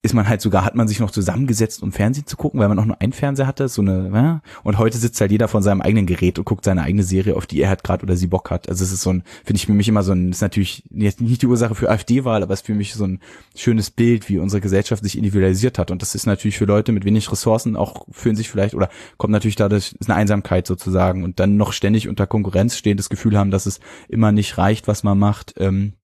ist 0.00 0.14
man 0.14 0.28
halt 0.28 0.40
sogar, 0.40 0.64
hat 0.64 0.76
man 0.76 0.86
sich 0.86 1.00
noch 1.00 1.10
zusammengesetzt, 1.10 1.82
um 1.82 1.90
Fernsehen 1.90 2.26
zu 2.26 2.36
gucken, 2.36 2.60
weil 2.60 2.68
man 2.68 2.78
auch 2.78 2.84
nur 2.84 3.00
einen 3.00 3.12
Fernseher 3.12 3.48
hatte, 3.48 3.66
so 3.68 3.82
eine, 3.82 4.10
ja? 4.14 4.42
und 4.62 4.78
heute 4.78 4.96
sitzt 4.96 5.20
halt 5.20 5.32
jeder 5.32 5.48
von 5.48 5.64
seinem 5.64 5.80
eigenen 5.80 6.06
Gerät 6.06 6.38
und 6.38 6.44
guckt 6.44 6.64
seine 6.64 6.82
eigene 6.82 7.02
Serie, 7.02 7.34
auf 7.34 7.46
die 7.46 7.60
er 7.60 7.68
halt 7.68 7.82
gerade 7.82 8.04
oder 8.04 8.16
sie 8.16 8.28
Bock 8.28 8.52
hat. 8.52 8.68
Also 8.68 8.84
es 8.84 8.92
ist 8.92 9.02
so 9.02 9.10
ein, 9.10 9.24
finde 9.44 9.58
ich 9.58 9.66
für 9.66 9.72
mich 9.72 9.88
immer 9.88 10.04
so 10.04 10.12
ein, 10.12 10.30
ist 10.30 10.40
natürlich 10.40 10.84
jetzt 10.90 11.20
nicht 11.20 11.42
die 11.42 11.48
Ursache 11.48 11.74
für 11.74 11.90
AfD-Wahl, 11.90 12.44
aber 12.44 12.54
es 12.54 12.60
ist 12.60 12.66
für 12.66 12.74
mich 12.74 12.94
so 12.94 13.04
ein 13.04 13.18
schönes 13.56 13.90
Bild, 13.90 14.28
wie 14.28 14.38
unsere 14.38 14.60
Gesellschaft 14.60 15.02
sich 15.02 15.18
individualisiert 15.18 15.80
hat. 15.80 15.90
Und 15.90 16.00
das 16.00 16.14
ist 16.14 16.26
natürlich 16.26 16.58
für 16.58 16.66
Leute 16.66 16.92
mit 16.92 17.04
wenig 17.04 17.30
Ressourcen 17.32 17.74
auch 17.74 18.06
fühlen 18.12 18.36
sich 18.36 18.48
vielleicht, 18.48 18.74
oder 18.74 18.90
kommt 19.16 19.32
natürlich 19.32 19.56
dadurch, 19.56 19.96
ist 19.98 20.08
eine 20.08 20.16
Einsamkeit 20.16 20.68
sozusagen 20.68 21.24
und 21.24 21.40
dann 21.40 21.56
noch 21.56 21.72
ständig 21.72 22.08
unter 22.08 22.28
Konkurrenz 22.28 22.76
stehen, 22.76 22.96
das 22.96 23.08
Gefühl 23.08 23.36
haben, 23.36 23.50
dass 23.50 23.66
es 23.66 23.80
immer 24.08 24.30
nicht 24.30 24.58
reicht, 24.58 24.86
was 24.86 25.02
man 25.02 25.18
macht. 25.18 25.54
Ähm, 25.58 25.94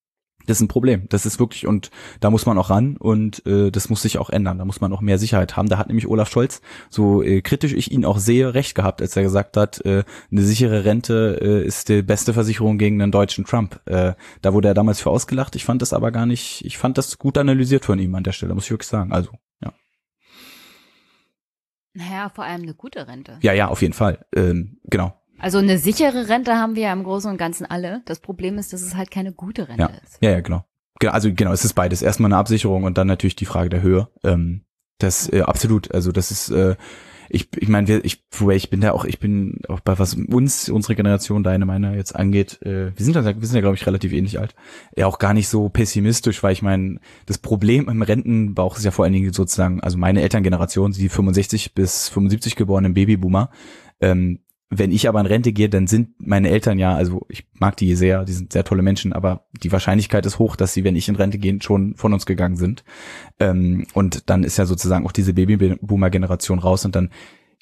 das 0.47 0.59
ist 0.59 0.63
ein 0.63 0.69
Problem. 0.69 1.07
Das 1.09 1.27
ist 1.27 1.39
wirklich, 1.39 1.67
und 1.67 1.91
da 2.21 2.31
muss 2.31 2.47
man 2.47 2.59
auch 2.59 2.71
ran 2.71 2.97
und 2.97 3.45
äh, 3.47 3.71
das 3.71 3.89
muss 3.89 4.03
sich 4.03 4.19
auch 4.19 4.31
ändern. 4.31 4.59
Da 4.59 4.65
muss 4.65 4.81
man 4.81 4.93
auch 4.93 5.01
mehr 5.01 5.19
Sicherheit 5.19 5.57
haben. 5.57 5.69
Da 5.69 5.79
hat 5.79 5.89
nämlich 5.89 6.07
Olaf 6.07 6.31
Scholz, 6.31 6.61
so 6.91 7.23
äh, 7.23 7.41
kritisch 7.41 7.73
ich 7.73 7.91
ihn 7.91 8.05
auch 8.05 8.19
sehe, 8.19 8.55
recht 8.55 8.75
gehabt, 8.75 9.01
als 9.01 9.17
er 9.17 9.23
gesagt 9.23 9.57
hat, 9.57 9.85
äh, 9.85 10.05
eine 10.31 10.43
sichere 10.43 10.85
Rente 10.85 11.39
äh, 11.41 11.67
ist 11.67 11.89
die 11.89 12.03
beste 12.03 12.35
Versicherung 12.35 12.79
gegen 12.79 13.01
einen 13.01 13.13
deutschen 13.13 13.45
Trump. 13.45 13.81
Äh, 13.87 14.15
da 14.43 14.53
wurde 14.53 14.69
er 14.69 14.75
damals 14.75 15.01
für 15.01 15.11
ausgelacht. 15.11 15.57
Ich 15.57 15.65
fand 15.65 15.83
das 15.83 15.93
aber 15.93 16.11
gar 16.11 16.27
nicht, 16.27 16.65
ich 16.65 16.79
fand 16.79 16.99
das 16.99 17.19
gut 17.19 17.39
analysiert 17.39 17.85
von 17.85 17.99
ihm 17.99 18.15
an 18.15 18.25
der 18.25 18.33
Stelle, 18.33 18.55
muss 18.55 18.65
ich 18.65 18.71
wirklich 18.71 18.89
sagen. 18.89 19.13
Also, 19.13 19.31
ja. 19.63 19.73
Naja, 21.95 22.31
vor 22.35 22.45
allem 22.45 22.63
eine 22.63 22.75
gute 22.75 23.07
Rente. 23.07 23.39
Ja, 23.41 23.53
ja, 23.53 23.69
auf 23.69 23.83
jeden 23.83 23.95
Fall. 23.95 24.27
Ähm, 24.35 24.79
genau. 24.85 25.15
Also 25.45 25.59
eine 25.59 25.79
sichere 25.79 26.31
Rente 26.31 26.55
haben 26.55 26.75
wir 26.75 26.85
ja 26.85 26.93
im 26.95 27.05
Großen 27.05 27.31
und 27.31 27.37
Ganzen 27.37 27.67
alle. 27.67 28.01
Das 28.07 28.19
Problem 28.19 28.57
ist, 28.57 28.73
dass 28.73 28.81
es 28.81 28.97
halt 28.97 29.11
keine 29.11 29.31
gute 29.31 29.69
Rente 29.69 29.83
ja. 29.83 29.91
ist. 30.03 30.17
Ja, 30.23 30.31
ja, 30.31 30.41
genau. 30.41 30.65
also 31.07 31.31
genau, 31.35 31.53
es 31.53 31.67
ist 31.67 31.75
beides. 31.75 32.01
Erstmal 32.01 32.29
eine 32.29 32.39
Absicherung 32.39 32.85
und 32.85 32.97
dann 32.97 33.07
natürlich 33.07 33.37
die 33.37 33.45
Frage 33.45 33.69
der 33.69 33.83
Höhe. 33.83 34.09
Ähm, 34.25 34.63
das 34.99 35.31
äh, 35.31 35.43
absolut, 35.43 35.93
also 35.93 36.13
das 36.13 36.31
ist 36.31 36.49
äh, 36.49 36.77
ich, 37.29 37.49
ich 37.57 37.69
meine, 37.69 37.99
ich, 38.01 38.23
ich 38.51 38.71
bin 38.71 38.81
da 38.81 38.93
auch, 38.93 39.05
ich 39.05 39.19
bin 39.19 39.61
auch 39.69 39.81
bei 39.81 39.99
was 39.99 40.15
uns, 40.15 40.69
unsere 40.69 40.95
Generation, 40.95 41.43
deine, 41.43 41.67
meine 41.67 41.97
jetzt 41.97 42.15
angeht, 42.15 42.61
äh, 42.63 42.97
wir 42.97 43.05
sind 43.05 43.17
da, 43.17 43.25
wir 43.25 43.35
sind 43.47 43.55
ja, 43.55 43.61
glaube 43.61 43.77
ich, 43.77 43.87
relativ 43.87 44.13
ähnlich 44.13 44.39
alt, 44.39 44.55
ja 44.97 45.07
auch 45.07 45.19
gar 45.19 45.35
nicht 45.35 45.49
so 45.49 45.69
pessimistisch, 45.69 46.43
weil 46.43 46.53
ich 46.53 46.63
meine, 46.63 47.01
das 47.27 47.39
Problem 47.39 47.89
im 47.89 48.03
Rentenbauch 48.03 48.77
ist 48.77 48.85
ja 48.85 48.91
vor 48.91 49.05
allen 49.05 49.15
Dingen 49.15 49.33
sozusagen, 49.33 49.81
also 49.81 49.99
meine 49.99 50.23
Elterngeneration, 50.23 50.93
die 50.93 51.09
65 51.09 51.75
bis 51.75 52.09
75 52.09 52.57
geborenen 52.57 52.95
Babyboomer, 52.95 53.51
ähm, 54.01 54.41
wenn 54.71 54.91
ich 54.91 55.09
aber 55.09 55.21
in 55.21 55.27
Rente 55.27 55.53
gehe, 55.53 55.69
dann 55.69 55.87
sind 55.87 56.11
meine 56.19 56.51
Eltern 56.51 56.79
ja, 56.79 56.95
also 56.95 57.27
ich 57.29 57.47
mag 57.53 57.77
die 57.77 57.95
sehr, 57.95 58.25
die 58.25 58.33
sind 58.33 58.53
sehr 58.53 58.65
tolle 58.65 58.83
Menschen, 58.83 59.13
aber 59.13 59.47
die 59.63 59.71
Wahrscheinlichkeit 59.71 60.27
ist 60.27 60.39
hoch, 60.39 60.57
dass 60.57 60.73
sie, 60.73 60.85
wenn 60.85 60.97
ich 60.97 61.09
in 61.09 61.17
Rente 61.17 61.39
gehe, 61.39 61.59
schon 61.63 61.95
von 61.97 62.13
uns 62.13 62.27
gegangen 62.27 62.57
sind. 62.57 62.85
Ähm, 63.39 63.87
und 63.95 64.29
dann 64.31 64.43
ist 64.43 64.57
ja 64.57 64.67
sozusagen 64.67 65.07
auch 65.07 65.13
diese 65.13 65.35
Babyboomer-Generation 65.35 66.59
raus 66.59 66.85
und 66.85 66.97
dann 66.97 67.11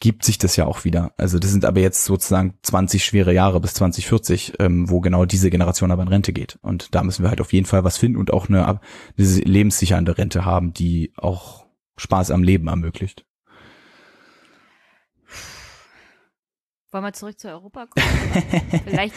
gibt 0.01 0.25
sich 0.25 0.39
das 0.39 0.57
ja 0.57 0.67
auch 0.67 0.85
wieder. 0.85 1.13
Also 1.17 1.39
das 1.39 1.53
sind 1.53 1.65
aber 1.65 1.81
jetzt 1.81 2.05
sozusagen 2.05 2.55
20 2.63 3.05
schwere 3.05 3.33
Jahre 3.33 3.61
bis 3.61 3.75
2040, 3.75 4.55
ähm, 4.59 4.91
wo 4.91 5.01
genau 5.01 5.27
diese 5.27 5.49
Generation 5.51 5.93
aber 5.93 6.03
in 6.03 6.09
Rente 6.09 6.33
geht. 6.33 6.59
Und 6.63 6.95
da 6.95 7.05
müssen 7.05 7.23
wir 7.23 7.31
halt 7.31 7.41
auf 7.41 7.53
jeden 7.53 7.67
Fall 7.67 7.85
was 7.85 7.99
finden 7.99 8.19
und 8.19 8.33
auch 8.33 8.49
eine, 8.49 8.67
eine 8.67 8.81
lebenssichernde 9.17 10.19
Rente 10.19 10.45
haben, 10.45 10.73
die 10.73 11.13
auch 11.17 11.67
Spaß 11.99 12.33
am 12.33 12.43
Leben 12.43 12.67
ermöglicht. 12.67 13.25
Wollen 16.93 17.05
wir 17.05 17.13
zurück 17.15 17.41
zu 17.41 17.49
Europa 17.49 17.87
kommen? 17.87 18.07
vielleicht, 18.85 19.15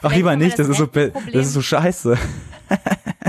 Ach, 0.00 0.14
lieber 0.14 0.36
nicht, 0.36 0.58
das, 0.58 0.68
das 0.68 0.78
ist, 0.78 0.78
so, 0.78 0.86
das 0.86 1.46
ist 1.46 1.52
so 1.52 1.60
scheiße. 1.60 2.16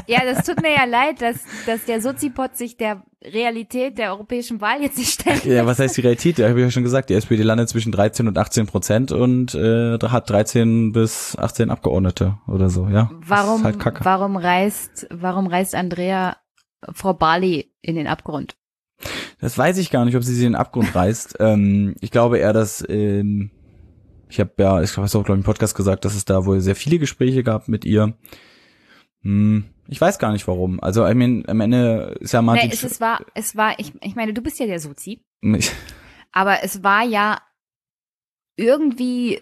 ja, 0.08 0.22
das 0.24 0.46
tut 0.46 0.62
mir 0.62 0.74
ja 0.74 0.86
leid, 0.86 1.22
dass, 1.22 1.40
dass 1.66 1.84
der 1.84 2.00
Sozipod 2.00 2.56
sich 2.56 2.78
der 2.78 3.04
Realität 3.22 3.98
der 3.98 4.12
europäischen 4.12 4.62
Wahl 4.62 4.82
jetzt 4.82 4.98
nicht 4.98 5.12
stellt. 5.20 5.44
Ja, 5.44 5.66
was 5.66 5.80
heißt 5.80 5.98
die 5.98 6.02
Realität? 6.02 6.38
Ja, 6.38 6.48
habe 6.48 6.60
ich 6.60 6.64
ja 6.64 6.72
schon 6.72 6.84
gesagt, 6.84 7.10
die 7.10 7.16
SPD 7.16 7.44
landet 7.44 7.68
zwischen 7.68 7.92
13 7.92 8.30
und 8.30 8.38
18 8.38 8.66
Prozent 8.66 9.12
und 9.12 9.56
äh, 9.56 10.00
hat 10.02 10.30
13 10.30 10.94
bis 10.94 11.38
18 11.38 11.70
Abgeordnete 11.70 12.38
oder 12.48 12.70
so, 12.70 12.88
ja. 12.88 13.12
Warum, 13.12 13.66
halt 13.66 13.76
warum 14.06 14.38
reist, 14.38 15.06
warum 15.10 15.48
reist 15.48 15.76
Andrea 15.76 16.38
Frau 16.94 17.14
Barley 17.14 17.74
in 17.82 17.96
den 17.96 18.08
Abgrund? 18.08 18.56
Das 19.42 19.58
weiß 19.58 19.80
ich 19.80 19.90
gar 19.92 20.06
nicht, 20.06 20.16
ob 20.16 20.24
sie 20.24 20.34
sie 20.34 20.46
in 20.46 20.54
den 20.54 20.60
Abgrund 20.62 20.96
reißt. 20.96 21.38
ähm, 21.42 21.96
ich 22.00 22.12
glaube 22.12 22.38
eher, 22.38 22.54
dass 22.54 22.86
ähm, 22.88 23.52
ich 24.32 24.40
habe 24.40 24.52
ja, 24.58 24.82
ich 24.82 24.96
habe 24.96 25.06
es 25.06 25.16
auch 25.16 25.24
glaube 25.24 25.40
ich 25.40 25.44
im 25.44 25.46
Podcast 25.46 25.76
gesagt, 25.76 26.06
dass 26.06 26.16
es 26.16 26.26
da 26.26 26.46
wohl 26.46 26.62
sehr 26.62 26.76
viele 26.76 27.00
Gespräche 27.00 27.44
gab 27.44 27.68
mit 27.68 27.84
ihr. 27.84 28.14
Hm, 29.24 29.66
ich 29.88 30.00
weiß 30.00 30.20
gar 30.20 30.32
nicht 30.32 30.48
warum. 30.48 30.80
Also 30.82 31.06
I 31.06 31.14
mean, 31.14 31.44
am 31.48 31.60
Ende 31.60 32.18
ist 32.22 32.32
ja 32.32 32.42
Martin. 32.42 32.70
Nee, 32.70 32.74
es, 32.74 32.84
es 32.84 33.02
war, 33.02 33.20
es 33.36 33.56
war, 33.56 33.78
ich, 33.78 33.94
ich 34.02 34.16
meine, 34.16 34.34
du 34.34 34.42
bist 34.42 34.58
ja 34.60 34.66
der 34.66 34.80
Sozi. 34.80 35.22
aber 36.32 36.64
es 36.64 36.82
war 36.82 37.04
ja 37.04 37.40
irgendwie 38.56 39.42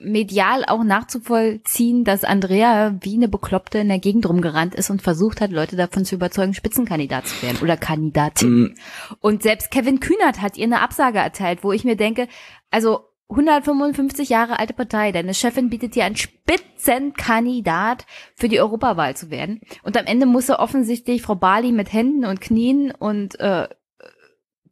medial 0.00 0.64
auch 0.64 0.82
nachzuvollziehen, 0.82 2.02
dass 2.02 2.24
Andrea 2.24 2.96
wie 3.02 3.14
eine 3.14 3.28
Bekloppte 3.28 3.78
in 3.78 3.88
der 3.88 4.00
Gegend 4.00 4.28
rumgerannt 4.28 4.74
ist 4.74 4.90
und 4.90 5.00
versucht 5.00 5.40
hat, 5.40 5.52
Leute 5.52 5.76
davon 5.76 6.04
zu 6.04 6.16
überzeugen, 6.16 6.54
Spitzenkandidat 6.54 7.28
zu 7.28 7.42
werden 7.42 7.58
oder 7.62 7.76
Kandidatin. 7.76 8.50
Mm. 8.50 8.74
Und 9.20 9.44
selbst 9.44 9.70
Kevin 9.70 10.00
Kühnert 10.00 10.40
hat 10.40 10.56
ihr 10.56 10.64
eine 10.64 10.80
Absage 10.80 11.18
erteilt, 11.18 11.62
wo 11.62 11.70
ich 11.70 11.84
mir 11.84 11.94
denke, 11.94 12.26
also 12.72 13.04
155 13.30 14.28
Jahre 14.28 14.58
alte 14.58 14.74
Partei, 14.74 15.10
deine 15.10 15.34
Chefin 15.34 15.70
bietet 15.70 15.94
dir 15.94 16.04
einen 16.04 16.16
Spitzenkandidat 16.16 18.06
für 18.36 18.48
die 18.48 18.60
Europawahl 18.60 19.16
zu 19.16 19.30
werden. 19.30 19.60
Und 19.82 19.96
am 19.96 20.06
Ende 20.06 20.26
muss 20.26 20.48
er 20.48 20.60
offensichtlich 20.60 21.22
Frau 21.22 21.34
Bali 21.34 21.72
mit 21.72 21.92
Händen 21.92 22.24
und 22.26 22.40
Knien 22.40 22.92
und 22.92 23.40
äh, 23.40 23.68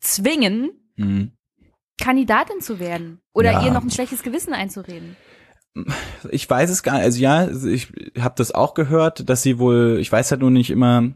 zwingen, 0.01 0.71
mhm. 0.97 1.33
Kandidatin 2.01 2.61
zu 2.61 2.79
werden. 2.79 3.21
Oder 3.33 3.53
ja. 3.53 3.65
ihr 3.65 3.73
noch 3.73 3.83
ein 3.83 3.91
schlechtes 3.91 4.23
Gewissen 4.23 4.53
einzureden. 4.53 5.17
Ich 6.31 6.49
weiß 6.49 6.69
es 6.69 6.83
gar 6.83 6.97
nicht. 6.97 7.05
Also 7.05 7.21
ja, 7.21 7.49
ich 7.49 7.89
habe 8.19 8.35
das 8.37 8.53
auch 8.53 8.75
gehört, 8.75 9.29
dass 9.29 9.43
sie 9.43 9.59
wohl, 9.59 9.99
ich 10.01 10.13
weiß 10.13 10.31
halt 10.31 10.43
nur 10.43 10.51
nicht 10.51 10.71
immer, 10.71 11.13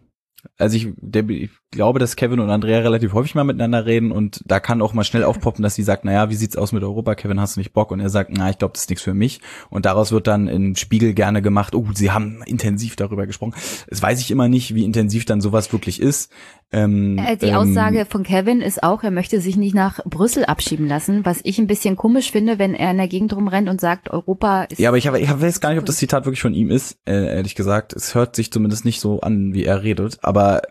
also 0.57 0.77
ich, 0.77 0.89
der, 0.97 1.29
ich 1.29 1.51
glaube, 1.71 1.99
dass 1.99 2.17
Kevin 2.17 2.41
und 2.41 2.51
Andrea 2.51 2.79
relativ 2.79 3.13
häufig 3.13 3.35
mal 3.35 3.45
miteinander 3.45 3.87
reden 3.87 4.13
und 4.13 4.41
da 4.47 4.61
kann 4.61 4.83
auch 4.83 4.95
mal 4.95 5.05
schnell 5.05 5.25
aufpoppen, 5.25 5.63
dass 5.63 5.75
sie 5.75 5.83
sagt, 5.83 6.05
naja, 6.05 6.31
wie 6.31 6.35
sieht's 6.35 6.57
aus 6.57 6.73
mit 6.73 6.83
Europa? 6.83 7.15
Kevin, 7.15 7.41
hast 7.41 7.57
du 7.57 7.61
nicht 7.61 7.73
Bock? 7.73 7.91
Und 7.91 8.01
er 8.01 8.09
sagt, 8.09 8.31
na, 8.33 8.51
ich 8.51 8.59
glaube, 8.59 8.73
das 8.73 8.83
ist 8.83 8.91
nichts 8.91 9.05
für 9.05 9.15
mich. 9.15 9.41
Und 9.69 9.85
daraus 9.85 10.13
wird 10.13 10.27
dann 10.27 10.49
im 10.49 10.77
Spiegel 10.77 11.13
gerne 11.13 11.43
gemacht, 11.43 11.75
oh, 11.75 11.87
sie 11.95 12.11
haben 12.11 12.43
intensiv 12.47 12.97
darüber 12.97 13.27
gesprochen. 13.27 13.55
Das 13.89 14.03
weiß 14.03 14.21
ich 14.21 14.31
immer 14.31 14.49
nicht, 14.49 14.75
wie 14.75 14.85
intensiv 14.85 15.25
dann 15.25 15.41
sowas 15.41 15.73
wirklich 15.73 16.01
ist. 16.01 16.31
Ähm, 16.73 17.19
äh, 17.19 17.37
die 17.37 17.47
ähm, 17.47 17.57
Aussage 17.57 18.07
von 18.07 18.25
Kevin 18.25 18.61
ist 18.61 18.83
auch, 18.83 19.05
er 19.05 19.13
möchte 19.13 19.41
sich 19.41 19.57
nicht 19.57 19.75
nach 19.75 20.01
Brüssel 20.05 20.45
abschieben 20.45 20.89
lassen, 20.89 21.25
was 21.25 21.41
ich 21.45 21.59
ein 21.59 21.69
bisschen 21.69 21.95
komisch 21.95 22.33
finde, 22.33 22.59
wenn 22.59 22.75
er 22.75 22.91
in 22.91 22.97
der 22.97 23.07
Gegend 23.07 23.35
rumrennt 23.35 23.69
und 23.69 23.81
sagt, 23.81 24.11
Europa 24.11 24.65
ist. 24.65 24.81
Ja, 24.81 24.91
aber 24.91 24.99
ich, 24.99 25.07
hab, 25.07 25.15
ich 25.15 25.29
weiß 25.29 25.61
gar 25.61 25.71
nicht, 25.71 25.79
ob 25.79 25.87
das 25.87 25.97
Zitat 25.97 26.25
wirklich 26.25 26.43
von 26.43 26.55
ihm 26.55 26.71
ist, 26.71 26.99
äh, 27.07 27.37
ehrlich 27.37 27.55
gesagt. 27.55 27.93
Es 27.93 28.15
hört 28.15 28.35
sich 28.35 28.51
zumindest 28.51 28.85
nicht 28.85 29.01
so 29.01 29.21
an, 29.21 29.55
wie 29.55 29.65
er 29.65 29.83
redet. 29.83 30.19
Aber 30.23 30.63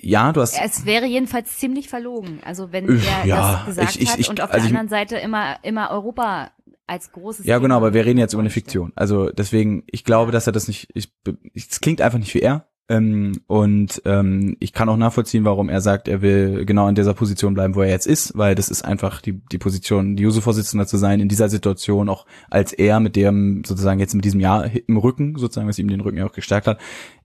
ja, 0.00 0.27
du 0.32 0.40
hast. 0.40 0.58
Es 0.62 0.84
wäre 0.86 1.06
jedenfalls 1.06 1.58
ziemlich 1.58 1.88
verlogen. 1.88 2.40
Also 2.44 2.72
wenn 2.72 2.88
er 2.88 3.26
ja, 3.26 3.62
das 3.66 3.66
gesagt 3.66 3.96
ich, 3.96 4.02
ich, 4.02 4.10
hat 4.10 4.18
ich, 4.18 4.28
und 4.30 4.40
auf 4.40 4.50
also 4.50 4.66
der 4.66 4.68
anderen 4.68 4.88
Seite 4.88 5.16
immer, 5.16 5.56
immer 5.62 5.90
Europa 5.90 6.50
als 6.86 7.12
großes. 7.12 7.46
Ja, 7.46 7.58
genau, 7.58 7.76
aber 7.76 7.94
wir 7.94 8.04
reden 8.04 8.18
jetzt 8.18 8.32
über 8.32 8.40
eine 8.40 8.50
Fiktion. 8.50 8.92
Also 8.96 9.30
deswegen, 9.30 9.84
ich 9.86 10.04
glaube, 10.04 10.32
dass 10.32 10.46
er 10.46 10.52
das 10.52 10.68
nicht, 10.68 10.88
ich, 10.94 11.12
es 11.54 11.80
klingt 11.80 12.00
einfach 12.00 12.18
nicht 12.18 12.34
wie 12.34 12.40
er. 12.40 12.66
Ähm, 12.90 13.32
und 13.46 14.00
ähm, 14.06 14.56
ich 14.60 14.72
kann 14.72 14.88
auch 14.88 14.96
nachvollziehen, 14.96 15.44
warum 15.44 15.68
er 15.68 15.82
sagt, 15.82 16.08
er 16.08 16.22
will 16.22 16.64
genau 16.64 16.88
in 16.88 16.94
dieser 16.94 17.12
Position 17.12 17.52
bleiben, 17.52 17.74
wo 17.74 17.82
er 17.82 17.90
jetzt 17.90 18.06
ist, 18.06 18.36
weil 18.36 18.54
das 18.54 18.70
ist 18.70 18.82
einfach 18.82 19.20
die, 19.20 19.42
die 19.52 19.58
Position, 19.58 20.16
die 20.16 20.22
Juso-Vorsitzender 20.22 20.86
zu 20.86 20.96
sein 20.96 21.20
in 21.20 21.28
dieser 21.28 21.50
Situation, 21.50 22.08
auch 22.08 22.24
als 22.48 22.72
er 22.72 22.98
mit 23.00 23.14
dem 23.14 23.62
sozusagen 23.66 24.00
jetzt 24.00 24.14
mit 24.14 24.24
diesem 24.24 24.40
Jahr 24.40 24.70
im 24.86 24.96
Rücken, 24.96 25.36
sozusagen, 25.36 25.68
was 25.68 25.78
ihm 25.78 25.88
den 25.88 26.00
Rücken 26.00 26.16
ja 26.16 26.24
auch 26.24 26.32
gestärkt 26.32 26.66
hat, 26.66 26.78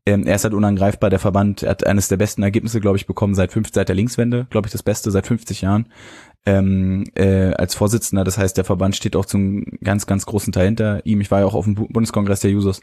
ähm, 0.05 0.27
er 0.27 0.35
ist 0.35 0.43
halt 0.43 0.53
unangreifbar, 0.53 1.09
der 1.09 1.19
Verband 1.19 1.63
er 1.63 1.71
hat 1.71 1.85
eines 1.87 2.09
der 2.09 2.17
besten 2.17 2.43
Ergebnisse, 2.43 2.81
glaube 2.81 2.97
ich, 2.97 3.07
bekommen 3.07 3.35
seit 3.35 3.51
fünf, 3.53 3.69
seit 3.71 3.87
der 3.87 3.95
Linkswende, 3.95 4.47
glaube 4.49 4.67
ich, 4.67 4.71
das 4.71 4.83
Beste 4.83 5.11
seit 5.11 5.27
50 5.27 5.61
Jahren 5.61 5.87
ähm, 6.45 7.05
äh, 7.15 7.53
als 7.53 7.73
Vorsitzender. 7.73 8.23
Das 8.23 8.37
heißt, 8.37 8.57
der 8.57 8.65
Verband 8.65 8.95
steht 8.95 9.15
auch 9.15 9.25
zum 9.25 9.63
ganz, 9.81 10.05
ganz 10.05 10.25
großen 10.25 10.51
Teil 10.51 10.65
hinter 10.65 11.05
ihm. 11.05 11.21
Ich 11.21 11.31
war 11.31 11.39
ja 11.39 11.45
auch 11.45 11.53
auf 11.53 11.65
dem 11.65 11.75
Bundeskongress 11.75 12.41
der 12.41 12.51
Jusos 12.51 12.81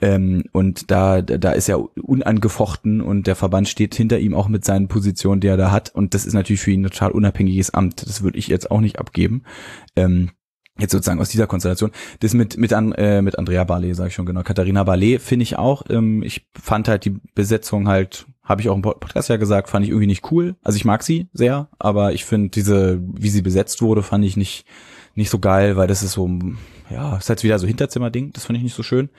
ähm, 0.00 0.44
und 0.52 0.90
da, 0.90 1.20
da 1.20 1.52
ist 1.52 1.68
er 1.68 1.84
unangefochten 2.02 3.02
und 3.02 3.26
der 3.26 3.36
Verband 3.36 3.68
steht 3.68 3.94
hinter 3.94 4.18
ihm 4.18 4.34
auch 4.34 4.48
mit 4.48 4.64
seinen 4.64 4.88
Positionen, 4.88 5.42
die 5.42 5.48
er 5.48 5.58
da 5.58 5.70
hat. 5.70 5.94
Und 5.94 6.14
das 6.14 6.24
ist 6.24 6.32
natürlich 6.32 6.62
für 6.62 6.70
ihn 6.70 6.80
ein 6.80 6.90
total 6.90 7.10
unabhängiges 7.10 7.74
Amt. 7.74 8.06
Das 8.06 8.22
würde 8.22 8.38
ich 8.38 8.48
jetzt 8.48 8.70
auch 8.70 8.80
nicht 8.80 8.98
abgeben. 8.98 9.42
Ähm, 9.94 10.30
jetzt 10.78 10.92
sozusagen 10.92 11.20
aus 11.20 11.28
dieser 11.28 11.46
Konstellation. 11.46 11.90
Das 12.20 12.34
mit 12.34 12.56
mit 12.56 12.72
an, 12.72 12.92
äh, 12.92 13.22
mit 13.22 13.38
Andrea 13.38 13.64
Barley, 13.64 13.94
sage 13.94 14.08
ich 14.08 14.14
schon 14.14 14.26
genau. 14.26 14.42
Katharina 14.42 14.84
Barley 14.84 15.18
finde 15.18 15.42
ich 15.42 15.56
auch. 15.56 15.82
Ähm, 15.90 16.22
ich 16.22 16.46
fand 16.60 16.88
halt 16.88 17.04
die 17.04 17.16
Besetzung 17.34 17.88
halt, 17.88 18.26
habe 18.42 18.60
ich 18.60 18.68
auch 18.68 18.76
im 18.76 18.82
Podcast 18.82 19.28
ja 19.28 19.36
gesagt, 19.36 19.68
fand 19.68 19.84
ich 19.84 19.90
irgendwie 19.90 20.06
nicht 20.06 20.30
cool. 20.30 20.56
Also 20.62 20.76
ich 20.76 20.84
mag 20.84 21.02
sie 21.02 21.28
sehr, 21.32 21.68
aber 21.78 22.12
ich 22.12 22.24
finde 22.24 22.48
diese, 22.48 23.00
wie 23.02 23.30
sie 23.30 23.42
besetzt 23.42 23.82
wurde, 23.82 24.02
fand 24.02 24.24
ich 24.24 24.36
nicht 24.36 24.66
nicht 25.14 25.30
so 25.30 25.38
geil, 25.38 25.76
weil 25.76 25.88
das 25.88 26.02
ist 26.02 26.12
so, 26.12 26.28
ja, 26.90 27.16
ist 27.16 27.28
halt 27.28 27.42
wieder 27.44 27.58
so 27.58 27.66
Hinterzimmerding. 27.66 28.32
Das 28.32 28.46
fand 28.46 28.56
ich 28.56 28.62
nicht 28.62 28.74
so 28.74 28.82
schön. 28.82 29.10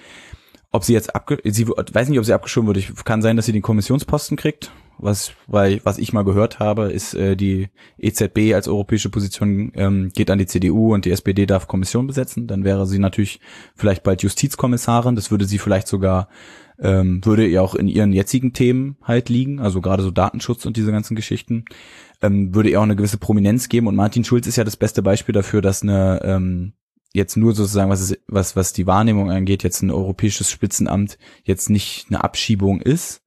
Ob 0.71 0.84
sie 0.84 0.93
jetzt 0.93 1.15
abge, 1.15 1.38
sie 1.43 1.67
weiß 1.67 2.09
nicht, 2.09 2.17
ob 2.17 2.25
sie 2.25 2.34
abgeschoben 2.34 2.67
wurde. 2.67 2.80
Ich, 2.80 2.91
kann 3.05 3.21
sein, 3.21 3.35
dass 3.35 3.45
sie 3.45 3.51
den 3.51 3.61
Kommissionsposten 3.61 4.38
kriegt 4.38 4.71
was, 4.98 5.34
weil, 5.48 5.82
was 5.84 5.98
ich 5.98 6.14
mal 6.14 6.24
gehört 6.24 6.60
habe, 6.60 6.91
ist, 6.91 7.14
äh, 7.14 7.36
die 7.36 7.70
EZB 7.98 8.53
als 8.53 8.68
europäische 8.68 9.10
Position 9.10 9.72
ähm, 9.76 10.11
geht 10.14 10.30
an 10.30 10.38
die 10.38 10.45
CDU 10.45 10.94
und 10.94 11.06
die 11.06 11.11
SPD 11.11 11.45
darf 11.45 11.68
Kommission 11.68 12.07
besetzen. 12.07 12.48
Dann 12.48 12.64
wäre 12.64 12.86
sie 12.86 12.99
natürlich 12.99 13.40
vielleicht 13.76 14.03
bald 14.03 14.24
Justizkommissarin. 14.24 15.15
Das 15.15 15.32
würde 15.32 15.45
sie 15.45 15.57
vielleicht 15.57 15.88
sogar, 15.88 16.30
ähm, 16.80 17.24
würde 17.24 17.45
ihr 17.45 17.61
auch 17.61 17.76
in 17.76 17.88
ihren 17.88 18.14
jetzigen 18.14 18.53
Themen 18.53 18.98
halt 19.03 19.30
liegen, 19.30 19.60
also 19.60 19.82
gerade 19.82 20.03
so 20.03 20.11
Datenschutz 20.11 20.65
und 20.65 20.78
diese 20.78 20.91
ganzen 20.91 21.15
Geschichten, 21.15 21.65
ähm, 22.22 22.56
würde 22.56 22.70
ihr 22.70 22.80
auch 22.80 22.84
eine 22.84 22.95
gewisse 22.95 23.18
Prominenz 23.18 23.70
geben. 23.70 23.88
Und 23.88 23.95
Martin 23.95 24.24
Schulz 24.24 24.48
ist 24.48 24.56
ja 24.56 24.64
das 24.64 24.78
beste 24.78 25.02
Beispiel 25.02 25.34
dafür, 25.34 25.61
dass 25.61 25.84
eine 25.84 26.22
ähm, 26.24 26.74
jetzt 27.14 27.38
nur 27.38 27.53
sozusagen, 27.53 27.91
was, 27.91 28.02
ist, 28.02 28.20
was, 28.28 28.56
was 28.56 28.74
die 28.74 28.88
Wahrnehmung 28.88 29.32
angeht, 29.32 29.64
jetzt 29.64 29.82
ein 29.82 29.91
europäisches 29.91 30.49
Spitzenamt 30.49 31.18
jetzt 31.44 31.70
nicht 31.70 32.07
eine 32.10 32.24
Abschiebung 32.24 32.82
ist, 32.82 33.22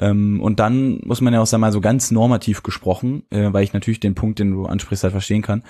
ähm, 0.00 0.40
und 0.40 0.60
dann 0.60 1.00
muss 1.04 1.20
man 1.20 1.32
ja 1.32 1.40
auch 1.40 1.46
sagen, 1.46 1.60
mal 1.60 1.72
so 1.72 1.80
ganz 1.80 2.10
normativ 2.10 2.62
gesprochen, 2.62 3.24
äh, 3.30 3.52
weil 3.52 3.64
ich 3.64 3.72
natürlich 3.72 4.00
den 4.00 4.14
Punkt, 4.14 4.38
den 4.38 4.50
du 4.50 4.66
ansprichst, 4.66 5.04
halt 5.04 5.12
verstehen 5.12 5.42
kann, 5.42 5.62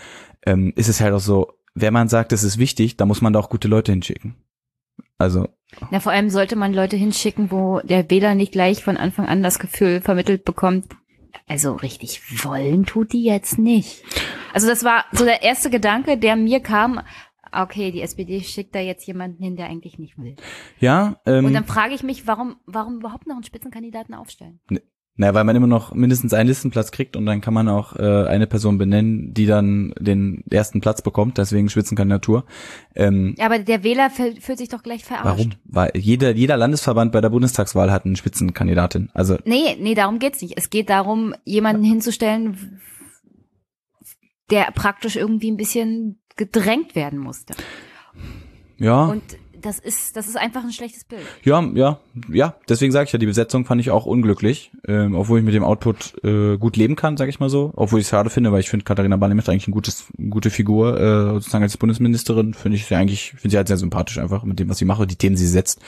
ähm, 0.47 0.73
ist 0.77 0.89
es 0.89 1.01
halt 1.01 1.13
auch 1.13 1.21
so, 1.21 1.53
wenn 1.75 1.93
man 1.93 2.09
sagt, 2.09 2.33
das 2.33 2.45
ist 2.45 2.59
wichtig, 2.59 2.97
dann 2.97 3.09
muss 3.09 3.23
man 3.23 3.33
da 3.33 3.41
auch 3.41 3.51
gute 3.51 3.69
Leute 3.69 3.93
hinschicken. 3.93 4.37
Also. 5.19 5.49
Na, 5.91 6.01
vor 6.01 6.13
allem 6.13 6.31
sollte 6.31 6.57
man 6.57 6.73
Leute 6.73 6.97
hinschicken, 6.97 7.51
wo 7.51 7.81
der 7.81 8.11
Wähler 8.11 8.35
nicht 8.35 8.53
gleich 8.53 8.83
von 8.83 8.97
Anfang 8.97 9.27
an 9.27 9.43
das 9.43 9.59
Gefühl 9.59 10.01
vermittelt 10.01 10.45
bekommt, 10.45 10.87
also 11.51 11.73
richtig 11.75 12.45
wollen 12.45 12.87
tut 12.87 13.13
die 13.13 13.25
jetzt 13.25 13.59
nicht. 13.59 14.05
Also 14.53 14.69
das 14.69 14.85
war 14.85 15.05
so 15.13 15.25
der 15.25 15.43
erste 15.43 15.69
Gedanke, 15.69 16.17
der 16.17 16.37
mir 16.37 16.61
kam, 16.61 17.01
okay, 17.53 17.91
die 17.93 18.03
SPD 18.03 18.41
schickt 18.43 18.75
da 18.75 18.81
jetzt 18.81 19.07
jemanden 19.07 19.43
hin, 19.43 19.57
der 19.57 19.67
eigentlich 19.67 19.99
nicht 19.99 20.19
will. 20.19 20.37
Ja, 20.79 21.21
ähm, 21.27 21.45
Und 21.45 21.55
dann 21.55 21.65
frage 21.67 21.95
ich 21.95 22.03
mich, 22.03 22.27
warum, 22.27 22.57
warum 22.67 22.97
überhaupt 22.99 23.27
noch 23.27 23.35
einen 23.37 23.45
Spitzenkandidaten 23.45 24.15
aufstellen? 24.15 24.61
Na, 25.17 25.35
weil 25.35 25.45
man 25.45 25.55
immer 25.55 25.67
noch 25.67 25.93
mindestens 25.93 26.33
einen 26.33 26.49
Listenplatz 26.49 26.93
kriegt 26.93 27.15
und 27.15 27.27
dann 27.27 27.43
kann 27.43 27.53
man 27.53 27.69
auch 27.69 27.95
äh, 27.97 28.27
eine 28.27 28.47
Person 28.47 28.79
benennen, 28.79 29.35
die 29.35 29.45
dann 29.45 29.93
den 30.01 30.45
ersten 30.51 30.81
Platz 30.81 31.03
bekommt, 31.03 31.37
deswegen 31.37 31.69
Spitzenkandidatur. 31.69 32.47
Ähm, 32.95 33.35
Ja, 33.37 33.45
aber 33.47 33.59
der 33.59 33.85
Wähler 33.85 34.09
fühl- 34.09 34.41
fühlt 34.41 34.57
sich 34.59 34.71
doch 34.71 34.83
gleich 34.83 35.05
verarscht. 35.05 35.27
warum? 35.27 35.51
Weil 35.65 35.91
jeder, 35.95 36.35
jeder 36.35 36.57
Landesverband 36.57 37.13
bei 37.13 37.21
der 37.21 37.29
Bundestagswahl 37.29 37.93
hat 37.93 38.07
eine 38.07 38.17
Spitzenkandidatin. 38.17 39.11
Also 39.13 39.37
Nee, 39.45 39.77
nee, 39.79 39.95
darum 39.95 40.21
geht's 40.21 40.41
nicht. 40.41 40.57
Es 40.57 40.71
geht 40.71 40.89
darum, 40.89 41.35
jemanden 41.45 41.83
hinzustellen, 41.85 42.81
der 44.51 44.71
praktisch 44.75 45.17
irgendwie 45.17 45.51
ein 45.51 45.57
bisschen 45.57 46.21
gedrängt 46.41 46.95
werden 46.95 47.19
musste. 47.19 47.55
ja, 48.79 49.05
Und 49.05 49.23
das 49.61 49.79
ist, 49.79 50.17
das 50.17 50.27
ist 50.27 50.39
einfach 50.39 50.65
ein 50.65 50.73
schlechtes 50.73 51.05
Bild. 51.05 51.21
ja, 51.45 51.63
ja, 51.75 52.01
ja. 52.33 52.55
Deswegen 52.67 52.93
sage 52.93 53.05
ich 53.05 53.13
ja, 53.13 53.19
die 53.19 53.27
Besetzung 53.27 53.67
fand 53.67 53.79
ich 53.79 53.91
auch 53.91 54.07
unglücklich, 54.07 54.73
ähm, 54.89 55.15
obwohl 55.15 55.39
ich 55.39 55.45
mit 55.45 55.53
dem 55.53 55.65
Output 55.65 56.15
äh, 56.25 56.57
gut 56.57 56.79
leben 56.79 56.97
kann, 56.97 57.19
sage 57.19 57.29
ich 57.29 57.41
mal 57.41 57.51
so. 57.51 57.73
Obwohl 57.77 58.01
ich 58.01 58.07
es 58.07 58.11
schade 58.11 58.31
finde, 58.31 58.53
weil 58.53 58.61
ich 58.61 58.71
finde 58.71 58.85
Katharina 58.85 59.19
Barley 59.19 59.35
macht 59.35 59.51
eigentlich 59.51 59.69
ein 59.69 59.73
gutes, 59.73 60.07
eine 60.19 60.31
gute 60.31 60.49
Figur, 60.49 60.99
äh, 60.99 61.33
sozusagen 61.35 61.63
als 61.63 61.77
Bundesministerin 61.77 62.55
finde 62.55 62.77
ich 62.77 62.87
sie 62.87 62.95
eigentlich, 62.95 63.33
finde 63.33 63.51
sie 63.51 63.57
halt 63.59 63.69
sehr 63.69 63.77
sympathisch 63.77 64.17
einfach 64.17 64.45
mit 64.45 64.59
dem, 64.59 64.71
was 64.71 64.79
sie 64.79 64.87
macht 64.87 65.01
und 65.01 65.11
die 65.11 65.17
Themen, 65.17 65.37
die 65.37 65.43
sie 65.43 65.47
setzt. 65.49 65.79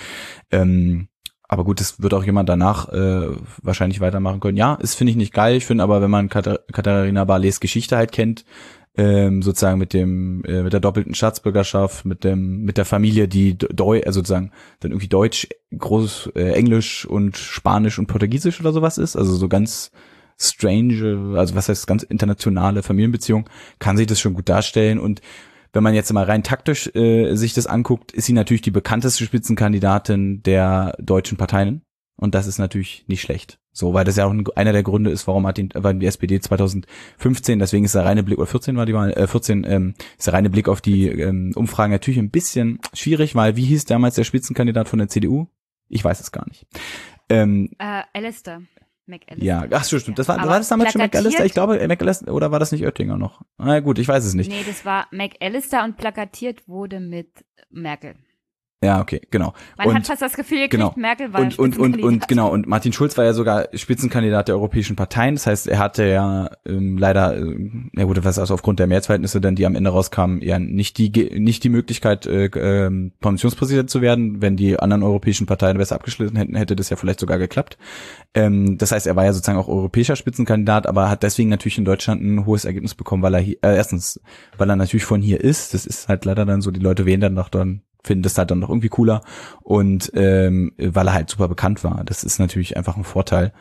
Ähm, 0.50 1.08
aber 1.48 1.64
gut, 1.64 1.80
das 1.80 2.02
wird 2.02 2.12
auch 2.12 2.24
jemand 2.24 2.50
danach 2.50 2.90
äh, 2.92 3.28
wahrscheinlich 3.62 4.00
weitermachen 4.00 4.40
können. 4.40 4.58
Ja, 4.58 4.74
ist 4.74 4.96
finde 4.96 5.12
ich 5.12 5.16
nicht 5.16 5.32
geil. 5.32 5.56
Ich 5.56 5.64
finde 5.64 5.82
aber, 5.82 6.02
wenn 6.02 6.10
man 6.10 6.28
Katar 6.28 6.60
Katharina 6.72 7.24
Barleys 7.24 7.60
Geschichte 7.60 7.96
halt 7.96 8.12
kennt, 8.12 8.44
ähm, 8.96 9.42
sozusagen 9.42 9.78
mit 9.78 9.94
dem 9.94 10.44
äh, 10.44 10.62
mit 10.62 10.72
der 10.72 10.80
doppelten 10.80 11.14
Staatsbürgerschaft, 11.14 12.04
mit 12.04 12.24
dem 12.24 12.62
mit 12.62 12.76
der 12.76 12.84
Familie, 12.84 13.28
die 13.28 13.56
Deu 13.56 14.02
also 14.04 14.20
sozusagen 14.20 14.50
dann 14.80 14.92
irgendwie 14.92 15.08
Deutsch, 15.08 15.48
groß 15.76 16.32
äh, 16.34 16.52
Englisch 16.52 17.06
und 17.06 17.36
Spanisch 17.36 17.98
und 17.98 18.06
Portugiesisch 18.06 18.60
oder 18.60 18.72
sowas 18.72 18.98
ist, 18.98 19.16
also 19.16 19.34
so 19.34 19.48
ganz 19.48 19.90
strange, 20.38 21.38
also 21.38 21.54
was 21.54 21.68
heißt 21.68 21.86
ganz 21.86 22.02
internationale 22.02 22.82
Familienbeziehung, 22.82 23.48
kann 23.78 23.96
sich 23.96 24.06
das 24.06 24.20
schon 24.20 24.34
gut 24.34 24.48
darstellen 24.48 24.98
und 24.98 25.20
wenn 25.72 25.82
man 25.82 25.94
jetzt 25.94 26.12
mal 26.12 26.24
rein 26.24 26.42
taktisch 26.42 26.94
äh, 26.94 27.34
sich 27.34 27.54
das 27.54 27.66
anguckt, 27.66 28.12
ist 28.12 28.26
sie 28.26 28.34
natürlich 28.34 28.60
die 28.60 28.70
bekannteste 28.70 29.24
Spitzenkandidatin 29.24 30.42
der 30.42 30.94
deutschen 30.98 31.38
Parteien. 31.38 31.82
Und 32.16 32.34
das 32.34 32.46
ist 32.46 32.58
natürlich 32.58 33.04
nicht 33.08 33.22
schlecht. 33.22 33.58
So, 33.72 33.94
weil 33.94 34.04
das 34.04 34.16
ja 34.16 34.26
auch 34.26 34.30
ein, 34.30 34.44
einer 34.54 34.72
der 34.72 34.82
Gründe 34.82 35.10
ist, 35.10 35.26
warum 35.26 35.46
hat 35.46 35.56
die, 35.56 35.68
weil 35.74 35.94
die 35.94 36.06
SPD 36.06 36.38
2015, 36.40 37.58
deswegen 37.58 37.84
ist 37.84 37.94
der 37.94 38.04
reine 38.04 38.22
Blick, 38.22 38.38
oder 38.38 38.46
14 38.46 38.76
war 38.76 38.86
die 38.86 38.94
Wahl, 38.94 39.12
äh, 39.12 39.26
14, 39.26 39.64
ähm, 39.64 39.94
ist 40.18 40.26
der 40.26 40.34
reine 40.34 40.50
Blick 40.50 40.68
auf 40.68 40.80
die 40.80 41.08
ähm, 41.08 41.52
Umfragen 41.54 41.92
natürlich 41.92 42.18
ein 42.18 42.30
bisschen 42.30 42.80
schwierig, 42.92 43.34
weil 43.34 43.56
wie 43.56 43.64
hieß 43.64 43.86
damals 43.86 44.14
der 44.14 44.24
Spitzenkandidat 44.24 44.88
von 44.88 44.98
der 44.98 45.08
CDU? 45.08 45.46
Ich 45.88 46.04
weiß 46.04 46.20
es 46.20 46.32
gar 46.32 46.46
nicht. 46.48 46.66
Ähm, 47.28 47.70
Äh, 47.78 48.02
Alistair. 48.12 48.62
McAllister. 49.06 49.44
ja, 49.44 49.66
ach 49.72 49.82
so, 49.84 49.98
stimmt. 49.98 50.18
Das 50.18 50.28
war, 50.28 50.38
Aber 50.38 50.50
war 50.50 50.58
das 50.58 50.68
damals 50.68 50.92
schon 50.92 51.02
McAllister? 51.02 51.44
Ich 51.44 51.54
glaube, 51.54 51.80
äh, 51.80 51.88
McAllister, 51.88 52.32
oder 52.32 52.52
war 52.52 52.60
das 52.60 52.70
nicht 52.72 52.84
Oettinger 52.84 53.18
noch? 53.18 53.42
Na 53.58 53.80
gut, 53.80 53.98
ich 53.98 54.06
weiß 54.06 54.24
es 54.24 54.34
nicht. 54.34 54.48
Nee, 54.48 54.62
das 54.66 54.84
war 54.84 55.08
McAllister 55.10 55.82
und 55.82 55.96
plakatiert 55.96 56.68
wurde 56.68 57.00
mit 57.00 57.28
Merkel. 57.70 58.14
Ja, 58.82 59.00
okay, 59.00 59.20
genau. 59.30 59.54
Man 59.78 59.88
und, 59.88 59.94
hat 59.94 60.06
fast 60.06 60.22
das 60.22 60.34
Gefühl 60.34 60.68
genau. 60.68 60.92
Merkel 60.96 61.32
war 61.32 61.40
und, 61.40 61.56
und, 61.56 61.78
und, 61.78 62.02
und 62.02 62.26
genau, 62.26 62.50
und 62.50 62.66
Martin 62.66 62.92
Schulz 62.92 63.16
war 63.16 63.24
ja 63.24 63.32
sogar 63.32 63.68
Spitzenkandidat 63.74 64.48
der 64.48 64.56
europäischen 64.56 64.96
Parteien. 64.96 65.36
Das 65.36 65.46
heißt, 65.46 65.68
er 65.68 65.78
hatte 65.78 66.04
ja 66.04 66.50
ähm, 66.66 66.98
leider, 66.98 67.36
ähm, 67.36 67.92
ja 67.94 68.04
gut, 68.04 68.24
was 68.24 68.40
also 68.40 68.54
aufgrund 68.54 68.80
der 68.80 68.88
Mehrheitsverhältnisse 68.88 69.40
dann, 69.40 69.54
die 69.54 69.66
am 69.66 69.76
Ende 69.76 69.90
rauskamen, 69.90 70.42
ja 70.42 70.58
nicht 70.58 70.98
die 70.98 71.10
nicht 71.38 71.62
die 71.62 71.68
Möglichkeit, 71.68 72.26
äh, 72.26 72.46
ähm, 72.46 73.12
Kommissionspräsident 73.22 73.88
zu 73.88 74.00
werden. 74.00 74.42
Wenn 74.42 74.56
die 74.56 74.76
anderen 74.76 75.04
europäischen 75.04 75.46
Parteien 75.46 75.78
besser 75.78 75.94
abgeschlossen 75.94 76.36
hätten, 76.36 76.56
hätte 76.56 76.74
das 76.74 76.90
ja 76.90 76.96
vielleicht 76.96 77.20
sogar 77.20 77.38
geklappt. 77.38 77.78
Ähm, 78.34 78.78
das 78.78 78.90
heißt, 78.90 79.06
er 79.06 79.14
war 79.14 79.24
ja 79.24 79.32
sozusagen 79.32 79.58
auch 79.58 79.68
europäischer 79.68 80.16
Spitzenkandidat, 80.16 80.88
aber 80.88 81.08
hat 81.08 81.22
deswegen 81.22 81.50
natürlich 81.50 81.78
in 81.78 81.84
Deutschland 81.84 82.20
ein 82.20 82.46
hohes 82.46 82.64
Ergebnis 82.64 82.96
bekommen, 82.96 83.22
weil 83.22 83.34
er 83.34 83.40
hier, 83.40 83.58
äh, 83.62 83.76
erstens, 83.76 84.20
weil 84.58 84.68
er 84.68 84.74
natürlich 84.74 85.04
von 85.04 85.22
hier 85.22 85.40
ist. 85.40 85.72
Das 85.72 85.86
ist 85.86 86.08
halt 86.08 86.24
leider 86.24 86.44
dann 86.44 86.62
so, 86.62 86.72
die 86.72 86.80
Leute 86.80 87.06
wählen 87.06 87.20
dann 87.20 87.34
noch 87.34 87.48
dann 87.48 87.82
finden 88.02 88.22
das 88.22 88.38
halt 88.38 88.50
dann 88.50 88.58
noch 88.58 88.68
irgendwie 88.68 88.88
cooler 88.88 89.22
und 89.62 90.10
ähm, 90.14 90.72
weil 90.76 91.06
er 91.06 91.14
halt 91.14 91.30
super 91.30 91.48
bekannt 91.48 91.84
war. 91.84 92.02
Das 92.04 92.24
ist 92.24 92.38
natürlich 92.38 92.76
einfach 92.76 92.96
ein 92.96 93.04
Vorteil. 93.04 93.52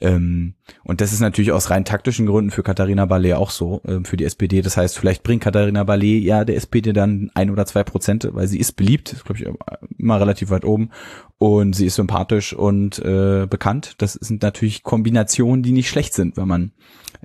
Ähm, 0.00 0.54
und 0.84 1.00
das 1.00 1.12
ist 1.12 1.20
natürlich 1.20 1.50
aus 1.50 1.70
rein 1.70 1.84
taktischen 1.84 2.26
Gründen 2.26 2.52
für 2.52 2.62
Katharina 2.62 3.04
Barley 3.06 3.34
auch 3.34 3.50
so, 3.50 3.82
ähm, 3.84 4.04
für 4.04 4.16
die 4.16 4.24
SPD. 4.24 4.62
Das 4.62 4.76
heißt, 4.76 4.96
vielleicht 4.96 5.24
bringt 5.24 5.42
Katharina 5.42 5.82
Barley 5.82 6.18
ja 6.18 6.44
der 6.44 6.56
SPD 6.56 6.92
dann 6.92 7.30
ein 7.34 7.50
oder 7.50 7.66
zwei 7.66 7.82
Prozent, 7.82 8.28
weil 8.32 8.46
sie 8.46 8.60
ist 8.60 8.72
beliebt, 8.72 9.12
ist, 9.12 9.24
glaube 9.24 9.40
ich, 9.40 9.98
immer 9.98 10.20
relativ 10.20 10.50
weit 10.50 10.64
oben 10.64 10.90
und 11.38 11.74
sie 11.74 11.86
ist 11.86 11.96
sympathisch 11.96 12.52
und 12.52 13.00
äh, 13.00 13.46
bekannt. 13.50 13.94
Das 13.98 14.12
sind 14.12 14.42
natürlich 14.42 14.84
Kombinationen, 14.84 15.64
die 15.64 15.72
nicht 15.72 15.88
schlecht 15.88 16.14
sind, 16.14 16.36
wenn 16.36 16.48
man 16.48 16.72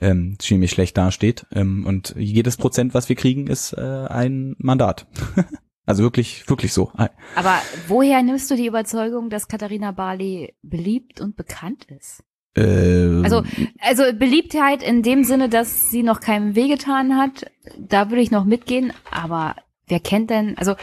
ähm, 0.01 0.37
ziemlich 0.39 0.71
schlecht 0.71 0.97
dasteht. 0.97 1.45
Ähm, 1.53 1.85
und 1.85 2.15
jedes 2.17 2.57
Prozent, 2.57 2.95
was 2.95 3.07
wir 3.07 3.15
kriegen, 3.15 3.45
ist 3.45 3.73
äh, 3.73 3.81
ein 3.81 4.55
Mandat. 4.57 5.05
also 5.85 6.03
wirklich, 6.03 6.47
wirklich 6.49 6.73
so. 6.73 6.91
Aber 7.35 7.61
woher 7.87 8.21
nimmst 8.23 8.49
du 8.49 8.55
die 8.55 8.67
Überzeugung, 8.67 9.29
dass 9.29 9.47
Katharina 9.47 9.91
Barley 9.91 10.55
beliebt 10.61 11.19
und 11.19 11.35
bekannt 11.35 11.85
ist? 11.85 12.23
Äh, 12.55 13.21
Also, 13.23 13.43
also 13.81 14.03
Beliebtheit 14.13 14.83
in 14.83 15.01
dem 15.01 15.23
Sinne, 15.23 15.49
dass 15.49 15.89
sie 15.89 16.03
noch 16.03 16.19
keinem 16.19 16.55
wehgetan 16.55 17.17
hat, 17.17 17.51
da 17.77 18.09
würde 18.09 18.21
ich 18.21 18.31
noch 18.31 18.45
mitgehen, 18.45 18.93
aber 19.11 19.55
wer 19.87 19.99
kennt 19.99 20.29
denn, 20.29 20.57
also 20.57 20.75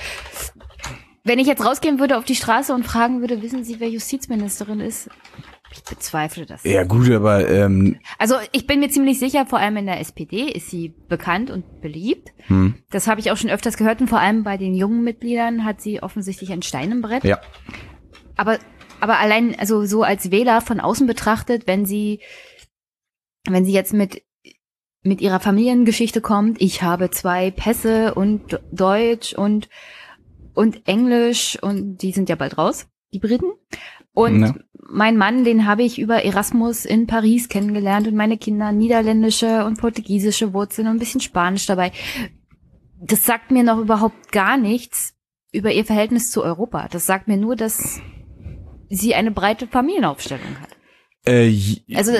wenn 1.23 1.39
ich 1.39 1.47
jetzt 1.47 1.65
rausgehen 1.65 1.99
würde 1.99 2.17
auf 2.17 2.25
die 2.25 2.35
Straße 2.35 2.75
und 2.75 2.85
fragen 2.85 3.21
würde, 3.21 3.43
wissen 3.43 3.63
Sie, 3.63 3.79
wer 3.79 3.89
Justizministerin 3.89 4.81
ist? 4.81 5.11
Ich 5.73 5.85
bezweifle 5.85 6.47
das. 6.47 6.65
ja 6.65 6.83
gut, 6.85 7.11
aber 7.11 7.49
ähm, 7.49 7.99
Also 8.19 8.35
ich 8.53 8.67
bin 8.67 8.81
mir 8.81 8.89
ziemlich 8.91 9.19
sicher, 9.21 9.47
vor 9.47 9.59
allem 9.61 9.77
in 9.77 9.87
der 9.87 10.01
SPD 10.01 10.51
ist 10.51 10.69
sie 10.71 10.95
bekannt 11.09 11.51
und 11.51 11.81
beliebt. 11.81 12.31
hm, 12.49 12.75
Das 12.91 13.07
habe 13.07 13.21
ich 13.21 13.31
auch 13.31 13.37
schon 13.37 13.51
öfters 13.51 13.77
gehört 13.77 14.01
und 14.01 14.09
vor 14.09 14.19
allem 14.21 14.43
bei 14.43 14.57
den 14.57 14.75
jungen 14.75 15.05
Mitgliedern 15.05 15.65
hat 15.65 15.81
sie 15.81 16.03
offensichtlich 16.03 16.51
ein 16.53 16.63
Stein 16.63 16.91
im 16.93 17.03
Brett. 17.03 17.25
ja. 17.25 17.41
Aber, 18.37 18.59
aber 19.01 19.19
allein, 19.19 19.55
also 19.59 19.85
so 19.85 20.03
als 20.03 20.31
Wähler 20.31 20.61
von 20.61 20.81
außen 20.81 21.07
betrachtet, 21.07 21.67
wenn 21.67 21.85
sie, 21.87 22.21
wenn 23.49 23.65
sie 23.65 23.73
jetzt 23.73 23.93
mit, 23.93 24.23
mit 25.03 25.21
ihrer 25.21 25.41
Familiengeschichte 25.41 26.21
kommt, 26.21 26.61
ich 26.61 26.83
habe 26.83 27.11
zwei 27.11 27.51
Pässe 27.51 28.15
und 28.15 28.59
Deutsch 28.73 29.35
und, 29.35 29.69
und 30.55 30.89
Englisch 30.89 31.59
und 31.63 31.99
die 31.99 32.13
sind 32.13 32.29
ja 32.29 32.35
bald 32.37 32.59
raus, 32.59 32.87
die 33.13 33.19
Briten. 33.19 33.53
Und 34.13 34.41
Ja. 34.41 34.55
mein 34.75 35.17
Mann, 35.17 35.45
den 35.45 35.67
habe 35.67 35.83
ich 35.83 35.99
über 35.99 36.25
Erasmus 36.25 36.85
in 36.85 37.07
Paris 37.07 37.49
kennengelernt 37.49 38.09
und 38.09 38.17
meine 38.17 38.39
Kinder 38.39 38.73
niederländische 38.73 39.65
und 39.65 39.81
portugiesische 39.81 40.53
Wurzeln 40.53 40.89
und 40.89 40.97
ein 40.97 40.99
bisschen 40.99 41.21
Spanisch 41.21 41.67
dabei. 41.67 41.93
Das 43.01 43.25
sagt 43.25 43.51
mir 43.51 43.63
noch 43.63 43.79
überhaupt 43.79 44.33
gar 44.33 44.57
nichts 44.57 45.15
über 45.53 45.73
ihr 45.73 45.85
Verhältnis 45.85 46.31
zu 46.31 46.43
Europa. 46.43 46.89
Das 46.91 47.07
sagt 47.07 47.29
mir 47.29 47.37
nur, 47.37 47.57
dass 47.57 48.01
sie 48.89 49.15
eine 49.15 49.31
breite 49.31 49.67
Familienaufstellung 49.67 50.59
hat. 50.61 50.71
Äh, 51.27 51.53
Also 51.95 52.13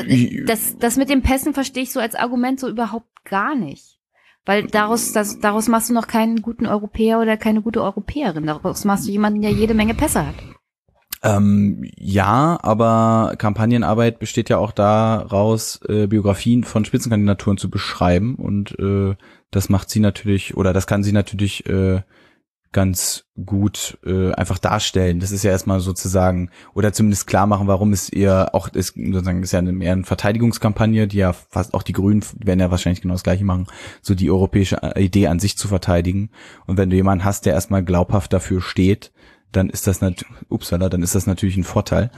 das, 0.47 0.77
das 0.79 0.97
mit 0.97 1.09
den 1.11 1.23
Pässen 1.23 1.55
verstehe 1.55 1.83
ich 1.83 1.93
so 1.93 2.01
als 2.01 2.15
Argument 2.15 2.61
so 2.61 2.69
überhaupt 2.69 3.25
gar 3.25 3.55
nicht. 3.55 3.99
Weil 4.47 4.67
daraus, 4.67 5.13
das, 5.13 5.39
daraus 5.41 5.69
machst 5.69 5.91
du 5.91 5.95
noch 5.95 6.07
keinen 6.07 6.41
guten 6.41 6.67
Europäer 6.67 7.21
oder 7.21 7.37
keine 7.37 7.63
gute 7.63 7.83
Europäerin. 7.83 8.47
Daraus 8.47 8.85
machst 8.85 9.07
du 9.07 9.11
jemanden, 9.13 9.43
der 9.43 9.51
jede 9.51 9.75
Menge 9.75 9.95
Pässe 9.95 10.27
hat. 10.27 10.35
Ähm, 11.23 11.85
ja, 11.97 12.59
aber 12.63 13.35
Kampagnenarbeit 13.37 14.19
besteht 14.19 14.49
ja 14.49 14.57
auch 14.57 14.73
daraus, 14.73 15.81
äh, 15.87 16.07
Biografien 16.07 16.65
von 16.65 16.87
Spitzenkandidaturen 16.87 17.59
zu 17.59 17.69
beschreiben 17.69 18.37
und 18.37 18.79
äh, 18.79 19.17
das 19.51 19.69
macht 19.69 19.91
sie 19.91 20.01
natürlich 20.01 20.57
oder 20.57 20.73
das 20.73 20.87
kann 20.87 21.03
sie 21.03 21.13
natürlich 21.13 21.67
äh, 21.67 22.01
ganz 22.73 23.25
gut 23.45 23.99
äh, 24.07 24.33
einfach 24.33 24.59
darstellen. 24.59 25.19
Das 25.19 25.33
ist 25.33 25.43
ja 25.43 25.51
erstmal 25.51 25.81
sozusagen 25.81 26.51
oder 26.73 26.93
zumindest 26.93 27.27
klar 27.27 27.47
machen, 27.47 27.67
warum 27.67 27.93
es 27.93 28.11
ihr 28.11 28.55
auch 28.55 28.69
ist 28.69 28.95
sozusagen 28.95 29.43
ist 29.43 29.53
ja 29.53 29.59
eine, 29.59 29.73
mehr 29.73 29.93
eine 29.93 30.05
Verteidigungskampagne, 30.05 31.09
die 31.09 31.19
ja 31.19 31.33
fast 31.33 31.75
auch 31.75 31.83
die 31.83 31.93
Grünen 31.93 32.25
werden 32.39 32.61
ja 32.61 32.71
wahrscheinlich 32.71 33.03
genau 33.03 33.15
das 33.15 33.25
gleiche 33.25 33.45
machen, 33.45 33.67
so 34.03 34.15
die 34.15 34.31
europäische 34.31 34.79
Idee 34.97 35.27
an 35.27 35.41
sich 35.41 35.59
zu 35.59 35.69
verteidigen. 35.69 36.31
Und 36.67 36.77
wenn 36.77 36.91
du 36.91 36.97
jemanden 36.97 37.25
hast, 37.25 37.45
der 37.45 37.55
erstmal 37.55 37.85
glaubhaft 37.85 38.33
dafür 38.33 38.63
steht, 38.63 39.13
dann 39.53 39.71
ist 39.71 39.87
das 39.87 40.01
natürlich, 40.01 40.35
upsala, 40.49 40.89
dann 40.89 41.03
ist 41.03 41.15
das 41.15 41.27
natürlich 41.27 41.57
ein 41.57 41.65
Vorteil. 41.65 42.11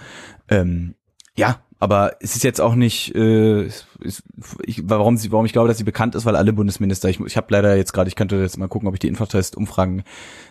Ähm, 0.49 0.95
ja, 1.35 1.61
aber 1.83 2.13
es 2.21 2.37
ist 2.37 2.45
jetzt 2.45 2.61
auch 2.61 2.77
nicht, 2.77 3.13
äh, 3.17 3.65
ist, 3.65 3.89
ich, 4.65 4.83
warum 4.85 5.17
sie, 5.17 5.33
warum 5.33 5.47
ich 5.47 5.53
glaube, 5.53 5.67
dass 5.67 5.79
sie 5.79 5.83
bekannt 5.83 6.15
ist, 6.15 6.25
weil 6.25 6.37
alle 6.37 6.53
Bundesminister, 6.53 7.09
ich, 7.09 7.19
ich 7.19 7.37
habe 7.37 7.49
leider 7.51 7.77
jetzt 7.77 7.93
gerade, 7.93 8.07
ich 8.07 8.15
könnte 8.15 8.37
jetzt 8.37 8.57
mal 8.57 8.69
gucken, 8.69 8.87
ob 8.87 8.95
ich 8.95 9.01
die 9.01 9.09
Infotest-Umfragen 9.09 10.05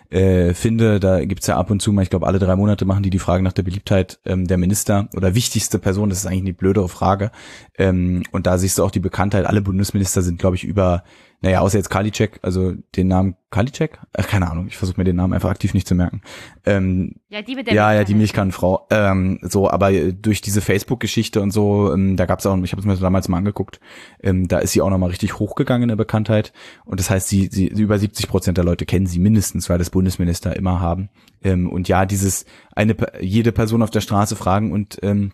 äh, 0.10 0.54
finde. 0.54 1.00
Da 1.00 1.24
gibt's 1.24 1.48
ja 1.48 1.56
ab 1.56 1.72
und 1.72 1.82
zu 1.82 1.94
mal, 1.94 2.02
ich 2.02 2.10
glaube, 2.10 2.28
alle 2.28 2.38
drei 2.38 2.58
Monate 2.58 2.84
machen 2.84 3.02
die 3.02 3.10
die 3.10 3.18
Frage 3.18 3.44
nach 3.44 3.54
der 3.54 3.64
Beliebtheit 3.64 4.20
ähm, 4.26 4.46
der 4.46 4.58
Minister 4.58 5.08
oder 5.16 5.34
wichtigste 5.34 5.80
Person. 5.80 6.10
Das 6.10 6.18
ist 6.18 6.26
eigentlich 6.26 6.42
eine 6.42 6.54
blödere 6.54 6.90
Frage. 6.90 7.32
Ähm, 7.78 8.24
und 8.34 8.46
da 8.46 8.58
siehst 8.58 8.78
du 8.78 8.84
auch 8.84 8.92
die 8.92 9.00
Bekanntheit. 9.00 9.46
Alle 9.46 9.62
Bundesminister 9.62 10.22
sind, 10.22 10.38
glaube 10.38 10.58
ich, 10.58 10.66
über 10.66 11.06
naja, 11.44 11.62
außer 11.62 11.80
jetzt 11.80 11.90
Kalicek, 11.90 12.40
also 12.44 12.74
den 12.96 13.08
Namen 13.08 13.36
Kalicek? 13.50 14.00
Äh, 14.14 14.22
keine 14.22 14.50
Ahnung, 14.50 14.68
ich 14.68 14.78
versuche 14.78 15.00
mir 15.00 15.06
den 15.06 15.16
Namen 15.16 15.34
einfach 15.34 15.50
aktiv 15.50 15.74
nicht 15.74 15.88
zu 15.88 15.96
merken. 15.96 16.22
Ähm, 16.66 17.16
ja, 17.30 17.42
die 17.42 17.56
mit 17.56 17.66
der 17.66 17.74
Ja, 17.74 17.92
ja, 17.94 18.04
die 18.04 18.14
Milchkannenfrau. 18.14 18.86
Ähm, 18.92 19.40
so, 19.42 19.68
aber 19.68 19.92
durch 19.92 20.42
diese 20.42 20.62
Facebook-Geschichte 20.62 21.42
und 21.42 21.50
so, 21.50 21.92
ähm, 21.94 22.16
da 22.16 22.28
gab's 22.28 22.46
auch, 22.46 22.56
ich 22.64 22.72
habe 22.74 22.82
es 22.82 22.86
mir 22.86 22.96
damals 22.96 23.28
mal 23.28 23.38
angeguckt, 23.38 23.80
ähm, 24.22 24.48
da 24.48 24.60
ist 24.60 24.74
sie 24.74 24.82
auch 24.82 24.92
nochmal 24.92 25.10
richtig 25.10 25.40
hochgegangen 25.40 25.84
in 25.84 25.90
der 25.90 25.96
Bekanntheit. 25.96 26.54
Und 26.86 27.00
das 27.00 27.10
heißt, 27.10 27.28
sie, 27.28 27.50
sie, 27.52 27.68
über 27.68 27.98
70 27.98 28.28
Prozent 28.28 28.58
der 28.58 28.66
Leute 28.66 28.86
kennen 28.86 29.08
sie 29.08 29.18
mindestens, 29.18 29.68
weil 29.68 29.80
das 29.80 29.90
Bundesminister 29.90 30.56
immer 30.56 30.80
haben. 30.80 31.10
Ähm, 31.44 31.72
und 31.72 31.88
ja, 31.88 32.06
dieses 32.06 32.46
eine 32.76 32.96
jede 33.20 33.52
Person 33.52 33.82
auf 33.82 33.90
der 33.90 34.02
Straße 34.02 34.36
fragen 34.36 34.72
und 34.72 35.00
ähm, 35.02 35.32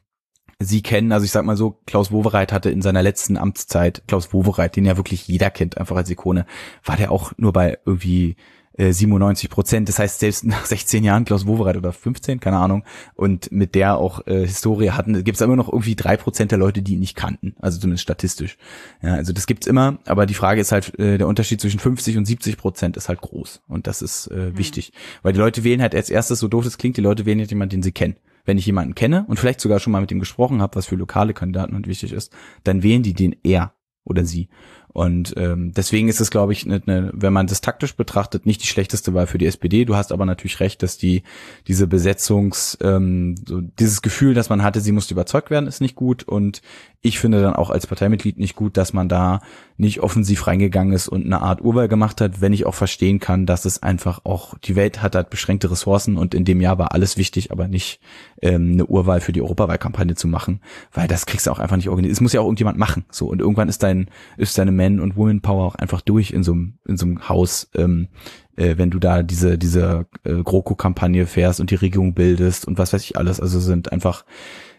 Sie 0.59 0.81
kennen, 0.81 1.11
also 1.11 1.23
ich 1.23 1.31
sag 1.31 1.45
mal 1.45 1.55
so, 1.55 1.79
Klaus 1.85 2.11
Wowereit 2.11 2.51
hatte 2.51 2.71
in 2.71 2.81
seiner 2.81 3.03
letzten 3.03 3.37
Amtszeit, 3.37 4.03
Klaus 4.07 4.33
Wowereit, 4.33 4.75
den 4.75 4.85
ja 4.85 4.97
wirklich 4.97 5.27
jeder 5.27 5.51
kennt, 5.51 5.77
einfach 5.77 5.95
als 5.95 6.09
Ikone, 6.09 6.47
war 6.83 6.97
der 6.97 7.11
auch 7.11 7.31
nur 7.37 7.53
bei 7.53 7.77
irgendwie 7.85 8.35
97 8.79 9.49
äh, 9.49 9.53
Prozent. 9.53 9.89
Das 9.89 9.99
heißt, 9.99 10.19
selbst 10.19 10.43
nach 10.45 10.65
16 10.65 11.03
Jahren 11.03 11.25
Klaus 11.25 11.45
Wowereit 11.45 11.77
oder 11.77 11.93
15, 11.93 12.39
keine 12.39 12.57
Ahnung, 12.57 12.83
und 13.15 13.51
mit 13.51 13.75
der 13.75 13.97
auch 13.97 14.25
äh, 14.27 14.45
Historie 14.45 14.91
hatten, 14.91 15.23
gibt 15.23 15.35
es 15.35 15.41
immer 15.41 15.55
noch 15.55 15.71
irgendwie 15.71 15.95
drei 15.95 16.17
Prozent 16.17 16.51
der 16.51 16.57
Leute, 16.57 16.81
die 16.81 16.93
ihn 16.93 16.99
nicht 16.99 17.15
kannten. 17.15 17.55
Also 17.59 17.79
zumindest 17.79 18.03
statistisch. 18.03 18.57
Ja, 19.01 19.13
also 19.13 19.33
das 19.33 19.47
gibt's 19.47 19.67
immer, 19.67 19.99
aber 20.05 20.25
die 20.25 20.33
Frage 20.33 20.61
ist 20.61 20.71
halt, 20.71 20.97
äh, 20.99 21.17
der 21.17 21.27
Unterschied 21.27 21.61
zwischen 21.61 21.79
50 21.79 22.17
und 22.17 22.25
70 22.25 22.57
Prozent 22.57 22.97
ist 22.97 23.09
halt 23.09 23.21
groß. 23.21 23.61
Und 23.67 23.87
das 23.87 24.01
ist 24.01 24.27
äh, 24.27 24.51
mhm. 24.51 24.57
wichtig. 24.57 24.91
Weil 25.23 25.33
die 25.33 25.39
Leute 25.39 25.63
wählen 25.63 25.81
halt 25.81 25.95
als 25.95 26.09
erstes, 26.09 26.39
so 26.39 26.47
doof 26.47 26.63
das 26.63 26.77
klingt, 26.77 26.97
die 26.97 27.01
Leute 27.01 27.25
wählen 27.25 27.39
halt 27.39 27.49
jemanden, 27.49 27.77
den 27.77 27.83
sie 27.83 27.91
kennen 27.91 28.15
wenn 28.47 28.57
ich 28.57 28.65
jemanden 28.65 28.95
kenne 28.95 29.25
und 29.27 29.39
vielleicht 29.39 29.61
sogar 29.61 29.79
schon 29.79 29.91
mal 29.91 30.01
mit 30.01 30.11
ihm 30.11 30.19
gesprochen 30.19 30.61
habe, 30.61 30.75
was 30.75 30.87
für 30.87 30.95
lokale 30.95 31.33
Kandidaten 31.33 31.75
und 31.75 31.85
wichtig 31.85 32.13
ist, 32.13 32.33
dann 32.63 32.81
wählen 32.81 33.03
die 33.03 33.13
den 33.13 33.35
er 33.43 33.73
oder 34.05 34.25
sie. 34.25 34.47
Und 34.87 35.35
ähm, 35.37 35.73
deswegen 35.73 36.07
ist 36.07 36.21
es, 36.21 36.31
glaube 36.31 36.53
ich, 36.53 36.65
ne, 36.65 36.81
ne, 36.85 37.11
wenn 37.13 37.33
man 37.33 37.45
das 37.45 37.61
taktisch 37.61 37.95
betrachtet, 37.95 38.47
nicht 38.47 38.63
die 38.63 38.67
schlechteste 38.67 39.13
Wahl 39.13 39.27
für 39.27 39.37
die 39.37 39.45
SPD. 39.45 39.85
Du 39.85 39.95
hast 39.95 40.11
aber 40.11 40.25
natürlich 40.25 40.59
recht, 40.59 40.81
dass 40.81 40.97
die 40.97 41.21
diese 41.67 41.85
Besetzungs, 41.85 42.77
ähm, 42.81 43.35
so 43.45 43.61
dieses 43.61 44.01
Gefühl, 44.01 44.33
dass 44.33 44.49
man 44.49 44.63
hatte, 44.63 44.81
sie 44.81 44.93
musste 44.93 45.13
überzeugt 45.13 45.51
werden, 45.51 45.67
ist 45.67 45.81
nicht 45.81 45.93
gut. 45.93 46.23
Und 46.23 46.61
ich 47.01 47.19
finde 47.19 47.41
dann 47.41 47.55
auch 47.55 47.69
als 47.69 47.87
Parteimitglied 47.87 48.39
nicht 48.39 48.55
gut, 48.55 48.75
dass 48.75 48.91
man 48.91 49.07
da 49.07 49.41
nicht 49.77 50.01
offensiv 50.01 50.47
reingegangen 50.47 50.93
ist 50.93 51.07
und 51.07 51.25
eine 51.25 51.41
Art 51.41 51.61
Urwahl 51.61 51.87
gemacht 51.87 52.19
hat, 52.21 52.41
wenn 52.41 52.53
ich 52.53 52.65
auch 52.65 52.73
verstehen 52.73 53.19
kann, 53.19 53.45
dass 53.45 53.65
es 53.65 53.83
einfach 53.83 54.21
auch, 54.25 54.57
die 54.57 54.75
Welt 54.75 55.03
hat 55.03 55.15
halt 55.15 55.29
beschränkte 55.29 55.69
Ressourcen 55.69 56.17
und 56.17 56.33
in 56.33 56.45
dem 56.45 56.59
Jahr 56.59 56.79
war 56.79 56.93
alles 56.93 57.15
wichtig, 57.17 57.51
aber 57.51 57.67
nicht 57.67 57.99
ähm, 58.41 58.73
eine 58.73 58.85
Urwahl 58.87 59.21
für 59.21 59.31
die 59.31 59.41
Europawahlkampagne 59.41 60.15
zu 60.15 60.27
machen, 60.27 60.61
weil 60.91 61.07
das 61.07 61.27
kriegst 61.27 61.45
du 61.45 61.51
auch 61.51 61.59
einfach 61.59 61.77
nicht 61.77 61.89
organisiert. 61.89 62.13
Es 62.13 62.21
muss 62.21 62.33
ja 62.33 62.41
auch 62.41 62.45
irgendjemand 62.45 62.79
machen. 62.79 63.05
So, 63.11 63.27
und 63.27 63.39
irgendwann 63.39 63.69
ist 63.69 63.83
dein, 63.83 64.09
ist 64.37 64.57
deine 64.57 64.71
Man- 64.71 64.99
und 64.99 65.15
Woman-Power 65.15 65.65
auch 65.65 65.75
einfach 65.75 66.01
durch 66.01 66.31
in 66.31 66.43
so 66.43 66.53
einem, 66.53 66.79
in 66.87 66.97
so 66.97 67.05
einem 67.05 67.29
Haus, 67.29 67.69
ähm, 67.75 68.07
äh, 68.55 68.77
wenn 68.77 68.89
du 68.89 68.97
da 68.97 69.21
diese, 69.21 69.57
diese 69.59 70.07
äh, 70.23 70.33
GroKo-Kampagne 70.33 71.27
fährst 71.27 71.59
und 71.59 71.69
die 71.69 71.75
Regierung 71.75 72.15
bildest 72.15 72.67
und 72.67 72.79
was 72.79 72.93
weiß 72.93 73.03
ich 73.03 73.17
alles. 73.17 73.39
Also 73.39 73.59
sind 73.59 73.91
einfach 73.91 74.25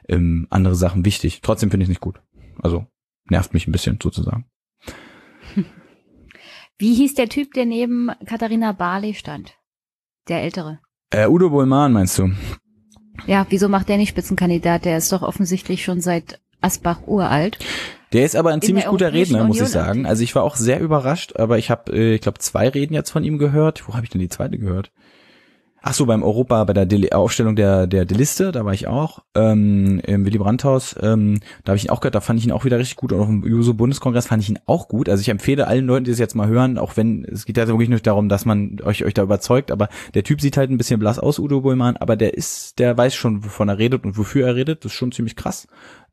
ähm, 0.09 0.47
andere 0.51 0.75
Sachen 0.75 1.05
wichtig. 1.05 1.41
Trotzdem 1.43 1.71
finde 1.71 1.85
ich 1.85 1.89
es 1.89 1.91
nicht 1.91 2.01
gut. 2.01 2.21
Also 2.61 2.87
nervt 3.29 3.55
mich 3.55 3.67
ein 3.67 3.73
bisschen 3.73 3.99
sozusagen. 4.03 4.47
Wie 6.79 6.95
hieß 6.95 7.15
der 7.15 7.29
Typ, 7.29 7.55
der 7.55 7.67
neben 7.67 8.11
Katharina 8.27 8.73
Barley 8.73 9.15
stand? 9.15 9.55
Der 10.29 10.43
Ältere. 10.43 10.81
Äh, 11.11 11.27
Udo 11.27 11.51
Bollmann 11.51 11.93
meinst 11.93 12.19
du? 12.19 12.31
Ja, 13.27 13.47
wieso 13.49 13.69
macht 13.69 13.89
der 13.89 13.97
nicht 13.97 14.11
Spitzenkandidat? 14.11 14.85
Der 14.85 14.99
ist 14.99 15.11
doch 15.13 15.23
offensichtlich 15.23 15.83
schon 15.83 16.01
seit 16.01 16.41
Asbach 16.61 17.07
uralt. 17.07 17.59
Der 18.13 18.25
ist 18.25 18.37
aber 18.37 18.51
ein 18.51 18.63
ziemlich 18.63 18.87
guter 18.87 19.13
Redner, 19.13 19.45
muss 19.45 19.61
ich 19.61 19.69
sagen. 19.69 20.07
Also 20.07 20.23
ich 20.23 20.35
war 20.35 20.43
auch 20.43 20.57
sehr 20.57 20.81
überrascht, 20.81 21.37
aber 21.37 21.59
ich 21.59 21.71
habe, 21.71 21.93
äh, 21.93 22.15
ich 22.15 22.21
glaube, 22.21 22.39
zwei 22.39 22.69
Reden 22.69 22.95
jetzt 22.95 23.11
von 23.11 23.25
ihm 23.25 23.39
gehört. 23.39 23.87
Wo 23.87 23.95
habe 23.95 24.05
ich 24.05 24.11
denn 24.11 24.21
die 24.21 24.29
zweite 24.29 24.59
gehört? 24.59 24.91
Ach 25.81 25.95
so, 25.95 26.07
beim 26.07 26.25
Europa, 26.25 26.65
bei 26.65 26.73
der 26.73 26.87
Dele 26.87 27.13
Aufstellung 27.13 27.55
der, 27.55 27.87
der, 27.87 28.05
der 28.05 28.17
Liste, 28.17 28.51
da 28.51 28.65
war 28.65 28.75
ich 28.75 28.89
auch, 28.89 29.21
ähm, 29.37 30.01
im 30.05 30.27
Willy 30.27 30.39
Brandt-Haus, 30.39 30.97
ähm, 31.01 31.39
da 31.65 31.71
habe 31.71 31.77
ich 31.77 31.85
ihn 31.85 31.91
auch 31.91 32.01
gehört, 32.01 32.17
da 32.17 32.21
fand 32.21 32.41
ich 32.41 32.47
ihn 32.47 32.53
auch 32.53 32.65
wieder 32.65 32.79
richtig 32.79 32.97
gut 32.97 33.13
und 33.13 33.21
auch 33.21 33.29
im 33.29 33.45
Juso-Bundeskongress 33.45 34.27
fand 34.27 34.43
ich 34.43 34.49
ihn 34.49 34.59
auch 34.67 34.89
gut. 34.89 35.09
Also 35.09 35.21
ich 35.21 35.29
empfehle 35.29 35.69
allen 35.69 35.87
Leuten, 35.87 36.05
die 36.05 36.11
das 36.11 36.19
jetzt 36.19 36.35
mal 36.35 36.49
hören, 36.49 36.79
auch 36.79 36.97
wenn, 36.97 37.25
es 37.25 37.47
geht 37.47 37.57
ja 37.57 37.69
wirklich 37.69 37.89
nicht 37.89 38.07
darum, 38.09 38.29
dass 38.29 38.45
man 38.45 38.79
euch, 38.83 39.05
euch 39.05 39.15
da 39.15 39.23
überzeugt, 39.23 39.71
aber 39.71 39.89
der 40.15 40.25
Typ 40.25 40.41
sieht 40.41 40.57
halt 40.57 40.71
ein 40.71 40.79
bisschen 40.79 40.99
blass 40.99 41.21
aus, 41.21 41.39
Udo 41.39 41.61
Bullmann, 41.61 41.97
aber 41.97 42.17
der 42.17 42.35
ist, 42.35 42.81
der 42.81 42.97
weiß 42.97 43.15
schon, 43.15 43.45
wovon 43.45 43.69
er 43.69 43.79
redet 43.79 44.05
und 44.05 44.19
wofür 44.19 44.49
er 44.49 44.57
redet, 44.57 44.85
das 44.85 44.93
ist 44.93 44.99
schon 44.99 45.13
ziemlich 45.13 45.37
krass. 45.37 45.69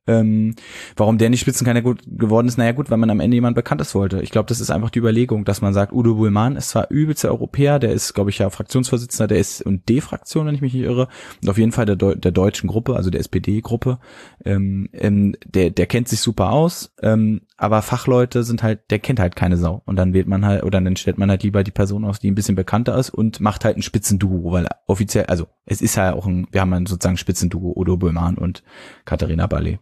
Ähm, 0.08 0.56
warum 0.96 1.18
der 1.18 1.30
nicht 1.30 1.42
Spitzenkandidat 1.42 1.98
geworden 2.06 2.48
ist, 2.48 2.58
naja 2.58 2.74
gut, 2.74 2.92
weil 2.92 2.98
man 2.98 3.10
am 3.10 3.20
Ende 3.20 3.36
jemand 3.36 3.56
Bekanntes 3.56 3.96
wollte. 3.96 4.22
Ich 4.22 4.30
glaube, 4.30 4.48
das 4.48 4.62
ist 4.62 4.70
einfach 4.70 4.92
die 4.92 5.00
Überlegung, 5.00 5.46
dass 5.46 5.62
man 5.62 5.74
sagt, 5.74 5.94
Udo 5.94 6.16
Bullmann 6.16 6.56
ist 6.56 6.70
zwar 6.70 6.92
übelster 6.92 7.30
Europäer, 7.30 7.80
der 7.80 7.92
ist, 7.92 8.14
glaube 8.14 8.30
ich, 8.30 8.38
ja 8.38 8.50
Fraktionsvorsitzender, 8.50 9.28
der 9.28 9.40
ist 9.40 9.62
und 9.64 9.90
D-Fraktion, 9.90 10.46
wenn 10.46 10.56
ich 10.56 10.62
mich 10.62 10.74
nicht 10.74 10.84
irre, 10.84 11.08
und 11.42 11.50
auf 11.50 11.58
jeden 11.58 11.72
Fall 11.72 11.86
der, 11.86 11.96
Deu 11.96 12.16
der 12.16 12.32
deutschen 12.32 12.68
Gruppe, 12.68 12.96
also 12.96 13.10
der 13.10 13.20
SPD-Gruppe, 13.22 14.00
ähm, 14.44 14.90
ähm, 14.94 15.36
der, 15.46 15.72
der 15.72 15.88
kennt 15.88 16.08
sich 16.08 16.20
super 16.20 16.52
aus, 16.52 16.94
ähm, 17.02 17.42
aber 17.58 17.82
Fachleute 17.82 18.44
sind 18.44 18.64
halt, 18.64 18.92
der 18.92 19.00
kennt 19.00 19.20
halt 19.20 19.36
keine 19.36 19.58
Sau. 19.58 19.82
Und 19.86 19.96
dann 19.96 20.14
wählt 20.14 20.28
man 20.28 20.46
halt, 20.46 20.64
oder 20.64 20.82
dann 20.82 20.96
stellt 20.98 21.18
man 21.18 21.30
halt 21.30 21.44
lieber 21.44 21.64
die 21.64 21.72
Person 21.72 22.04
aus, 22.04 22.20
die 22.20 22.30
ein 22.30 22.36
bisschen 22.36 22.56
bekannter 22.56 22.98
ist 22.98 23.10
und 23.10 23.40
macht 23.40 23.64
halt 23.64 23.78
ein 23.78 23.82
Spitzenduo, 23.82 24.52
weil 24.52 24.68
offiziell, 24.88 25.26
also 25.26 25.48
es 25.66 25.82
ist 25.82 25.96
ja 25.96 26.14
auch 26.14 26.26
ein, 26.26 26.48
wir 26.52 26.62
haben 26.62 26.74
ein 26.74 26.86
sozusagen 26.86 27.18
Spitzenduo, 27.18 27.74
Udo 27.76 27.98
Bullmann 27.98 28.38
und 28.38 28.64
Katharina 29.06 29.48
Ballet. 29.48 29.80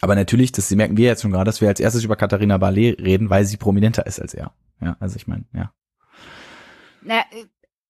Aber 0.00 0.14
natürlich, 0.14 0.52
das 0.52 0.70
merken 0.70 0.96
wir 0.96 1.06
jetzt 1.06 1.22
schon 1.22 1.30
gerade, 1.30 1.46
dass 1.46 1.60
wir 1.60 1.68
als 1.68 1.80
erstes 1.80 2.04
über 2.04 2.16
Katharina 2.16 2.58
Ballet 2.58 3.00
reden, 3.00 3.30
weil 3.30 3.44
sie 3.44 3.56
prominenter 3.56 4.06
ist 4.06 4.20
als 4.20 4.34
er. 4.34 4.52
Ja, 4.80 4.96
also 5.00 5.16
ich 5.16 5.26
meine, 5.26 5.44
ja. 5.52 5.72
Na, 7.02 7.22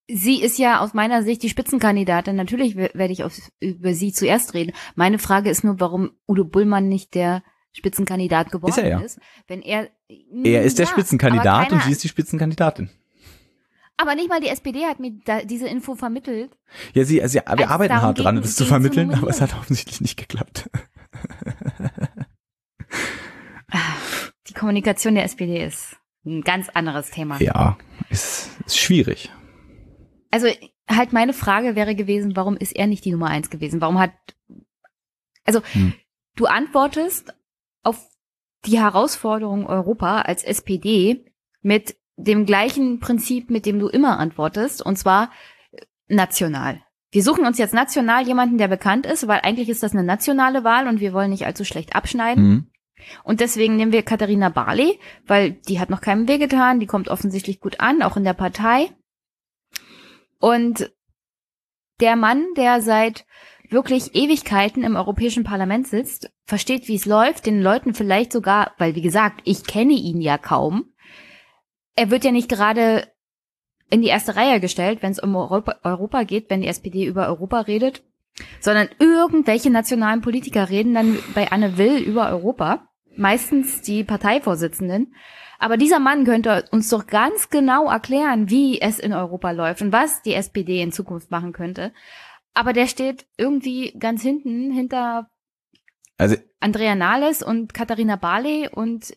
sie 0.08 0.42
ist 0.42 0.58
ja 0.58 0.80
aus 0.80 0.94
meiner 0.94 1.22
Sicht 1.22 1.42
die 1.42 1.48
Spitzenkandidatin. 1.48 2.36
Natürlich 2.36 2.76
werde 2.76 3.12
ich 3.12 3.24
auf, 3.24 3.36
über 3.60 3.94
sie 3.94 4.12
zuerst 4.12 4.54
reden. 4.54 4.72
Meine 4.96 5.18
Frage 5.18 5.50
ist 5.50 5.64
nur, 5.64 5.80
warum 5.80 6.10
Udo 6.26 6.44
Bullmann 6.44 6.88
nicht 6.88 7.14
der 7.14 7.42
Spitzenkandidat 7.72 8.50
geworden 8.50 8.70
ist. 8.70 8.78
Er 8.78 8.88
ja. 8.88 9.00
ist 9.00 9.20
wenn 9.46 9.62
er, 9.62 9.88
er 10.44 10.62
ist 10.64 10.78
der 10.78 10.86
ja, 10.86 10.92
Spitzenkandidat 10.92 11.72
und 11.72 11.82
sie 11.82 11.92
ist 11.92 12.02
die 12.02 12.08
Spitzenkandidatin. 12.08 12.90
Aber 13.96 14.14
nicht 14.14 14.30
mal 14.30 14.40
die 14.40 14.48
SPD 14.48 14.86
hat 14.86 14.98
mir 14.98 15.12
diese 15.44 15.68
Info 15.68 15.94
vermittelt. 15.94 16.56
Ja, 16.94 17.04
sie, 17.04 17.22
also, 17.22 17.38
ja, 17.38 17.58
wir 17.58 17.70
arbeiten 17.70 18.00
hart 18.00 18.18
dran, 18.18 18.36
das 18.36 18.56
zu 18.56 18.64
vermitteln, 18.64 19.14
aber 19.14 19.28
es 19.28 19.40
hat 19.40 19.54
offensichtlich 19.54 20.00
nicht 20.00 20.16
geklappt. 20.16 20.70
Die 24.48 24.54
Kommunikation 24.54 25.14
der 25.14 25.24
SPD 25.24 25.64
ist 25.64 25.96
ein 26.24 26.42
ganz 26.42 26.68
anderes 26.70 27.10
Thema. 27.10 27.40
Ja, 27.40 27.78
ist, 28.08 28.50
ist 28.66 28.78
schwierig. 28.78 29.30
Also 30.30 30.48
halt 30.88 31.12
meine 31.12 31.32
Frage 31.32 31.76
wäre 31.76 31.94
gewesen, 31.94 32.36
warum 32.36 32.56
ist 32.56 32.74
er 32.76 32.86
nicht 32.86 33.04
die 33.04 33.12
Nummer 33.12 33.28
eins 33.28 33.50
gewesen? 33.50 33.80
Warum 33.80 33.98
hat, 33.98 34.12
also 35.44 35.62
hm. 35.72 35.94
du 36.36 36.46
antwortest 36.46 37.34
auf 37.82 38.08
die 38.66 38.78
Herausforderung 38.78 39.66
Europa 39.66 40.22
als 40.22 40.44
SPD 40.44 41.24
mit 41.62 41.96
dem 42.16 42.44
gleichen 42.44 43.00
Prinzip, 43.00 43.50
mit 43.50 43.66
dem 43.66 43.78
du 43.78 43.88
immer 43.88 44.18
antwortest, 44.18 44.82
und 44.82 44.96
zwar 44.96 45.30
national. 46.08 46.82
Wir 47.10 47.22
suchen 47.22 47.44
uns 47.44 47.58
jetzt 47.58 47.74
national 47.74 48.26
jemanden, 48.26 48.58
der 48.58 48.68
bekannt 48.68 49.06
ist, 49.06 49.26
weil 49.26 49.40
eigentlich 49.40 49.68
ist 49.68 49.82
das 49.82 49.92
eine 49.92 50.04
nationale 50.04 50.62
Wahl 50.62 50.86
und 50.86 51.00
wir 51.00 51.12
wollen 51.12 51.30
nicht 51.30 51.46
allzu 51.46 51.64
schlecht 51.64 51.94
abschneiden. 51.94 52.44
Mhm. 52.44 52.66
Und 53.24 53.40
deswegen 53.40 53.76
nehmen 53.76 53.92
wir 53.92 54.02
Katharina 54.02 54.50
Barley, 54.50 54.98
weil 55.26 55.52
die 55.52 55.80
hat 55.80 55.90
noch 55.90 56.00
keinem 56.00 56.28
wehgetan, 56.28 56.80
die 56.80 56.86
kommt 56.86 57.08
offensichtlich 57.08 57.60
gut 57.60 57.80
an, 57.80 58.02
auch 58.02 58.16
in 58.16 58.24
der 58.24 58.34
Partei. 58.34 58.90
Und 60.38 60.92
der 62.00 62.16
Mann, 62.16 62.46
der 62.56 62.80
seit 62.80 63.26
wirklich 63.68 64.14
Ewigkeiten 64.14 64.82
im 64.82 64.96
Europäischen 64.96 65.44
Parlament 65.44 65.86
sitzt, 65.86 66.30
versteht, 66.44 66.88
wie 66.88 66.96
es 66.96 67.06
läuft, 67.06 67.46
den 67.46 67.62
Leuten 67.62 67.94
vielleicht 67.94 68.32
sogar, 68.32 68.72
weil 68.78 68.94
wie 68.94 69.02
gesagt, 69.02 69.42
ich 69.44 69.64
kenne 69.64 69.94
ihn 69.94 70.20
ja 70.20 70.38
kaum. 70.38 70.92
Er 71.96 72.10
wird 72.10 72.24
ja 72.24 72.32
nicht 72.32 72.48
gerade 72.48 73.06
in 73.90 74.02
die 74.02 74.08
erste 74.08 74.36
Reihe 74.36 74.60
gestellt, 74.60 75.02
wenn 75.02 75.12
es 75.12 75.18
um 75.18 75.34
Europa, 75.34 75.76
Europa 75.82 76.22
geht, 76.22 76.48
wenn 76.48 76.62
die 76.62 76.68
SPD 76.68 77.04
über 77.04 77.26
Europa 77.26 77.60
redet, 77.60 78.02
sondern 78.60 78.88
irgendwelche 78.98 79.70
nationalen 79.70 80.20
Politiker 80.20 80.70
reden 80.70 80.94
dann 80.94 81.18
bei 81.34 81.50
Anne 81.50 81.76
Will 81.76 81.98
über 81.98 82.30
Europa, 82.30 82.88
meistens 83.16 83.82
die 83.82 84.04
Parteivorsitzenden. 84.04 85.14
Aber 85.58 85.76
dieser 85.76 85.98
Mann 85.98 86.24
könnte 86.24 86.64
uns 86.70 86.88
doch 86.88 87.06
ganz 87.06 87.50
genau 87.50 87.90
erklären, 87.90 88.48
wie 88.48 88.80
es 88.80 88.98
in 88.98 89.12
Europa 89.12 89.50
läuft 89.50 89.82
und 89.82 89.92
was 89.92 90.22
die 90.22 90.32
SPD 90.32 90.80
in 90.80 90.92
Zukunft 90.92 91.30
machen 91.30 91.52
könnte. 91.52 91.92
Aber 92.54 92.72
der 92.72 92.86
steht 92.86 93.26
irgendwie 93.36 93.92
ganz 93.98 94.22
hinten, 94.22 94.72
hinter 94.72 95.28
Also 96.16 96.36
Andrea 96.60 96.94
Nahles 96.94 97.42
und 97.42 97.74
Katharina 97.74 98.16
Barley 98.16 98.68
und 98.72 99.14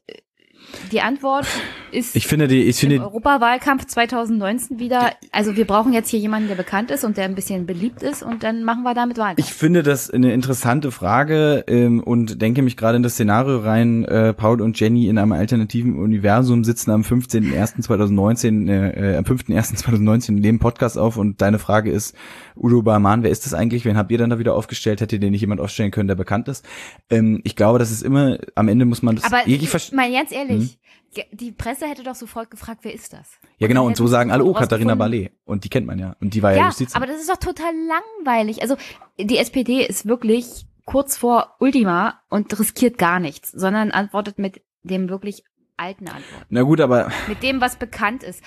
die 0.91 1.01
Antwort 1.01 1.47
ist 1.91 2.15
ich 2.15 2.27
finde 2.27 2.47
die, 2.47 2.63
ich 2.63 2.77
finde, 2.77 2.95
im 2.97 3.03
Europawahlkampf 3.03 3.85
2019 3.85 4.79
wieder, 4.79 5.11
also 5.31 5.55
wir 5.55 5.65
brauchen 5.65 5.93
jetzt 5.93 6.09
hier 6.09 6.19
jemanden, 6.19 6.47
der 6.47 6.55
bekannt 6.55 6.91
ist 6.91 7.03
und 7.03 7.17
der 7.17 7.25
ein 7.25 7.35
bisschen 7.35 7.65
beliebt 7.65 8.01
ist 8.01 8.23
und 8.23 8.43
dann 8.43 8.63
machen 8.63 8.83
wir 8.83 8.93
damit 8.93 9.17
Wahlkampf. 9.17 9.39
Ich 9.39 9.53
finde 9.53 9.83
das 9.83 10.09
eine 10.09 10.33
interessante 10.33 10.91
Frage 10.91 11.63
ähm, 11.67 12.01
und 12.01 12.41
denke 12.41 12.61
mich 12.61 12.77
gerade 12.77 12.97
in 12.97 13.03
das 13.03 13.13
Szenario 13.13 13.59
rein, 13.59 14.05
äh, 14.05 14.33
Paul 14.33 14.61
und 14.61 14.79
Jenny 14.79 15.07
in 15.07 15.17
einem 15.17 15.31
alternativen 15.31 15.97
Universum 15.97 16.63
sitzen 16.63 16.91
am 16.91 17.01
15.01.2019, 17.01 18.69
äh, 18.69 19.13
äh, 19.13 19.17
am 19.17 19.23
5.01.2019 19.23 20.31
nehmen 20.33 20.59
Podcast 20.59 20.97
auf 20.97 21.17
und 21.17 21.41
deine 21.41 21.59
Frage 21.59 21.91
ist, 21.91 22.15
Udo 22.55 22.81
Barman, 22.81 23.23
wer 23.23 23.31
ist 23.31 23.45
das 23.45 23.53
eigentlich? 23.53 23.85
Wen 23.85 23.97
habt 23.97 24.11
ihr 24.11 24.17
dann 24.17 24.29
da 24.29 24.39
wieder 24.39 24.55
aufgestellt? 24.55 25.01
Hätte 25.01 25.19
den 25.19 25.31
nicht 25.31 25.41
jemand 25.41 25.61
aufstellen 25.61 25.91
können, 25.91 26.07
der 26.07 26.15
bekannt 26.15 26.47
ist? 26.47 26.65
Ähm, 27.09 27.41
ich 27.43 27.55
glaube, 27.55 27.79
das 27.79 27.91
ist 27.91 28.03
immer, 28.03 28.37
am 28.55 28.67
Ende 28.67 28.85
muss 28.85 29.01
man 29.01 29.15
das 29.15 29.25
Aber 29.25 29.47
ich 29.47 29.91
mal 29.91 30.11
ganz 30.11 30.31
ehrlich, 30.31 30.79
hm? 31.15 31.23
die 31.31 31.51
Presse 31.51 31.87
hätte 31.87 32.03
doch 32.03 32.15
sofort 32.15 32.51
gefragt, 32.51 32.81
wer 32.83 32.93
ist 32.93 33.13
das? 33.13 33.39
Ja, 33.57 33.67
genau, 33.67 33.85
und 33.85 33.97
so 33.97 34.07
sagen 34.07 34.31
alle, 34.31 34.43
oh, 34.43 34.53
Katharina 34.53 34.95
Ballet. 34.95 35.31
Und 35.45 35.63
die 35.63 35.69
kennt 35.69 35.87
man 35.87 35.99
ja. 35.99 36.15
Und 36.19 36.33
die 36.33 36.43
war 36.43 36.51
ja, 36.51 36.57
ja 36.57 36.65
Justiz. 36.67 36.95
Aber 36.95 37.07
das 37.07 37.17
ist 37.17 37.29
doch 37.29 37.37
total 37.37 37.73
langweilig. 37.87 38.61
Also, 38.61 38.75
die 39.19 39.37
SPD 39.37 39.85
ist 39.85 40.05
wirklich 40.07 40.65
kurz 40.85 41.17
vor 41.17 41.55
Ultima 41.59 42.21
und 42.29 42.57
riskiert 42.59 42.97
gar 42.97 43.19
nichts, 43.19 43.51
sondern 43.51 43.91
antwortet 43.91 44.39
mit 44.39 44.61
dem 44.83 45.09
wirklich 45.09 45.43
alten 45.77 46.07
Antworten. 46.07 46.45
Na 46.49 46.61
gut, 46.63 46.81
aber. 46.81 47.11
Mit 47.27 47.43
dem, 47.43 47.61
was 47.61 47.77
bekannt 47.77 48.23
ist. 48.23 48.41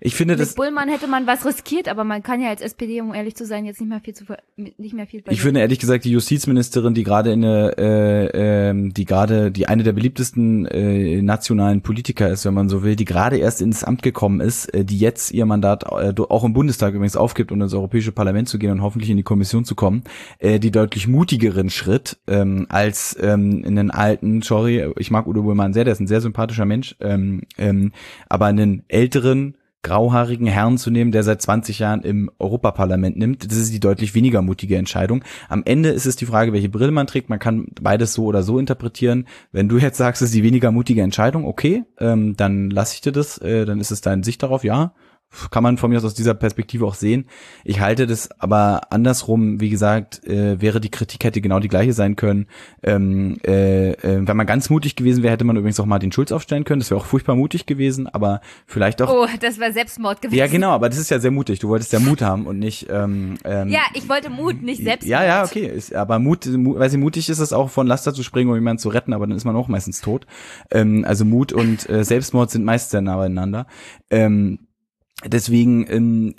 Ich 0.00 0.14
finde 0.14 0.34
Mit 0.34 0.40
das. 0.40 0.54
Bullmann 0.54 0.88
hätte 0.88 1.06
man 1.06 1.26
was 1.26 1.44
riskiert, 1.46 1.88
aber 1.88 2.04
man 2.04 2.22
kann 2.22 2.40
ja 2.40 2.48
als 2.48 2.60
SPD, 2.60 3.00
um 3.00 3.14
ehrlich 3.14 3.36
zu 3.36 3.46
sein, 3.46 3.64
jetzt 3.64 3.80
nicht 3.80 3.88
mehr 3.88 4.00
viel 4.00 4.14
zu 4.14 4.24
nicht 4.56 4.94
mehr 4.94 5.06
viel. 5.06 5.22
Ich 5.30 5.40
finde 5.40 5.60
ehrlich 5.60 5.78
gesagt 5.78 6.04
die 6.04 6.10
Justizministerin, 6.10 6.94
die 6.94 7.04
gerade 7.04 7.32
in 7.32 7.44
eine, 7.44 7.76
äh, 7.78 8.70
äh, 8.70 8.90
die 8.92 9.04
gerade 9.04 9.50
die 9.50 9.66
eine 9.68 9.82
der 9.82 9.92
beliebtesten 9.92 10.66
äh, 10.66 11.22
nationalen 11.22 11.82
Politiker 11.82 12.28
ist, 12.28 12.44
wenn 12.44 12.54
man 12.54 12.68
so 12.68 12.82
will, 12.82 12.96
die 12.96 13.04
gerade 13.04 13.36
erst 13.38 13.62
ins 13.62 13.84
Amt 13.84 14.02
gekommen 14.02 14.40
ist, 14.40 14.66
äh, 14.74 14.84
die 14.84 14.98
jetzt 14.98 15.32
ihr 15.32 15.46
Mandat 15.46 15.84
äh, 15.84 16.12
auch 16.28 16.44
im 16.44 16.52
Bundestag 16.52 16.94
übrigens 16.94 17.16
aufgibt, 17.16 17.52
um 17.52 17.60
ins 17.60 17.74
Europäische 17.74 18.12
Parlament 18.12 18.48
zu 18.48 18.58
gehen 18.58 18.72
und 18.72 18.82
hoffentlich 18.82 19.10
in 19.10 19.16
die 19.16 19.22
Kommission 19.22 19.64
zu 19.64 19.74
kommen, 19.74 20.04
äh, 20.38 20.58
die 20.58 20.70
deutlich 20.70 21.08
mutigeren 21.08 21.70
Schritt 21.70 22.18
ähm, 22.26 22.66
als 22.68 23.16
ähm, 23.20 23.64
in 23.64 23.76
den 23.76 23.90
alten, 23.90 24.42
sorry, 24.42 24.92
ich 24.98 25.10
mag 25.10 25.26
Udo 25.26 25.42
Bullmann 25.42 25.72
sehr, 25.72 25.84
der 25.84 25.92
ist 25.92 26.00
ein 26.00 26.06
sehr 26.06 26.20
sympathischer 26.20 26.64
Mensch, 26.64 26.96
ähm, 27.00 27.42
ähm, 27.58 27.92
aber 28.28 28.46
einen 28.46 28.84
älteren 28.88 29.56
grauhaarigen 29.82 30.46
Herrn 30.46 30.78
zu 30.78 30.90
nehmen, 30.90 31.12
der 31.12 31.22
seit 31.22 31.42
20 31.42 31.78
Jahren 31.78 32.02
im 32.02 32.30
Europaparlament 32.38 33.16
nimmt. 33.16 33.50
Das 33.50 33.58
ist 33.58 33.72
die 33.72 33.80
deutlich 33.80 34.14
weniger 34.14 34.42
mutige 34.42 34.76
Entscheidung. 34.76 35.24
Am 35.48 35.62
Ende 35.64 35.90
ist 35.90 36.06
es 36.06 36.16
die 36.16 36.26
Frage, 36.26 36.52
welche 36.52 36.68
Brille 36.68 36.92
man 36.92 37.06
trägt. 37.06 37.28
Man 37.28 37.38
kann 37.38 37.66
beides 37.80 38.14
so 38.14 38.24
oder 38.24 38.42
so 38.42 38.58
interpretieren. 38.58 39.26
Wenn 39.50 39.68
du 39.68 39.78
jetzt 39.78 39.98
sagst, 39.98 40.22
es 40.22 40.28
ist 40.28 40.34
die 40.34 40.44
weniger 40.44 40.70
mutige 40.70 41.02
Entscheidung, 41.02 41.44
okay, 41.44 41.84
ähm, 41.98 42.36
dann 42.36 42.70
lasse 42.70 42.94
ich 42.94 43.00
dir 43.00 43.12
das, 43.12 43.38
äh, 43.38 43.64
dann 43.64 43.80
ist 43.80 43.90
es 43.90 44.00
deine 44.00 44.24
Sicht 44.24 44.42
darauf, 44.42 44.64
ja 44.64 44.92
kann 45.50 45.62
man 45.62 45.78
von 45.78 45.90
mir 45.90 45.98
aus 45.98 46.04
aus 46.04 46.14
dieser 46.14 46.34
Perspektive 46.34 46.86
auch 46.86 46.94
sehen. 46.94 47.26
Ich 47.64 47.80
halte 47.80 48.06
das 48.06 48.30
aber 48.40 48.92
andersrum, 48.92 49.60
wie 49.60 49.70
gesagt, 49.70 50.24
äh, 50.26 50.60
wäre 50.60 50.80
die 50.80 50.90
Kritik 50.90 51.24
hätte 51.24 51.40
genau 51.40 51.58
die 51.58 51.68
gleiche 51.68 51.92
sein 51.92 52.16
können. 52.16 52.46
Ähm, 52.82 53.38
äh, 53.46 53.92
äh, 53.92 54.26
wenn 54.26 54.36
man 54.36 54.46
ganz 54.46 54.70
mutig 54.70 54.96
gewesen 54.96 55.22
wäre, 55.22 55.32
hätte 55.32 55.44
man 55.44 55.56
übrigens 55.56 55.80
auch 55.80 55.86
mal 55.86 55.98
den 55.98 56.12
Schulz 56.12 56.32
aufstellen 56.32 56.64
können. 56.64 56.80
Das 56.80 56.90
wäre 56.90 57.00
auch 57.00 57.06
furchtbar 57.06 57.34
mutig 57.34 57.66
gewesen, 57.66 58.06
aber 58.06 58.40
vielleicht 58.66 59.00
auch. 59.02 59.12
Oh, 59.12 59.26
das 59.40 59.58
wäre 59.58 59.72
Selbstmord 59.72 60.20
gewesen. 60.22 60.38
Ja, 60.38 60.46
genau, 60.46 60.70
aber 60.70 60.88
das 60.88 60.98
ist 60.98 61.10
ja 61.10 61.18
sehr 61.18 61.30
mutig. 61.30 61.58
Du 61.58 61.68
wolltest 61.68 61.92
ja 61.92 62.00
Mut 62.00 62.22
haben 62.22 62.46
und 62.46 62.58
nicht. 62.58 62.88
Ähm, 62.90 63.38
ähm, 63.44 63.68
ja, 63.68 63.80
ich 63.94 64.08
wollte 64.08 64.30
Mut, 64.30 64.62
nicht 64.62 64.82
Selbstmord. 64.82 65.10
Ja, 65.10 65.24
ja, 65.24 65.44
okay. 65.44 65.66
Ist, 65.66 65.94
aber 65.94 66.18
Mut, 66.18 66.46
Mut, 66.46 66.78
weil 66.78 66.90
sie 66.90 66.98
mutig 66.98 67.28
ist 67.28 67.38
es 67.38 67.52
auch 67.52 67.70
von 67.70 67.86
Laster 67.86 68.12
zu 68.12 68.22
springen, 68.22 68.50
um 68.50 68.56
jemanden 68.56 68.78
zu 68.78 68.88
retten, 68.88 69.12
aber 69.12 69.26
dann 69.26 69.36
ist 69.36 69.44
man 69.44 69.56
auch 69.56 69.68
meistens 69.68 70.00
tot. 70.00 70.26
Ähm, 70.70 71.04
also 71.06 71.24
Mut 71.24 71.52
und 71.52 71.88
äh, 71.88 72.04
Selbstmord 72.04 72.50
sind 72.50 72.64
meist 72.64 72.90
sehr 72.90 73.00
nah 73.00 73.16
beieinander. 73.16 73.66
Ähm, 74.10 74.58
deswegen, 75.26 75.86
ähm, 75.88 76.34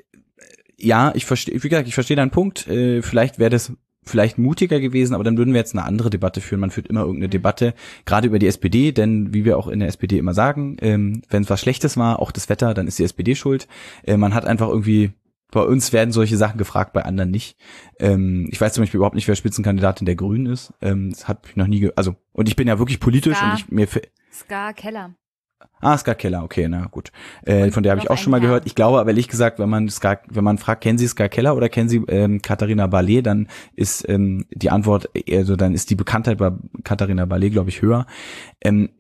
ja, 0.78 1.12
ich 1.16 1.26
verstehe, 1.26 1.62
wie 1.64 1.70
gesagt, 1.70 1.88
ich 1.88 1.94
verstehe 1.94 2.18
deinen 2.18 2.32
Punkt. 2.32 2.68
Äh, 2.68 3.02
vielleicht 3.02 3.40
wäre 3.40 3.50
das 3.50 3.74
vielleicht 4.06 4.38
mutiger 4.38 4.80
gewesen, 4.80 5.14
aber 5.14 5.24
dann 5.24 5.38
würden 5.38 5.54
wir 5.54 5.60
jetzt 5.60 5.74
eine 5.74 5.86
andere 5.86 6.10
Debatte 6.10 6.42
führen. 6.42 6.60
Man 6.60 6.72
führt 6.72 6.88
immer 6.88 7.02
irgendeine 7.02 7.28
mhm. 7.28 7.32
Debatte, 7.32 7.74
gerade 8.06 8.28
über 8.28 8.40
die 8.40 8.48
SPD, 8.48 8.92
denn 8.92 9.34
wie 9.34 9.46
wir 9.46 9.58
auch 9.58 9.68
in 9.68 9.80
der 9.80 9.88
SPD 9.88 10.18
immer 10.18 10.34
sagen, 10.34 10.78
ähm, 10.82 11.22
wenn 11.30 11.44
es 11.44 11.50
was 11.50 11.62
Schlechtes 11.62 11.98
war, 11.98 12.20
auch 12.20 12.32
das 12.32 12.50
Wetter, 12.50 12.74
dann 12.74 12.88
ist 12.88 13.00
die 13.00 13.04
SPD 13.04 13.36
schuld. 13.36 13.68
Äh, 14.04 14.18
man 14.18 14.34
hat 14.34 14.46
einfach 14.46 14.68
irgendwie 14.68 15.12
bei 15.52 15.62
uns 15.62 15.94
werden 15.94 16.12
solche 16.12 16.36
Sachen 16.36 16.58
gefragt, 16.58 16.94
bei 16.94 17.06
anderen 17.06 17.30
nicht. 17.30 17.58
Ähm, 18.00 18.50
ich 18.52 18.60
weiß 18.60 18.74
zum 18.74 18.82
Beispiel 18.82 18.98
überhaupt 18.98 19.16
nicht, 19.16 19.28
wer 19.28 19.36
Spitzenkandidatin 19.36 20.06
der 20.06 20.16
Grünen 20.16 20.48
ist. 20.48 20.74
Ähm, 20.82 21.12
das 21.12 21.28
hat 21.28 21.46
mich 21.46 21.56
noch 21.56 21.68
nie, 21.68 21.92
also 21.96 22.16
und 22.32 22.50
ich 22.50 22.56
bin 22.56 22.68
ja 22.68 22.80
wirklich 22.80 23.00
politisch 23.00 23.38
Ska, 23.38 23.52
und 23.52 23.60
ich 23.60 23.70
mir 23.70 23.88
Ska 24.32 24.74
Keller. 24.74 25.14
Ah, 25.80 25.98
Ska 25.98 26.14
Keller, 26.14 26.44
okay, 26.44 26.68
na 26.70 26.86
gut. 26.86 27.12
Äh, 27.46 27.70
von 27.72 27.84
der 27.84 27.92
habe 27.92 28.02
ich 28.02 28.10
auch 28.10 28.18
schon 28.18 28.32
mal 28.32 28.40
gehört. 28.40 28.66
Ich 28.66 28.76
glaube 28.76 29.00
aber 29.00 29.10
ehrlich 29.10 29.28
gesagt, 29.28 29.60
wenn 29.60 29.70
man 29.70 29.90
Ska, 29.90 30.20
wenn 30.30 30.44
man 30.44 30.58
fragt, 30.58 30.82
kennen 30.82 30.98
Sie 30.98 31.08
Ska 31.08 31.28
Keller 31.28 31.56
oder 31.58 31.68
kennen 31.68 31.90
Sie 31.90 31.98
ähm, 32.08 32.42
Katharina 32.42 32.88
Ballet, 32.88 33.22
dann 33.22 33.50
ist 33.76 34.08
ähm, 34.08 34.46
die 34.52 34.70
Antwort, 34.70 35.10
also 35.30 35.56
dann 35.56 35.74
ist 35.74 35.90
die 35.90 35.96
Bekanntheit 35.96 36.38
bei 36.38 36.52
Katharina 36.84 37.26
Ballet, 37.26 37.50
glaube 37.50 37.70
ich, 37.70 37.82
höher. 37.82 38.06
Ähm, 38.62 38.92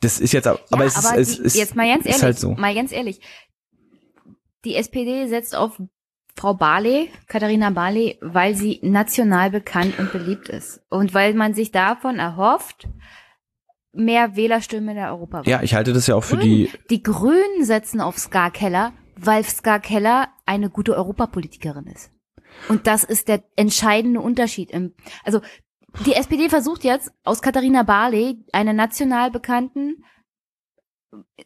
das 0.00 0.20
ist 0.20 0.32
jetzt, 0.32 0.46
aber 0.46 0.60
ja, 0.70 0.84
es, 0.84 1.04
aber 1.04 1.18
ist, 1.18 1.38
die, 1.38 1.40
es 1.40 1.46
ist, 1.54 1.56
jetzt 1.56 1.74
mal 1.74 1.88
ganz 1.88 2.06
ehrlich, 2.06 2.22
halt 2.22 2.38
so. 2.38 2.52
mal 2.52 2.74
ganz 2.74 2.92
ehrlich. 2.92 3.20
Die 4.64 4.76
SPD 4.76 5.26
setzt 5.26 5.56
auf 5.56 5.80
Frau 6.36 6.54
Barley, 6.54 7.10
Katharina 7.28 7.70
Barley, 7.70 8.18
weil 8.20 8.54
sie 8.54 8.78
national 8.82 9.50
bekannt 9.50 9.98
und 9.98 10.12
beliebt 10.12 10.50
ist 10.50 10.82
und 10.90 11.14
weil 11.14 11.34
man 11.34 11.54
sich 11.54 11.72
davon 11.72 12.18
erhofft, 12.18 12.86
mehr 13.96 14.36
Wählerstimmen 14.36 14.90
in 14.90 14.96
der 14.96 15.10
Europawahl. 15.10 15.48
Ja, 15.48 15.62
ich 15.62 15.74
halte 15.74 15.92
das 15.92 16.06
ja 16.06 16.14
auch 16.14 16.24
für 16.24 16.36
die. 16.36 16.70
Die 16.90 17.02
Grünen 17.02 17.64
setzen 17.64 18.00
auf 18.00 18.18
Ska 18.18 18.50
Keller, 18.50 18.92
weil 19.16 19.44
Ska 19.44 19.78
Keller 19.78 20.28
eine 20.44 20.70
gute 20.70 20.94
Europapolitikerin 20.94 21.86
ist. 21.86 22.10
Und 22.68 22.86
das 22.86 23.04
ist 23.04 23.28
der 23.28 23.42
entscheidende 23.56 24.20
Unterschied. 24.20 24.70
Im, 24.70 24.94
also 25.24 25.40
die 26.04 26.14
SPD 26.14 26.48
versucht 26.48 26.84
jetzt 26.84 27.12
aus 27.24 27.42
Katharina 27.42 27.82
Barley 27.82 28.44
eine 28.52 28.74
national 28.74 29.30
bekannten, 29.30 30.04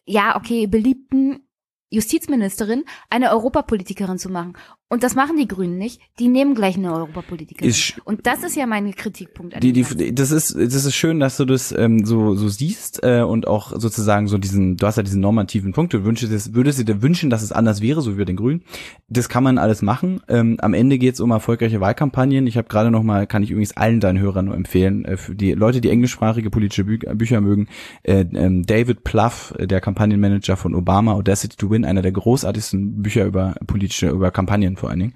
ja 0.05 0.35
okay 0.35 0.67
beliebten 0.67 1.47
Justizministerin 1.89 2.85
eine 3.09 3.31
Europapolitikerin 3.31 4.17
zu 4.17 4.29
machen. 4.29 4.53
Und 4.91 5.03
das 5.03 5.15
machen 5.15 5.37
die 5.37 5.47
Grünen 5.47 5.77
nicht. 5.77 6.01
Die 6.19 6.27
nehmen 6.27 6.53
gleich 6.53 6.75
eine 6.75 6.93
Europapolitikerin. 6.93 7.69
Ich, 7.69 7.95
und 8.03 8.27
das 8.27 8.43
ist 8.43 8.57
ja 8.57 8.65
mein 8.65 8.93
Kritikpunkt. 8.93 9.55
An 9.55 9.61
die, 9.61 9.71
die, 9.71 10.13
das 10.13 10.31
ist, 10.31 10.53
das 10.53 10.83
ist 10.83 10.95
schön, 10.95 11.21
dass 11.21 11.37
du 11.37 11.45
das 11.45 11.71
ähm, 11.71 12.05
so, 12.05 12.35
so 12.35 12.49
siehst 12.49 13.01
äh, 13.01 13.21
und 13.21 13.47
auch 13.47 13.71
sozusagen 13.73 14.27
so 14.27 14.37
diesen, 14.37 14.75
du 14.75 14.85
hast 14.85 14.97
ja 14.97 15.03
diesen 15.03 15.21
normativen 15.21 15.71
Punkt. 15.71 15.93
Du 15.93 16.03
wünschst, 16.03 16.53
würdest 16.53 16.85
dir 16.85 17.01
wünschen, 17.01 17.29
dass 17.29 17.41
es 17.41 17.53
anders 17.53 17.81
wäre, 17.81 18.01
so 18.01 18.11
wie 18.11 18.17
bei 18.17 18.25
den 18.25 18.35
Grünen. 18.35 18.63
Das 19.07 19.29
kann 19.29 19.45
man 19.45 19.57
alles 19.57 19.81
machen. 19.81 20.19
Ähm, 20.27 20.57
am 20.59 20.73
Ende 20.73 20.97
geht 20.97 21.13
es 21.13 21.21
um 21.21 21.31
erfolgreiche 21.31 21.79
Wahlkampagnen. 21.79 22.45
Ich 22.45 22.57
habe 22.57 22.67
gerade 22.67 22.91
noch 22.91 23.03
mal, 23.03 23.27
kann 23.27 23.43
ich 23.43 23.51
übrigens 23.51 23.77
allen 23.77 24.01
deinen 24.01 24.19
Hörern 24.19 24.43
nur 24.43 24.55
empfehlen, 24.55 25.05
äh, 25.05 25.15
für 25.15 25.35
die 25.35 25.53
Leute, 25.53 25.79
die 25.79 25.89
englischsprachige 25.89 26.49
politische 26.49 26.83
Bü 26.83 26.97
Bücher 26.97 27.39
mögen, 27.39 27.69
äh, 28.03 28.25
ähm, 28.33 28.63
David 28.65 29.05
Pluff, 29.05 29.53
der 29.57 29.79
Kampagnenmanager 29.79 30.57
von 30.57 30.75
Obama, 30.75 31.13
Audacity 31.13 31.55
to 31.55 31.69
Win, 31.69 31.85
einer 31.85 32.01
der 32.01 32.11
großartigsten 32.11 33.01
Bücher 33.01 33.23
über 33.23 33.55
politische, 33.65 34.09
über 34.09 34.31
Kampagnen 34.31 34.80
vor 34.81 34.89
allen 34.89 34.99
Dingen. 34.99 35.13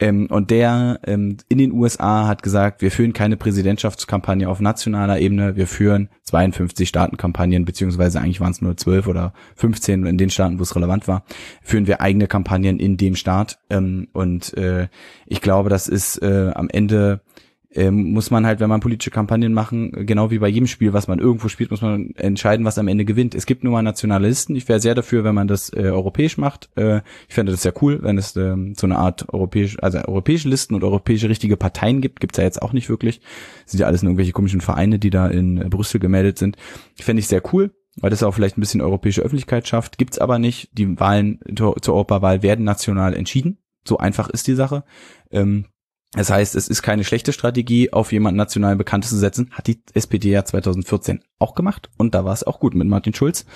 Ähm, 0.00 0.26
und 0.28 0.50
der 0.50 0.98
ähm, 1.06 1.36
in 1.48 1.58
den 1.58 1.72
USA 1.72 2.26
hat 2.26 2.42
gesagt, 2.42 2.82
wir 2.82 2.90
führen 2.90 3.12
keine 3.12 3.36
Präsidentschaftskampagne 3.36 4.48
auf 4.48 4.60
nationaler 4.60 5.20
Ebene, 5.20 5.54
wir 5.54 5.68
führen 5.68 6.08
52 6.24 6.88
Staatenkampagnen, 6.88 7.64
beziehungsweise 7.64 8.20
eigentlich 8.20 8.40
waren 8.40 8.50
es 8.50 8.62
nur 8.62 8.76
12 8.76 9.06
oder 9.06 9.32
15 9.54 10.06
in 10.06 10.18
den 10.18 10.30
Staaten, 10.30 10.58
wo 10.58 10.62
es 10.62 10.74
relevant 10.74 11.06
war, 11.06 11.24
führen 11.62 11.86
wir 11.86 12.00
eigene 12.00 12.26
Kampagnen 12.26 12.80
in 12.80 12.96
dem 12.96 13.14
Staat. 13.14 13.58
Ähm, 13.70 14.08
und 14.12 14.56
äh, 14.56 14.88
ich 15.26 15.40
glaube, 15.40 15.68
das 15.68 15.86
ist 15.86 16.20
äh, 16.22 16.50
am 16.54 16.68
Ende 16.68 17.20
ähm, 17.74 18.12
muss 18.12 18.30
man 18.30 18.46
halt, 18.46 18.60
wenn 18.60 18.68
man 18.68 18.80
politische 18.80 19.10
Kampagnen 19.10 19.54
machen, 19.54 19.92
genau 20.06 20.30
wie 20.30 20.38
bei 20.38 20.48
jedem 20.48 20.66
Spiel, 20.66 20.92
was 20.92 21.08
man 21.08 21.18
irgendwo 21.18 21.48
spielt, 21.48 21.70
muss 21.70 21.82
man 21.82 22.10
entscheiden, 22.16 22.64
was 22.66 22.78
am 22.78 22.88
Ende 22.88 23.04
gewinnt. 23.04 23.34
Es 23.34 23.46
gibt 23.46 23.64
nur 23.64 23.72
mal 23.72 23.82
Nationalisten. 23.82 24.56
Ich 24.56 24.68
wäre 24.68 24.80
sehr 24.80 24.94
dafür, 24.94 25.24
wenn 25.24 25.34
man 25.34 25.48
das 25.48 25.72
äh, 25.72 25.82
europäisch 25.82 26.38
macht. 26.38 26.70
Äh, 26.76 27.00
ich 27.28 27.34
fände 27.34 27.52
das 27.52 27.62
sehr 27.62 27.74
cool, 27.82 28.00
wenn 28.02 28.18
es 28.18 28.36
ähm, 28.36 28.74
so 28.76 28.86
eine 28.86 28.98
Art 28.98 29.32
europäisch, 29.32 29.78
also 29.82 29.98
europäische 29.98 30.48
Listen 30.48 30.74
und 30.74 30.84
europäische 30.84 31.28
richtige 31.28 31.56
Parteien 31.56 32.00
gibt. 32.00 32.20
Gibt's 32.20 32.38
ja 32.38 32.44
jetzt 32.44 32.60
auch 32.62 32.72
nicht 32.72 32.88
wirklich. 32.88 33.20
Sind 33.66 33.80
ja 33.80 33.86
alles 33.86 34.02
nur 34.02 34.10
irgendwelche 34.10 34.32
komischen 34.32 34.60
Vereine, 34.60 34.98
die 34.98 35.10
da 35.10 35.26
in 35.28 35.60
äh, 35.60 35.68
Brüssel 35.68 36.00
gemeldet 36.00 36.38
sind. 36.38 36.56
Fände 36.96 37.20
ich 37.20 37.28
sehr 37.28 37.42
cool 37.52 37.70
weil 38.00 38.08
das 38.08 38.22
auch 38.22 38.32
vielleicht 38.32 38.56
ein 38.56 38.62
bisschen 38.62 38.80
europäische 38.80 39.20
Öffentlichkeit 39.20 39.68
schafft. 39.68 39.98
Gibt's 39.98 40.18
aber 40.18 40.38
nicht. 40.38 40.70
Die 40.72 40.98
Wahlen 40.98 41.40
zur 41.54 41.76
Europawahl 41.86 42.42
werden 42.42 42.64
national 42.64 43.12
entschieden. 43.12 43.58
So 43.86 43.98
einfach 43.98 44.30
ist 44.30 44.46
die 44.46 44.54
Sache. 44.54 44.84
Ähm, 45.30 45.66
das 46.14 46.30
heißt, 46.30 46.54
es 46.56 46.68
ist 46.68 46.82
keine 46.82 47.04
schlechte 47.04 47.32
Strategie, 47.32 47.92
auf 47.92 48.12
jemanden 48.12 48.36
national 48.36 48.76
Bekanntes 48.76 49.10
zu 49.10 49.16
setzen. 49.16 49.50
Hat 49.50 49.66
die 49.66 49.82
SPD 49.94 50.30
ja 50.30 50.44
2014 50.44 51.20
auch 51.38 51.54
gemacht 51.54 51.88
und 51.96 52.14
da 52.14 52.24
war 52.24 52.34
es 52.34 52.44
auch 52.44 52.60
gut 52.60 52.74
mit 52.74 52.86
Martin 52.86 53.14
Schulz. 53.14 53.46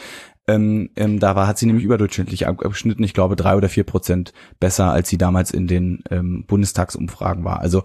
Ähm, 0.48 0.90
ähm, 0.96 1.18
da 1.18 1.36
war, 1.36 1.48
hat 1.48 1.58
sie 1.58 1.66
nämlich 1.66 1.84
überdurchschnittlich 1.84 2.46
abgeschnitten. 2.46 3.02
Ich 3.02 3.14
glaube 3.14 3.36
drei 3.36 3.56
oder 3.56 3.68
vier 3.68 3.84
Prozent 3.84 4.32
besser, 4.58 4.90
als 4.90 5.08
sie 5.08 5.18
damals 5.18 5.50
in 5.50 5.66
den 5.66 6.02
ähm, 6.10 6.44
Bundestagsumfragen 6.46 7.44
war. 7.44 7.60
Also 7.60 7.82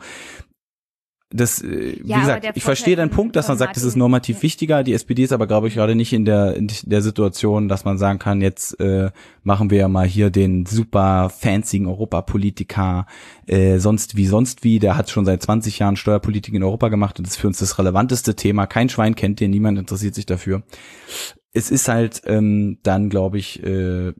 das, 1.33 1.61
äh, 1.61 1.97
wie 2.03 2.13
gesagt, 2.13 2.45
ich 2.55 2.63
verstehe 2.63 2.95
deinen 2.95 3.09
Punkt, 3.09 3.35
dass 3.35 3.47
man 3.47 3.57
sagt, 3.57 3.77
es 3.77 3.83
ist 3.83 3.95
normativ 3.95 4.43
wichtiger. 4.43 4.83
Die 4.83 4.93
SPD 4.93 5.23
ist 5.23 5.31
aber, 5.31 5.47
glaube 5.47 5.67
ich, 5.67 5.75
gerade 5.75 5.95
nicht 5.95 6.11
in 6.13 6.25
der 6.25 6.55
in 6.55 6.67
der 6.83 7.01
Situation, 7.01 7.69
dass 7.69 7.85
man 7.85 7.97
sagen 7.97 8.19
kann, 8.19 8.41
jetzt 8.41 8.79
äh, 8.79 9.11
machen 9.43 9.69
wir 9.69 9.77
ja 9.79 9.87
mal 9.87 10.05
hier 10.05 10.29
den 10.29 10.65
super 10.65 11.29
fancyen 11.29 11.87
Europapolitiker, 11.87 13.05
äh, 13.47 13.77
sonst 13.79 14.17
wie 14.17 14.27
sonst 14.27 14.63
wie. 14.63 14.79
Der 14.79 14.97
hat 14.97 15.09
schon 15.09 15.25
seit 15.25 15.41
20 15.41 15.79
Jahren 15.79 15.95
Steuerpolitik 15.95 16.53
in 16.53 16.63
Europa 16.63 16.89
gemacht 16.89 17.17
und 17.17 17.27
das 17.27 17.35
ist 17.35 17.41
für 17.41 17.47
uns 17.47 17.59
das 17.59 17.79
relevanteste 17.79 18.35
Thema. 18.35 18.67
Kein 18.67 18.89
Schwein 18.89 19.15
kennt 19.15 19.39
den, 19.39 19.51
niemand 19.51 19.79
interessiert 19.79 20.15
sich 20.15 20.25
dafür. 20.25 20.63
Es 21.53 21.71
ist 21.71 21.87
halt 21.87 22.21
ähm, 22.25 22.79
dann, 22.83 23.09
glaube 23.09 23.37
ich, 23.37 23.63
äh, 23.63 24.13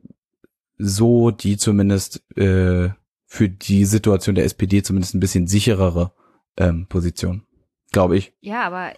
so, 0.78 1.30
die 1.30 1.56
zumindest 1.58 2.22
äh, 2.36 2.88
für 3.26 3.48
die 3.48 3.84
Situation 3.84 4.34
der 4.34 4.44
SPD 4.44 4.82
zumindest 4.82 5.14
ein 5.14 5.20
bisschen 5.20 5.46
sicherere 5.46 6.12
ähm, 6.56 6.86
Position, 6.88 7.46
glaube 7.92 8.16
ich. 8.16 8.32
Ja, 8.40 8.62
aber 8.62 8.92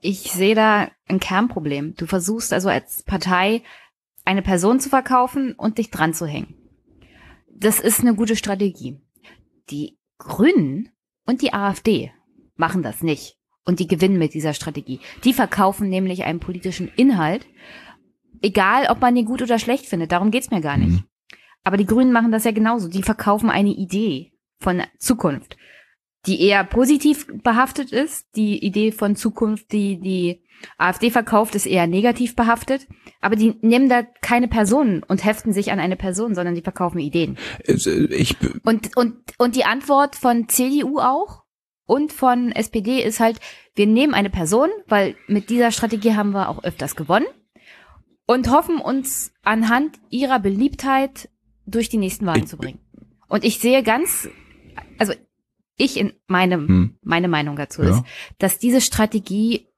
ich 0.00 0.30
sehe 0.32 0.54
da 0.54 0.90
ein 1.06 1.20
Kernproblem. 1.20 1.94
Du 1.96 2.06
versuchst 2.06 2.52
also 2.52 2.68
als 2.68 3.02
Partei 3.02 3.62
eine 4.24 4.42
Person 4.42 4.80
zu 4.80 4.88
verkaufen 4.88 5.54
und 5.54 5.78
dich 5.78 5.90
dran 5.90 6.14
zu 6.14 6.26
hängen. 6.26 6.54
Das 7.50 7.80
ist 7.80 8.00
eine 8.00 8.14
gute 8.14 8.36
Strategie. 8.36 9.00
Die 9.70 9.98
Grünen 10.18 10.90
und 11.26 11.42
die 11.42 11.52
AfD 11.52 12.12
machen 12.54 12.82
das 12.82 13.02
nicht. 13.02 13.36
Und 13.64 13.80
die 13.80 13.86
gewinnen 13.86 14.18
mit 14.18 14.32
dieser 14.32 14.54
Strategie. 14.54 15.00
Die 15.24 15.34
verkaufen 15.34 15.90
nämlich 15.90 16.24
einen 16.24 16.40
politischen 16.40 16.88
Inhalt, 16.96 17.46
egal 18.40 18.86
ob 18.88 19.00
man 19.00 19.14
ihn 19.16 19.26
gut 19.26 19.42
oder 19.42 19.58
schlecht 19.58 19.86
findet. 19.86 20.12
Darum 20.12 20.30
geht's 20.30 20.50
mir 20.50 20.60
gar 20.60 20.78
nicht. 20.78 20.90
Mhm. 20.90 21.04
Aber 21.64 21.76
die 21.76 21.84
Grünen 21.84 22.12
machen 22.12 22.32
das 22.32 22.44
ja 22.44 22.52
genauso. 22.52 22.88
Die 22.88 23.02
verkaufen 23.02 23.50
eine 23.50 23.70
Idee 23.70 24.32
von 24.58 24.82
Zukunft 24.98 25.56
die 26.28 26.42
eher 26.42 26.62
positiv 26.62 27.26
behaftet 27.42 27.90
ist. 27.90 28.28
Die 28.36 28.64
Idee 28.64 28.92
von 28.92 29.16
Zukunft, 29.16 29.72
die 29.72 29.98
die 29.98 30.42
AfD 30.76 31.10
verkauft, 31.10 31.54
ist 31.54 31.66
eher 31.66 31.86
negativ 31.86 32.36
behaftet. 32.36 32.86
Aber 33.20 33.34
die 33.34 33.54
nehmen 33.62 33.88
da 33.88 34.02
keine 34.02 34.46
Personen 34.46 35.02
und 35.02 35.24
heften 35.24 35.52
sich 35.52 35.72
an 35.72 35.80
eine 35.80 35.96
Person, 35.96 36.34
sondern 36.34 36.54
die 36.54 36.62
verkaufen 36.62 36.98
Ideen. 36.98 37.38
Äh, 37.64 37.72
ich 37.72 38.36
und, 38.64 38.96
und, 38.96 39.16
und 39.38 39.56
die 39.56 39.64
Antwort 39.64 40.14
von 40.16 40.48
CDU 40.48 40.98
auch 40.98 41.44
und 41.86 42.12
von 42.12 42.52
SPD 42.52 43.02
ist 43.02 43.18
halt, 43.18 43.40
wir 43.74 43.86
nehmen 43.86 44.12
eine 44.12 44.30
Person, 44.30 44.68
weil 44.86 45.16
mit 45.26 45.48
dieser 45.48 45.72
Strategie 45.72 46.14
haben 46.14 46.32
wir 46.32 46.50
auch 46.50 46.62
öfters 46.62 46.94
gewonnen 46.96 47.26
und 48.26 48.50
hoffen 48.50 48.78
uns 48.78 49.32
anhand 49.42 49.98
ihrer 50.10 50.38
Beliebtheit 50.38 51.30
durch 51.66 51.88
die 51.88 51.96
nächsten 51.96 52.26
Wahlen 52.26 52.42
ich, 52.42 52.48
zu 52.48 52.58
bringen. 52.58 52.80
Und 53.28 53.44
ich 53.44 53.58
sehe 53.58 53.82
ganz, 53.82 54.28
also 54.98 55.14
ich 55.78 55.96
in 55.96 56.12
meinem, 56.26 56.68
hm. 56.68 56.98
meine 57.02 57.28
Meinung 57.28 57.56
dazu 57.56 57.82
ja. 57.82 57.90
ist, 57.90 58.02
dass 58.38 58.58
diese 58.58 58.80
Strategie 58.80 59.68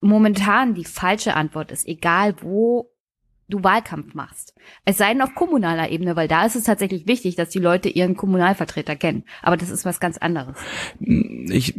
momentan 0.00 0.74
die 0.74 0.84
falsche 0.84 1.34
Antwort 1.34 1.70
ist, 1.70 1.86
egal 1.86 2.34
wo 2.40 2.90
du 3.48 3.62
Wahlkampf 3.62 4.14
machst. 4.14 4.54
Es 4.84 4.96
sei 4.96 5.12
denn 5.12 5.22
auf 5.22 5.34
kommunaler 5.34 5.90
Ebene, 5.90 6.16
weil 6.16 6.26
da 6.26 6.44
ist 6.44 6.56
es 6.56 6.64
tatsächlich 6.64 7.06
wichtig, 7.06 7.36
dass 7.36 7.50
die 7.50 7.58
Leute 7.58 7.88
ihren 7.88 8.16
Kommunalvertreter 8.16 8.96
kennen. 8.96 9.24
Aber 9.42 9.56
das 9.56 9.70
ist 9.70 9.84
was 9.84 10.00
ganz 10.00 10.18
anderes. 10.18 10.56
Ich, 11.00 11.78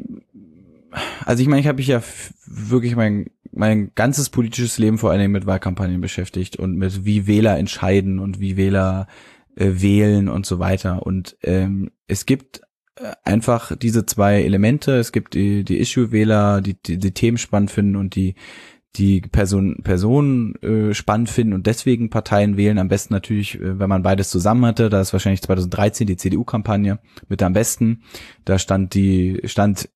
also 1.26 1.41
ich 1.41 1.49
meine, 1.49 1.61
ich 1.61 1.68
habe 1.68 1.77
mich 1.77 1.88
ja 1.88 2.01
wirklich 2.45 2.95
mein 2.95 3.27
mein 3.55 3.91
ganzes 3.93 4.30
politisches 4.30 4.80
Leben 4.80 4.97
vor 4.97 5.11
allen 5.11 5.19
Dingen 5.19 5.31
mit 5.31 5.45
Wahlkampagnen 5.45 6.01
beschäftigt 6.01 6.57
und 6.57 6.76
mit 6.76 7.05
wie 7.05 7.27
Wähler 7.27 7.57
entscheiden 7.57 8.19
und 8.19 8.39
wie 8.39 8.57
Wähler 8.57 9.07
äh, 9.55 9.73
wählen 9.73 10.27
und 10.27 10.45
so 10.45 10.60
weiter. 10.60 11.05
Und 11.05 11.38
ähm, 11.43 11.91
es 12.07 12.26
gibt 12.26 12.61
einfach 13.24 13.76
diese 13.76 14.06
zwei 14.06 14.44
Elemente. 14.44 14.98
Es 14.98 15.11
gibt 15.11 15.34
die, 15.34 15.64
die 15.64 15.80
Issue-Wähler, 15.80 16.61
die, 16.61 16.76
die 16.76 16.98
die 16.98 17.11
Themen 17.11 17.38
spannend 17.38 17.72
finden 17.72 17.95
und 17.95 18.15
die 18.15 18.36
die 18.95 19.22
Person, 19.22 19.78
Personen 19.84 20.56
äh, 20.61 20.94
spannend 20.94 21.30
finden 21.30 21.53
und 21.53 21.65
deswegen 21.65 22.11
Parteien 22.11 22.57
wählen. 22.57 22.78
Am 22.78 22.90
besten 22.90 23.14
natürlich, 23.14 23.60
äh, 23.60 23.80
wenn 23.80 23.90
man 23.90 24.03
beides 24.03 24.30
zusammen 24.30 24.65
hatte. 24.65 24.90
Da 24.90 25.02
ist 25.02 25.14
wahrscheinlich 25.14 25.41
2013 25.41 26.06
die 26.06 26.18
CDU-Kampagne 26.18 26.99
mit 27.28 27.41
am 27.41 27.53
besten. 27.53 28.03
Da 28.45 28.60
stand 28.60 28.94
die, 28.94 29.41
stand 29.45 29.90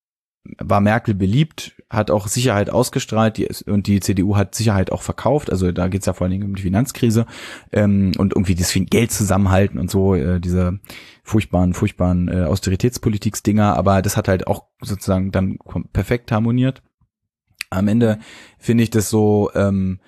war 0.58 0.82
Merkel 0.82 1.14
beliebt, 1.14 1.76
hat 1.90 2.12
auch 2.12 2.28
Sicherheit 2.28 2.70
ausgestrahlt 2.70 3.38
die, 3.38 3.48
und 3.66 3.88
die 3.88 4.00
CDU 4.00 4.36
hat 4.36 4.56
Sicherheit 4.56 4.92
auch 4.92 5.02
verkauft. 5.02 5.52
Also 5.52 5.72
da 5.72 5.88
geht's 5.88 6.06
ja 6.06 6.14
vor 6.14 6.26
allen 6.26 6.32
Dingen 6.32 6.50
um 6.50 6.56
die 6.56 6.62
Finanzkrise 6.62 7.26
ähm, 7.72 8.12
und 8.18 8.34
irgendwie 8.34 8.56
das 8.56 8.74
Geld 8.74 9.12
zusammenhalten 9.12 9.80
und 9.80 9.90
so, 9.90 10.16
äh, 10.16 10.40
diese 10.40 10.80
furchtbaren, 11.24 11.74
furchtbaren 11.74 12.28
äh, 12.28 12.44
Austeritätspolitiksdinger, 12.44 13.76
aber 13.76 14.02
das 14.02 14.18
hat 14.18 14.28
halt 14.28 14.48
auch 14.48 14.66
sozusagen 14.82 15.32
dann 15.32 15.58
perfekt 15.94 16.32
harmoniert. 16.32 16.82
Am 17.70 17.88
Ende 17.88 18.20
finde 18.58 18.84
ich 18.84 18.90
das 18.90 19.10
so, 19.10 19.52
ähm, 19.54 20.00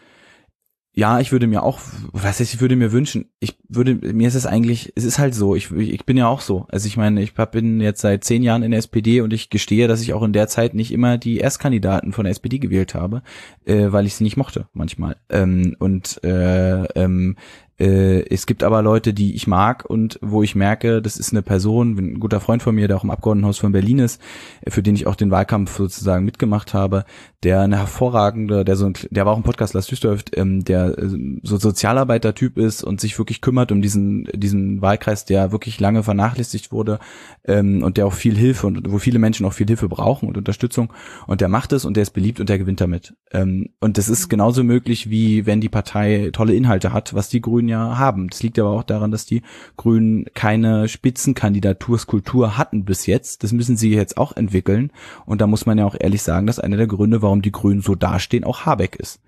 ja, 0.94 1.20
ich 1.20 1.32
würde 1.32 1.48
mir 1.48 1.64
auch, 1.64 1.80
was 2.12 2.40
heißt, 2.40 2.54
ich 2.54 2.62
würde 2.62 2.76
mir 2.76 2.92
wünschen, 2.92 3.30
ich 3.40 3.58
würde, 3.70 3.96
mir 3.96 4.28
ist 4.28 4.36
es 4.36 4.46
eigentlich, 4.46 4.92
es 4.96 5.04
ist 5.04 5.20
halt 5.20 5.36
so, 5.36 5.56
ich, 5.56 5.72
ich 5.72 6.06
bin 6.06 6.18
ja 6.18 6.28
auch 6.28 6.42
so. 6.42 6.66
Also 6.70 6.88
ich 6.88 6.98
meine, 6.98 7.22
ich 7.22 7.34
bin 7.34 7.80
jetzt 7.80 8.02
seit 8.02 8.24
zehn 8.24 8.44
Jahren 8.44 8.64
in 8.64 8.72
der 8.72 8.80
SPD 8.80 9.22
und 9.22 9.32
ich 9.32 9.50
gestehe, 9.50 9.88
dass 9.88 10.02
ich 10.02 10.14
auch 10.14 10.24
in 10.24 10.34
der 10.34 10.48
Zeit 10.48 10.74
nicht 10.74 10.92
immer 10.92 11.18
die 11.18 11.38
Erstkandidaten 11.38 12.12
von 12.12 12.26
der 12.26 12.32
SPD 12.32 12.60
gewählt 12.60 12.96
habe, 12.96 13.22
äh, 13.66 13.92
weil 13.92 14.08
ich 14.08 14.16
sie 14.16 14.24
nicht 14.24 14.36
mochte 14.36 14.68
manchmal. 14.74 15.16
Ähm, 15.30 15.76
und 15.80 16.24
äh, 16.24 16.84
ähm, 16.96 17.38
äh, 17.80 18.26
es 18.30 18.46
gibt 18.46 18.64
aber 18.64 18.82
Leute, 18.82 19.14
die 19.14 19.36
ich 19.36 19.48
mag 19.48 19.86
und 19.86 20.20
wo 20.22 20.44
ich 20.44 20.56
merke, 20.56 21.02
das 21.02 21.18
ist 21.18 21.32
eine 21.32 21.42
Person, 21.42 21.98
ein 21.98 22.20
guter 22.20 22.42
Freund 22.42 22.62
von 22.62 22.76
mir, 22.76 22.88
der 22.88 22.98
auch 22.98 23.04
im 23.04 23.12
Abgeordnetenhaus 23.12 23.58
von 23.58 23.72
Berlin 23.72 24.00
ist, 24.00 24.22
für 24.68 24.84
den 24.84 24.96
ich 24.96 25.08
auch 25.08 25.16
den 25.16 25.32
Wahlkampf 25.32 25.78
sozusagen 25.78 26.26
mitgemacht 26.26 26.74
habe, 26.74 27.06
der 27.44 27.62
eine 27.62 27.78
hervorragende, 27.78 28.66
der 28.66 28.76
so 28.76 28.86
ein, 28.86 28.94
der 29.10 29.26
war 29.26 29.34
auch 29.34 29.38
im 29.38 29.44
Podcast 29.44 29.74
Lars 29.74 29.88
Düsseldorf, 29.88 30.26
ähm, 30.36 30.66
der 30.66 30.98
äh, 30.98 31.08
so 31.44 31.58
Sozialarbeiter-Typ 31.58 32.58
ist 32.58 32.84
und 32.84 33.00
sich 33.00 33.18
wirklich 33.18 33.40
kümmert 33.40 33.72
um 33.72 33.82
diesen 33.82 34.26
diesen 34.34 34.82
Wahlkreis, 34.82 35.24
der 35.24 35.54
wirklich 35.54 35.80
lange 35.80 36.04
vernachlässigt 36.04 36.74
wurde 36.74 37.00
ähm, 37.46 37.82
und 37.84 37.96
der 37.96 38.08
auch 38.08 38.14
viel 38.14 38.36
Hilfe 38.36 38.68
und 38.68 38.92
wo 38.92 38.98
viele 38.98 39.20
Menschen 39.20 39.46
auch 39.46 39.54
viel 39.54 39.68
Hilfe 39.68 39.88
brauchen 39.88 40.28
und 40.28 40.38
Unterstützung 40.38 40.92
und 41.28 41.40
der 41.40 41.48
macht 41.48 41.72
es 41.72 41.86
und 41.86 41.96
der 41.96 42.04
ist 42.04 42.12
beliebt 42.12 42.42
und 42.42 42.50
der 42.50 42.58
gewinnt 42.58 42.82
damit. 42.82 43.14
Ähm, 43.32 43.70
und 43.80 43.98
das 43.98 44.10
ist 44.10 44.28
genauso 44.28 44.66
möglich 44.66 45.10
wie 45.10 45.46
wenn 45.46 45.62
die 45.62 45.70
Partei 45.70 46.32
tolle 46.34 46.54
Inhalte 46.54 46.92
hat, 46.92 47.14
was 47.14 47.30
die 47.30 47.42
Grünen 47.42 47.69
ja 47.70 47.98
haben. 47.98 48.28
Das 48.30 48.44
liegt 48.44 48.60
aber 48.60 48.72
auch 48.72 48.84
daran, 48.84 49.12
dass 49.12 49.26
die 49.26 49.42
Grünen 49.78 50.26
keine 50.34 50.88
Spitzenkandidaturskultur 50.90 52.58
hatten 52.58 52.84
bis 52.84 53.06
jetzt. 53.06 53.44
Das 53.44 53.54
müssen 53.54 53.78
sie 53.78 53.94
jetzt 53.94 54.18
auch 54.18 54.36
entwickeln. 54.36 54.92
Und 55.26 55.40
da 55.42 55.48
muss 55.48 55.66
man 55.66 55.78
ja 55.78 55.86
auch 55.86 55.96
ehrlich 55.98 56.22
sagen, 56.22 56.48
dass 56.48 56.60
einer 56.60 56.78
der 56.78 56.88
Gründe, 56.88 57.22
warum 57.22 57.42
die 57.42 57.52
Grünen 57.52 57.82
so 57.82 57.96
dastehen, 57.96 58.44
auch 58.44 58.66
Habeck 58.66 58.98
ist. 58.98 59.22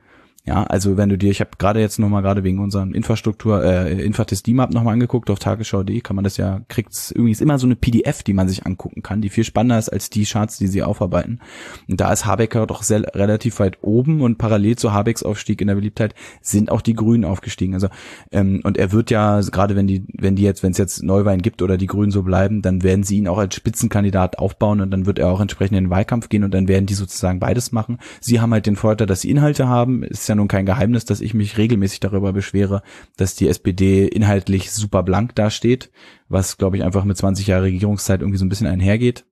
Ja, 0.43 0.63
also 0.63 0.97
wenn 0.97 1.09
du 1.09 1.19
dir, 1.19 1.29
ich 1.29 1.39
habe 1.39 1.51
gerade 1.59 1.79
jetzt 1.79 1.99
nochmal 1.99 2.23
gerade 2.23 2.43
wegen 2.43 2.57
unserem 2.57 2.95
Infrastruktur, 2.95 3.63
äh, 3.63 4.03
Infatest 4.03 4.47
DMAP 4.47 4.73
nochmal 4.73 4.93
angeguckt 4.93 5.29
auf 5.29 5.37
tagesschau.de, 5.37 6.01
kann 6.01 6.15
man 6.15 6.23
das 6.23 6.37
ja, 6.37 6.61
kriegt's 6.67 7.11
irgendwie 7.11 7.31
ist 7.31 7.43
immer 7.43 7.59
so 7.59 7.67
eine 7.67 7.75
PDF, 7.75 8.23
die 8.23 8.33
man 8.33 8.49
sich 8.49 8.65
angucken 8.65 9.03
kann, 9.03 9.21
die 9.21 9.29
viel 9.29 9.43
spannender 9.43 9.77
ist 9.77 9.89
als 9.89 10.09
die 10.09 10.25
Charts, 10.25 10.57
die 10.57 10.65
sie 10.65 10.81
aufarbeiten. 10.81 11.41
Und 11.87 12.01
da 12.01 12.11
ist 12.11 12.25
Habecker 12.25 12.65
doch 12.65 12.81
sehr, 12.81 13.03
relativ 13.13 13.59
weit 13.59 13.77
oben 13.83 14.21
und 14.21 14.39
parallel 14.39 14.77
zu 14.77 14.91
Habecks 14.91 15.21
Aufstieg 15.21 15.61
in 15.61 15.67
der 15.67 15.75
Beliebtheit 15.75 16.15
sind 16.41 16.71
auch 16.71 16.81
die 16.81 16.95
Grünen 16.95 17.23
aufgestiegen. 17.23 17.75
Also 17.75 17.89
ähm, 18.31 18.61
und 18.63 18.79
er 18.79 18.91
wird 18.91 19.11
ja, 19.11 19.41
gerade 19.41 19.75
wenn 19.75 19.85
die, 19.85 20.05
wenn 20.17 20.35
die 20.35 20.43
jetzt, 20.43 20.63
wenn 20.63 20.71
es 20.71 20.79
jetzt 20.79 21.03
Neuwein 21.03 21.43
gibt 21.43 21.61
oder 21.61 21.77
die 21.77 21.87
Grünen 21.87 22.11
so 22.11 22.23
bleiben, 22.23 22.63
dann 22.63 22.81
werden 22.81 23.03
sie 23.03 23.17
ihn 23.17 23.27
auch 23.27 23.37
als 23.37 23.53
Spitzenkandidat 23.53 24.39
aufbauen 24.39 24.81
und 24.81 24.89
dann 24.89 25.05
wird 25.05 25.19
er 25.19 25.29
auch 25.29 25.39
entsprechend 25.39 25.77
in 25.77 25.83
den 25.83 25.91
Wahlkampf 25.91 26.29
gehen 26.29 26.43
und 26.43 26.51
dann 26.51 26.67
werden 26.67 26.87
die 26.87 26.95
sozusagen 26.95 27.39
beides 27.39 27.71
machen. 27.71 27.99
Sie 28.19 28.41
haben 28.41 28.51
halt 28.51 28.65
den 28.65 28.75
Vorteil, 28.75 29.05
dass 29.05 29.21
sie 29.21 29.29
Inhalte 29.29 29.67
haben, 29.67 30.01
ist 30.01 30.30
ja 30.31 30.35
nun 30.35 30.47
kein 30.47 30.65
Geheimnis, 30.65 31.05
dass 31.05 31.21
ich 31.21 31.33
mich 31.33 31.57
regelmäßig 31.57 31.99
darüber 31.99 32.33
beschwere, 32.33 32.81
dass 33.17 33.35
die 33.35 33.47
SPD 33.47 34.07
inhaltlich 34.07 34.71
super 34.71 35.03
blank 35.03 35.35
dasteht, 35.35 35.91
was, 36.29 36.57
glaube 36.57 36.77
ich, 36.77 36.83
einfach 36.83 37.03
mit 37.03 37.17
20 37.17 37.47
Jahre 37.47 37.63
Regierungszeit 37.63 38.21
irgendwie 38.21 38.39
so 38.39 38.45
ein 38.45 38.49
bisschen 38.49 38.67
einhergeht. 38.67 39.25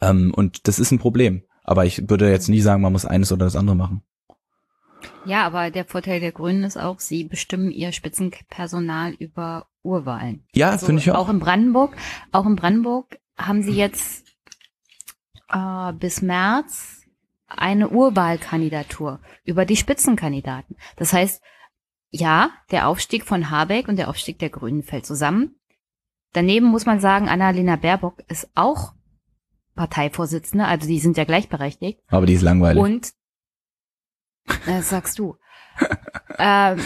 Ähm, 0.00 0.32
und 0.34 0.68
das 0.68 0.78
ist 0.78 0.90
ein 0.90 0.98
Problem. 0.98 1.42
Aber 1.64 1.86
ich 1.86 2.08
würde 2.10 2.30
jetzt 2.30 2.48
nie 2.48 2.60
sagen, 2.60 2.82
man 2.82 2.92
muss 2.92 3.04
eines 3.04 3.32
oder 3.32 3.44
das 3.44 3.56
andere 3.56 3.76
machen. 3.76 4.02
Ja, 5.24 5.46
aber 5.46 5.70
der 5.70 5.84
Vorteil 5.84 6.20
der 6.20 6.32
Grünen 6.32 6.64
ist 6.64 6.76
auch, 6.76 7.00
sie 7.00 7.24
bestimmen 7.24 7.70
ihr 7.70 7.92
Spitzenpersonal 7.92 9.12
über 9.12 9.66
Urwahlen. 9.82 10.44
Ja, 10.54 10.70
also 10.70 10.86
finde 10.86 11.00
ich 11.00 11.10
auch. 11.10 11.16
Auch 11.16 11.28
in 11.28 11.38
Brandenburg, 11.38 11.96
auch 12.32 12.46
in 12.46 12.56
Brandenburg 12.56 13.18
haben 13.38 13.62
sie 13.62 13.72
jetzt 13.72 14.26
äh, 15.48 15.92
bis 15.92 16.22
März 16.22 16.99
eine 17.50 17.88
Urwahlkandidatur 17.88 19.20
über 19.44 19.64
die 19.64 19.76
Spitzenkandidaten. 19.76 20.76
Das 20.96 21.12
heißt, 21.12 21.42
ja, 22.10 22.50
der 22.70 22.88
Aufstieg 22.88 23.24
von 23.24 23.50
Habeck 23.50 23.88
und 23.88 23.96
der 23.96 24.08
Aufstieg 24.08 24.38
der 24.38 24.50
Grünen 24.50 24.82
fällt 24.82 25.06
zusammen. 25.06 25.56
Daneben 26.32 26.66
muss 26.66 26.86
man 26.86 27.00
sagen, 27.00 27.28
Annalena 27.28 27.76
Baerbock 27.76 28.22
ist 28.28 28.48
auch 28.54 28.94
Parteivorsitzende, 29.74 30.66
also 30.66 30.86
die 30.86 30.98
sind 30.98 31.16
ja 31.16 31.24
gleichberechtigt. 31.24 32.00
Aber 32.08 32.26
die 32.26 32.34
ist 32.34 32.42
langweilig. 32.42 32.82
Und 32.82 33.12
das 34.66 34.90
sagst 34.90 35.18
du. 35.18 35.36
ähm, 36.38 36.80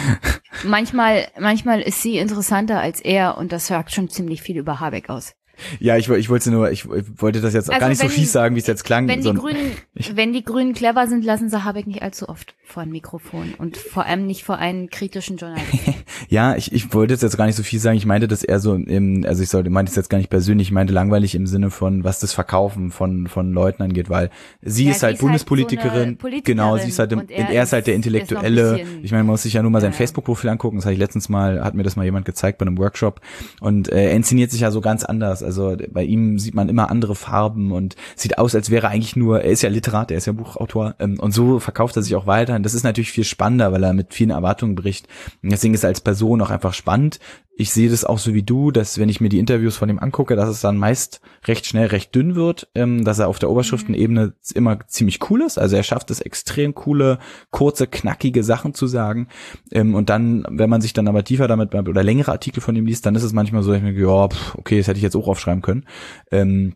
manchmal, 0.64 1.28
manchmal 1.38 1.80
ist 1.80 2.02
sie 2.02 2.18
interessanter 2.18 2.80
als 2.80 3.00
er 3.00 3.38
und 3.38 3.52
das 3.52 3.66
sagt 3.66 3.92
schon 3.92 4.08
ziemlich 4.08 4.42
viel 4.42 4.58
über 4.58 4.80
Habeck 4.80 5.10
aus. 5.10 5.34
Ja, 5.80 5.96
ich, 5.96 6.08
ich 6.08 6.28
wollte 6.30 6.50
nur, 6.50 6.70
ich 6.70 6.86
wollte 6.88 7.40
das 7.40 7.54
jetzt 7.54 7.68
auch 7.70 7.74
Also 7.74 7.80
gar 7.80 7.88
nicht 7.88 7.98
so 8.00 8.04
wenn- 8.04 8.10
fies 8.12 8.32
sagen, 8.32 8.54
wie 8.56 8.60
es 8.60 8.66
jetzt 8.66 8.84
klang. 8.84 9.08
Wenn 9.08 9.22
die, 9.22 9.32
Grünen, 9.32 9.72
wenn 10.14 10.32
die 10.32 10.44
Grünen 10.44 10.72
clever 10.74 11.06
sind, 11.06 11.24
lassen 11.24 11.48
sie 11.48 11.64
Habeck 11.64 11.86
nicht 11.86 12.02
allzu 12.02 12.28
oft 12.28 12.54
vor 12.66 12.82
ein 12.82 12.90
Mikrofon 12.90 13.54
und 13.58 13.76
vor 13.76 14.06
allem 14.06 14.26
nicht 14.26 14.42
vor 14.44 14.56
einen 14.58 14.88
kritischen 14.90 15.36
Journalisten. 15.36 15.94
Ja, 16.28 16.56
ich, 16.56 16.72
ich 16.72 16.92
wollte 16.94 17.14
jetzt 17.14 17.36
gar 17.36 17.46
nicht 17.46 17.56
so 17.56 17.62
viel 17.62 17.78
sagen. 17.80 17.96
Ich 17.96 18.06
meinte 18.06 18.28
das 18.28 18.42
eher 18.42 18.58
so 18.58 18.74
im, 18.74 19.24
also 19.26 19.42
ich 19.42 19.48
sollte, 19.48 19.68
meinte 19.68 19.90
es 19.90 19.96
jetzt 19.96 20.08
gar 20.08 20.18
nicht 20.18 20.30
persönlich, 20.30 20.68
ich 20.68 20.72
meinte 20.72 20.92
langweilig 20.92 21.34
im 21.34 21.46
Sinne 21.46 21.70
von, 21.70 22.02
was 22.04 22.18
das 22.20 22.32
Verkaufen 22.32 22.90
von, 22.90 23.26
von 23.26 23.52
Leuten 23.52 23.82
angeht, 23.82 24.08
weil 24.10 24.30
sie 24.62 24.84
Ja, 24.86 24.90
ist 24.92 25.00
sie 25.00 25.06
halt 25.06 25.14
ist 25.16 25.18
halt 25.18 25.18
Bundespolitikerin. 25.20 25.90
so 25.92 26.02
eine 26.02 26.16
Politikerin 26.16 26.56
genau, 26.56 26.76
sie 26.78 26.88
ist 26.88 26.98
halt, 26.98 27.12
im, 27.12 27.22
er, 27.28 27.50
er 27.50 27.62
ist 27.64 27.72
halt 27.72 27.86
der 27.86 27.94
Intellektuelle. 27.94 28.80
ich 29.02 29.10
meine, 29.12 29.24
man 29.24 29.32
muss 29.32 29.42
sich 29.42 29.52
ja 29.54 29.62
nur 29.62 29.70
mal 29.70 29.80
sein 29.80 29.90
Ja. 29.92 29.96
Facebook-Profil 29.96 30.50
angucken. 30.50 30.76
Das 30.76 30.86
habe 30.86 30.94
ich 30.94 30.98
letztens 30.98 31.28
mal, 31.28 31.62
hat 31.62 31.74
mir 31.74 31.82
das 31.82 31.96
mal 31.96 32.04
jemand 32.04 32.24
gezeigt 32.24 32.58
bei 32.58 32.66
einem 32.66 32.78
Workshop. 32.78 33.20
Und 33.60 33.90
äh, 33.92 34.04
er 34.06 34.12
inszeniert 34.12 34.50
sich 34.50 34.60
ja 34.60 34.70
so 34.70 34.80
ganz 34.80 35.04
anders. 35.04 35.42
Also 35.44 35.76
bei 35.90 36.02
ihm 36.02 36.38
sieht 36.38 36.54
man 36.54 36.68
immer 36.68 36.90
andere 36.90 37.14
Farben 37.14 37.72
und 37.72 37.96
sieht 38.16 38.38
aus, 38.38 38.54
als 38.54 38.70
wäre 38.70 38.88
eigentlich 38.88 39.16
nur, 39.16 39.42
er 39.42 39.50
ist 39.50 39.62
ja 39.62 39.68
Literat, 39.68 40.10
er 40.10 40.18
ist 40.18 40.26
ja 40.26 40.32
Buchautor. 40.32 40.94
Ähm, 40.98 41.18
und 41.20 41.32
so 41.32 41.60
verkauft 41.60 41.96
er 41.96 42.02
sich 42.02 42.14
auch 42.16 42.26
weiter. 42.26 42.56
Und 42.56 42.62
das 42.64 42.74
ist 42.74 42.84
natürlich 42.84 43.12
viel 43.12 43.24
spannender, 43.24 43.72
weil 43.72 43.84
er 43.84 43.92
mit 43.92 44.14
vielen 44.14 44.30
Erwartungen 44.30 44.74
bricht. 44.74 45.06
Und 45.42 45.52
deswegen 45.52 45.74
ist 45.74 45.84
er 45.84 45.88
als 45.88 46.00
Person 46.00 46.40
auch 46.40 46.50
einfach 46.50 46.74
spannend. 46.74 47.18
Ich 47.56 47.72
sehe 47.72 47.88
das 47.88 48.04
auch 48.04 48.18
so 48.18 48.34
wie 48.34 48.42
du, 48.42 48.72
dass 48.72 48.98
wenn 48.98 49.08
ich 49.08 49.20
mir 49.20 49.28
die 49.28 49.38
Interviews 49.38 49.76
von 49.76 49.88
ihm 49.88 50.00
angucke, 50.00 50.34
dass 50.34 50.48
es 50.48 50.60
dann 50.60 50.76
meist 50.76 51.20
recht 51.46 51.66
schnell 51.66 51.86
recht 51.86 52.12
dünn 52.14 52.34
wird, 52.34 52.68
ähm, 52.74 53.04
dass 53.04 53.20
er 53.20 53.28
auf 53.28 53.38
der 53.38 53.48
Oberschriftenebene 53.48 54.34
immer 54.54 54.80
ziemlich 54.88 55.30
cool 55.30 55.42
ist. 55.42 55.58
Also 55.58 55.76
er 55.76 55.84
schafft 55.84 56.10
es 56.10 56.20
extrem 56.20 56.74
coole, 56.74 57.18
kurze, 57.50 57.86
knackige 57.86 58.42
Sachen 58.42 58.74
zu 58.74 58.88
sagen. 58.88 59.28
Ähm, 59.70 59.94
und 59.94 60.10
dann, 60.10 60.44
wenn 60.50 60.68
man 60.68 60.80
sich 60.80 60.94
dann 60.94 61.06
aber 61.06 61.22
tiefer 61.22 61.46
damit 61.46 61.74
oder 61.74 62.02
längere 62.02 62.32
Artikel 62.32 62.60
von 62.60 62.74
ihm 62.74 62.86
liest, 62.86 63.06
dann 63.06 63.14
ist 63.14 63.22
es 63.22 63.32
manchmal 63.32 63.62
so, 63.62 63.72
ich 63.72 63.82
denke, 63.82 64.00
ja, 64.00 64.28
pff, 64.28 64.56
okay, 64.56 64.78
das 64.78 64.88
hätte 64.88 64.98
ich 64.98 65.04
jetzt 65.04 65.16
auch 65.16 65.28
aufschreiben 65.28 65.62
können. 65.62 65.86
Ähm, 66.32 66.74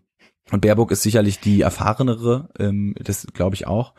und 0.51 0.61
Baerbock 0.63 0.91
ist 0.93 1.03
sicherlich 1.03 1.41
die 1.41 1.61
erfahrenere, 1.61 2.49
ähm, 2.59 2.95
das 3.03 3.27
glaube 3.35 3.55
ich 3.55 3.67
auch. 3.67 3.93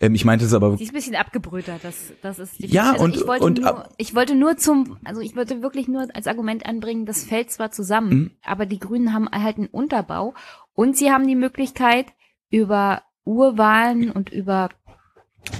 Ähm, 0.00 0.14
ich 0.14 0.24
meinte 0.24 0.44
es 0.44 0.54
aber 0.54 0.76
Die 0.76 0.84
ist 0.84 0.90
ein 0.90 0.94
bisschen 0.94 1.16
abgebrühter, 1.16 1.78
das, 1.82 2.12
das 2.22 2.38
ist 2.38 2.58
die 2.60 2.66
Ja, 2.66 2.92
also 2.92 3.04
und- 3.04 3.16
ich 3.16 3.26
wollte 3.26 3.44
und 3.44 3.60
nur, 3.60 3.88
ich 3.96 4.14
wollte 4.14 4.34
nur 4.34 4.56
zum, 4.56 4.98
also 5.04 5.20
ich 5.20 5.34
wollte 5.36 5.62
wirklich 5.62 5.88
nur 5.88 6.06
als 6.14 6.26
Argument 6.26 6.64
anbringen, 6.66 7.06
das 7.06 7.24
fällt 7.24 7.50
zwar 7.50 7.70
zusammen, 7.70 8.08
Mhm. 8.18 8.30
aber 8.44 8.66
die 8.66 8.78
Grünen 8.78 9.12
haben 9.12 9.28
halt 9.30 9.56
einen 9.58 9.66
Unterbau 9.68 10.34
und 10.74 10.96
sie 10.96 11.10
haben 11.10 11.26
die 11.26 11.34
Möglichkeit, 11.36 12.06
über 12.50 13.02
Urwahlen 13.24 14.10
und 14.12 14.30
über 14.30 14.68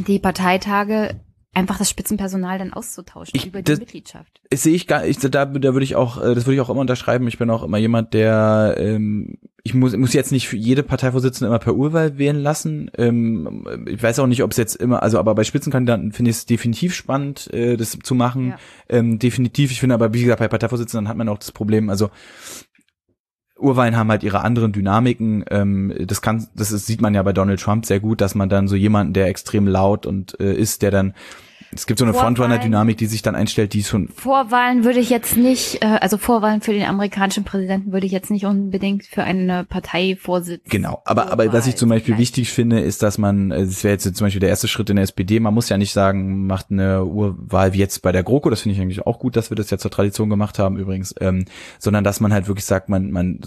die 0.07 0.19
Parteitage 0.21 1.21
einfach 1.57 1.79
das 1.79 1.89
Spitzenpersonal 1.91 2.59
dann 2.59 2.73
auszutauschen 2.73 3.33
Ich- 3.35 3.47
über 3.47 3.59
die 3.61 3.65
das- 3.65 3.79
Mitgliedschaft. 3.81 4.41
das 4.51 4.63
sehe 4.63 4.75
ich 4.75 4.87
gar 4.87 5.07
ich, 5.07 5.19
da, 5.19 5.29
da 5.47 5.55
würde 5.75 5.83
ich 5.85 5.97
auch, 5.97 6.19
äh, 6.23 6.35
das 6.35 6.47
würde 6.47 6.55
ich 6.55 6.61
auch 6.61 6.69
immer 6.71 6.81
unterschreiben. 6.83 7.27
Ich 7.29 7.39
bin 7.39 7.51
auch 7.51 7.63
immer 7.63 7.79
jemand, 7.79 8.13
der 8.15 8.77
ähm, 8.79 9.39
ich 9.65 9.75
muss, 9.75 9.97
muss 9.97 10.13
jetzt 10.13 10.31
nicht 10.31 10.47
für 10.49 10.57
jede 10.57 10.85
Parteivorsitzende 10.85 11.49
immer 11.49 11.59
per 11.59 11.75
Urwahl 11.75 12.19
wählen 12.19 12.37
lassen. 12.39 12.89
Ähm, 12.99 13.85
ich 13.89 14.01
weiß 14.01 14.19
auch 14.21 14.27
nicht, 14.29 14.43
ob 14.45 14.53
es 14.53 14.59
jetzt 14.59 14.77
immer, 14.77 15.03
also 15.03 15.19
aber 15.19 15.35
bei 15.35 15.43
Spitzenkandidaten 15.45 16.13
finde 16.13 16.31
ich 16.31 16.37
es 16.37 16.47
definitiv 16.47 16.95
spannend, 16.95 17.53
äh, 17.53 17.77
das 17.77 17.99
zu 18.01 18.15
machen. 18.15 18.51
Ja. 18.51 18.59
Ähm, 18.89 19.19
definitiv. 19.19 19.73
Ich 19.73 19.81
finde 19.81 19.95
aber, 19.97 20.13
wie 20.15 20.23
gesagt, 20.23 20.39
bei 20.39 20.47
Parteivorsitzenden 20.49 21.09
hat 21.09 21.17
man 21.17 21.29
auch 21.29 21.39
das 21.39 21.51
Problem, 21.53 21.91
also 21.91 22.11
Urwahlen 23.59 23.97
haben 23.97 24.11
halt 24.11 24.23
ihre 24.23 24.43
anderen 24.43 24.73
Dynamiken. 24.73 25.45
Ähm, 25.51 25.93
das 26.07 26.21
kann, 26.21 26.47
das 26.55 26.73
ist, 26.73 26.87
sieht 26.87 27.01
man 27.01 27.15
ja 27.15 27.23
bei 27.23 27.33
Donald 27.33 27.59
Trump 27.61 27.87
sehr 27.87 28.01
gut, 28.01 28.21
dass 28.21 28.35
man 28.35 28.49
dann 28.51 28.69
so 28.69 28.77
jemanden, 28.77 29.15
der 29.15 29.29
extrem 29.29 29.67
laut 29.67 30.05
und 30.05 30.39
äh, 30.41 30.53
ist, 30.55 30.83
der 30.83 30.91
dann 30.91 31.15
es 31.79 31.87
gibt 31.87 31.99
so 31.99 32.05
eine 32.05 32.15
Frontrunner-Dynamik, 32.15 32.97
die 32.97 33.07
sich 33.07 33.23
dann 33.23 33.35
einstellt, 33.35 33.73
die 33.73 33.85
schon 33.85 34.09
Vorwahlen 34.09 34.85
würde 34.85 34.99
ich 34.99 35.11
jetzt 35.11 35.37
nicht, 35.37 35.83
äh, 35.83 35.99
also 36.01 36.19
Vorwahlen 36.19 36.61
für 36.61 36.73
den 36.73 36.85
amerikanischen 36.85 37.45
Präsidenten 37.45 37.93
würde 37.93 38.07
ich 38.07 38.13
jetzt 38.13 38.31
nicht 38.31 38.47
unbedingt 38.47 39.05
für 39.05 39.23
eine 39.23 39.65
Parteivorsitz. 39.65 40.63
Genau, 40.69 41.03
aber, 41.05 41.33
aber 41.33 41.53
was 41.53 41.67
ich 41.67 41.77
zum 41.77 41.89
Beispiel 41.89 42.15
Vorwahl 42.15 42.21
wichtig 42.21 42.51
finde, 42.51 42.81
ist, 42.81 43.03
dass 43.03 43.19
man, 43.19 43.51
äh, 43.51 43.67
das 43.67 43.85
wäre 43.85 43.93
jetzt 43.93 44.17
zum 44.17 44.27
Beispiel 44.27 44.41
der 44.41 44.49
erste 44.49 44.69
Schritt 44.69 44.91
in 44.91 44.97
der 44.97 45.05
SPD, 45.05 45.41
man 45.41 45.55
muss 45.55 45.69
ja 45.69 45.79
nicht 45.79 45.93
sagen, 45.93 46.47
macht 46.47 46.67
eine 46.71 47.05
Urwahl 47.05 47.73
wie 47.73 47.79
jetzt 47.79 48.03
bei 48.03 48.13
der 48.13 48.23
GroKo, 48.23 48.51
das 48.51 48.63
finde 48.63 48.75
ich 48.75 48.81
eigentlich 48.81 49.07
auch 49.07 49.19
gut, 49.19 49.37
dass 49.37 49.51
wir 49.51 49.57
das 49.57 49.71
ja 49.71 49.79
zur 49.79 49.91
Tradition 49.91 50.31
gemacht 50.31 50.59
haben 50.59 50.77
übrigens, 50.77 51.15
ähm, 51.21 51.45
sondern 51.79 52.05
dass 52.05 52.21
man 52.21 52.33
halt 52.33 52.49
wirklich 52.49 52.65
sagt, 52.65 52.89
man, 52.89 53.11
man, 53.11 53.41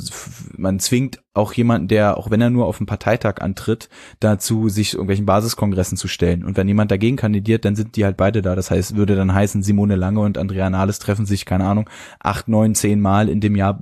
man 0.56 0.80
zwingt 0.80 1.20
auch 1.34 1.54
jemanden, 1.54 1.88
der, 1.88 2.18
auch 2.18 2.30
wenn 2.32 2.42
er 2.42 2.50
nur 2.50 2.66
auf 2.66 2.78
dem 2.78 2.86
Parteitag 2.86 3.42
antritt, 3.42 3.90
dazu, 4.20 4.70
sich 4.70 4.94
irgendwelchen 4.94 5.26
Basiskongressen 5.26 5.98
zu 5.98 6.08
stellen. 6.08 6.44
Und 6.44 6.58
wenn 6.58 6.68
jemand 6.68 6.92
dagegen 6.92 7.16
kandidiert, 7.16 7.66
dann 7.66 7.76
sind 7.76 7.96
die 7.96 8.04
halt 8.04 8.18
beide 8.20 8.42
da. 8.44 8.56
Das 8.56 8.70
heißt, 8.70 8.96
würde 8.96 9.16
dann 9.16 9.34
heißen, 9.34 9.64
Simone 9.64 9.96
Lange 9.96 10.20
und 10.20 10.38
Andrea 10.38 10.70
Nahles 10.70 11.00
treffen 11.00 11.26
sich, 11.26 11.46
keine 11.46 11.66
Ahnung, 11.66 11.90
acht, 12.20 12.48
neun, 12.48 12.76
zehn 12.76 13.00
Mal 13.00 13.30
in 13.30 13.40
dem 13.40 13.56
Jahr, 13.56 13.80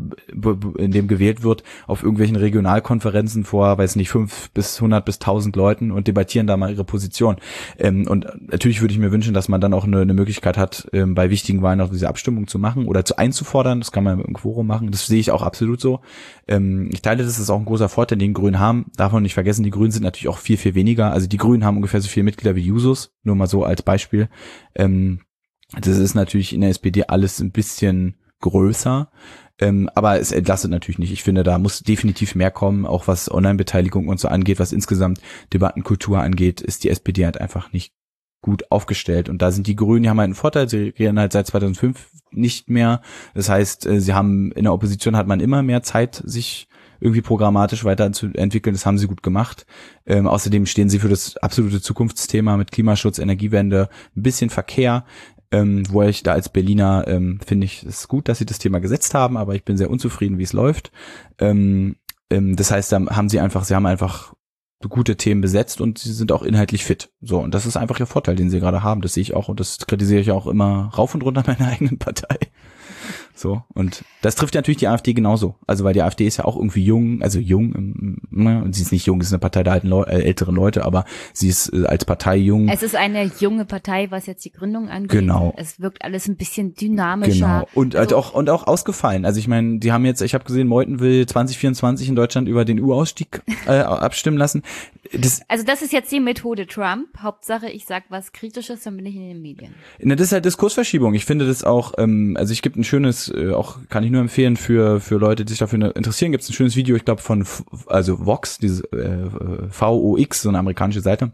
in 0.77 0.91
dem 0.91 1.07
gewählt 1.07 1.43
wird, 1.43 1.63
auf 1.87 2.03
irgendwelchen 2.03 2.35
Regionalkonferenzen 2.35 3.43
vor, 3.43 3.77
weiß 3.77 3.95
nicht, 3.95 4.09
fünf 4.09 4.49
bis 4.51 4.79
hundert 4.79 5.05
bis 5.05 5.19
tausend 5.19 5.55
Leuten 5.55 5.91
und 5.91 6.07
debattieren 6.07 6.47
da 6.47 6.55
mal 6.55 6.71
ihre 6.71 6.83
Position. 6.83 7.37
Ähm, 7.77 8.07
und 8.07 8.27
natürlich 8.39 8.81
würde 8.81 8.93
ich 8.93 8.99
mir 8.99 9.11
wünschen, 9.11 9.33
dass 9.33 9.49
man 9.49 9.59
dann 9.59 9.73
auch 9.73 9.85
eine, 9.85 10.01
eine 10.01 10.13
Möglichkeit 10.13 10.57
hat, 10.57 10.87
ähm, 10.93 11.15
bei 11.15 11.29
wichtigen 11.29 11.61
Wahlen 11.61 11.81
auch 11.81 11.89
diese 11.89 12.07
Abstimmung 12.07 12.47
zu 12.47 12.59
machen 12.59 12.85
oder 12.85 13.03
zu 13.03 13.17
einzufordern. 13.17 13.79
Das 13.79 13.91
kann 13.91 14.03
man 14.03 14.21
im 14.21 14.33
Quorum 14.33 14.67
machen. 14.67 14.91
Das 14.91 15.07
sehe 15.07 15.19
ich 15.19 15.31
auch 15.31 15.41
absolut 15.41 15.81
so. 15.81 15.99
Ähm, 16.47 16.89
ich 16.91 17.01
teile, 17.01 17.23
das 17.23 17.39
ist 17.39 17.49
auch 17.49 17.59
ein 17.59 17.65
großer 17.65 17.89
Vorteil, 17.89 18.17
den 18.17 18.29
die 18.29 18.33
Grünen 18.33 18.59
haben. 18.59 18.91
Darf 18.95 19.11
man 19.11 19.23
nicht 19.23 19.33
vergessen, 19.33 19.63
die 19.63 19.71
Grünen 19.71 19.91
sind 19.91 20.03
natürlich 20.03 20.27
auch 20.27 20.37
viel, 20.37 20.57
viel 20.57 20.75
weniger. 20.75 21.11
Also 21.11 21.27
die 21.27 21.37
Grünen 21.37 21.65
haben 21.65 21.77
ungefähr 21.77 22.01
so 22.01 22.07
viele 22.07 22.25
Mitglieder 22.25 22.55
wie 22.55 22.61
Jusos, 22.61 23.15
nur 23.23 23.35
mal 23.35 23.47
so 23.47 23.63
als 23.63 23.81
Beispiel. 23.81 24.26
Ähm, 24.75 25.21
das 25.79 25.97
ist 25.97 26.15
natürlich 26.15 26.53
in 26.53 26.61
der 26.61 26.69
SPD 26.69 27.05
alles 27.07 27.39
ein 27.39 27.51
bisschen 27.51 28.15
größer. 28.41 29.09
Ähm, 29.59 29.89
aber 29.95 30.19
es 30.19 30.31
entlastet 30.31 30.69
natürlich 30.71 30.99
nicht. 30.99 31.11
Ich 31.11 31.23
finde, 31.23 31.43
da 31.43 31.57
muss 31.57 31.79
definitiv 31.79 32.35
mehr 32.35 32.51
kommen, 32.51 32.85
auch 32.85 33.07
was 33.07 33.31
Online-Beteiligung 33.31 34.07
und 34.07 34.19
so 34.19 34.27
angeht, 34.27 34.59
was 34.59 34.71
insgesamt 34.71 35.19
Debattenkultur 35.51 36.19
angeht, 36.19 36.61
ist 36.61 36.83
die 36.83 36.89
SPD 36.89 37.25
halt 37.25 37.41
einfach 37.41 37.73
nicht 37.73 37.93
gut 38.41 38.71
aufgestellt. 38.71 39.29
Und 39.29 39.41
da 39.41 39.51
sind 39.51 39.65
die 39.65 39.75
Grünen, 39.75 40.03
die 40.03 40.09
haben 40.09 40.19
halt 40.19 40.27
einen 40.27 40.35
Vorteil, 40.35 40.69
sie 40.69 40.77
regieren 40.77 41.19
halt 41.19 41.33
seit 41.33 41.47
2005 41.47 42.07
nicht 42.31 42.69
mehr. 42.69 43.01
Das 43.33 43.49
heißt, 43.49 43.87
äh, 43.87 43.99
sie 43.99 44.13
haben, 44.13 44.51
in 44.51 44.63
der 44.63 44.73
Opposition 44.73 45.15
hat 45.15 45.27
man 45.27 45.39
immer 45.39 45.63
mehr 45.63 45.81
Zeit, 45.81 46.21
sich 46.23 46.67
irgendwie 46.99 47.21
programmatisch 47.21 47.83
weiterzuentwickeln. 47.83 48.73
Das 48.73 48.85
haben 48.85 48.97
sie 48.97 49.07
gut 49.07 49.23
gemacht. 49.23 49.65
Ähm, 50.05 50.27
außerdem 50.27 50.65
stehen 50.65 50.89
sie 50.89 50.99
für 50.99 51.09
das 51.09 51.37
absolute 51.37 51.81
Zukunftsthema 51.81 52.57
mit 52.57 52.71
Klimaschutz, 52.71 53.19
Energiewende, 53.19 53.89
ein 54.15 54.23
bisschen 54.23 54.49
Verkehr. 54.49 55.05
Ähm, 55.49 55.83
wo 55.89 56.03
ich 56.03 56.23
da 56.23 56.33
als 56.33 56.49
Berliner 56.49 57.05
ähm, 57.07 57.39
finde 57.45 57.63
ich 57.63 57.81
es 57.83 58.09
gut, 58.09 58.27
dass 58.27 58.37
sie 58.37 58.45
das 58.45 58.59
Thema 58.59 58.79
gesetzt 58.79 59.13
haben, 59.13 59.37
aber 59.37 59.55
ich 59.55 59.63
bin 59.63 59.77
sehr 59.77 59.89
unzufrieden, 59.89 60.39
wie 60.39 60.43
es 60.43 60.51
läuft. 60.51 60.91
Ähm, 61.39 61.95
ähm, 62.29 62.57
das 62.57 62.69
heißt, 62.71 62.91
da 62.91 62.99
haben 63.11 63.29
sie 63.29 63.39
einfach, 63.39 63.63
sie 63.63 63.73
haben 63.73 63.85
einfach 63.85 64.33
gute 64.89 65.17
Themen 65.17 65.41
besetzt 65.41 65.81
und 65.81 65.97
sie 65.97 66.13
sind 66.13 66.31
auch 66.31 66.43
inhaltlich 66.43 66.85
fit. 66.85 67.09
So, 67.21 67.39
und 67.39 67.53
das 67.53 67.65
ist 67.65 67.77
einfach 67.77 67.99
ihr 67.99 68.05
Vorteil, 68.05 68.35
den 68.35 68.49
sie 68.49 68.59
gerade 68.59 68.83
haben. 68.83 69.01
Das 69.01 69.13
sehe 69.13 69.21
ich 69.21 69.33
auch 69.33 69.49
und 69.49 69.59
das 69.59 69.79
kritisiere 69.79 70.21
ich 70.21 70.31
auch 70.31 70.47
immer 70.47 70.91
rauf 70.97 71.15
und 71.15 71.23
runter 71.23 71.43
meiner 71.47 71.67
eigenen 71.71 71.97
Partei. 71.97 72.37
So, 73.37 73.61
und 73.75 74.03
das 74.23 74.33
trifft 74.35 74.55
ja 74.55 74.59
natürlich 74.61 74.79
die 74.79 74.87
AfD 74.87 75.13
genauso. 75.13 75.55
Also, 75.67 75.83
weil 75.83 75.93
die 75.93 76.01
AfD 76.01 76.25
ist 76.25 76.37
ja 76.37 76.45
auch 76.45 76.55
irgendwie 76.55 76.83
jung, 76.83 77.21
also 77.21 77.37
jung, 77.39 78.17
ne, 78.31 78.67
sie 78.71 78.81
ist 78.81 78.91
nicht 78.91 79.05
jung, 79.05 79.21
sie 79.21 79.27
ist 79.27 79.33
eine 79.33 79.39
Partei 79.39 79.61
der 79.61 79.73
alten 79.73 79.87
Leu 79.89 80.01
äh, 80.03 80.23
älteren 80.23 80.55
Leute, 80.55 80.83
aber 80.85 81.05
sie 81.33 81.47
ist 81.47 81.71
äh, 81.71 81.85
als 81.85 82.03
Partei 82.05 82.37
jung. 82.37 82.67
Es 82.67 82.81
ist 82.81 82.95
eine 82.95 83.29
junge 83.39 83.65
Partei, 83.65 84.09
was 84.09 84.25
jetzt 84.25 84.43
die 84.43 84.51
Gründung 84.51 84.89
angeht. 84.89 85.11
Genau. 85.11 85.53
Es 85.55 85.79
wirkt 85.79 86.03
alles 86.03 86.27
ein 86.27 86.35
bisschen 86.35 86.73
dynamischer. 86.73 87.31
Genau. 87.65 87.67
Und 87.75 87.93
halt 87.93 88.11
Also- 88.13 88.17
auch 88.17 88.33
und 88.33 88.49
auch 88.49 88.65
ausgefallen. 88.65 89.23
Also 89.23 89.39
ich 89.39 89.47
meine, 89.47 89.77
die 89.79 89.91
haben 89.91 90.03
jetzt, 90.05 90.21
ich 90.21 90.33
habe 90.33 90.43
gesehen, 90.43 90.67
Meuthen 90.67 90.99
will 90.99 91.25
2024 91.27 92.09
in 92.09 92.15
Deutschland 92.15 92.47
über 92.47 92.65
den 92.65 92.79
U-Ausstieg 92.79 93.41
äh, 93.67 93.71
abstimmen 93.79 94.37
lassen. 94.37 94.63
Das, 95.13 95.41
Also 95.47 95.63
das 95.63 95.81
ist 95.81 95.93
jetzt 95.93 96.11
die 96.11 96.19
Methode 96.19 96.67
Trump. 96.67 97.07
Hauptsache, 97.19 97.69
ich 97.69 97.85
sag 97.85 98.03
was 98.09 98.33
Kritisches, 98.33 98.81
dann 98.83 98.97
bin 98.97 99.05
ich 99.05 99.15
in 99.15 99.27
den 99.29 99.41
Medien. 99.41 99.73
ne, 100.01 100.15
das 100.15 100.27
ist 100.27 100.31
halt 100.33 100.43
Diskursverschiebung. 100.45 101.13
Ich 101.13 101.23
finde 101.25 101.45
das 101.47 101.63
auch, 101.63 101.93
ähm, 101.97 102.35
also 102.37 102.51
ich 102.51 102.61
gibt 102.61 102.75
ein 102.75 102.83
schönes, 102.83 103.26
äh, 103.29 103.51
auch 103.51 103.77
kann 103.89 104.03
ich 104.03 104.11
nur 104.11 104.21
empfehlen 104.21 104.57
für 104.57 104.99
für 104.99 105.17
Leute, 105.17 105.45
die 105.45 105.51
sich 105.51 105.59
dafür 105.59 105.95
interessieren, 105.95 106.31
gibt 106.31 106.43
es 106.43 106.49
ein 106.49 106.53
schönes 106.53 106.75
Video, 106.75 106.95
ich 106.95 107.05
glaube 107.05 107.21
von 107.21 107.45
also 107.87 108.25
Vox, 108.25 108.57
diese 108.57 108.83
äh, 108.91 109.29
VOX, 109.69 110.41
so 110.41 110.49
eine 110.49 110.59
amerikanische 110.59 111.01
Seite. 111.01 111.31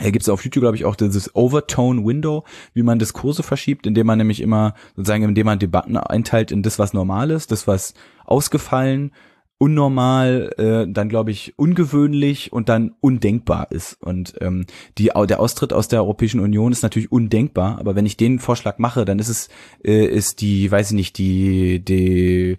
Gibt 0.00 0.22
es 0.22 0.28
auf 0.30 0.44
YouTube, 0.44 0.62
glaube 0.62 0.76
ich, 0.76 0.86
auch 0.86 0.96
dieses 0.96 1.34
Overtone 1.34 2.06
Window, 2.06 2.44
wie 2.72 2.82
man 2.82 2.98
Diskurse 2.98 3.42
verschiebt, 3.42 3.86
indem 3.86 4.06
man 4.06 4.16
nämlich 4.16 4.40
immer 4.40 4.74
sozusagen, 4.96 5.24
indem 5.24 5.44
man 5.44 5.58
Debatten 5.58 5.98
einteilt 5.98 6.52
in 6.52 6.62
das, 6.62 6.78
was 6.78 6.94
normal 6.94 7.30
ist, 7.30 7.52
das, 7.52 7.66
was 7.66 7.92
ausgefallen, 8.24 9.12
unnormal, 9.60 10.54
äh, 10.56 10.90
dann 10.90 11.10
glaube 11.10 11.32
ich 11.32 11.52
ungewöhnlich 11.58 12.50
und 12.50 12.70
dann 12.70 12.94
undenkbar 13.00 13.70
ist. 13.70 13.98
Und 14.00 14.34
ähm, 14.40 14.64
die, 14.96 15.10
der 15.28 15.38
Austritt 15.38 15.74
aus 15.74 15.86
der 15.86 16.00
Europäischen 16.00 16.40
Union 16.40 16.72
ist 16.72 16.82
natürlich 16.82 17.12
undenkbar, 17.12 17.78
aber 17.78 17.94
wenn 17.94 18.06
ich 18.06 18.16
den 18.16 18.38
Vorschlag 18.38 18.78
mache, 18.78 19.04
dann 19.04 19.18
ist 19.18 19.28
es, 19.28 19.50
äh, 19.84 20.06
ist 20.06 20.40
die, 20.40 20.70
weiß 20.72 20.92
ich 20.92 20.96
nicht, 20.96 21.18
die, 21.18 21.84
die 21.84 22.56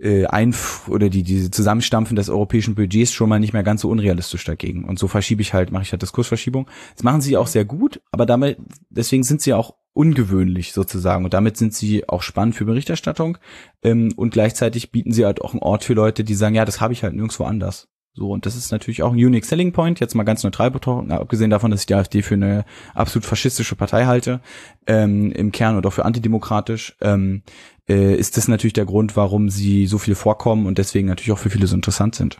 äh, 0.00 0.26
Einf 0.26 0.86
oder 0.88 1.08
die 1.08 1.24
diese 1.24 1.50
Zusammenstampfen 1.50 2.14
des 2.14 2.30
europäischen 2.30 2.76
Budgets 2.76 3.12
schon 3.12 3.28
mal 3.28 3.40
nicht 3.40 3.52
mehr 3.52 3.64
ganz 3.64 3.80
so 3.80 3.90
unrealistisch 3.90 4.44
dagegen. 4.44 4.84
Und 4.84 5.00
so 5.00 5.08
verschiebe 5.08 5.42
ich 5.42 5.54
halt, 5.54 5.72
mache 5.72 5.82
ich 5.82 5.90
halt 5.90 6.02
Diskursverschiebung. 6.02 6.68
Das 6.94 7.02
machen 7.02 7.20
sie 7.20 7.36
auch 7.36 7.48
sehr 7.48 7.64
gut, 7.64 8.00
aber 8.12 8.26
damit, 8.26 8.58
deswegen 8.90 9.24
sind 9.24 9.40
sie 9.40 9.54
auch 9.54 9.74
ungewöhnlich 9.98 10.72
sozusagen. 10.72 11.24
Und 11.24 11.34
damit 11.34 11.56
sind 11.56 11.74
sie 11.74 12.08
auch 12.08 12.22
spannend 12.22 12.54
für 12.54 12.64
Berichterstattung. 12.64 13.36
Ähm, 13.82 14.12
und 14.16 14.30
gleichzeitig 14.30 14.92
bieten 14.92 15.12
sie 15.12 15.26
halt 15.26 15.42
auch 15.42 15.52
einen 15.52 15.62
Ort 15.62 15.82
für 15.82 15.94
Leute, 15.94 16.22
die 16.22 16.34
sagen, 16.34 16.54
ja, 16.54 16.64
das 16.64 16.80
habe 16.80 16.92
ich 16.92 17.02
halt 17.02 17.14
nirgendwo 17.14 17.44
anders. 17.44 17.88
So, 18.14 18.30
und 18.30 18.46
das 18.46 18.56
ist 18.56 18.70
natürlich 18.70 19.02
auch 19.02 19.12
ein 19.12 19.18
unique 19.18 19.44
selling 19.44 19.72
point, 19.72 20.00
jetzt 20.00 20.14
mal 20.14 20.24
ganz 20.24 20.42
neutral 20.42 20.70
betroffen, 20.70 21.10
abgesehen 21.12 21.50
davon, 21.50 21.70
dass 21.70 21.80
ich 21.80 21.86
die 21.86 21.94
AfD 21.94 22.22
für 22.22 22.34
eine 22.34 22.64
absolut 22.94 23.24
faschistische 23.24 23.76
Partei 23.76 24.06
halte, 24.06 24.40
ähm, 24.86 25.30
im 25.32 25.52
Kern 25.52 25.76
und 25.76 25.86
auch 25.86 25.92
für 25.92 26.04
antidemokratisch, 26.04 26.96
ähm, 27.00 27.42
äh, 27.88 28.14
ist 28.14 28.36
das 28.36 28.48
natürlich 28.48 28.72
der 28.72 28.86
Grund, 28.86 29.16
warum 29.16 29.50
sie 29.50 29.86
so 29.86 29.98
viel 29.98 30.16
vorkommen 30.16 30.66
und 30.66 30.78
deswegen 30.78 31.06
natürlich 31.06 31.32
auch 31.32 31.38
für 31.38 31.50
viele 31.50 31.68
so 31.68 31.76
interessant 31.76 32.16
sind. 32.16 32.38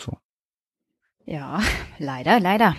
So. 0.00 0.16
Ja, 1.26 1.60
leider, 1.98 2.40
leider. 2.40 2.74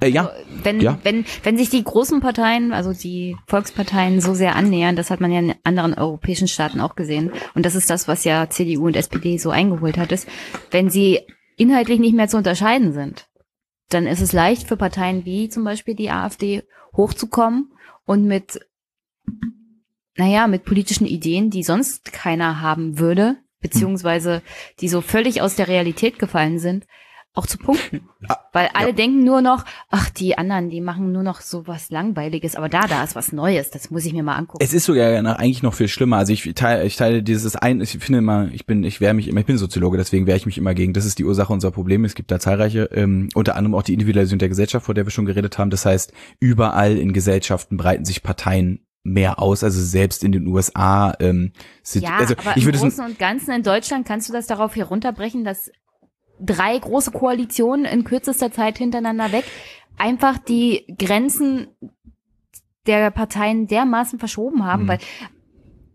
Äh, 0.00 0.08
ja. 0.08 0.26
Also, 0.26 0.44
wenn, 0.62 0.80
ja. 0.80 0.98
wenn, 1.02 1.24
wenn 1.42 1.56
sich 1.56 1.70
die 1.70 1.82
großen 1.82 2.20
Parteien, 2.20 2.72
also 2.72 2.92
die 2.92 3.36
Volksparteien 3.46 4.20
so 4.20 4.34
sehr 4.34 4.54
annähern, 4.54 4.96
das 4.96 5.10
hat 5.10 5.20
man 5.20 5.32
ja 5.32 5.40
in 5.40 5.54
anderen 5.64 5.94
europäischen 5.94 6.48
Staaten 6.48 6.80
auch 6.80 6.94
gesehen. 6.94 7.32
Und 7.54 7.66
das 7.66 7.74
ist 7.74 7.90
das, 7.90 8.08
was 8.08 8.24
ja 8.24 8.48
CDU 8.48 8.86
und 8.86 8.96
SPD 8.96 9.38
so 9.38 9.50
eingeholt 9.50 9.98
hat, 9.98 10.12
ist, 10.12 10.28
wenn 10.70 10.90
sie 10.90 11.20
inhaltlich 11.56 11.98
nicht 11.98 12.14
mehr 12.14 12.28
zu 12.28 12.36
unterscheiden 12.36 12.92
sind, 12.92 13.28
dann 13.88 14.06
ist 14.06 14.20
es 14.20 14.32
leicht 14.32 14.68
für 14.68 14.76
Parteien 14.76 15.24
wie 15.24 15.48
zum 15.48 15.64
Beispiel 15.64 15.94
die 15.94 16.10
AfD 16.10 16.62
hochzukommen 16.96 17.72
und 18.06 18.24
mit, 18.24 18.60
naja, 20.16 20.46
mit 20.46 20.64
politischen 20.64 21.06
Ideen, 21.06 21.50
die 21.50 21.62
sonst 21.62 22.12
keiner 22.12 22.60
haben 22.60 22.98
würde, 22.98 23.36
beziehungsweise 23.60 24.42
die 24.80 24.88
so 24.88 25.00
völlig 25.00 25.42
aus 25.42 25.56
der 25.56 25.68
Realität 25.68 26.18
gefallen 26.18 26.58
sind, 26.58 26.86
auch 27.34 27.46
zu 27.46 27.58
punkten. 27.58 28.02
Ah, 28.28 28.36
Weil 28.52 28.68
alle 28.74 28.88
ja. 28.88 28.92
denken 28.92 29.24
nur 29.24 29.40
noch, 29.40 29.64
ach, 29.88 30.10
die 30.10 30.36
anderen, 30.36 30.68
die 30.68 30.82
machen 30.82 31.10
nur 31.10 31.22
noch 31.22 31.40
so 31.40 31.66
was 31.66 31.90
Langweiliges, 31.90 32.54
aber 32.54 32.68
da, 32.68 32.86
da 32.86 33.02
ist 33.02 33.16
was 33.16 33.32
Neues, 33.32 33.70
das 33.70 33.90
muss 33.90 34.04
ich 34.04 34.12
mir 34.12 34.22
mal 34.22 34.36
angucken. 34.36 34.62
Es 34.62 34.74
ist 34.74 34.84
sogar 34.84 35.08
eigentlich 35.38 35.62
noch 35.62 35.72
viel 35.72 35.88
schlimmer. 35.88 36.18
Also 36.18 36.34
ich 36.34 36.52
teile, 36.54 36.84
ich 36.84 36.96
teile 36.96 37.22
dieses 37.22 37.56
ein, 37.56 37.80
ich 37.80 37.92
finde 37.98 38.18
immer, 38.18 38.48
ich 38.52 38.66
bin, 38.66 38.84
ich 38.84 39.00
wehre 39.00 39.14
mich 39.14 39.26
immer, 39.26 39.40
ich 39.40 39.46
bin 39.46 39.56
Soziologe, 39.56 39.96
deswegen 39.96 40.26
wehre 40.26 40.36
ich 40.36 40.44
mich 40.44 40.58
immer 40.58 40.74
gegen. 40.74 40.92
Das 40.92 41.06
ist 41.06 41.18
die 41.18 41.24
Ursache 41.24 41.50
unserer 41.50 41.72
Probleme. 41.72 42.06
Es 42.06 42.14
gibt 42.14 42.30
da 42.30 42.38
zahlreiche, 42.38 42.90
ähm, 42.92 43.30
unter 43.34 43.56
anderem 43.56 43.74
auch 43.74 43.82
die 43.82 43.94
Individualisierung 43.94 44.38
der 44.38 44.50
Gesellschaft, 44.50 44.84
vor 44.84 44.94
der 44.94 45.06
wir 45.06 45.10
schon 45.10 45.24
geredet 45.24 45.56
haben. 45.56 45.70
Das 45.70 45.86
heißt, 45.86 46.12
überall 46.40 46.98
in 46.98 47.14
Gesellschaften 47.14 47.78
breiten 47.78 48.04
sich 48.04 48.22
Parteien 48.22 48.84
mehr 49.02 49.40
aus, 49.40 49.64
also 49.64 49.82
selbst 49.82 50.22
in 50.24 50.32
den 50.32 50.46
USA 50.46 51.14
ähm, 51.20 51.52
sind, 51.82 52.02
ja, 52.02 52.18
also 52.18 52.34
aber 52.36 52.50
ich 52.50 52.58
im 52.58 52.64
würde 52.66 52.76
es 52.76 52.82
Großen 52.82 53.04
und 53.06 53.18
Ganzen 53.18 53.52
in 53.52 53.62
Deutschland 53.62 54.06
kannst 54.06 54.28
du 54.28 54.32
das 54.34 54.46
darauf 54.46 54.76
herunterbrechen, 54.76 55.42
dass 55.42 55.70
drei 56.40 56.78
große 56.78 57.10
Koalitionen 57.10 57.84
in 57.84 58.04
kürzester 58.04 58.50
Zeit 58.52 58.78
hintereinander 58.78 59.32
weg 59.32 59.44
einfach 59.98 60.38
die 60.38 60.84
Grenzen 60.98 61.68
der 62.86 63.10
Parteien 63.10 63.66
dermaßen 63.66 64.18
verschoben 64.18 64.64
haben, 64.64 64.84
Mhm. 64.84 64.88
weil 64.88 64.98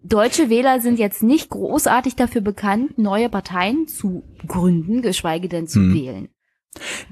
deutsche 0.03 0.49
Wähler 0.51 0.80
sind 0.81 0.99
jetzt 0.99 1.23
nicht 1.23 1.49
großartig 1.49 2.15
dafür 2.15 2.41
bekannt, 2.41 2.97
neue 2.99 3.30
Parteien 3.30 3.88
zu 3.88 4.23
gründen, 4.47 5.01
geschweige 5.01 5.49
denn 5.49 5.67
zu 5.67 5.80
Mhm. 5.80 5.93
wählen. 5.95 6.30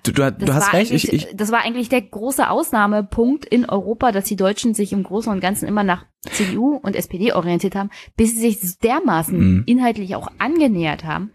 du, 0.03 0.11
du, 0.11 0.21
Das 0.21 0.37
du 0.37 0.53
hast 0.53 0.67
war 0.67 0.73
recht, 0.73 0.91
eigentlich- 0.91 1.13
ich, 1.13 1.27
ich 1.29 1.35
das 1.37 1.49
war 1.49 1.61
eigentlich 1.63 1.87
der 1.87 2.01
große 2.01 2.49
Ausnahmepunkt 2.49 3.45
in 3.45 3.63
Europa, 3.63 4.11
dass 4.11 4.25
die 4.25 4.35
Deutschen 4.35 4.73
sich 4.73 4.91
im 4.91 5.03
Großen 5.03 5.31
und 5.31 5.39
Ganzen 5.39 5.69
immer 5.69 5.83
nach 5.85 6.05
CDU 6.31 6.75
und 6.75 6.97
SPD 6.97 7.31
orientiert 7.31 7.73
haben, 7.73 7.89
bis 8.17 8.33
sie 8.35 8.51
sich 8.51 8.77
dermaßen 8.79 9.37
Mhm. 9.39 9.63
inhaltlich 9.65 10.15
auch 10.17 10.27
angenähert 10.37 11.05
haben. 11.05 11.31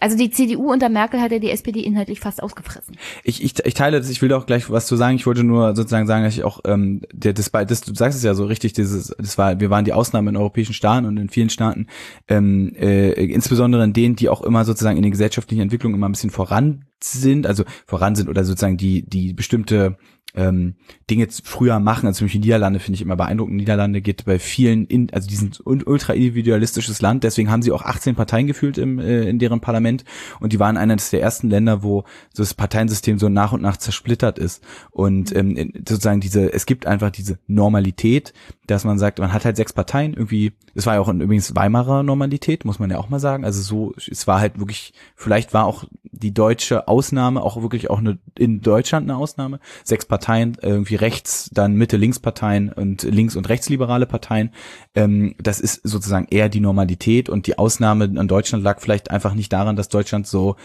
Also 0.00 0.16
die 0.16 0.30
CDU 0.30 0.72
unter 0.72 0.88
Merkel 0.88 1.20
hat 1.20 1.32
ja 1.32 1.40
die 1.40 1.50
SPD 1.50 1.80
inhaltlich 1.80 2.20
fast 2.20 2.40
ausgefressen. 2.40 2.96
Ich, 3.24 3.42
ich, 3.42 3.64
ich 3.64 3.74
teile 3.74 3.98
das, 3.98 4.08
ich 4.08 4.22
will 4.22 4.32
auch 4.32 4.46
gleich 4.46 4.70
was 4.70 4.86
zu 4.86 4.94
sagen. 4.94 5.16
Ich 5.16 5.26
wollte 5.26 5.42
nur 5.42 5.74
sozusagen 5.74 6.06
sagen, 6.06 6.22
dass 6.22 6.34
ich 6.34 6.44
auch, 6.44 6.60
ähm, 6.66 7.02
der, 7.12 7.32
das, 7.32 7.50
das, 7.50 7.80
du 7.80 7.94
sagst 7.94 8.16
es 8.16 8.22
ja 8.22 8.34
so 8.34 8.44
richtig, 8.44 8.74
dieses, 8.74 9.14
das 9.18 9.38
war, 9.38 9.58
wir 9.58 9.70
waren 9.70 9.84
die 9.84 9.92
Ausnahme 9.92 10.30
in 10.30 10.36
europäischen 10.36 10.72
Staaten 10.72 11.04
und 11.04 11.16
in 11.16 11.28
vielen 11.28 11.50
Staaten, 11.50 11.88
ähm, 12.28 12.74
äh, 12.78 13.10
insbesondere 13.24 13.82
in 13.82 13.92
denen, 13.92 14.14
die 14.14 14.28
auch 14.28 14.42
immer 14.42 14.64
sozusagen 14.64 14.96
in 14.96 15.02
den 15.02 15.12
gesellschaftlichen 15.12 15.62
Entwicklungen 15.62 15.96
immer 15.96 16.08
ein 16.08 16.12
bisschen 16.12 16.30
voran 16.30 16.84
sind, 17.02 17.46
also 17.46 17.64
voran 17.86 18.14
sind 18.14 18.28
oder 18.28 18.44
sozusagen 18.44 18.76
die, 18.76 19.02
die 19.02 19.32
bestimmte 19.32 19.96
ähm, 20.34 20.74
Dinge 21.10 21.26
früher 21.42 21.80
machen. 21.80 22.06
Also 22.06 22.18
zum 22.18 22.26
Beispiel 22.26 22.40
Niederlande 22.42 22.80
finde 22.80 22.96
ich 22.96 23.02
immer 23.02 23.16
beeindruckend. 23.16 23.56
Niederlande 23.56 24.00
geht 24.00 24.24
bei 24.24 24.38
vielen, 24.38 24.86
in, 24.86 25.12
also 25.12 25.26
die 25.28 25.36
sind 25.36 25.60
ultra 25.64 26.12
individualistisches 26.12 27.00
Land, 27.00 27.24
deswegen 27.24 27.50
haben 27.50 27.62
sie 27.62 27.72
auch 27.72 27.82
18 27.82 28.14
Parteien 28.14 28.46
gefühlt 28.46 28.78
im, 28.78 28.98
äh, 28.98 29.22
in 29.28 29.38
deren 29.38 29.60
Parlament 29.60 30.04
und 30.40 30.52
die 30.52 30.60
waren 30.60 30.76
eines 30.76 31.10
der 31.10 31.22
ersten 31.22 31.48
Länder, 31.48 31.82
wo 31.82 32.04
so 32.32 32.42
das 32.42 32.54
Parteiensystem 32.54 33.18
so 33.18 33.28
nach 33.28 33.52
und 33.52 33.62
nach 33.62 33.78
zersplittert 33.78 34.38
ist. 34.38 34.62
Und 34.90 35.34
ähm, 35.34 35.56
in- 35.56 35.72
sozusagen 35.88 36.20
diese, 36.20 36.52
es 36.52 36.66
gibt 36.66 36.86
einfach 36.86 37.10
diese 37.10 37.38
Normalität, 37.46 38.32
dass 38.66 38.84
man 38.84 38.98
sagt, 38.98 39.18
man 39.18 39.32
hat 39.32 39.44
halt 39.46 39.56
sechs 39.56 39.72
Parteien, 39.72 40.12
irgendwie, 40.12 40.52
es 40.74 40.84
war 40.86 40.94
ja 40.94 41.00
auch 41.00 41.08
übrigens 41.08 41.56
Weimarer 41.56 42.02
Normalität, 42.02 42.64
muss 42.66 42.78
man 42.78 42.90
ja 42.90 42.98
auch 42.98 43.08
mal 43.08 43.18
sagen. 43.18 43.44
Also 43.44 43.62
so, 43.62 43.94
es 44.10 44.26
war 44.26 44.40
halt 44.40 44.58
wirklich, 44.58 44.92
vielleicht 45.16 45.54
war 45.54 45.64
auch 45.64 45.84
die 46.02 46.34
deutsche 46.34 46.86
Ausnahme 46.86 47.42
auch 47.42 47.62
wirklich 47.62 47.88
auch 47.90 47.98
eine, 47.98 48.18
in 48.36 48.60
Deutschland 48.60 49.08
eine 49.08 49.18
Ausnahme. 49.18 49.60
Sechs 49.84 50.04
Parteien, 50.04 50.17
irgendwie 50.26 50.96
rechts, 50.96 51.50
dann 51.52 51.74
Mitte-Links-Parteien 51.74 52.72
und 52.72 53.02
links- 53.02 53.36
und 53.36 53.48
rechtsliberale 53.48 54.06
Parteien. 54.06 54.50
Ähm, 54.94 55.34
das 55.38 55.60
ist 55.60 55.80
sozusagen 55.84 56.26
eher 56.30 56.48
die 56.48 56.60
Normalität 56.60 57.28
und 57.28 57.46
die 57.46 57.58
Ausnahme 57.58 58.04
an 58.04 58.28
Deutschland 58.28 58.64
lag 58.64 58.80
vielleicht 58.80 59.10
einfach 59.10 59.34
nicht 59.34 59.52
daran, 59.52 59.76
dass 59.76 59.88
Deutschland 59.88 60.26
so, 60.26 60.56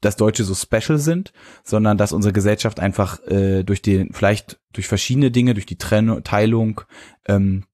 dass 0.00 0.16
Deutsche 0.16 0.44
so 0.44 0.54
special 0.54 0.98
sind, 0.98 1.32
sondern 1.64 1.98
dass 1.98 2.12
unsere 2.12 2.32
Gesellschaft 2.32 2.80
einfach 2.80 3.20
äh, 3.26 3.62
durch 3.64 3.82
den, 3.82 4.12
vielleicht 4.12 4.60
durch 4.72 4.86
verschiedene 4.86 5.30
Dinge, 5.30 5.54
durch 5.54 5.66
die 5.66 5.78
Trennung, 5.78 6.22
Teilung, 6.24 6.82
ähm, 7.26 7.64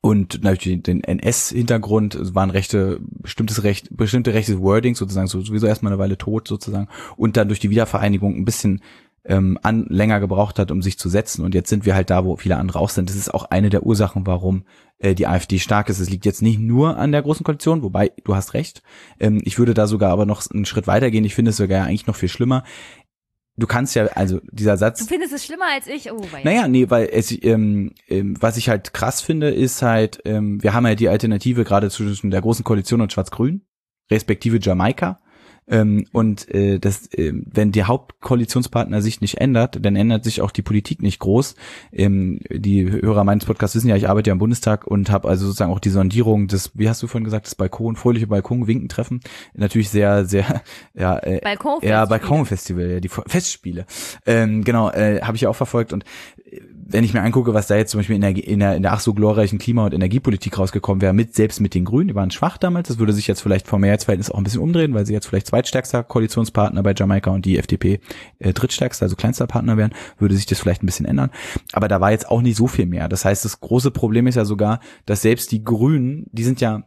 und 0.00 0.44
natürlich 0.44 0.82
den 0.82 1.02
NS-Hintergrund 1.02 2.34
waren 2.34 2.50
rechte, 2.50 3.00
bestimmtes 3.02 3.64
Recht, 3.64 3.88
bestimmte 3.96 4.32
rechte 4.32 4.60
Wording 4.60 4.94
sozusagen, 4.94 5.26
so, 5.26 5.40
sowieso 5.40 5.66
erstmal 5.66 5.92
eine 5.92 5.98
Weile 5.98 6.16
tot 6.16 6.46
sozusagen 6.46 6.88
und 7.16 7.36
dann 7.36 7.48
durch 7.48 7.60
die 7.60 7.70
Wiedervereinigung 7.70 8.36
ein 8.36 8.44
bisschen 8.44 8.80
ähm, 9.24 9.58
an, 9.62 9.86
länger 9.88 10.20
gebraucht 10.20 10.58
hat, 10.58 10.70
um 10.70 10.82
sich 10.82 10.98
zu 10.98 11.08
setzen 11.08 11.44
und 11.44 11.54
jetzt 11.54 11.68
sind 11.68 11.84
wir 11.84 11.94
halt 11.94 12.10
da, 12.10 12.24
wo 12.24 12.36
viele 12.36 12.56
andere 12.56 12.78
auch 12.78 12.90
sind. 12.90 13.10
Das 13.10 13.16
ist 13.16 13.32
auch 13.32 13.44
eine 13.44 13.70
der 13.70 13.84
Ursachen, 13.84 14.26
warum 14.26 14.64
äh, 14.98 15.14
die 15.14 15.26
AfD 15.26 15.58
stark 15.58 15.88
ist. 15.88 15.98
Es 15.98 16.10
liegt 16.10 16.24
jetzt 16.24 16.42
nicht 16.42 16.58
nur 16.58 16.96
an 16.96 17.12
der 17.12 17.22
großen 17.22 17.44
Koalition, 17.44 17.82
wobei 17.82 18.12
du 18.24 18.34
hast 18.34 18.54
recht. 18.54 18.82
Ähm, 19.20 19.40
ich 19.44 19.58
würde 19.58 19.74
da 19.74 19.86
sogar 19.86 20.10
aber 20.10 20.26
noch 20.26 20.42
einen 20.50 20.64
Schritt 20.64 20.86
weitergehen. 20.86 21.24
Ich 21.24 21.34
finde 21.34 21.50
es 21.50 21.56
sogar 21.56 21.84
eigentlich 21.84 22.06
noch 22.06 22.16
viel 22.16 22.28
schlimmer. 22.28 22.64
Du 23.56 23.66
kannst 23.66 23.96
ja, 23.96 24.06
also 24.06 24.40
dieser 24.52 24.76
Satz, 24.76 25.00
Du 25.00 25.06
findest 25.06 25.32
es 25.32 25.44
schlimmer 25.44 25.64
als 25.74 25.88
ich? 25.88 26.12
Oh, 26.12 26.20
weia. 26.30 26.44
naja, 26.44 26.68
nee, 26.68 26.88
weil 26.90 27.08
es, 27.12 27.32
ähm, 27.42 27.92
ähm, 28.06 28.36
was 28.40 28.56
ich 28.56 28.68
halt 28.68 28.94
krass 28.94 29.20
finde, 29.20 29.50
ist 29.50 29.82
halt, 29.82 30.20
ähm, 30.24 30.62
wir 30.62 30.74
haben 30.74 30.86
ja 30.86 30.94
die 30.94 31.08
Alternative 31.08 31.64
gerade 31.64 31.90
zwischen 31.90 32.30
der 32.30 32.40
großen 32.40 32.64
Koalition 32.64 33.00
und 33.00 33.12
Schwarz-Grün, 33.12 33.62
respektive 34.12 34.60
Jamaika. 34.60 35.20
Ähm, 35.68 36.06
und 36.12 36.52
äh, 36.54 36.78
das, 36.78 37.06
äh, 37.12 37.32
wenn 37.34 37.72
der 37.72 37.88
Hauptkoalitionspartner 37.88 39.02
sich 39.02 39.20
nicht 39.20 39.38
ändert, 39.38 39.84
dann 39.84 39.96
ändert 39.96 40.24
sich 40.24 40.40
auch 40.40 40.50
die 40.50 40.62
Politik 40.62 41.02
nicht 41.02 41.18
groß. 41.18 41.54
Ähm, 41.92 42.40
die 42.50 42.90
Hörer 42.90 43.24
meines 43.24 43.44
Podcasts 43.44 43.76
wissen 43.76 43.88
ja, 43.88 43.96
ich 43.96 44.08
arbeite 44.08 44.28
ja 44.28 44.32
im 44.32 44.38
Bundestag 44.38 44.86
und 44.86 45.10
habe 45.10 45.28
also 45.28 45.46
sozusagen 45.46 45.72
auch 45.72 45.80
die 45.80 45.90
Sondierung 45.90 46.48
des, 46.48 46.72
wie 46.74 46.88
hast 46.88 47.02
du 47.02 47.06
vorhin 47.06 47.24
gesagt, 47.24 47.46
das 47.46 47.54
Balkon, 47.54 47.96
fröhliche 47.96 48.26
Balkon-Winken-Treffen, 48.26 49.20
natürlich 49.54 49.90
sehr, 49.90 50.24
sehr, 50.24 50.62
ja, 50.94 51.18
äh, 51.18 51.40
Balkonfestspiele. 51.40 51.92
ja, 51.92 52.04
Balkonfestival, 52.06 52.90
ja, 52.90 53.00
die 53.00 53.08
Festspiele. 53.08 53.86
Ähm, 54.26 54.64
genau, 54.64 54.90
äh, 54.90 55.20
habe 55.22 55.36
ich 55.36 55.42
ja 55.42 55.50
auch 55.50 55.56
verfolgt 55.56 55.92
und 55.92 56.04
äh, 56.50 56.60
wenn 56.90 57.04
ich 57.04 57.12
mir 57.12 57.20
angucke, 57.20 57.52
was 57.52 57.66
da 57.66 57.76
jetzt 57.76 57.90
zum 57.90 57.98
Beispiel 57.98 58.16
in 58.16 58.22
der, 58.22 58.30
in 58.30 58.60
der, 58.60 58.76
in 58.76 58.82
der 58.82 58.94
ach 58.94 59.00
so 59.00 59.12
glorreichen 59.12 59.58
Klima- 59.58 59.84
und 59.84 59.92
Energiepolitik 59.92 60.58
rausgekommen 60.58 61.02
wäre, 61.02 61.12
mit 61.12 61.34
selbst 61.34 61.60
mit 61.60 61.74
den 61.74 61.84
Grünen, 61.84 62.08
die 62.08 62.14
waren 62.14 62.30
schwach 62.30 62.56
damals, 62.56 62.88
das 62.88 62.98
würde 62.98 63.12
sich 63.12 63.26
jetzt 63.26 63.42
vielleicht 63.42 63.68
vom 63.68 63.82
Mehrheitsverhältnis 63.82 64.30
auch 64.30 64.38
ein 64.38 64.44
bisschen 64.44 64.62
umdrehen, 64.62 64.94
weil 64.94 65.04
sie 65.04 65.12
jetzt 65.12 65.26
vielleicht 65.26 65.46
zweitstärkster 65.48 66.02
Koalitionspartner 66.02 66.82
bei 66.82 66.94
Jamaika 66.96 67.30
und 67.30 67.44
die 67.44 67.58
FDP 67.58 68.00
äh, 68.38 68.54
drittstärkster, 68.54 69.04
also 69.04 69.16
kleinster 69.16 69.46
Partner 69.46 69.76
wären, 69.76 69.92
würde 70.18 70.34
sich 70.34 70.46
das 70.46 70.60
vielleicht 70.60 70.82
ein 70.82 70.86
bisschen 70.86 71.06
ändern. 71.06 71.30
Aber 71.72 71.88
da 71.88 72.00
war 72.00 72.10
jetzt 72.10 72.28
auch 72.30 72.40
nicht 72.40 72.56
so 72.56 72.66
viel 72.66 72.86
mehr. 72.86 73.08
Das 73.10 73.26
heißt, 73.26 73.44
das 73.44 73.60
große 73.60 73.90
Problem 73.90 74.26
ist 74.26 74.36
ja 74.36 74.46
sogar, 74.46 74.80
dass 75.04 75.20
selbst 75.20 75.52
die 75.52 75.62
Grünen, 75.62 76.26
die 76.32 76.44
sind 76.44 76.62
ja 76.62 76.84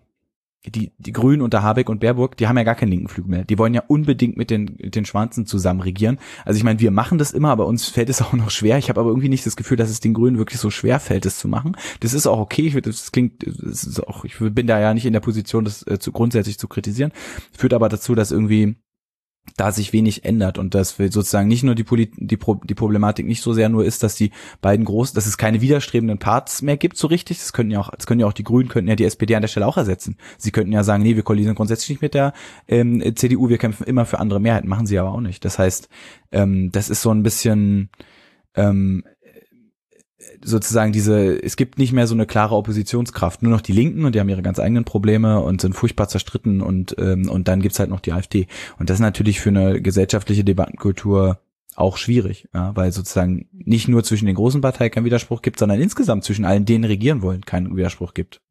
die, 0.65 0.91
die 0.99 1.11
Grünen 1.11 1.41
unter 1.41 1.63
Habeck 1.63 1.89
und 1.89 1.99
Baerbock, 2.01 2.37
die 2.37 2.47
haben 2.47 2.57
ja 2.57 2.63
gar 2.63 2.75
keinen 2.75 2.89
linken 2.89 3.07
Flügel 3.07 3.31
mehr. 3.31 3.43
Die 3.45 3.57
wollen 3.57 3.73
ja 3.73 3.83
unbedingt 3.87 4.37
mit 4.37 4.51
den, 4.51 4.77
mit 4.79 4.95
den 4.95 5.05
Schwanzen 5.05 5.47
zusammen 5.47 5.81
regieren. 5.81 6.19
Also 6.45 6.57
ich 6.57 6.63
meine, 6.63 6.79
wir 6.79 6.91
machen 6.91 7.17
das 7.17 7.31
immer, 7.31 7.49
aber 7.49 7.65
uns 7.65 7.87
fällt 7.87 8.09
es 8.09 8.21
auch 8.21 8.33
noch 8.33 8.51
schwer. 8.51 8.77
Ich 8.77 8.89
habe 8.89 8.99
aber 8.99 9.09
irgendwie 9.09 9.29
nicht 9.29 9.45
das 9.45 9.55
Gefühl, 9.55 9.77
dass 9.77 9.89
es 9.89 10.01
den 10.01 10.13
Grünen 10.13 10.37
wirklich 10.37 10.59
so 10.59 10.69
schwer 10.69 10.99
fällt, 10.99 11.25
das 11.25 11.39
zu 11.39 11.47
machen. 11.47 11.75
Das 12.01 12.13
ist 12.13 12.27
auch 12.27 12.37
okay. 12.37 12.67
Ich, 12.67 12.79
das 12.81 13.11
klingt, 13.11 13.43
das 13.43 13.83
ist 13.83 14.07
auch, 14.07 14.23
ich 14.23 14.35
bin 14.37 14.67
da 14.67 14.79
ja 14.79 14.93
nicht 14.93 15.05
in 15.07 15.13
der 15.13 15.19
Position, 15.19 15.65
das 15.65 15.85
äh, 15.87 15.97
zu, 15.97 16.11
grundsätzlich 16.11 16.59
zu 16.59 16.67
kritisieren. 16.67 17.11
Führt 17.51 17.73
aber 17.73 17.89
dazu, 17.89 18.13
dass 18.13 18.31
irgendwie 18.31 18.75
da 19.57 19.71
sich 19.71 19.93
wenig 19.93 20.25
ändert 20.25 20.57
und 20.57 20.75
dass 20.75 20.99
wir 20.99 21.11
sozusagen 21.11 21.47
nicht 21.47 21.63
nur 21.63 21.75
die, 21.75 21.83
Polit 21.83 22.13
die, 22.15 22.37
Pro 22.37 22.55
die 22.55 22.75
Problematik 22.75 23.25
nicht 23.25 23.41
so 23.41 23.53
sehr 23.53 23.69
nur 23.69 23.85
ist, 23.85 24.03
dass 24.03 24.15
die 24.15 24.31
beiden 24.61 24.85
groß, 24.85 25.13
dass 25.13 25.25
es 25.25 25.37
keine 25.37 25.61
widerstrebenden 25.61 26.19
Parts 26.19 26.61
mehr 26.61 26.77
gibt 26.77 26.97
so 26.97 27.07
richtig. 27.07 27.39
Das 27.39 27.53
könnten 27.53 27.71
ja 27.71 27.79
auch, 27.79 27.91
das 27.91 28.07
können 28.07 28.19
ja 28.19 28.27
auch 28.27 28.33
die 28.33 28.43
Grünen, 28.43 28.69
könnten 28.69 28.89
ja 28.89 28.95
die 28.95 29.05
SPD 29.05 29.35
an 29.35 29.41
der 29.41 29.47
Stelle 29.47 29.67
auch 29.67 29.77
ersetzen. 29.77 30.17
Sie 30.37 30.51
könnten 30.51 30.71
ja 30.71 30.83
sagen, 30.83 31.03
nee, 31.03 31.15
wir 31.15 31.23
koalieren 31.23 31.55
grundsätzlich 31.55 31.89
nicht 31.89 32.01
mit 32.01 32.13
der 32.13 32.33
ähm, 32.67 33.03
CDU, 33.15 33.49
wir 33.49 33.57
kämpfen 33.57 33.83
immer 33.85 34.05
für 34.05 34.19
andere 34.19 34.39
Mehrheiten, 34.39 34.69
machen 34.69 34.85
sie 34.85 34.97
aber 34.97 35.11
auch 35.11 35.21
nicht. 35.21 35.43
Das 35.45 35.59
heißt, 35.59 35.89
ähm, 36.31 36.71
das 36.71 36.89
ist 36.89 37.01
so 37.01 37.11
ein 37.11 37.23
bisschen 37.23 37.89
ähm, 38.55 39.03
sozusagen 40.43 40.91
diese, 40.91 41.41
es 41.43 41.55
gibt 41.55 41.77
nicht 41.77 41.93
mehr 41.93 42.07
so 42.07 42.13
eine 42.13 42.25
klare 42.25 42.55
Oppositionskraft, 42.55 43.41
nur 43.43 43.51
noch 43.51 43.61
die 43.61 43.73
Linken 43.73 44.05
und 44.05 44.15
die 44.15 44.19
haben 44.19 44.29
ihre 44.29 44.41
ganz 44.41 44.59
eigenen 44.59 44.83
Probleme 44.83 45.39
und 45.41 45.61
sind 45.61 45.73
furchtbar 45.73 46.07
zerstritten 46.07 46.61
und, 46.61 46.95
ähm, 46.99 47.29
und 47.29 47.47
dann 47.47 47.61
gibt's 47.61 47.79
halt 47.79 47.89
noch 47.89 47.99
die 47.99 48.13
AfD. 48.13 48.47
Und 48.77 48.89
das 48.89 48.95
ist 48.97 49.01
natürlich 49.01 49.39
für 49.39 49.49
eine 49.49 49.81
gesellschaftliche 49.81 50.43
Debattenkultur 50.43 51.39
auch 51.75 51.97
schwierig, 51.97 52.49
ja, 52.53 52.75
weil 52.75 52.91
sozusagen 52.91 53.47
nicht 53.51 53.87
nur 53.87 54.03
zwischen 54.03 54.25
den 54.25 54.35
großen 54.35 54.61
Parteien 54.61 54.91
kein 54.91 55.05
Widerspruch 55.05 55.41
gibt, 55.41 55.59
sondern 55.59 55.79
insgesamt 55.79 56.23
zwischen 56.23 56.45
allen, 56.45 56.65
denen 56.65 56.83
regieren 56.83 57.21
wollen, 57.21 57.41
keinen 57.41 57.75
Widerspruch 57.75 58.13
gibt. 58.13 58.41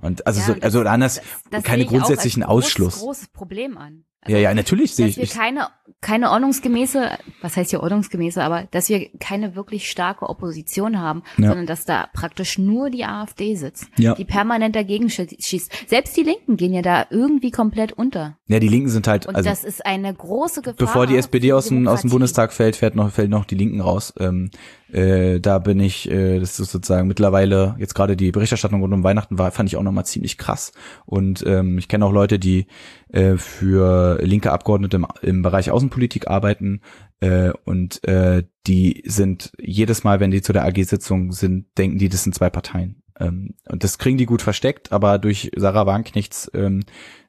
Und 0.00 0.26
also 0.26 0.40
Ja, 0.40 0.46
so, 0.46 0.54
also 0.60 0.80
anders 0.82 1.16
das, 1.16 1.24
das 1.50 1.64
keine 1.64 1.84
grundsätzlichen 1.84 2.42
als 2.42 2.50
groß, 2.50 2.64
Ausschluss. 2.64 2.98
großes 3.00 3.28
Problem 3.28 3.76
an. 3.76 4.04
Also, 4.22 4.36
ja, 4.36 4.42
ja, 4.50 4.54
natürlich 4.54 4.94
sehe 4.94 5.06
dass 5.06 5.10
ich. 5.12 5.16
wir 5.16 5.24
ich 5.24 5.30
keine, 5.34 5.68
keine 6.02 6.30
ordnungsgemäße, 6.30 7.10
was 7.40 7.56
heißt 7.56 7.70
hier 7.70 7.82
ordnungsgemäße, 7.82 8.42
aber 8.42 8.64
dass 8.70 8.90
wir 8.90 9.08
keine 9.18 9.56
wirklich 9.56 9.90
starke 9.90 10.28
Opposition 10.28 11.00
haben, 11.00 11.22
Ja. 11.38 11.48
sondern 11.48 11.64
dass 11.66 11.86
da 11.86 12.06
praktisch 12.12 12.58
nur 12.58 12.90
die 12.90 13.04
AfD 13.06 13.54
sitzt, 13.54 13.86
Ja. 13.96 14.14
die 14.14 14.26
permanent 14.26 14.76
dagegen 14.76 15.06
schie- 15.08 15.42
schießt. 15.42 15.88
Selbst 15.88 16.16
die 16.18 16.22
Linken 16.22 16.58
gehen 16.58 16.74
ja 16.74 16.82
da 16.82 17.06
irgendwie 17.08 17.50
komplett 17.50 17.92
unter. 17.92 18.36
ja, 18.46 18.58
die 18.60 18.68
Linken 18.68 18.90
sind 18.90 19.06
halt, 19.08 19.24
Und 19.26 19.36
also 19.36 19.48
das 19.48 19.64
ist 19.64 19.86
eine 19.86 20.12
große 20.12 20.60
Gefahr. 20.60 20.74
bevor 20.76 21.06
die 21.06 21.16
SPD 21.16 21.52
aus 21.54 21.68
dem, 21.68 21.88
aus 21.88 22.02
dem. 22.02 22.10
Bundestag 22.10 22.52
fällt, 22.52 22.76
fährt 22.76 22.94
noch, 22.96 23.10
fällt 23.10 23.30
noch 23.30 23.46
die 23.46 23.54
Linken 23.54 23.80
raus. 23.80 24.12
Ähm, 24.18 24.50
äh, 24.92 25.40
da 25.40 25.58
bin 25.58 25.80
ich, 25.80 26.10
äh, 26.10 26.38
das 26.40 26.58
ist 26.58 26.72
sozusagen 26.72 27.08
mittlerweile, 27.08 27.76
jetzt 27.78 27.94
gerade 27.94 28.16
die 28.16 28.32
Berichterstattung 28.32 28.80
rund 28.80 28.94
um 28.94 29.04
Weihnachten 29.04 29.38
war, 29.38 29.50
fand 29.50 29.68
ich 29.68 29.76
auch 29.76 29.82
nochmal 29.82 30.06
ziemlich 30.06 30.38
krass. 30.38 30.72
Und 31.06 31.44
ähm, 31.46 31.78
ich 31.78 31.88
kenne 31.88 32.04
auch 32.04 32.12
Leute, 32.12 32.38
die 32.38 32.66
äh, 33.08 33.36
für 33.36 34.20
linke 34.22 34.52
Abgeordnete 34.52 34.96
im, 34.96 35.06
im 35.22 35.42
Bereich 35.42 35.70
Außenpolitik 35.70 36.28
arbeiten 36.28 36.80
äh, 37.20 37.52
und 37.64 38.02
äh, 38.04 38.44
die 38.66 39.02
sind 39.06 39.52
jedes 39.58 40.04
Mal, 40.04 40.20
wenn 40.20 40.30
die 40.30 40.42
zu 40.42 40.52
der 40.52 40.64
AG-Sitzung 40.64 41.32
sind, 41.32 41.66
denken 41.78 41.98
die, 41.98 42.08
das 42.08 42.24
sind 42.24 42.34
zwei 42.34 42.50
Parteien. 42.50 43.02
Ähm, 43.18 43.54
und 43.68 43.84
das 43.84 43.98
kriegen 43.98 44.18
die 44.18 44.26
gut 44.26 44.42
versteckt, 44.42 44.92
aber 44.92 45.18
durch 45.18 45.50
Sarah 45.56 45.86
Wagenknechts 45.86 46.50
ähm, 46.54 46.80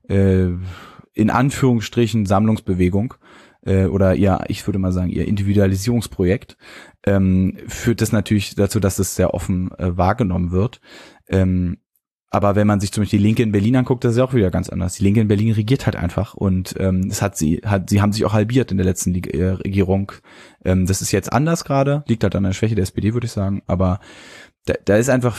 äh, 0.07 0.47
in 1.13 1.29
Anführungsstrichen 1.29 2.25
Sammlungsbewegung 2.25 3.15
äh, 3.65 3.85
oder 3.85 4.15
ihr, 4.15 4.39
ich 4.47 4.65
würde 4.67 4.79
mal 4.79 4.91
sagen, 4.91 5.09
ihr 5.09 5.27
Individualisierungsprojekt, 5.27 6.57
ähm, 7.05 7.57
führt 7.67 8.01
das 8.01 8.11
natürlich 8.11 8.55
dazu, 8.55 8.79
dass 8.79 8.99
es 8.99 9.15
sehr 9.15 9.33
offen 9.33 9.71
äh, 9.77 9.97
wahrgenommen 9.97 10.51
wird. 10.51 10.81
Ähm, 11.27 11.77
aber 12.33 12.55
wenn 12.55 12.65
man 12.65 12.79
sich 12.79 12.93
zum 12.93 13.01
Beispiel 13.01 13.19
die 13.19 13.25
Linke 13.25 13.43
in 13.43 13.51
Berlin 13.51 13.75
anguckt, 13.75 14.05
das 14.05 14.13
ist 14.13 14.17
ja 14.17 14.23
auch 14.23 14.33
wieder 14.33 14.51
ganz 14.51 14.69
anders. 14.69 14.93
Die 14.93 15.03
Linke 15.03 15.19
in 15.19 15.27
Berlin 15.27 15.51
regiert 15.51 15.85
halt 15.85 15.97
einfach 15.97 16.33
und 16.33 16.75
ähm, 16.79 17.09
das 17.09 17.21
hat 17.21 17.37
sie, 17.37 17.61
hat, 17.65 17.89
sie 17.89 18.01
haben 18.01 18.13
sich 18.13 18.23
auch 18.23 18.31
halbiert 18.31 18.71
in 18.71 18.77
der 18.77 18.85
letzten 18.85 19.11
Lig 19.13 19.33
äh, 19.33 19.49
Regierung. 19.49 20.13
Ähm, 20.63 20.85
das 20.85 21.01
ist 21.01 21.11
jetzt 21.11 21.33
anders 21.33 21.65
gerade, 21.65 22.05
liegt 22.07 22.23
halt 22.23 22.35
an 22.35 22.43
der 22.43 22.53
Schwäche 22.53 22.75
der 22.75 22.83
SPD, 22.83 23.13
würde 23.13 23.25
ich 23.25 23.33
sagen. 23.33 23.63
Aber 23.67 23.99
da, 24.65 24.75
da 24.85 24.95
ist 24.95 25.09
einfach, 25.09 25.37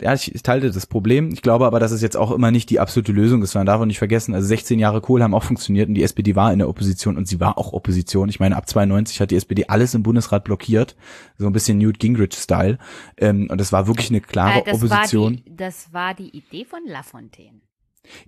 ja, 0.00 0.12
ich, 0.12 0.30
teile 0.42 0.70
das 0.70 0.86
Problem. 0.86 1.30
Ich 1.32 1.40
glaube 1.40 1.64
aber, 1.66 1.80
dass 1.80 1.90
es 1.90 2.02
jetzt 2.02 2.16
auch 2.16 2.30
immer 2.30 2.50
nicht 2.50 2.68
die 2.68 2.80
absolute 2.80 3.12
Lösung 3.12 3.42
ist. 3.42 3.54
Man 3.54 3.64
darf 3.64 3.80
auch 3.80 3.86
nicht 3.86 3.98
vergessen, 3.98 4.34
also 4.34 4.46
16 4.46 4.78
Jahre 4.78 5.00
Kohl 5.00 5.22
haben 5.22 5.34
auch 5.34 5.42
funktioniert 5.42 5.88
und 5.88 5.94
die 5.94 6.02
SPD 6.02 6.36
war 6.36 6.52
in 6.52 6.58
der 6.58 6.68
Opposition 6.68 7.16
und 7.16 7.26
sie 7.26 7.40
war 7.40 7.56
auch 7.56 7.72
Opposition. 7.72 8.28
Ich 8.28 8.38
meine, 8.38 8.56
ab 8.56 8.68
92 8.68 9.20
hat 9.20 9.30
die 9.30 9.36
SPD 9.36 9.66
alles 9.68 9.94
im 9.94 10.02
Bundesrat 10.02 10.44
blockiert, 10.44 10.96
so 11.38 11.46
ein 11.46 11.52
bisschen 11.52 11.78
Newt 11.78 11.98
Gingrich-Style. 11.98 12.78
Ähm, 13.16 13.48
und 13.50 13.58
das 13.58 13.72
war 13.72 13.86
wirklich 13.86 14.10
eine 14.10 14.20
klare 14.20 14.60
Äh, 14.60 14.64
das 14.64 14.74
Opposition. 14.74 15.34
War 15.36 15.42
die, 15.46 15.56
das 15.56 15.92
war 15.92 16.14
die 16.14 16.36
Idee 16.36 16.66
von 16.66 16.80
Lafontaine. 16.86 17.60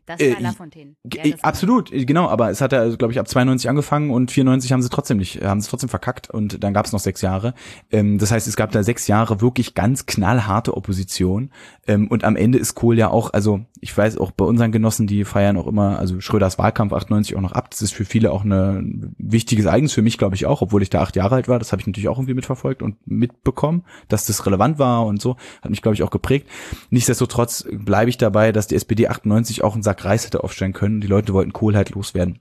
Das 0.07 0.21
Äh, 0.21 0.35
war 0.35 0.41
Lafontaine. 0.41 0.95
der 1.05 1.27
Äh, 1.27 1.35
Absolut, 1.43 1.93
äh, 1.93 2.05
genau, 2.05 2.29
aber 2.29 2.51
es 2.51 2.61
hat 2.61 2.73
ja, 2.73 2.89
glaube 2.97 3.13
ich, 3.13 3.19
ab 3.19 3.29
92 3.29 3.69
angefangen 3.69 4.11
und 4.11 4.31
94 4.31 4.73
haben 4.73 4.83
sie 4.83 4.89
trotzdem 4.89 5.19
nicht, 5.19 5.43
haben 5.43 5.61
sie 5.61 5.69
trotzdem 5.69 5.89
verkackt 5.89 6.31
und 6.31 6.63
dann 6.63 6.75
gab 6.75 6.87
es 6.87 6.93
noch 6.93 7.01
sechs 7.01 7.21
Jahre. 7.23 7.55
Ähm, 7.91 8.19
das 8.19 8.31
heißt, 8.31 8.47
es 8.49 8.57
gab 8.57 8.73
da 8.73 8.83
sechs 8.83 9.07
Jahre 9.07 9.41
wirklich 9.41 9.75
ganz 9.75 10.07
knallharte 10.07 10.77
Opposition 10.77 11.51
ähm, 11.87 12.09
und 12.09 12.25
am 12.25 12.37
Ende 12.37 12.59
ist 12.59 12.75
Kohl 12.75 12.99
ja 12.99 13.09
auch, 13.11 13.33
also 13.33 13.61
ich 13.81 13.97
weiß 13.97 14.19
auch 14.19 14.31
bei 14.33 14.45
unseren 14.45 14.73
Genossen, 14.73 15.07
die 15.07 15.25
feiern 15.25 15.57
auch 15.57 15.67
immer, 15.67 15.99
also 15.99 16.21
Schröders 16.21 16.59
Wahlkampf 16.59 16.93
98 16.93 17.37
auch 17.37 17.41
noch 17.41 17.53
ab. 17.53 17.71
Das 17.71 17.83
ist 17.83 17.95
für 17.95 18.05
viele 18.05 18.33
auch 18.33 18.45
eine, 18.45 18.81
ein 18.81 19.15
wichtiges 19.19 19.67
Ereignis, 19.67 19.93
für 19.93 20.03
mich 20.03 20.19
glaube 20.19 20.35
ich 20.35 20.47
auch, 20.47 20.63
obwohl 20.63 20.83
ich 20.83 20.91
da 20.91 21.01
acht 21.01 21.17
Jahre 21.17 21.37
alt 21.37 21.49
war. 21.49 21.59
Das 21.59 21.73
habe 21.73 21.81
ich 21.81 21.87
natürlich 21.87 22.09
auch 22.09 22.19
irgendwie 22.19 22.35
mitverfolgt 22.35 22.83
und 22.83 22.97
mitbekommen, 23.07 23.85
dass 24.09 24.27
das 24.27 24.45
relevant 24.47 24.79
war 24.79 25.07
und 25.07 25.21
so. 25.21 25.37
Hat 25.63 25.71
mich 25.71 25.83
glaube 25.83 25.95
ich 25.95 26.03
auch 26.03 26.11
geprägt. 26.11 26.49
Nichtsdestotrotz 26.91 27.67
bleibe 27.71 28.11
ich 28.11 28.19
dabei, 28.19 28.53
dass 28.53 28.67
die 28.67 28.75
SPD 28.75 29.09
98 29.09 29.63
auch 29.65 29.68
einen 29.75 29.83
Sack 29.83 30.05
Reis 30.05 30.27
hätte 30.27 30.45
aufstellen 30.45 30.73
können. 30.73 31.01
Die 31.01 31.07
Leute 31.07 31.33
wollten 31.33 31.53
Kohl 31.53 31.77
halt 31.77 31.91
loswerden. 31.91 32.41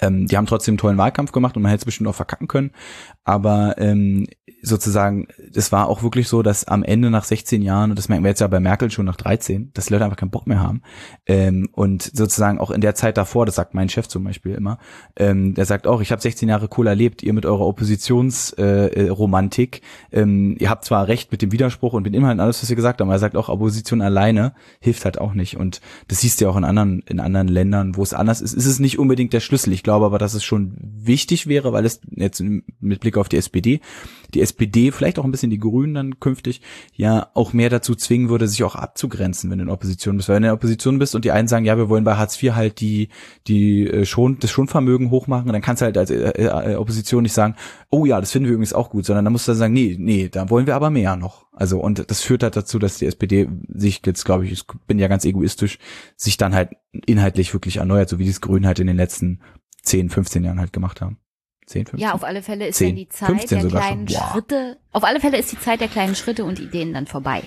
Ähm, 0.00 0.26
die 0.26 0.36
haben 0.36 0.46
trotzdem 0.46 0.72
einen 0.72 0.78
tollen 0.78 0.98
Wahlkampf 0.98 1.32
gemacht 1.32 1.56
und 1.56 1.62
man 1.62 1.70
hätte 1.70 1.82
es 1.82 1.84
bestimmt 1.86 2.08
auch 2.08 2.14
verkacken 2.14 2.48
können. 2.48 2.72
Aber 3.26 3.74
ähm, 3.78 4.28
sozusagen, 4.62 5.26
es 5.52 5.72
war 5.72 5.88
auch 5.88 6.04
wirklich 6.04 6.28
so, 6.28 6.42
dass 6.42 6.64
am 6.64 6.84
Ende 6.84 7.10
nach 7.10 7.24
16 7.24 7.60
Jahren, 7.60 7.90
und 7.90 7.98
das 7.98 8.08
merken 8.08 8.22
wir 8.22 8.28
jetzt 8.30 8.40
ja 8.40 8.46
bei 8.46 8.60
Merkel 8.60 8.88
schon 8.90 9.04
nach 9.04 9.16
13, 9.16 9.72
dass 9.74 9.86
die 9.86 9.92
Leute 9.92 10.04
einfach 10.04 10.16
keinen 10.16 10.30
Bock 10.30 10.46
mehr 10.46 10.60
haben. 10.60 10.82
Ähm, 11.26 11.68
und 11.72 12.02
sozusagen 12.02 12.60
auch 12.60 12.70
in 12.70 12.80
der 12.80 12.94
Zeit 12.94 13.16
davor, 13.16 13.44
das 13.44 13.56
sagt 13.56 13.74
mein 13.74 13.88
Chef 13.88 14.06
zum 14.06 14.22
Beispiel 14.22 14.54
immer, 14.54 14.78
ähm, 15.16 15.54
der 15.54 15.64
sagt 15.64 15.88
auch, 15.88 16.00
ich 16.00 16.12
habe 16.12 16.22
16 16.22 16.48
Jahre 16.48 16.68
cool 16.78 16.86
erlebt, 16.86 17.24
ihr 17.24 17.32
mit 17.32 17.46
eurer 17.46 17.66
Oppositionsromantik, 17.66 18.96
äh, 18.96 19.08
Romantik, 19.08 19.82
ähm, 20.12 20.54
ihr 20.60 20.70
habt 20.70 20.84
zwar 20.84 21.08
recht 21.08 21.32
mit 21.32 21.42
dem 21.42 21.50
Widerspruch 21.50 21.94
und 21.94 22.04
mit 22.04 22.14
dem 22.14 22.20
Inhalten 22.20 22.40
alles, 22.40 22.62
was 22.62 22.70
ihr 22.70 22.76
gesagt 22.76 23.00
habt, 23.00 23.02
aber 23.02 23.12
er 23.12 23.18
sagt 23.18 23.36
auch, 23.36 23.48
Opposition 23.48 24.02
alleine 24.02 24.54
hilft 24.78 25.04
halt 25.04 25.18
auch 25.20 25.34
nicht. 25.34 25.56
Und 25.56 25.80
das 26.06 26.20
siehst 26.20 26.40
du 26.40 26.44
ja 26.44 26.50
auch 26.52 26.56
in 26.56 26.64
anderen, 26.64 27.00
in 27.08 27.18
anderen 27.18 27.48
Ländern, 27.48 27.96
wo 27.96 28.04
es 28.04 28.14
anders 28.14 28.40
ist, 28.40 28.52
ist 28.52 28.66
es 28.66 28.78
nicht 28.78 29.00
unbedingt 29.00 29.32
der 29.32 29.40
Schlüssel. 29.40 29.72
Ich 29.72 29.82
glaube 29.82 30.06
aber, 30.06 30.18
dass 30.18 30.34
es 30.34 30.44
schon 30.44 30.76
wichtig 30.80 31.48
wäre, 31.48 31.72
weil 31.72 31.84
es 31.84 32.00
jetzt 32.10 32.40
mit 32.40 33.00
Blick 33.00 33.15
auf 33.20 33.28
die 33.28 33.36
SPD, 33.36 33.80
die 34.34 34.40
SPD, 34.40 34.92
vielleicht 34.92 35.18
auch 35.18 35.24
ein 35.24 35.30
bisschen 35.30 35.50
die 35.50 35.58
Grünen 35.58 35.94
dann 35.94 36.20
künftig, 36.20 36.60
ja 36.94 37.30
auch 37.34 37.52
mehr 37.52 37.70
dazu 37.70 37.94
zwingen 37.94 38.28
würde, 38.28 38.48
sich 38.48 38.64
auch 38.64 38.74
abzugrenzen, 38.74 39.50
wenn 39.50 39.58
du 39.58 39.64
in 39.64 39.70
Opposition 39.70 40.16
bist. 40.16 40.28
Weil 40.28 40.36
wenn 40.36 40.42
du 40.42 40.48
in 40.48 40.54
Opposition 40.54 40.98
bist 40.98 41.14
und 41.14 41.24
die 41.24 41.30
einen 41.30 41.48
sagen, 41.48 41.64
ja, 41.64 41.76
wir 41.76 41.88
wollen 41.88 42.04
bei 42.04 42.16
Hartz 42.16 42.42
IV 42.42 42.54
halt 42.54 42.80
die, 42.80 43.08
die 43.46 43.86
äh, 43.86 44.04
schon, 44.04 44.38
das 44.38 44.50
Schonvermögen 44.50 45.10
hochmachen, 45.10 45.52
dann 45.52 45.62
kannst 45.62 45.82
du 45.82 45.86
halt 45.86 45.98
als 45.98 46.10
äh, 46.10 46.30
äh, 46.30 46.74
Opposition 46.76 47.22
nicht 47.22 47.32
sagen, 47.32 47.56
oh 47.90 48.04
ja, 48.04 48.20
das 48.20 48.32
finden 48.32 48.48
wir 48.48 48.54
übrigens 48.54 48.72
auch 48.72 48.90
gut, 48.90 49.04
sondern 49.04 49.24
dann 49.24 49.32
musst 49.32 49.48
du 49.48 49.52
dann 49.52 49.58
sagen, 49.58 49.74
nee, 49.74 49.96
nee, 49.98 50.28
da 50.28 50.50
wollen 50.50 50.66
wir 50.66 50.76
aber 50.76 50.90
mehr 50.90 51.16
noch. 51.16 51.46
Also 51.52 51.80
und 51.80 52.10
das 52.10 52.20
führt 52.20 52.42
halt 52.42 52.56
dazu, 52.56 52.78
dass 52.78 52.98
die 52.98 53.06
SPD 53.06 53.48
sich 53.68 54.02
jetzt, 54.04 54.24
glaube 54.24 54.44
ich, 54.44 54.52
ich 54.52 54.64
bin 54.86 54.98
ja 54.98 55.08
ganz 55.08 55.24
egoistisch, 55.24 55.78
sich 56.16 56.36
dann 56.36 56.54
halt 56.54 56.70
inhaltlich 57.06 57.52
wirklich 57.52 57.78
erneuert, 57.78 58.08
so 58.08 58.18
wie 58.18 58.24
die 58.24 58.40
Grünen 58.40 58.66
halt 58.66 58.78
in 58.78 58.86
den 58.86 58.96
letzten 58.96 59.40
10, 59.82 60.10
15 60.10 60.44
Jahren 60.44 60.60
halt 60.60 60.72
gemacht 60.72 61.00
haben. 61.00 61.18
10, 61.66 61.86
15? 61.86 61.98
Ja, 61.98 62.14
auf 62.14 62.24
alle 62.24 62.42
Fälle 62.42 62.68
ist 62.68 62.76
Zehn, 62.76 62.90
dann 62.90 62.96
die 62.96 63.08
Zeit 63.08 63.28
15 63.28 63.58
der 63.60 63.68
kleinen. 63.68 64.08
Schritte, 64.08 64.78
auf 64.92 65.04
alle 65.04 65.20
Fälle 65.20 65.38
ist 65.38 65.52
die 65.52 65.58
Zeit 65.58 65.80
der 65.80 65.88
kleinen 65.88 66.14
Schritte 66.14 66.44
und 66.44 66.60
Ideen 66.60 66.94
dann 66.94 67.06
vorbei. 67.06 67.42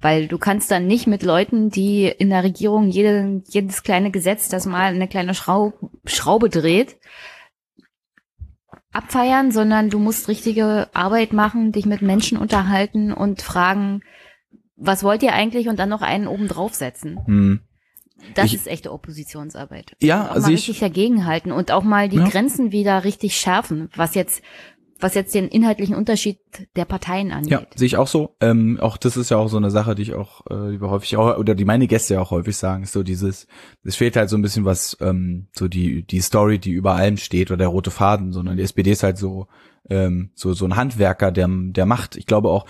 Weil 0.00 0.28
du 0.28 0.36
kannst 0.36 0.70
dann 0.70 0.86
nicht 0.86 1.06
mit 1.06 1.22
Leuten, 1.22 1.70
die 1.70 2.06
in 2.06 2.28
der 2.28 2.44
Regierung 2.44 2.88
jede, 2.88 3.42
jedes 3.48 3.82
kleine 3.82 4.10
Gesetz, 4.10 4.48
das 4.48 4.66
mal 4.66 4.92
eine 4.92 5.08
kleine 5.08 5.34
Schrau 5.34 5.72
Schraube 6.04 6.50
dreht, 6.50 6.96
abfeiern, 8.92 9.50
sondern 9.50 9.90
du 9.90 9.98
musst 9.98 10.28
richtige 10.28 10.88
Arbeit 10.92 11.32
machen, 11.32 11.72
dich 11.72 11.86
mit 11.86 12.02
Menschen 12.02 12.38
unterhalten 12.38 13.12
und 13.12 13.42
fragen, 13.42 14.02
was 14.76 15.02
wollt 15.02 15.22
ihr 15.22 15.32
eigentlich 15.32 15.68
und 15.68 15.78
dann 15.78 15.88
noch 15.88 16.02
einen 16.02 16.26
oben 16.26 16.48
draufsetzen. 16.48 17.18
Hm. 17.26 17.60
Das 18.34 18.46
Ich- 18.46 18.54
ist 18.54 18.66
echte 18.66 18.92
Oppositionsarbeit. 18.92 19.96
Ja, 20.02 20.22
und 20.22 20.26
auch 20.28 20.34
also 20.36 20.46
mal 20.48 20.52
ich- 20.54 20.60
richtig 20.68 20.80
dagegenhalten 20.80 21.52
und 21.52 21.70
auch 21.70 21.82
mal 21.84 22.08
die 22.08 22.16
Ja. 22.18 22.28
Grenzen 22.28 22.72
wieder 22.72 23.04
richtig 23.04 23.36
schärfen, 23.36 23.88
was 23.96 24.14
jetzt, 24.14 24.42
was 25.00 25.14
jetzt 25.14 25.34
den 25.34 25.48
inhaltlichen 25.48 25.94
Unterschied 25.96 26.38
der 26.76 26.84
Parteien 26.84 27.30
angeht. 27.32 27.50
Ja, 27.50 27.62
sehe 27.74 27.86
ich 27.86 27.96
auch 27.96 28.06
so. 28.06 28.36
Ähm, 28.40 28.78
auch 28.80 28.96
das 28.96 29.16
ist 29.16 29.30
ja 29.30 29.36
auch 29.36 29.48
so 29.48 29.56
eine 29.58 29.70
Sache, 29.70 29.94
die 29.94 30.02
ich 30.02 30.14
auch, 30.14 30.46
äh, 30.50 30.72
die 30.72 30.80
wir 30.80 30.88
häufig 30.88 31.16
auch, 31.16 31.36
oder 31.36 31.54
die 31.54 31.64
meine 31.64 31.86
Gäste 31.86 32.14
ja 32.14 32.20
auch 32.20 32.30
häufig 32.30 32.56
sagen, 32.56 32.84
ist 32.84 32.92
so 32.92 33.02
dieses, 33.02 33.46
es 33.82 33.96
fehlt 33.96 34.16
halt 34.16 34.30
so 34.30 34.36
ein 34.36 34.42
bisschen 34.42 34.64
was, 34.64 34.96
ähm, 35.00 35.48
so 35.52 35.68
die, 35.68 36.04
die 36.04 36.20
Story, 36.20 36.58
die 36.58 36.70
über 36.70 36.94
allem 36.94 37.16
steht 37.18 37.50
oder 37.50 37.58
der 37.58 37.68
rote 37.68 37.90
Faden, 37.90 38.32
sondern 38.32 38.56
die 38.56 38.62
SPD 38.62 38.92
ist 38.92 39.02
halt 39.02 39.18
so, 39.18 39.46
ähm, 39.90 40.30
so, 40.34 40.54
so 40.54 40.64
ein 40.64 40.76
Handwerker, 40.76 41.30
der, 41.32 41.48
der 41.50 41.84
macht. 41.86 42.16
Ich 42.16 42.24
glaube 42.24 42.48
auch, 42.48 42.64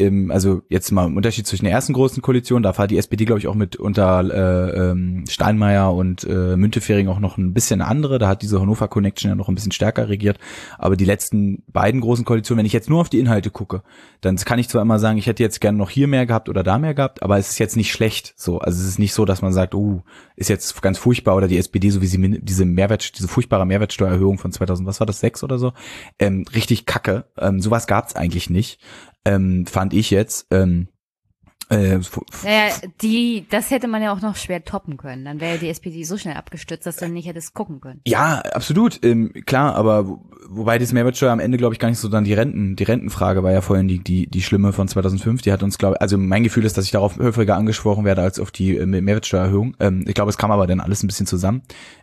ähm, 0.00 0.30
also 0.30 0.62
jetzt 0.68 0.90
mal 0.92 1.06
im 1.06 1.16
Unterschied 1.16 1.46
zwischen 1.46 1.64
der 1.64 1.72
ersten 1.72 1.92
großen 1.92 2.22
Koalition, 2.22 2.62
da 2.62 2.76
war 2.76 2.86
die 2.86 2.98
SPD, 2.98 3.24
glaube 3.24 3.38
ich, 3.38 3.48
auch 3.48 3.54
mit 3.54 3.76
unter 3.76 4.20
äh, 4.22 4.90
ähm, 4.90 5.24
Steinmeier 5.28 5.92
und 5.92 6.24
äh, 6.24 6.56
Müntefering 6.56 7.08
auch 7.08 7.18
noch 7.18 7.38
ein 7.38 7.52
bisschen 7.54 7.82
andere. 7.82 8.18
Da 8.18 8.28
hat 8.28 8.42
diese 8.42 8.60
Hannover 8.60 8.88
Connection 8.88 9.30
ja 9.30 9.34
noch 9.34 9.48
ein 9.48 9.54
bisschen 9.54 9.72
stärker 9.72 10.08
regiert. 10.08 10.38
Aber 10.78 10.96
die 10.96 11.04
letzten 11.04 11.62
beiden 11.68 12.00
großen 12.00 12.24
Koalitionen, 12.24 12.60
wenn 12.60 12.66
ich 12.66 12.72
jetzt 12.72 12.88
nur 12.88 13.00
auf 13.00 13.08
die 13.08 13.18
Inhalte 13.18 13.50
gucke, 13.50 13.82
dann 14.20 14.36
kann 14.36 14.58
ich 14.58 14.68
zwar 14.68 14.82
immer 14.82 14.98
sagen, 14.98 15.18
ich 15.18 15.26
hätte 15.26 15.42
jetzt 15.42 15.60
gerne 15.60 15.78
noch 15.78 15.90
hier 15.90 16.08
mehr 16.08 16.26
gehabt 16.26 16.48
oder 16.48 16.62
da 16.62 16.78
mehr 16.78 16.94
gehabt, 16.94 17.22
aber 17.22 17.38
es 17.38 17.50
ist 17.50 17.58
jetzt 17.58 17.76
nicht 17.76 17.92
schlecht. 17.92 18.34
So, 18.36 18.58
also 18.58 18.80
es 18.80 18.88
ist 18.88 18.98
nicht 18.98 19.14
so, 19.14 19.24
dass 19.24 19.42
man 19.42 19.52
sagt, 19.52 19.74
oh, 19.74 20.02
ist 20.36 20.48
jetzt 20.48 20.80
ganz 20.82 20.98
furchtbar 20.98 21.36
oder 21.36 21.48
die 21.48 21.58
SPD, 21.58 21.90
so 21.90 22.02
wie 22.02 22.06
sie 22.06 22.40
diese 22.40 22.64
Mehrwert, 22.64 23.18
diese 23.18 23.28
furchtbare 23.28 23.66
Mehrwertsteuererhöhung 23.66 24.38
von 24.38 24.52
2000, 24.52 24.86
was 24.86 25.00
war 25.00 25.06
das, 25.06 25.20
sechs 25.20 25.42
oder 25.42 25.58
so, 25.58 25.72
ähm, 26.18 26.44
richtig 26.54 26.86
kacke. 26.86 27.24
Ähm, 27.38 27.60
sowas 27.60 27.86
gab's 27.86 28.16
eigentlich 28.16 28.50
nicht 28.50 28.80
ähm, 29.26 29.66
fand 29.66 29.92
ich 29.92 30.10
jetzt. 30.10 30.46
Ähm, 30.50 30.88
Äh, 31.68 31.98
naja, 32.44 32.72
die, 33.02 33.44
das 33.50 33.72
hätte 33.72 33.88
man 33.88 34.00
ja 34.00 34.12
auch 34.12 34.20
noch 34.20 34.36
schwer 34.36 34.64
toppen 34.64 34.96
können. 34.96 35.24
Dann 35.24 35.40
wäre 35.40 35.54
ja 35.54 35.58
die 35.58 35.68
SPD 35.68 36.04
so 36.04 36.16
schnell 36.16 36.36
abgestürzt, 36.36 36.86
dass 36.86 36.96
du 36.96 37.08
nicht 37.08 37.26
hättest 37.26 37.54
gucken 37.54 37.80
können. 37.80 38.00
Ja, 38.06 38.38
absolut, 38.52 39.04
ähm, 39.04 39.32
klar, 39.46 39.74
aber 39.74 40.06
wo, 40.06 40.30
wobei 40.48 40.78
das 40.78 40.92
Mehrwertsteuer 40.92 41.32
am 41.32 41.40
Ende, 41.40 41.58
glaube 41.58 41.74
ich, 41.74 41.80
gar 41.80 41.88
nicht 41.88 41.98
so 41.98 42.08
dann 42.08 42.22
die 42.22 42.34
Renten, 42.34 42.76
die 42.76 42.84
Rentenfrage 42.84 43.42
war 43.42 43.50
ja 43.50 43.62
vorhin 43.62 43.88
die, 43.88 43.98
die, 43.98 44.28
die 44.28 44.42
schlimme 44.42 44.72
von 44.72 44.86
2005, 44.86 45.42
die 45.42 45.50
hat 45.50 45.64
uns, 45.64 45.76
glaube 45.76 46.00
also 46.00 46.16
mein 46.16 46.44
Gefühl 46.44 46.64
ist, 46.64 46.76
dass 46.76 46.84
ich 46.84 46.92
darauf 46.92 47.18
häufiger 47.18 47.56
angesprochen 47.56 48.04
werde 48.04 48.22
als 48.22 48.38
auf 48.38 48.52
die 48.52 48.76
äh, 48.76 48.86
Mehrwertsteuererhöhung. 48.86 49.76
Ähm, 49.80 50.04
ich 50.06 50.14
glaube, 50.14 50.30
es 50.30 50.38
kam 50.38 50.52
aber 50.52 50.68
dann 50.68 50.78
alles 50.78 51.02
ein 51.02 51.08
bisschen 51.08 51.26
zusammen, 51.26 51.62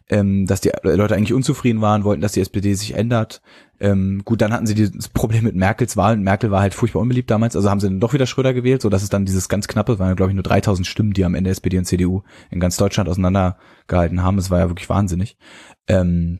ähm, 0.10 0.46
dass 0.46 0.60
die 0.60 0.72
Leute 0.84 1.16
eigentlich 1.16 1.34
unzufrieden 1.34 1.80
waren, 1.80 2.04
wollten, 2.04 2.22
dass 2.22 2.34
die 2.34 2.42
SPD 2.42 2.74
sich 2.74 2.96
ändert 2.96 3.42
ähm, 3.80 4.22
gut, 4.24 4.42
dann 4.42 4.54
hatten 4.54 4.66
sie 4.66 4.76
dieses 4.76 5.10
Problem 5.10 5.44
mit 5.44 5.56
Merkels 5.56 5.98
Wahl. 5.98 6.16
Merkel 6.18 6.52
war 6.52 6.62
halt 6.62 6.74
furchtbar 6.74 7.02
unbeliebt 7.02 7.30
damals, 7.30 7.56
also 7.56 7.70
haben 7.70 7.80
sie 7.80 7.88
dann 7.88 8.00
doch 8.00 8.14
wieder 8.14 8.26
Schröder 8.26 8.54
gewählt, 8.54 8.82
so 8.82 8.90
dass 8.90 9.04
es 9.04 9.10
dann 9.10 9.26
dieses 9.26 9.50
ganz 9.50 9.68
knappe, 9.68 10.00
waren 10.00 10.16
glaube 10.16 10.32
ich 10.32 10.36
nur 10.36 10.44
3000 10.44 10.88
Stimmen, 10.88 11.14
die 11.14 11.26
am 11.26 11.36
Ende 11.36 11.50
SPD 11.50 11.78
und 11.78 11.86
CDU 11.86 12.24
in 12.50 12.60
ganz 12.60 12.78
Deutschland 12.78 13.10
auseinandergehalten 13.10 14.24
haben. 14.24 14.38
Es 14.38 14.52
war 14.52 14.60
ja 14.60 14.70
wirklich 14.70 14.90
wahnsinnig. 14.90 15.38
Ähm, 15.88 16.40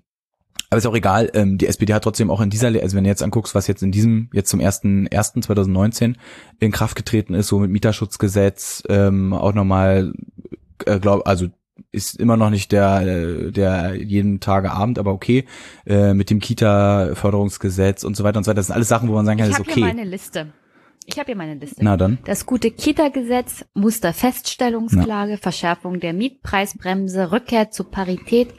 aber 0.70 0.78
ist 0.80 0.88
auch 0.88 0.96
egal, 0.96 1.30
ähm, 1.36 1.60
die 1.60 1.68
SPD 1.68 1.94
hat 1.94 2.04
trotzdem 2.04 2.32
auch 2.32 2.42
in 2.42 2.50
dieser, 2.50 2.70
also 2.70 2.98
wenn 2.98 3.04
du 3.04 3.10
jetzt 3.10 3.22
anguckst, 3.22 3.54
was 3.54 3.68
jetzt 3.68 3.84
in 3.84 3.92
diesem, 3.92 4.30
jetzt 4.34 4.50
zum 4.50 4.60
ersten, 4.60 5.06
ersten 5.06 5.42
2019 5.42 6.18
in 6.60 6.72
Kraft 6.72 6.96
getreten 6.96 7.36
ist, 7.36 7.48
so 7.48 7.60
mit 7.60 7.70
Mieterschutzgesetz, 7.70 8.82
ähm, 8.90 9.34
auch 9.34 9.54
nochmal, 9.54 10.14
äh, 10.86 11.00
glaub, 11.00 11.28
also 11.28 11.50
ist 11.92 12.20
immer 12.20 12.38
noch 12.38 12.50
nicht 12.50 12.72
der, 12.72 13.52
der 13.52 13.96
jeden 13.96 14.40
Tage 14.40 14.72
Abend, 14.72 15.00
aber 15.00 15.12
okay, 15.12 15.46
äh, 15.86 16.14
mit 16.14 16.30
dem 16.30 16.40
Kita-Förderungsgesetz 16.40 18.04
und 18.04 18.16
so 18.16 18.24
weiter 18.24 18.38
und 18.38 18.44
so 18.44 18.50
weiter. 18.50 18.58
Das 18.58 18.68
sind 18.68 18.76
alles 18.76 18.88
Sachen, 18.88 19.10
wo 19.10 19.14
man 19.14 19.26
sagen 19.26 19.40
kann, 19.40 19.50
ich 19.50 19.56
ist 19.56 19.60
okay. 19.60 19.72
Ich 19.80 19.84
habe 19.84 19.96
meine 19.96 20.10
Liste. 20.10 20.54
Ich 21.06 21.20
habe 21.20 21.28
hier 21.28 21.36
meine 21.36 21.56
Liste. 21.56 21.78
Na 21.82 21.98
dann. 21.98 22.20
Das 22.26 22.46
gute 22.46 22.72
Kita-Gesetz, 22.72 23.66
Musterfeststellungsklage, 23.74 25.38
Verschärfung 25.38 26.00
der 26.00 26.14
Mietpreisbremse, 26.14 27.32
Rückkehr 27.32 27.72
zur 27.72 27.92
Parität 27.92 28.54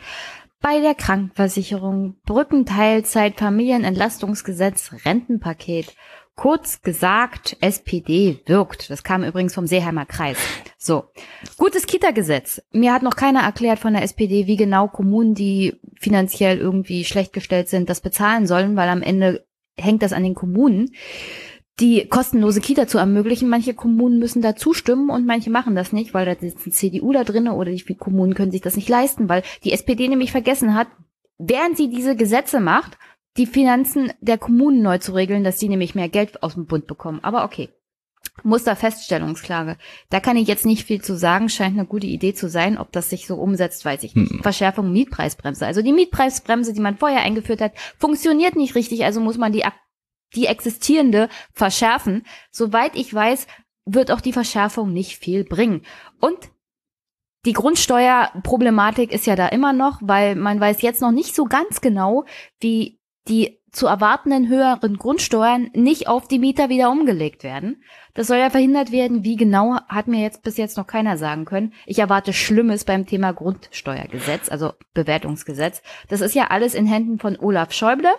bei 0.61 0.81
der 0.81 0.95
Krankenversicherung, 0.95 2.17
Brückenteilzeit, 2.25 3.39
Familienentlastungsgesetz, 3.39 4.93
Rentenpaket, 5.05 5.95
Kurz 6.37 6.83
gesagt, 6.83 7.57
SPD 7.61 8.41
wirkt. 8.47 8.91
Das 8.91 9.05
kam 9.05 9.23
übrigens 9.23 9.55
vom 9.55 9.69
Seeheimer 9.69 10.05
Kreis. 10.05 10.37
So. 10.77 11.05
Gutes 11.59 11.87
Kita-Gesetz. 11.87 12.61
Mir 12.73 12.93
hat 12.93 13.03
noch 13.03 13.15
keiner 13.15 13.41
erklärt 13.41 13.79
von 13.79 13.93
der 13.93 14.03
SPD, 14.03 14.47
wie 14.47 14.57
genau 14.57 14.89
Kommunen, 14.89 15.35
die 15.35 15.75
finanziell 16.01 16.59
irgendwie 16.59 17.05
schlecht 17.05 17.33
gestellt 17.33 17.69
sind, 17.69 17.89
das 17.89 18.01
bezahlen 18.01 18.47
sollen, 18.47 18.75
weil 18.77 18.89
am 18.89 19.03
Ende 19.03 19.47
hängt 19.77 20.03
das 20.03 20.13
an 20.13 20.25
den 20.25 20.35
Kommunen, 20.35 20.91
die 21.81 22.07
kostenlose 22.09 22.61
Kita 22.61 22.87
zu 22.87 22.99
ermöglichen. 22.99 23.49
Manche 23.49 23.75
Kommunen 23.75 24.19
müssen 24.19 24.43
da 24.43 24.57
zustimmen 24.57 25.11
und 25.11 25.27
manche 25.27 25.51
machen 25.51 25.75
das 25.75 25.93
nicht, 25.93 26.15
weil 26.15 26.27
da 26.27 26.35
sitzt 26.35 26.67
ein 26.67 26.73
CDU 26.73 27.13
da 27.13 27.25
drinne 27.25 27.55
oder 27.55 27.71
die 27.71 27.95
Kommunen 27.95 28.35
können 28.35 28.53
sich 28.53 28.61
das 28.61 28.77
nicht 28.77 28.89
leisten, 28.89 29.29
weil 29.29 29.43
die 29.63 29.73
SPD 29.73 30.09
nämlich 30.09 30.33
vergessen 30.33 30.75
hat, 30.75 30.89
während 31.39 31.77
sie 31.77 31.89
diese 31.89 32.17
Gesetze 32.17 32.61
macht, 32.61 32.99
die 33.37 33.47
Finanzen 33.47 34.13
der 34.21 34.39
Kommunen 34.39 34.83
neu 34.83 34.99
zu 34.99 35.13
regeln, 35.13 35.45
dass 35.45 35.59
die 35.59 35.69
nämlich 35.69 35.95
mehr 35.95 36.09
Geld 36.09 36.43
aus 36.43 36.55
dem 36.55 36.67
Bund 36.67 36.87
bekommen. 36.87 37.21
Aber 37.23 37.45
okay. 37.45 37.71
Musterfeststellungsklage. 38.43 39.77
Da 40.11 40.19
kann 40.19 40.37
ich 40.37 40.49
jetzt 40.49 40.67
nicht 40.67 40.85
viel 40.85 41.01
zu 41.01 41.17
sagen, 41.17 41.49
scheint 41.49 41.79
eine 41.79 41.87
gute 41.87 42.07
Idee 42.07 42.35
zu 42.35 42.49
sein. 42.49 42.79
Ob 42.79 42.91
das 42.91 43.11
sich 43.11 43.27
so 43.27 43.37
umsetzt, 43.37 43.85
weiß 43.85 44.03
ich 44.03 44.17
nicht. 44.17 44.31
Hm. 44.31 44.43
Verschärfung 44.43 44.93
Mietpreisbremse. 44.93 45.65
Also 45.67 45.83
die 45.83 45.93
Mietpreisbremse, 45.93 46.73
die 46.73 46.81
man 46.81 46.97
vorher 46.97 47.21
eingeführt 47.21 47.61
hat, 47.61 47.73
funktioniert 47.97 48.57
nicht 48.57 48.75
richtig, 48.75 49.05
also 49.05 49.21
muss 49.21 49.39
man 49.39 49.53
die, 49.53 49.65
die 50.35 50.47
existierende 50.47 51.29
verschärfen. 51.53 52.27
Soweit 52.51 52.97
ich 52.97 53.15
weiß, 53.15 53.47
wird 53.87 54.11
auch 54.11 54.21
die 54.21 54.33
Verschärfung 54.33 54.93
nicht 54.93 55.19
viel 55.19 55.45
bringen. 55.45 55.83
Und 56.21 56.37
die 57.47 57.53
Grundsteuerproblematik 57.53 59.13
ist 59.13 59.27
ja 59.27 59.37
da 59.37 59.49
immer 59.49 59.73
noch, 59.73 60.01
weil 60.03 60.35
man 60.35 60.59
weiß 60.59 60.83
jetzt 60.83 61.03
noch 61.03 61.13
nicht 61.13 61.35
so 61.35 61.45
ganz 61.45 61.81
genau, 61.81 62.25
wie 62.59 62.99
die 63.29 63.59
zu 63.75 63.87
erwartenden 63.87 64.49
höheren 64.49 64.97
Grundsteuern 64.99 65.71
nicht 65.75 66.07
auf 66.07 66.29
die 66.29 66.39
Mieter 66.39 66.69
wieder 66.69 66.91
umgelegt 66.91 67.43
werden. 67.43 67.83
Das 68.15 68.29
soll 68.29 68.39
ja 68.39 68.51
verhindert 68.51 68.93
werden. 68.93 69.25
Wie 69.25 69.37
genau, 69.37 69.79
hat 69.89 70.07
mir 70.07 70.23
jetzt 70.23 70.45
bis 70.45 70.57
jetzt 70.57 70.77
noch 70.77 70.87
keiner 70.87 71.17
sagen 71.17 71.45
können. 71.45 71.73
Ich 71.85 71.99
erwarte 71.99 72.33
Schlimmes 72.33 72.85
beim 72.85 73.07
Thema 73.07 73.33
Grundsteuergesetz, 73.33 74.49
also 74.49 74.73
Bewertungsgesetz. 74.95 75.83
Das 76.09 76.21
ist 76.21 76.35
ja 76.35 76.49
alles 76.49 76.75
in 76.75 76.87
Händen 76.87 77.19
von 77.19 77.37
Olaf 77.39 77.73
Schäuble. 77.73 78.11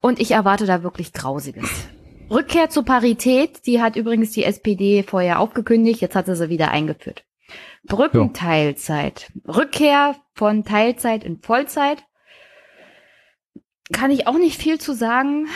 Und 0.00 0.20
ich 0.20 0.30
erwarte 0.30 0.66
da 0.66 0.82
wirklich 0.82 1.12
Grausiges. 1.12 1.68
Rückkehr 2.30 2.70
zur 2.70 2.84
Parität, 2.84 3.66
die 3.66 3.80
hat 3.80 3.96
übrigens 3.96 4.32
die 4.32 4.44
SPD 4.44 5.02
vorher 5.02 5.40
aufgekündigt, 5.40 6.00
jetzt 6.00 6.16
hat 6.16 6.26
sie 6.26 6.36
sie 6.36 6.48
wieder 6.48 6.70
eingeführt. 6.70 7.24
Brückenteilzeit. 7.84 9.32
Rückkehr 9.46 10.16
von 10.34 10.64
Teilzeit 10.64 11.24
in 11.24 11.40
Vollzeit 11.40 12.04
kann 13.92 14.10
ich 14.10 14.26
auch 14.26 14.38
nicht 14.38 14.60
viel 14.60 14.78
zu 14.80 14.94
sagen. 14.94 15.48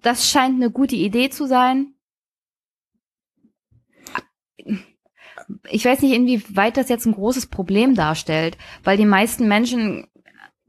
Das 0.00 0.30
scheint 0.30 0.56
eine 0.56 0.70
gute 0.70 0.96
Idee 0.96 1.30
zu 1.30 1.46
sein. 1.46 1.94
Ich 5.68 5.84
weiß 5.84 6.02
nicht, 6.02 6.14
inwieweit 6.14 6.76
das 6.76 6.88
jetzt 6.88 7.06
ein 7.06 7.14
großes 7.14 7.46
Problem 7.46 7.94
darstellt, 7.94 8.56
weil 8.84 8.96
die 8.96 9.04
meisten 9.04 9.48
Menschen, 9.48 10.06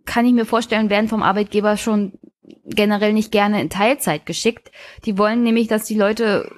kann 0.05 0.25
ich 0.25 0.33
mir 0.33 0.45
vorstellen, 0.45 0.89
werden 0.89 1.07
vom 1.07 1.21
Arbeitgeber 1.21 1.77
schon 1.77 2.13
generell 2.65 3.13
nicht 3.13 3.31
gerne 3.31 3.61
in 3.61 3.69
Teilzeit 3.69 4.25
geschickt. 4.25 4.71
Die 5.05 5.17
wollen 5.17 5.43
nämlich, 5.43 5.67
dass 5.67 5.85
die 5.85 5.95
Leute 5.95 6.51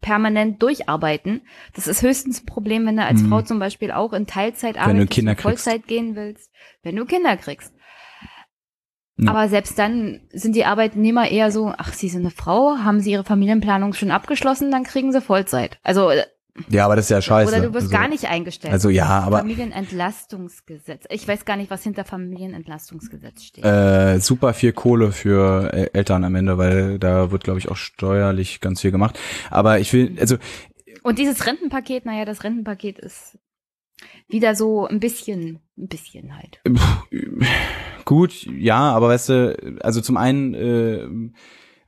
permanent 0.00 0.62
durcharbeiten. 0.62 1.42
Das 1.74 1.88
ist 1.88 2.02
höchstens 2.02 2.42
ein 2.42 2.46
Problem, 2.46 2.86
wenn 2.86 2.96
du 2.96 3.04
als 3.04 3.22
hm. 3.22 3.28
Frau 3.28 3.42
zum 3.42 3.58
Beispiel 3.58 3.90
auch 3.90 4.12
in 4.12 4.28
Teilzeit 4.28 4.78
arbeitest, 4.78 5.16
wenn 5.16 5.26
du 5.26 5.42
Vollzeit 5.42 5.74
kriegst. 5.74 5.88
gehen 5.88 6.14
willst, 6.14 6.52
wenn 6.82 6.94
du 6.94 7.04
Kinder 7.04 7.36
kriegst. 7.36 7.74
Ja. 9.18 9.30
Aber 9.30 9.48
selbst 9.48 9.78
dann 9.78 10.20
sind 10.32 10.56
die 10.56 10.64
Arbeitnehmer 10.64 11.30
eher 11.30 11.50
so, 11.50 11.72
ach, 11.76 11.94
sie 11.94 12.08
sind 12.08 12.20
eine 12.20 12.30
Frau, 12.30 12.76
haben 12.84 13.00
sie 13.00 13.12
ihre 13.12 13.24
Familienplanung 13.24 13.94
schon 13.94 14.10
abgeschlossen, 14.10 14.70
dann 14.70 14.84
kriegen 14.84 15.10
sie 15.12 15.22
Vollzeit. 15.22 15.78
Also 15.82 16.10
äh, 16.10 16.24
ja, 16.68 16.84
aber 16.84 16.96
das 16.96 17.06
ist 17.06 17.10
ja 17.10 17.20
scheiße. 17.20 17.52
Oder 17.52 17.66
du 17.66 17.74
wirst 17.74 17.86
also, 17.86 17.96
gar 17.96 18.08
nicht 18.08 18.28
eingestellt. 18.28 18.72
Also 18.72 18.88
ja, 18.88 19.06
aber 19.06 19.38
Familienentlastungsgesetz. 19.38 21.04
Ich 21.10 21.26
weiß 21.28 21.44
gar 21.44 21.56
nicht, 21.56 21.70
was 21.70 21.82
hinter 21.82 22.04
Familienentlastungsgesetz 22.04 23.42
steht. 23.42 23.64
Äh, 23.64 24.20
super 24.20 24.54
viel 24.54 24.72
Kohle 24.72 25.12
für 25.12 25.72
Eltern 25.92 26.24
am 26.24 26.34
Ende, 26.34 26.56
weil 26.56 26.98
da 26.98 27.30
wird, 27.30 27.44
glaube 27.44 27.58
ich, 27.58 27.70
auch 27.70 27.76
steuerlich 27.76 28.60
ganz 28.60 28.80
viel 28.80 28.90
gemacht. 28.90 29.18
Aber 29.50 29.80
ich 29.80 29.92
will, 29.92 30.16
also 30.18 30.36
und 31.02 31.18
dieses 31.18 31.46
Rentenpaket, 31.46 32.04
naja, 32.04 32.24
das 32.24 32.42
Rentenpaket 32.42 32.98
ist 32.98 33.38
wieder 34.28 34.54
so 34.54 34.86
ein 34.86 35.00
bisschen, 35.00 35.60
ein 35.76 35.88
bisschen 35.88 36.36
halt. 36.36 36.60
Gut, 38.04 38.46
ja, 38.46 38.92
aber 38.92 39.08
weißt 39.08 39.28
du, 39.28 39.76
also 39.80 40.00
zum 40.00 40.16
einen 40.16 40.54
äh, 40.54 41.30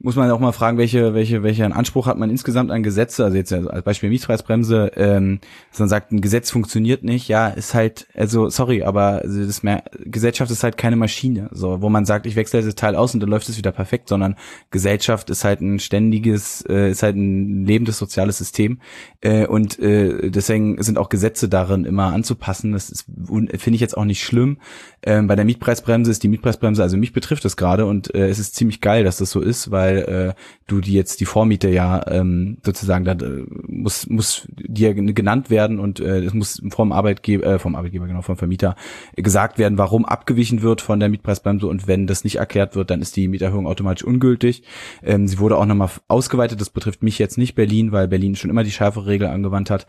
muss 0.01 0.15
man 0.15 0.31
auch 0.31 0.39
mal 0.39 0.53
fragen, 0.53 0.79
welche, 0.79 1.13
welche, 1.13 1.43
welchen 1.43 1.73
Anspruch 1.73 2.07
hat 2.07 2.19
man 2.19 2.31
insgesamt 2.31 2.71
an 2.71 2.85
Gesetze, 2.85 3.25
also 3.25 3.37
jetzt 3.37 3.53
als 3.53 3.83
Beispiel 3.83 4.11
Mietpreisbremse, 4.11 4.93
ähm, 4.95 5.41
dass 5.71 5.81
man 5.81 5.89
sagt, 5.89 6.13
ein 6.13 6.21
Gesetz 6.21 6.53
funktioniert 6.53 7.03
nicht, 7.03 7.27
ja, 7.27 7.49
ist 7.49 7.75
halt, 7.75 8.07
also 8.15 8.49
sorry, 8.49 8.85
aber 8.85 9.23
das 9.25 9.65
mehr, 9.65 9.83
Gesellschaft 10.05 10.53
ist 10.53 10.63
halt 10.63 10.77
keine 10.77 10.95
Maschine, 10.95 11.49
so, 11.53 11.83
wo 11.83 11.89
man 11.89 12.05
sagt, 12.05 12.27
ich 12.27 12.37
wechsle 12.37 12.63
das 12.63 12.75
Teil 12.77 12.95
aus 12.95 13.13
und 13.13 13.21
dann 13.21 13.29
läuft 13.29 13.49
es 13.49 13.59
wieder 13.59 13.73
perfekt, 13.73 14.09
sondern 14.09 14.37
Gesellschaft 14.71 15.31
ist 15.31 15.43
halt 15.43 15.61
ein 15.61 15.81
ständiges, 15.81 16.65
äh, 16.69 16.91
ist 16.91 17.03
halt 17.03 17.17
ein 17.17 17.65
lebendes 17.65 17.99
soziales 17.99 18.39
System. 18.39 18.79
Äh, 19.21 19.47
und 19.47 19.81
äh, 19.81 20.31
deswegen 20.31 20.81
sind 20.81 20.97
auch 20.97 21.09
Gesetze 21.09 21.49
darin 21.49 21.85
immer 21.85 22.13
anzupassen, 22.13 22.73
das 22.73 22.89
ist, 22.91 23.07
finde 23.27 23.75
ich 23.75 23.81
jetzt 23.81 23.97
auch 23.97 24.05
nicht 24.05 24.23
schlimm. 24.23 24.59
Ähm, 25.03 25.27
bei 25.27 25.35
der 25.35 25.45
Mietpreisbremse 25.45 26.11
ist 26.13 26.23
die 26.23 26.29
Mietpreisbremse, 26.29 26.83
also 26.83 26.97
mich 26.97 27.13
betrifft 27.13 27.45
das 27.45 27.57
gerade 27.57 27.85
und 27.85 28.15
äh, 28.15 28.29
es 28.29 28.39
ist 28.39 28.55
ziemlich 28.55 28.81
geil, 28.81 29.03
dass 29.03 29.17
das 29.17 29.33
so 29.33 29.41
ist, 29.41 29.73
weil 29.73 29.88
weil 29.89 29.99
äh, 29.99 30.35
du 30.67 30.81
die 30.81 30.93
jetzt 30.93 31.21
die 31.21 31.25
Vormiete 31.25 31.71
ja 31.71 32.05
ähm, 32.09 32.59
sozusagen 32.65 33.05
da 33.05 33.13
äh, 33.13 33.45
muss 33.67 34.09
muss 34.09 34.47
dir 34.57 34.95
genannt 34.95 35.51
werden 35.51 35.79
und 35.81 36.01
äh, 36.01 36.21
es 36.21 36.35
muss 36.35 36.63
vom 36.71 36.93
Arbeitgeber 36.93 37.47
äh, 37.47 37.59
vom 37.59 37.75
Arbeitgeber 37.75 38.07
genau 38.07 38.23
vom 38.23 38.37
Vermieter 38.37 38.77
gesagt 39.17 39.59
werden, 39.59 39.79
warum 39.79 40.05
abgewichen 40.05 40.63
wird 40.63 40.81
von 40.81 41.01
der 41.01 41.09
Mietpreisbremse 41.09 41.67
und 41.67 41.87
wenn 41.87 42.07
das 42.07 42.25
nicht 42.25 42.37
erklärt 42.37 42.77
wird, 42.77 42.91
dann 42.91 43.01
ist 43.01 43.17
die 43.17 43.29
Mieterhöhung 43.29 43.67
automatisch 43.67 44.05
ungültig. 44.05 44.63
Ähm, 45.03 45.27
sie 45.27 45.39
wurde 45.39 45.57
auch 45.57 45.67
nochmal 45.67 45.91
ausgeweitet. 46.07 46.61
Das 46.61 46.71
betrifft 46.71 47.03
mich 47.03 47.19
jetzt 47.19 47.39
nicht 47.39 47.55
Berlin, 47.55 47.93
weil 47.93 48.09
Berlin 48.09 48.37
schon 48.37 48.51
immer 48.51 48.65
die 48.65 48.71
schärfere 48.71 49.07
Regel 49.07 49.29
angewandt 49.29 49.71
hat. 49.71 49.87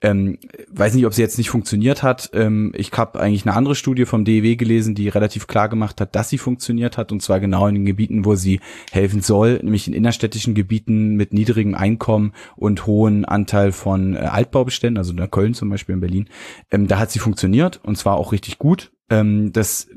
Ähm, 0.00 0.38
weiß 0.72 0.94
nicht, 0.94 1.06
ob 1.06 1.14
sie 1.14 1.22
jetzt 1.22 1.38
nicht 1.38 1.50
funktioniert 1.50 2.02
hat. 2.02 2.30
Ähm, 2.34 2.72
ich 2.76 2.92
habe 2.92 3.18
eigentlich 3.18 3.46
eine 3.46 3.56
andere 3.56 3.74
Studie 3.74 4.04
vom 4.04 4.24
DEW 4.24 4.56
gelesen, 4.56 4.94
die 4.94 5.08
relativ 5.08 5.46
klar 5.46 5.68
gemacht 5.68 6.00
hat, 6.00 6.14
dass 6.14 6.28
sie 6.28 6.38
funktioniert 6.38 6.96
hat 6.96 7.10
und 7.10 7.20
zwar 7.20 7.40
genau 7.40 7.66
in 7.66 7.74
den 7.74 7.84
Gebieten, 7.84 8.24
wo 8.24 8.36
sie 8.36 8.60
helfen 8.92 9.20
soll 9.20 9.39
soll, 9.40 9.60
nämlich 9.62 9.88
in 9.88 9.94
innerstädtischen 9.94 10.54
Gebieten 10.54 11.16
mit 11.16 11.32
niedrigem 11.32 11.74
Einkommen 11.74 12.32
und 12.56 12.86
hohen 12.86 13.24
Anteil 13.24 13.72
von 13.72 14.14
äh, 14.14 14.18
Altbaubeständen, 14.18 14.98
also 14.98 15.12
in 15.12 15.30
Köln 15.30 15.54
zum 15.54 15.70
Beispiel 15.70 15.94
in 15.94 16.00
Berlin, 16.00 16.28
ähm, 16.70 16.88
da 16.88 16.98
hat 16.98 17.10
sie 17.10 17.20
funktioniert 17.20 17.80
und 17.82 17.96
zwar 17.96 18.16
auch 18.16 18.32
richtig 18.32 18.58
gut. 18.58 18.92
Ähm, 19.08 19.50
das 19.52 19.88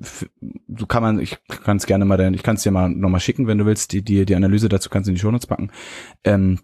so 0.77 0.85
kann 0.85 1.03
man, 1.03 1.19
ich 1.19 1.37
kann 1.65 1.77
es 1.77 1.85
gerne 1.85 2.05
mal, 2.05 2.33
ich 2.33 2.43
kann 2.43 2.55
es 2.55 2.63
dir 2.63 2.71
mal 2.71 2.89
nochmal 2.89 3.19
schicken, 3.19 3.47
wenn 3.47 3.57
du 3.57 3.65
willst, 3.65 3.91
die, 3.91 4.01
die, 4.01 4.25
die 4.25 4.35
Analyse 4.35 4.69
dazu 4.69 4.89
kannst 4.89 5.07
du 5.07 5.11
in 5.11 5.15
die 5.15 5.21
Shownotes 5.21 5.47
packen. 5.47 5.71
Ähm, 6.23 6.59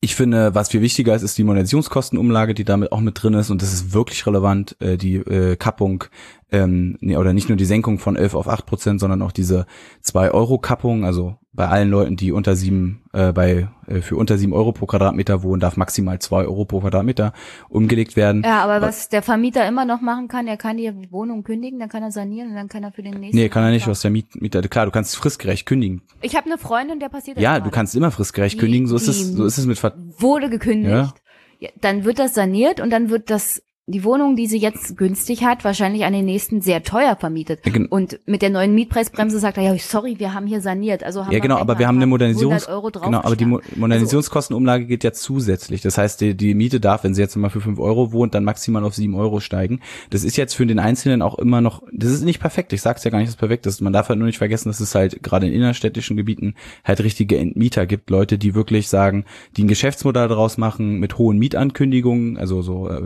Ich 0.00 0.14
finde, 0.14 0.54
was 0.54 0.68
viel 0.68 0.82
wichtiger 0.82 1.14
ist, 1.14 1.22
ist 1.22 1.38
die 1.38 1.44
Modernisierungskostenumlage, 1.44 2.54
die 2.54 2.64
damit 2.64 2.92
auch 2.92 3.00
mit 3.00 3.20
drin 3.20 3.34
ist 3.34 3.50
und 3.50 3.62
das 3.62 3.72
ist 3.72 3.92
wirklich 3.92 4.26
relevant, 4.26 4.76
äh, 4.80 4.96
die 4.96 5.16
äh, 5.16 5.56
Kappung 5.56 6.04
ähm, 6.52 6.96
nee, 7.00 7.16
oder 7.16 7.32
nicht 7.32 7.48
nur 7.48 7.56
die 7.56 7.64
Senkung 7.64 7.98
von 7.98 8.16
11 8.16 8.34
auf 8.34 8.48
8 8.48 8.66
Prozent, 8.66 9.00
sondern 9.00 9.22
auch 9.22 9.32
diese 9.32 9.66
2 10.02 10.30
Euro 10.30 10.58
Kappung, 10.58 11.04
also 11.04 11.36
bei 11.58 11.66
allen 11.66 11.90
Leuten, 11.90 12.14
die 12.14 12.30
unter 12.30 12.54
sieben, 12.54 13.02
äh, 13.12 13.32
bei, 13.32 13.66
äh, 13.88 14.00
für 14.00 14.14
unter 14.14 14.38
sieben 14.38 14.52
Euro 14.52 14.70
pro 14.70 14.86
Quadratmeter 14.86 15.42
wohnen, 15.42 15.58
darf 15.58 15.76
maximal 15.76 16.20
zwei 16.20 16.44
Euro 16.44 16.64
pro 16.64 16.78
Quadratmeter 16.78 17.32
umgelegt 17.68 18.14
werden. 18.14 18.44
Ja, 18.44 18.62
aber 18.62 18.80
was 18.80 19.08
der 19.08 19.22
Vermieter 19.22 19.66
immer 19.66 19.84
noch 19.84 20.00
machen 20.00 20.28
kann, 20.28 20.46
er 20.46 20.56
kann 20.56 20.76
die 20.76 20.92
Wohnung 21.10 21.42
kündigen, 21.42 21.80
dann 21.80 21.88
kann 21.88 22.04
er 22.04 22.12
sanieren 22.12 22.50
und 22.50 22.54
dann 22.54 22.68
kann 22.68 22.84
er 22.84 22.92
für 22.92 23.02
den 23.02 23.14
nächsten. 23.18 23.36
Nee, 23.36 23.48
kann 23.48 23.64
er 23.64 23.70
nicht, 23.70 23.88
was 23.88 24.02
der 24.02 24.12
Mieter, 24.12 24.62
klar, 24.62 24.86
du 24.86 24.92
kannst 24.92 25.16
fristgerecht 25.16 25.66
kündigen. 25.66 26.02
Ich 26.22 26.36
habe 26.36 26.46
eine 26.46 26.58
Freundin, 26.58 27.00
der 27.00 27.08
passiert 27.08 27.38
das 27.38 27.42
Ja, 27.42 27.58
du 27.58 27.70
kannst 27.70 27.96
immer 27.96 28.12
fristgerecht 28.12 28.54
Die- 28.54 28.60
kündigen, 28.60 28.86
so 28.86 28.94
ist 28.94 29.08
es, 29.08 29.32
so 29.32 29.44
ist 29.44 29.58
es 29.58 29.66
mit 29.66 29.80
Ver 29.80 29.94
wurde 29.96 30.48
gekündigt. 30.50 30.92
Ja. 30.94 31.12
Ja, 31.58 31.70
dann 31.80 32.04
wird 32.04 32.20
das 32.20 32.34
saniert 32.34 32.78
und 32.78 32.90
dann 32.90 33.10
wird 33.10 33.30
das 33.30 33.64
die 33.88 34.04
Wohnung, 34.04 34.36
die 34.36 34.46
sie 34.46 34.58
jetzt 34.58 34.96
günstig 34.96 35.44
hat, 35.44 35.64
wahrscheinlich 35.64 36.04
an 36.04 36.12
den 36.12 36.24
nächsten 36.26 36.60
sehr 36.60 36.82
teuer 36.82 37.16
vermietet. 37.16 37.60
Ja, 37.64 37.72
gen- 37.72 37.86
Und 37.86 38.20
mit 38.26 38.42
der 38.42 38.50
neuen 38.50 38.74
Mietpreisbremse 38.74 39.38
sagt 39.38 39.56
er, 39.56 39.64
ja, 39.64 39.78
sorry, 39.78 40.16
wir 40.18 40.34
haben 40.34 40.46
hier 40.46 40.60
saniert. 40.60 41.02
Also 41.02 41.24
haben 41.24 41.32
Ja, 41.32 41.38
genau, 41.40 41.56
aber 41.56 41.78
wir 41.78 41.86
haben 41.86 41.96
eine 41.96 42.04
ein 42.04 42.08
paar 42.08 42.10
Modernisierungs 42.10 42.68
100 42.68 42.68
Euro 42.98 43.04
genau, 43.06 43.18
aber 43.22 43.34
die 43.36 43.44
Mo 43.46 43.56
draufgeschlagen. 43.56 43.80
Modernisierungskostenumlage 43.80 44.84
geht 44.86 45.04
ja 45.04 45.12
zusätzlich. 45.12 45.80
Das 45.82 45.98
heißt, 45.98 46.20
die, 46.20 46.34
die 46.36 46.54
Miete 46.54 46.80
darf, 46.80 47.04
wenn 47.04 47.14
sie 47.14 47.22
jetzt 47.22 47.34
mal 47.36 47.50
für 47.50 47.60
fünf 47.60 47.78
Euro 47.78 48.12
wohnt, 48.12 48.34
dann 48.34 48.44
maximal 48.44 48.84
auf 48.84 48.94
sieben 48.94 49.14
Euro 49.14 49.40
steigen. 49.40 49.80
Das 50.10 50.24
ist 50.24 50.36
jetzt 50.36 50.54
für 50.54 50.66
den 50.66 50.78
Einzelnen 50.78 51.22
auch 51.22 51.38
immer 51.38 51.60
noch, 51.60 51.82
das 51.92 52.10
ist 52.10 52.24
nicht 52.24 52.40
perfekt. 52.40 52.72
Ich 52.72 52.82
sag's 52.82 53.04
ja 53.04 53.10
gar 53.10 53.18
nicht, 53.18 53.28
dass 53.28 53.34
es 53.34 53.38
perfekt 53.38 53.66
ist. 53.66 53.80
Man 53.80 53.92
darf 53.92 54.08
halt 54.08 54.18
nur 54.18 54.26
nicht 54.26 54.38
vergessen, 54.38 54.68
dass 54.68 54.80
es 54.80 54.94
halt 54.94 55.22
gerade 55.22 55.46
in 55.46 55.52
innerstädtischen 55.52 56.16
Gebieten 56.16 56.54
halt 56.84 57.00
richtige 57.00 57.38
Entmieter 57.38 57.86
gibt. 57.86 58.10
Leute, 58.10 58.38
die 58.38 58.54
wirklich 58.54 58.88
sagen, 58.88 59.24
die 59.56 59.64
ein 59.64 59.68
Geschäftsmodell 59.68 60.28
daraus 60.28 60.58
machen 60.58 60.98
mit 60.98 61.18
hohen 61.18 61.38
Mietankündigungen, 61.38 62.36
also 62.36 62.62
so 62.62 62.88
äh, 62.88 63.00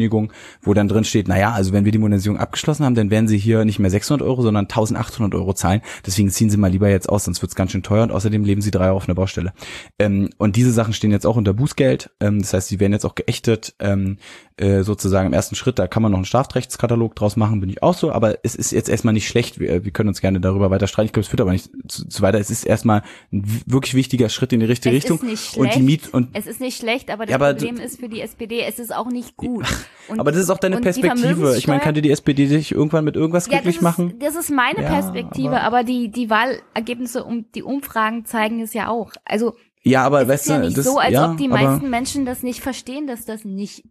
Modernisierungsankündigungen, 0.00 0.30
wo 0.62 0.74
dann 0.74 0.88
drin 0.88 1.04
steht, 1.04 1.28
naja, 1.28 1.52
also 1.52 1.72
wenn 1.72 1.84
wir 1.84 1.92
die 1.92 1.98
Modernisierung 1.98 2.38
abgeschlossen 2.38 2.84
haben, 2.84 2.94
dann 2.94 3.10
werden 3.10 3.28
sie 3.28 3.38
hier 3.38 3.64
nicht 3.64 3.78
mehr 3.78 3.90
600 3.90 4.26
Euro, 4.26 4.42
sondern 4.42 4.64
1800 4.64 5.34
Euro 5.38 5.52
zahlen. 5.54 5.82
Deswegen 6.06 6.30
ziehen 6.30 6.50
sie 6.50 6.56
mal 6.56 6.70
lieber 6.70 6.88
jetzt 6.88 7.08
aus, 7.08 7.24
sonst 7.24 7.42
wird's 7.42 7.54
ganz 7.54 7.72
schön 7.72 7.82
teuer 7.82 8.02
und 8.02 8.12
außerdem 8.12 8.44
leben 8.44 8.60
sie 8.62 8.70
drei 8.70 8.84
Jahre 8.84 8.96
auf 8.96 9.08
einer 9.08 9.14
Baustelle. 9.14 9.52
Ähm, 9.98 10.30
und 10.38 10.56
diese 10.56 10.72
Sachen 10.72 10.92
stehen 10.92 11.10
jetzt 11.10 11.26
auch 11.26 11.36
unter 11.36 11.52
Bußgeld. 11.52 12.10
Ähm, 12.20 12.40
das 12.40 12.52
heißt, 12.52 12.68
sie 12.68 12.80
werden 12.80 12.92
jetzt 12.92 13.04
auch 13.04 13.14
geächtet, 13.14 13.74
ähm, 13.78 14.18
äh, 14.56 14.82
sozusagen 14.82 15.26
im 15.26 15.32
ersten 15.32 15.54
Schritt. 15.54 15.78
Da 15.78 15.86
kann 15.86 16.02
man 16.02 16.12
noch 16.12 16.18
einen 16.18 16.24
Strafrechtskatalog 16.26 17.14
draus 17.16 17.36
machen, 17.36 17.60
bin 17.60 17.70
ich 17.70 17.82
auch 17.82 17.94
so. 17.94 18.12
Aber 18.12 18.38
es 18.42 18.54
ist 18.54 18.72
jetzt 18.72 18.88
erstmal 18.88 19.14
nicht 19.14 19.26
schlecht. 19.26 19.58
Wir, 19.58 19.84
wir 19.84 19.90
können 19.92 20.08
uns 20.08 20.20
gerne 20.20 20.40
darüber 20.40 20.70
weiter 20.70 20.86
streiten. 20.86 21.06
Ich 21.06 21.12
glaube, 21.12 21.22
es 21.24 21.28
führt 21.28 21.40
aber 21.40 21.52
nicht 21.52 21.70
zu, 21.88 22.06
zu 22.06 22.22
weiter. 22.22 22.38
Es 22.38 22.50
ist 22.50 22.64
erstmal 22.64 23.02
ein 23.32 23.44
wirklich 23.66 23.94
wichtiger 23.94 24.28
Schritt 24.28 24.52
in 24.52 24.60
die 24.60 24.66
richtige 24.66 24.94
Es 24.96 25.04
Richtung. 25.04 25.18
ist 25.18 25.24
nicht 25.24 25.56
und 25.56 25.66
die 25.68 25.72
schlecht. 25.72 25.86
Miet 25.86 26.14
und 26.14 26.28
Es 26.34 26.46
ist 26.46 26.60
nicht 26.60 26.78
schlecht, 26.78 27.10
aber 27.10 27.24
das 27.24 27.30
Ja, 27.30 27.36
aber 27.36 27.54
Problem 27.54 27.78
ist 27.78 27.98
für 28.00 28.08
die 28.08 28.20
SPD, 28.20 28.62
es 28.62 28.78
ist 28.78 28.94
auch 28.94 29.08
nicht 29.10 29.36
gut. 29.36 29.66
Und, 30.08 30.18
aber 30.18 30.32
das 30.32 30.40
ist 30.42 30.50
auch 30.50 30.58
deine 30.58 30.80
Perspektive. 30.80 31.56
Ich 31.56 31.68
meine, 31.68 31.80
kann 31.80 31.94
dir 31.94 32.02
die 32.02 32.10
SPD 32.10 32.46
dich 32.46 32.72
irgendwann 32.72 33.04
mit 33.04 33.14
irgendwas 33.16 33.46
ja, 33.46 33.52
das 33.52 33.62
glücklich 33.62 33.76
ist, 33.76 33.82
machen? 33.82 34.14
Das 34.18 34.34
ist 34.34 34.50
meine 34.50 34.82
Ja, 34.82 34.88
Perspektive, 34.88 35.60
aber, 35.60 35.84
die, 35.84 36.10
die 36.10 36.28
Wahlergebnisse 36.30 37.22
und 37.24 37.54
die 37.54 37.62
Umfragen 37.62 38.24
zeigen 38.24 38.60
es 38.60 38.74
ja 38.74 38.88
auch. 38.88 39.12
Also 39.24 39.54
Ja, 39.82 40.02
aber 40.02 40.22
es 40.22 40.28
weißt 40.28 40.44
ist 40.46 40.50
ja 40.50 40.58
nicht 40.58 40.78
das, 40.78 40.84
so, 40.84 40.98
als 40.98 41.12
ja, 41.12 41.30
ob 41.30 41.36
die 41.36 41.50
aber 41.50 41.62
meisten 41.62 41.90
Menschen 41.90 42.26
das 42.26 42.42
nicht 42.42 42.60
verstehen, 42.60 43.06
dass 43.06 43.24
das 43.24 43.44
nicht 43.44 43.84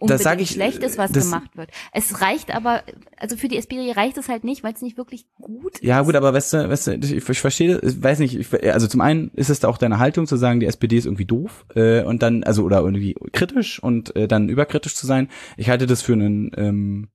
das 0.00 0.22
sage 0.22 0.42
ich 0.42 0.50
schlecht 0.50 0.82
ist, 0.82 0.96
was 0.98 1.12
gemacht 1.12 1.56
wird. 1.56 1.70
Es 1.92 2.20
reicht 2.20 2.54
aber, 2.54 2.82
also 3.16 3.36
für 3.36 3.48
die 3.48 3.58
SPD 3.58 3.92
reicht 3.92 4.16
es 4.16 4.28
halt 4.28 4.44
nicht, 4.44 4.62
weil 4.64 4.72
es 4.72 4.82
nicht 4.82 4.96
wirklich 4.96 5.26
gut 5.40 5.82
Ja, 5.82 6.00
ist. 6.00 6.06
gut, 6.06 6.14
aber 6.14 6.32
weißt 6.32 6.52
du, 6.54 6.68
weißt 6.68 6.86
du, 6.86 6.92
ich, 6.94 7.28
ich 7.28 7.40
verstehe, 7.40 7.78
ich 7.82 8.02
weiß 8.02 8.20
nicht, 8.20 8.36
ich, 8.36 8.72
also 8.72 8.86
zum 8.86 9.00
einen 9.00 9.30
ist 9.34 9.50
es 9.50 9.60
da 9.60 9.68
auch 9.68 9.78
deine 9.78 9.98
Haltung 9.98 10.26
zu 10.26 10.36
sagen, 10.36 10.60
die 10.60 10.66
SPD 10.66 10.96
ist 10.96 11.04
irgendwie 11.04 11.26
doof 11.26 11.66
äh, 11.74 12.02
und 12.04 12.22
dann, 12.22 12.42
also 12.44 12.64
oder 12.64 12.80
irgendwie 12.80 13.14
kritisch 13.32 13.82
und 13.82 14.16
äh, 14.16 14.26
dann 14.26 14.48
überkritisch 14.48 14.94
zu 14.94 15.06
sein. 15.06 15.28
Ich 15.56 15.68
halte 15.68 15.86
das 15.86 16.02
für 16.02 16.14
einen 16.14 16.50
ähm, 16.56 17.08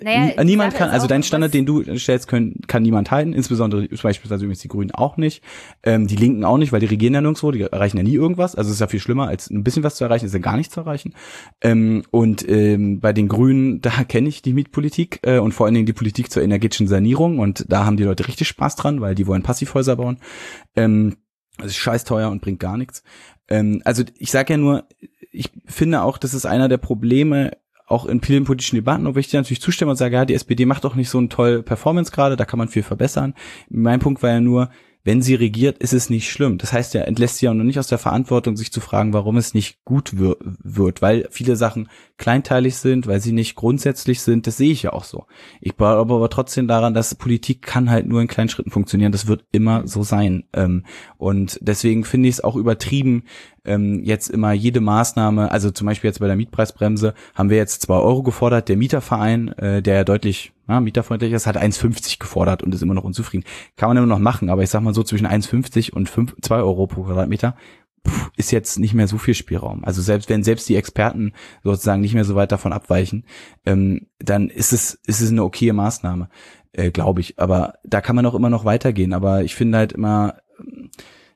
Naja, 0.00 0.32
die 0.36 0.44
niemand 0.44 0.74
kann, 0.74 0.90
also 0.90 1.06
dein 1.06 1.22
Standard, 1.22 1.54
den 1.54 1.66
du 1.66 1.82
stellst, 1.96 2.28
können, 2.28 2.60
kann 2.66 2.82
niemand 2.82 3.10
halten, 3.10 3.32
insbesondere 3.32 3.86
beispielsweise 3.88 4.44
übrigens 4.44 4.60
die 4.60 4.68
Grünen 4.68 4.90
auch 4.92 5.16
nicht, 5.16 5.42
ähm, 5.82 6.06
die 6.06 6.16
Linken 6.16 6.44
auch 6.44 6.58
nicht, 6.58 6.72
weil 6.72 6.80
die 6.80 6.86
regieren 6.86 7.14
ja 7.14 7.20
nirgendwo, 7.20 7.50
die 7.50 7.62
erreichen 7.62 7.96
ja 7.96 8.02
nie 8.02 8.14
irgendwas, 8.14 8.54
also 8.54 8.68
es 8.68 8.74
ist 8.74 8.80
ja 8.80 8.86
viel 8.86 9.00
schlimmer, 9.00 9.28
als 9.28 9.50
ein 9.50 9.64
bisschen 9.64 9.82
was 9.82 9.96
zu 9.96 10.04
erreichen, 10.04 10.26
ist 10.26 10.34
ja 10.34 10.40
gar 10.40 10.56
nichts 10.56 10.74
zu 10.74 10.80
erreichen. 10.80 11.14
Ähm, 11.60 12.02
und 12.10 12.48
ähm, 12.48 13.00
bei 13.00 13.12
den 13.12 13.28
Grünen, 13.28 13.80
da 13.82 14.04
kenne 14.04 14.28
ich 14.28 14.42
die 14.42 14.52
Mietpolitik 14.52 15.20
äh, 15.22 15.38
und 15.38 15.52
vor 15.52 15.66
allen 15.66 15.74
Dingen 15.74 15.86
die 15.86 15.92
Politik 15.92 16.30
zur 16.30 16.42
energetischen 16.42 16.88
Sanierung 16.88 17.38
und 17.38 17.64
da 17.68 17.84
haben 17.84 17.96
die 17.96 18.04
Leute 18.04 18.26
richtig 18.28 18.48
Spaß 18.48 18.76
dran, 18.76 19.00
weil 19.00 19.14
die 19.14 19.26
wollen 19.26 19.42
Passivhäuser 19.42 19.96
bauen. 19.96 20.18
Ähm, 20.76 21.16
das 21.58 21.68
ist 21.68 21.76
scheiß 21.76 22.04
teuer 22.04 22.30
und 22.30 22.40
bringt 22.40 22.60
gar 22.60 22.76
nichts. 22.76 23.02
Ähm, 23.48 23.82
also 23.84 24.02
ich 24.18 24.30
sage 24.30 24.54
ja 24.54 24.56
nur, 24.56 24.84
ich 25.30 25.50
finde 25.66 26.02
auch, 26.02 26.18
das 26.18 26.34
ist 26.34 26.46
einer 26.46 26.68
der 26.68 26.78
Probleme, 26.78 27.52
auch 27.92 28.06
in 28.06 28.20
vielen 28.20 28.44
politischen 28.44 28.76
Debatten, 28.76 29.06
obwohl 29.06 29.20
ich 29.20 29.28
dir 29.28 29.38
natürlich 29.38 29.60
zustimme 29.60 29.90
und 29.90 29.96
sage, 29.96 30.16
ja, 30.16 30.24
die 30.24 30.34
SPD 30.34 30.66
macht 30.66 30.84
doch 30.84 30.94
nicht 30.94 31.10
so 31.10 31.20
ein 31.20 31.28
toll 31.28 31.62
Performance 31.62 32.10
gerade, 32.10 32.36
da 32.36 32.44
kann 32.44 32.58
man 32.58 32.68
viel 32.68 32.82
verbessern. 32.82 33.34
Mein 33.68 34.00
Punkt 34.00 34.22
war 34.22 34.30
ja 34.30 34.40
nur, 34.40 34.70
wenn 35.04 35.20
sie 35.20 35.34
regiert, 35.34 35.78
ist 35.78 35.92
es 35.92 36.10
nicht 36.10 36.30
schlimm. 36.30 36.58
Das 36.58 36.72
heißt, 36.72 36.94
er 36.94 37.08
entlässt 37.08 37.38
sie 37.38 37.46
ja 37.46 37.54
noch 37.54 37.64
nicht 37.64 37.78
aus 37.78 37.88
der 37.88 37.98
Verantwortung, 37.98 38.56
sich 38.56 38.72
zu 38.72 38.80
fragen, 38.80 39.12
warum 39.12 39.36
es 39.36 39.52
nicht 39.52 39.84
gut 39.84 40.18
wir 40.18 40.36
wird, 40.40 41.02
weil 41.02 41.26
viele 41.30 41.56
Sachen 41.56 41.88
kleinteilig 42.18 42.76
sind, 42.76 43.08
weil 43.08 43.20
sie 43.20 43.32
nicht 43.32 43.56
grundsätzlich 43.56 44.20
sind. 44.20 44.46
Das 44.46 44.56
sehe 44.56 44.70
ich 44.70 44.84
ja 44.84 44.92
auch 44.92 45.04
so. 45.04 45.26
Ich 45.60 45.76
glaube 45.76 46.14
aber 46.14 46.30
trotzdem 46.30 46.68
daran, 46.68 46.94
dass 46.94 47.16
Politik 47.16 47.62
kann 47.62 47.90
halt 47.90 48.06
nur 48.06 48.20
in 48.20 48.28
kleinen 48.28 48.48
Schritten 48.48 48.70
funktionieren. 48.70 49.10
Das 49.10 49.26
wird 49.26 49.44
immer 49.50 49.88
so 49.88 50.04
sein. 50.04 50.44
Ähm, 50.52 50.84
und 51.18 51.58
deswegen 51.62 52.04
finde 52.04 52.28
ich 52.28 52.36
es 52.36 52.44
auch 52.44 52.54
übertrieben, 52.54 53.24
ähm, 53.64 54.02
jetzt 54.04 54.28
immer 54.28 54.52
jede 54.52 54.80
Maßnahme, 54.80 55.50
also 55.50 55.70
zum 55.70 55.86
Beispiel 55.86 56.08
jetzt 56.08 56.20
bei 56.20 56.26
der 56.26 56.36
Mietpreisbremse, 56.36 57.14
haben 57.34 57.50
wir 57.50 57.56
jetzt 57.56 57.82
zwei 57.82 57.96
Euro 57.96 58.22
gefordert. 58.22 58.68
Der 58.68 58.76
Mieterverein, 58.76 59.48
äh, 59.58 59.82
der 59.82 59.94
ja 59.96 60.04
deutlich 60.04 60.52
ja, 60.72 60.80
mieterfreundlich 60.80 61.32
ist, 61.32 61.46
hat 61.46 61.56
1,50 61.56 62.18
gefordert 62.18 62.62
und 62.62 62.74
ist 62.74 62.82
immer 62.82 62.94
noch 62.94 63.04
unzufrieden. 63.04 63.44
Kann 63.76 63.88
man 63.88 63.96
immer 63.96 64.06
noch 64.06 64.18
machen, 64.18 64.50
aber 64.50 64.62
ich 64.62 64.70
sag 64.70 64.82
mal 64.82 64.94
so 64.94 65.02
zwischen 65.02 65.26
1,50 65.26 65.92
und 65.92 66.08
5, 66.08 66.36
2 66.40 66.56
Euro 66.56 66.86
pro 66.86 67.02
Quadratmeter 67.02 67.56
ist 68.36 68.50
jetzt 68.50 68.78
nicht 68.78 68.94
mehr 68.94 69.06
so 69.06 69.18
viel 69.18 69.34
Spielraum. 69.34 69.84
Also 69.84 70.02
selbst 70.02 70.28
wenn 70.28 70.42
selbst 70.42 70.68
die 70.68 70.76
Experten 70.76 71.32
sozusagen 71.62 72.00
nicht 72.00 72.14
mehr 72.14 72.24
so 72.24 72.34
weit 72.34 72.50
davon 72.50 72.72
abweichen, 72.72 73.26
ähm, 73.64 74.08
dann 74.18 74.48
ist 74.48 74.72
es 74.72 74.94
ist 75.06 75.20
es 75.20 75.30
eine 75.30 75.44
okaye 75.44 75.72
Maßnahme, 75.72 76.28
äh, 76.72 76.90
glaube 76.90 77.20
ich. 77.20 77.38
Aber 77.38 77.74
da 77.84 78.00
kann 78.00 78.16
man 78.16 78.26
auch 78.26 78.34
immer 78.34 78.50
noch 78.50 78.64
weitergehen. 78.64 79.12
Aber 79.12 79.44
ich 79.44 79.54
finde 79.54 79.78
halt 79.78 79.92
immer 79.92 80.36
ähm, 80.58 80.90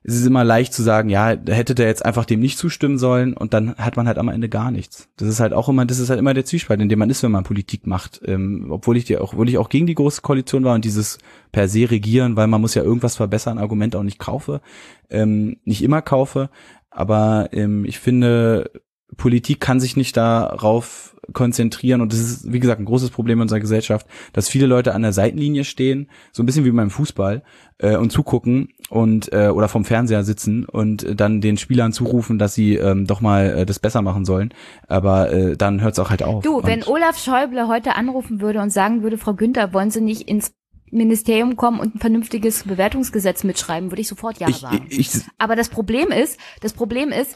es 0.07 0.15
ist 0.15 0.25
immer 0.25 0.45
leicht 0.45 0.73
zu 0.73 0.83
sagen, 0.83 1.09
ja, 1.09 1.35
hätte 1.47 1.75
der 1.75 1.87
jetzt 1.87 2.05
einfach 2.05 2.23
dem 2.23 2.39
nicht 2.39 2.57
zustimmen 2.57 2.97
sollen 2.97 3.33
und 3.33 3.53
dann 3.53 3.75
hat 3.75 3.97
man 3.97 4.07
halt 4.07 4.17
am 4.17 4.29
Ende 4.29 4.47
gar 4.47 4.71
nichts. 4.71 5.09
Das 5.17 5.27
ist 5.27 5.41
halt 5.41 5.51
auch 5.51 5.67
immer, 5.67 5.85
das 5.85 5.99
ist 5.99 6.09
halt 6.09 6.17
immer 6.17 6.33
der 6.33 6.45
Zwiespalt, 6.45 6.79
in 6.79 6.87
dem 6.87 6.97
man 6.97 7.09
ist, 7.09 7.23
wenn 7.23 7.31
man 7.31 7.43
Politik 7.43 7.85
macht. 7.85 8.21
Ähm, 8.23 8.67
obwohl 8.69 8.95
ich 8.95 9.03
dir 9.03 9.21
auch, 9.21 9.33
obwohl 9.33 9.49
ich 9.49 9.57
auch 9.57 9.67
gegen 9.67 9.85
die 9.85 9.95
große 9.95 10.21
Koalition 10.21 10.63
war 10.63 10.75
und 10.75 10.85
dieses 10.85 11.17
per 11.51 11.67
se 11.67 11.91
regieren, 11.91 12.37
weil 12.37 12.47
man 12.47 12.61
muss 12.61 12.73
ja 12.73 12.83
irgendwas 12.83 13.17
verbessern, 13.17 13.57
Argument 13.57 13.97
auch 13.97 14.03
nicht 14.03 14.17
kaufe, 14.17 14.61
ähm, 15.09 15.57
nicht 15.65 15.83
immer 15.83 16.01
kaufe. 16.01 16.49
Aber 16.89 17.49
ähm, 17.51 17.83
ich 17.83 17.99
finde, 17.99 18.71
Politik 19.15 19.61
kann 19.61 19.79
sich 19.79 19.95
nicht 19.95 20.17
darauf 20.17 21.15
konzentrieren 21.33 22.01
und 22.01 22.13
das 22.13 22.19
ist, 22.19 22.51
wie 22.51 22.59
gesagt, 22.59 22.79
ein 22.79 22.85
großes 22.85 23.09
Problem 23.09 23.39
in 23.39 23.43
unserer 23.43 23.59
Gesellschaft, 23.59 24.07
dass 24.33 24.49
viele 24.49 24.65
Leute 24.65 24.93
an 24.93 25.01
der 25.01 25.13
Seitenlinie 25.13 25.63
stehen, 25.63 26.09
so 26.31 26.43
ein 26.43 26.45
bisschen 26.45 26.65
wie 26.65 26.71
beim 26.71 26.89
Fußball, 26.89 27.43
äh, 27.79 27.95
und 27.95 28.11
zugucken 28.11 28.69
und 28.89 29.31
äh, 29.33 29.49
oder 29.49 29.67
vom 29.67 29.85
Fernseher 29.85 30.23
sitzen 30.23 30.65
und 30.65 31.03
äh, 31.03 31.15
dann 31.15 31.41
den 31.41 31.57
Spielern 31.57 31.93
zurufen, 31.93 32.39
dass 32.39 32.53
sie 32.53 32.75
ähm, 32.75 33.07
doch 33.07 33.21
mal 33.21 33.59
äh, 33.59 33.65
das 33.65 33.79
besser 33.79 34.01
machen 34.01 34.25
sollen. 34.25 34.53
Aber 34.87 35.31
äh, 35.31 35.57
dann 35.57 35.81
hört 35.81 35.93
es 35.93 35.99
auch 35.99 36.09
halt 36.09 36.23
auf. 36.23 36.43
Du, 36.43 36.63
wenn 36.63 36.83
Olaf 36.83 37.17
Schäuble 37.17 37.67
heute 37.67 37.95
anrufen 37.95 38.41
würde 38.41 38.61
und 38.61 38.71
sagen 38.71 39.03
würde, 39.03 39.17
Frau 39.17 39.33
Günther, 39.33 39.73
wollen 39.73 39.91
Sie 39.91 40.01
nicht 40.01 40.23
ins 40.23 40.53
Ministerium 40.89 41.55
kommen 41.57 41.79
und 41.79 41.95
ein 41.95 41.99
vernünftiges 41.99 42.63
Bewertungsgesetz 42.63 43.43
mitschreiben, 43.43 43.91
würde 43.91 44.01
ich 44.01 44.07
sofort 44.07 44.39
ja 44.39 44.47
ich, 44.47 44.57
sagen. 44.57 44.85
ich, 44.89 44.99
ich, 44.99 45.21
Aber 45.37 45.55
das 45.55 45.69
Problem 45.69 46.11
ist, 46.11 46.39
das 46.61 46.73
Problem 46.73 47.09
ist, 47.09 47.35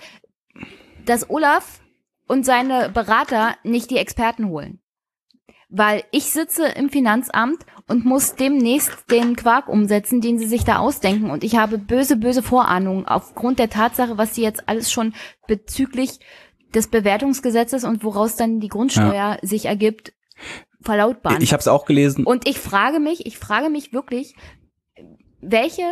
dass 1.06 1.30
Olaf 1.30 1.82
und 2.28 2.46
seine 2.46 2.90
Berater 2.90 3.56
nicht 3.64 3.90
die 3.92 3.98
Experten 3.98 4.48
holen. 4.48 4.80
Weil 5.70 6.04
ich 6.12 6.26
sitze 6.26 6.66
im 6.66 6.90
Finanzamt 6.90 7.66
und 7.88 8.06
muss 8.06 8.36
demnächst 8.36 9.10
den 9.10 9.36
Quark 9.36 9.70
umsetzen, 9.70 10.22
den 10.22 10.38
sie 10.38 10.48
sich 10.48 10.64
da 10.64 10.78
ausdenken. 10.78 11.30
Und 11.30 11.44
ich 11.44 11.56
habe 11.56 11.78
böse, 11.78 12.18
böse 12.18 12.44
Vorahnungen 12.44 13.06
aufgrund 13.06 13.60
der 13.60 13.70
Tatsache, 13.70 14.18
was 14.18 14.36
sie 14.36 14.44
jetzt 14.44 14.68
alles 14.68 14.92
schon 14.92 15.14
bezüglich 15.48 16.20
des 16.74 16.88
Bewertungsgesetzes 16.88 17.84
und 17.84 18.04
woraus 18.04 18.36
dann 18.36 18.60
die 18.60 18.70
Grundsteuer 18.70 19.38
sich 19.42 19.66
ergibt, 19.66 20.14
verlautbaren. 20.82 21.42
ich 21.42 21.54
habe 21.54 21.62
es 21.62 21.68
auch 21.68 21.86
gelesen. 21.86 22.26
Und 22.26 22.48
ich 22.48 22.60
frage 22.60 23.00
mich, 23.00 23.26
ich 23.26 23.38
frage 23.38 23.70
mich 23.70 23.94
wirklich, 23.94 24.36
welche 25.42 25.84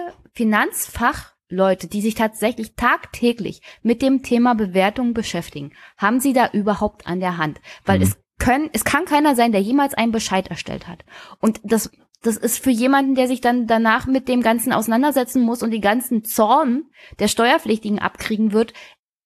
Finanzfachleute, 1.50 1.88
die 1.88 2.02
sich 2.02 2.16
tatsächlich 2.16 2.76
tagtäglich 2.76 3.62
mit 3.82 4.02
dem 4.02 4.24
Thema 4.24 4.56
Bewertung 4.56 5.14
beschäftigen, 5.14 5.72
haben 5.98 6.20
sie 6.20 6.34
da 6.34 6.50
überhaupt 6.52 7.08
an 7.08 7.20
der 7.20 7.38
Hand? 7.38 7.60
Weil 7.86 7.98
Mhm. 7.98 8.04
es 8.04 8.18
können, 8.38 8.70
es 8.72 8.86
kann 8.86 9.06
keiner 9.06 9.36
sein, 9.36 9.52
der 9.52 9.62
jemals 9.62 9.94
einen 9.94 10.12
Bescheid 10.12 10.48
erstellt 10.48 10.88
hat. 10.88 11.04
Und 11.40 11.60
das, 11.64 11.92
das 12.22 12.38
ist 12.38 12.64
für 12.64 12.70
jemanden, 12.70 13.16
der 13.16 13.28
sich 13.28 13.42
dann 13.42 13.68
danach 13.68 14.06
mit 14.08 14.28
dem 14.28 14.42
Ganzen 14.42 14.72
auseinandersetzen 14.72 15.42
muss 15.42 15.62
und 15.62 15.72
die 15.72 15.82
ganzen 15.82 16.24
Zorn 16.24 16.86
der 17.20 17.28
Steuerpflichtigen 17.28 18.00
abkriegen 18.00 18.54
wird, 18.54 18.74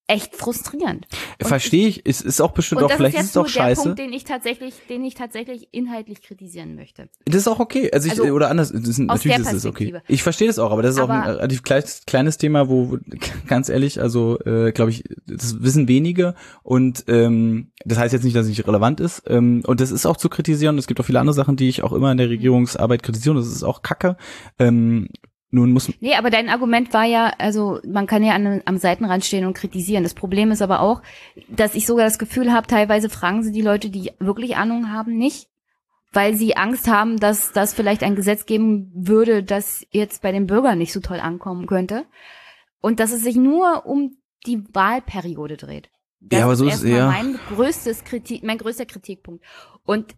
echt 0.06 0.36
frustrierend. 0.36 1.06
Verstehe 1.40 1.88
ich, 1.88 2.02
es 2.04 2.20
ist 2.20 2.40
auch 2.42 2.52
bestimmt 2.52 2.82
auch, 2.82 2.88
das 2.88 2.96
vielleicht 2.98 3.16
ist 3.16 3.24
ist 3.24 3.30
es 3.30 3.36
auch 3.36 3.42
nur 3.42 3.46
der 3.46 3.52
scheiße. 3.52 3.82
Punkt, 3.82 3.98
den 3.98 4.12
ich 4.12 4.24
tatsächlich, 4.24 4.74
den 4.88 5.04
ich 5.04 5.14
tatsächlich 5.14 5.68
inhaltlich 5.72 6.20
kritisieren 6.22 6.74
möchte. 6.74 7.08
Das 7.24 7.36
ist 7.36 7.48
auch 7.48 7.58
okay. 7.58 7.90
Also 7.92 8.06
ich, 8.06 8.12
Also, 8.20 8.24
oder 8.24 8.50
anders, 8.50 8.70
das 8.70 8.86
ist, 8.86 8.98
natürlich 8.98 9.36
der 9.38 9.46
ist 9.46 9.52
es 9.54 9.64
okay. 9.66 9.94
Ich 10.08 10.22
verstehe 10.22 10.46
das 10.48 10.58
auch, 10.58 10.72
aber 10.72 10.82
das 10.82 10.96
ist 10.96 11.00
auch 11.00 11.08
ein 11.08 11.22
Aber- 11.22 11.36
relativ 11.38 11.62
kleines, 11.62 12.02
kleines 12.06 12.36
Thema, 12.36 12.68
wo, 12.68 12.98
ganz 13.46 13.68
ehrlich, 13.70 14.00
also 14.00 14.38
äh, 14.40 14.72
glaube 14.72 14.90
ich, 14.90 15.04
das 15.26 15.62
wissen 15.62 15.88
wenige 15.88 16.34
und 16.62 17.04
ähm, 17.08 17.70
das 17.86 17.98
heißt 17.98 18.12
jetzt 18.12 18.24
nicht, 18.24 18.36
dass 18.36 18.44
es 18.44 18.50
nicht 18.50 18.66
relevant 18.66 19.00
ist. 19.00 19.22
Ähm, 19.26 19.62
und 19.66 19.80
das 19.80 19.90
ist 19.90 20.04
auch 20.06 20.16
zu 20.18 20.28
kritisieren. 20.28 20.76
Es 20.78 20.86
gibt 20.86 21.00
auch 21.00 21.04
viele 21.04 21.20
andere 21.20 21.34
Sachen, 21.34 21.56
die 21.56 21.68
ich 21.68 21.82
auch 21.82 21.92
immer 21.92 22.12
in 22.12 22.18
der 22.18 22.28
Regierungsarbeit 22.28 23.02
kritisiere. 23.02 23.34
Das 23.36 23.46
ist 23.46 23.62
auch 23.62 23.82
Kacke. 23.82 24.16
Ähm, 24.58 25.08
nun 25.54 25.72
muss 25.72 25.90
Nee, 26.00 26.14
aber 26.16 26.30
dein 26.30 26.48
Argument 26.48 26.92
war 26.92 27.04
ja, 27.04 27.32
also 27.38 27.80
man 27.86 28.06
kann 28.06 28.22
ja 28.22 28.34
an, 28.34 28.60
am 28.64 28.76
Seitenrand 28.78 29.24
stehen 29.24 29.46
und 29.46 29.54
kritisieren. 29.54 30.02
Das 30.02 30.14
Problem 30.14 30.50
ist 30.50 30.62
aber 30.62 30.80
auch, 30.80 31.00
dass 31.48 31.74
ich 31.74 31.86
sogar 31.86 32.04
das 32.04 32.18
Gefühl 32.18 32.52
habe, 32.52 32.66
teilweise 32.66 33.08
fragen 33.08 33.42
sie 33.42 33.52
die 33.52 33.62
Leute, 33.62 33.88
die 33.90 34.12
wirklich 34.18 34.56
Ahnung 34.56 34.92
haben, 34.92 35.16
nicht, 35.16 35.48
weil 36.12 36.34
sie 36.34 36.56
Angst 36.56 36.88
haben, 36.88 37.18
dass 37.18 37.52
das 37.52 37.72
vielleicht 37.74 38.02
ein 38.02 38.16
Gesetz 38.16 38.46
geben 38.46 38.90
würde, 38.94 39.42
das 39.42 39.86
jetzt 39.90 40.22
bei 40.22 40.32
den 40.32 40.46
Bürgern 40.46 40.78
nicht 40.78 40.92
so 40.92 41.00
toll 41.00 41.20
ankommen 41.20 41.66
könnte. 41.66 42.04
Und 42.80 43.00
dass 43.00 43.12
es 43.12 43.22
sich 43.22 43.36
nur 43.36 43.86
um 43.86 44.16
die 44.46 44.62
Wahlperiode 44.74 45.56
dreht. 45.56 45.90
Das 46.20 46.38
Ja, 46.40 46.44
aber 46.46 46.56
so 46.56 46.64
ist- 46.66 46.82
erstmal 46.84 46.92
ja. 46.92 47.06
mein 47.06 47.38
größtes 47.48 48.04
Kritik, 48.04 48.42
mein 48.44 48.58
größter 48.58 48.86
Kritikpunkt. 48.86 49.44
Und 49.84 50.14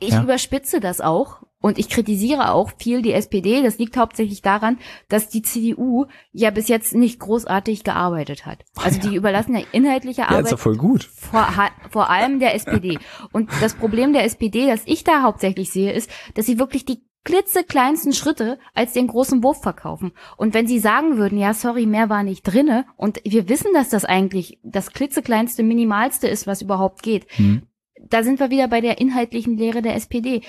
ich 0.00 0.10
Ja. 0.10 0.22
überspitze 0.22 0.80
das 0.80 1.00
auch 1.00 1.42
und 1.62 1.78
ich 1.78 1.88
kritisiere 1.88 2.52
auch 2.52 2.72
viel 2.76 3.00
die 3.00 3.12
SPD. 3.12 3.62
Das 3.62 3.78
liegt 3.78 3.96
hauptsächlich 3.96 4.42
daran, 4.42 4.78
dass 5.08 5.30
die 5.30 5.40
CDU 5.40 6.06
ja 6.32 6.50
bis 6.50 6.68
jetzt 6.68 6.94
nicht 6.94 7.18
großartig 7.18 7.84
gearbeitet 7.84 8.44
hat. 8.44 8.64
Also 8.76 9.00
die 9.00 9.16
überlassen 9.16 9.56
ja 9.56 9.62
inhaltliche 9.72 10.22
ja, 10.22 10.28
ist 10.28 10.46
Arbeit 10.48 10.60
voll 10.60 10.76
gut. 10.76 11.04
vor, 11.04 11.48
vor 11.88 12.10
allem 12.10 12.38
der 12.40 12.54
SPD. 12.54 12.98
Und 13.32 13.48
das 13.62 13.74
Problem 13.74 14.12
der 14.12 14.24
SPD, 14.24 14.66
das 14.66 14.82
ich 14.84 15.04
da 15.04 15.22
hauptsächlich 15.22 15.70
sehe, 15.70 15.92
ist, 15.92 16.10
dass 16.34 16.44
sie 16.44 16.58
wirklich 16.58 16.84
die 16.84 17.00
klitzekleinsten 17.24 18.12
Schritte 18.12 18.58
als 18.74 18.92
den 18.94 19.06
großen 19.06 19.42
Wurf 19.44 19.62
verkaufen. 19.62 20.12
Und 20.36 20.54
wenn 20.54 20.66
sie 20.66 20.80
sagen 20.80 21.16
würden, 21.16 21.38
ja, 21.38 21.54
sorry, 21.54 21.86
mehr 21.86 22.08
war 22.08 22.24
nicht 22.24 22.42
drinne, 22.42 22.84
und 22.96 23.20
wir 23.24 23.48
wissen, 23.48 23.72
dass 23.74 23.88
das 23.90 24.04
eigentlich 24.04 24.58
das 24.64 24.92
klitzekleinste, 24.92 25.62
minimalste 25.62 26.26
ist, 26.26 26.46
was 26.48 26.62
überhaupt 26.62 27.02
geht, 27.02 27.26
Hm. 27.36 27.62
da 28.08 28.24
sind 28.24 28.40
wir 28.40 28.50
wieder 28.50 28.66
bei 28.66 28.80
der 28.80 29.00
inhaltlichen 29.00 29.56
Lehre 29.56 29.82
der 29.82 29.94
SPD. 29.94 30.42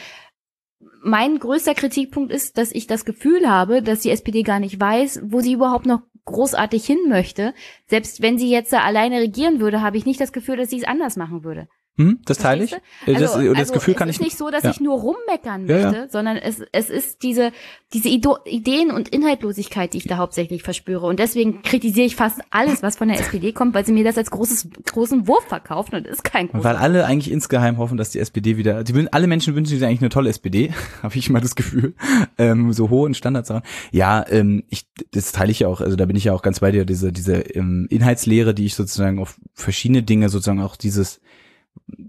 Mein 1.01 1.39
größter 1.39 1.73
Kritikpunkt 1.73 2.31
ist, 2.31 2.57
dass 2.57 2.72
ich 2.72 2.88
das 2.88 3.05
Gefühl 3.05 3.49
habe, 3.49 3.81
dass 3.81 4.01
die 4.01 4.10
SPD 4.10 4.43
gar 4.43 4.60
nicht 4.60 4.80
weiß, 4.80 5.22
wo 5.26 5.39
sie 5.39 5.53
überhaupt 5.53 5.85
noch 5.85 6.01
großartig 6.26 6.85
hin 6.85 6.99
möchte. 7.07 7.53
Selbst 7.88 8.22
wenn 8.22 8.38
sie 8.38 8.49
jetzt 8.49 8.73
alleine 8.73 9.19
regieren 9.19 9.60
würde, 9.60 9.81
habe 9.81 9.97
ich 9.97 10.05
nicht 10.05 10.22
das 10.22 10.31
Gefühl, 10.31 10.57
dass 10.57 10.69
sie 10.69 10.77
es 10.77 10.88
anders 10.88 11.18
machen 11.18 11.43
würde. 11.43 11.68
Hm, 11.95 12.20
das 12.26 12.40
teile 12.40 12.64
ich. 12.64 12.72
Du? 12.72 12.78
Das, 13.14 13.22
Also- 13.34 13.49
das 13.49 13.57
also 13.60 13.74
Gefühl 13.74 13.94
es 13.94 13.99
kann 13.99 14.10
ist 14.10 14.15
ich 14.15 14.22
nicht 14.22 14.38
so, 14.38 14.49
dass 14.49 14.64
ja. 14.64 14.72
ich 14.72 14.80
nur 14.80 14.99
rummeckern 14.99 15.68
Ja, 15.68 15.78
ja. 15.78 15.91
möchte, 15.91 16.10
sondern 16.11 16.38
es, 16.38 16.60
es 16.72 16.90
ist 16.90 17.22
diese, 17.22 17.52
diese 17.94 18.10
Ido 18.10 18.38
Ideen- 18.45 18.90
und 18.90 19.10
Inhaltlosigkeit, 19.10 19.94
die 19.94 19.99
ich 19.99 20.07
da 20.07 20.18
hauptsächlich 20.18 20.64
verspüre. 20.64 21.06
Und 21.06 21.20
deswegen 21.20 21.61
kritisiere 21.61 22.07
ich 22.07 22.15
fast 22.15 22.40
alles, 22.49 22.82
was 22.82 22.98
von 22.98 23.10
der 23.10 23.20
SPD 23.20 23.52
kommt, 23.52 23.76
weil 23.76 23.86
sie 23.86 23.91
mir 23.91 24.03
das 24.03 24.18
als 24.18 24.32
großes, 24.32 24.70
großen 24.91 25.28
Wurf 25.28 25.44
verkaufen 25.45 25.95
und 25.95 26.07
das 26.07 26.14
ist 26.15 26.24
kein 26.24 26.48
großer 26.48 26.64
Weil 26.64 26.78
alle 26.78 27.06
eigentlich 27.06 27.32
insgeheim 27.32 27.78
hoffen, 27.78 27.98
dass 27.98 28.10
die 28.10 28.20
SPD 28.20 28.57
wieder, 28.57 28.84
die, 28.84 29.07
alle 29.11 29.28
Menschen 29.28 29.53
wünschen 29.53 29.78
sich 29.78 29.86
eigentlich 29.86 30.02
eine 30.02 30.10
tolle 30.10 30.32
SPD, 30.32 30.74
habe 31.03 31.15
ich 31.15 31.30
mal 31.30 31.41
das 31.41 31.56
Gefühl, 31.56 31.94
ähm, 32.40 32.74
so 32.74 32.90
hohen 32.90 33.14
Standards 33.14 33.52
haben. 33.52 33.64
Ja, 33.91 34.26
ähm, 34.30 34.64
ich, 34.70 34.88
das 35.11 35.32
teile 35.32 35.52
ich 35.52 35.60
ja 35.60 35.68
auch, 35.68 35.80
also 35.80 35.95
da 35.95 36.06
bin 36.06 36.15
ich 36.15 36.24
ja 36.24 36.34
auch 36.34 36.41
ganz 36.41 36.60
bei 36.61 36.72
dir, 36.72 36.86
diese, 36.86 37.11
diese 37.11 37.36
ähm, 37.36 37.86
Inhaltslehre, 37.91 38.56
die 38.56 38.65
ich 38.65 38.74
sozusagen 38.74 39.20
auf 39.20 39.38
verschiedene 39.53 40.02
Dinge, 40.02 40.30
sozusagen 40.30 40.61
auch 40.61 40.76
dieses, 40.76 41.22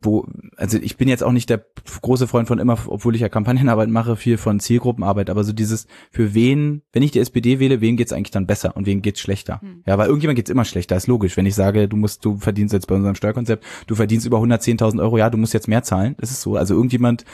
wo, 0.05 0.27
also 0.57 0.78
ich 0.78 0.97
bin 0.97 1.09
jetzt 1.09 1.23
auch 1.23 1.32
nicht 1.32 1.51
der 1.51 1.65
große 2.03 2.28
Freund 2.28 2.49
von 2.49 2.59
immer, 2.59 2.78
obwohl 2.86 3.15
ich 3.15 3.20
ja 3.20 3.28
Kampagnenarbeit 3.28 3.89
mache, 3.89 4.16
viel 4.16 4.36
von 4.36 4.61
Zielgruppenarbeit, 4.61 5.31
aber 5.31 5.45
so 5.45 5.53
dieses, 5.53 5.86
für 6.11 6.35
wen, 6.35 6.82
wenn 6.93 7.03
ich 7.03 7.11
die 7.11 7.19
SPD 7.19 7.59
wähle, 7.59 7.81
wem 7.81 7.97
geht's 7.97 8.12
eigentlich 8.12 8.31
dann 8.31 8.47
besser 8.47 8.77
und 8.77 8.86
wem 8.86 9.03
geht's 9.03 9.20
schlechter? 9.20 9.61
Hm. 9.61 9.82
Ja, 9.86 9.99
weil 9.99 10.07
irgendjemand 10.07 10.36
geht's 10.36 10.51
immer 10.51 10.65
schlechter, 10.65 10.97
ist 10.97 11.07
logisch. 11.07 11.36
Wenn 11.36 11.47
ich 11.47 11.55
sage, 11.55 11.89
du 11.89 11.97
musst, 11.97 12.24
du 12.24 12.36
verdienst 12.36 12.73
jetzt 12.73 12.86
bei 12.86 12.95
unserem 12.95 13.15
Steuerkonzept, 13.15 13.65
du 13.86 13.95
verdienst 13.95 14.27
über 14.27 14.39
110.000 14.39 15.01
Euro, 15.01 15.19
ja, 15.19 15.31
du 15.31 15.39
musst 15.39 15.55
jetzt 15.55 15.69
mehr 15.69 15.82
zahlen, 15.82 16.15
das 16.19 16.31
ist 16.31 16.43
so. 16.43 16.57
Also 16.57 16.74
irgendjemand 16.74 17.24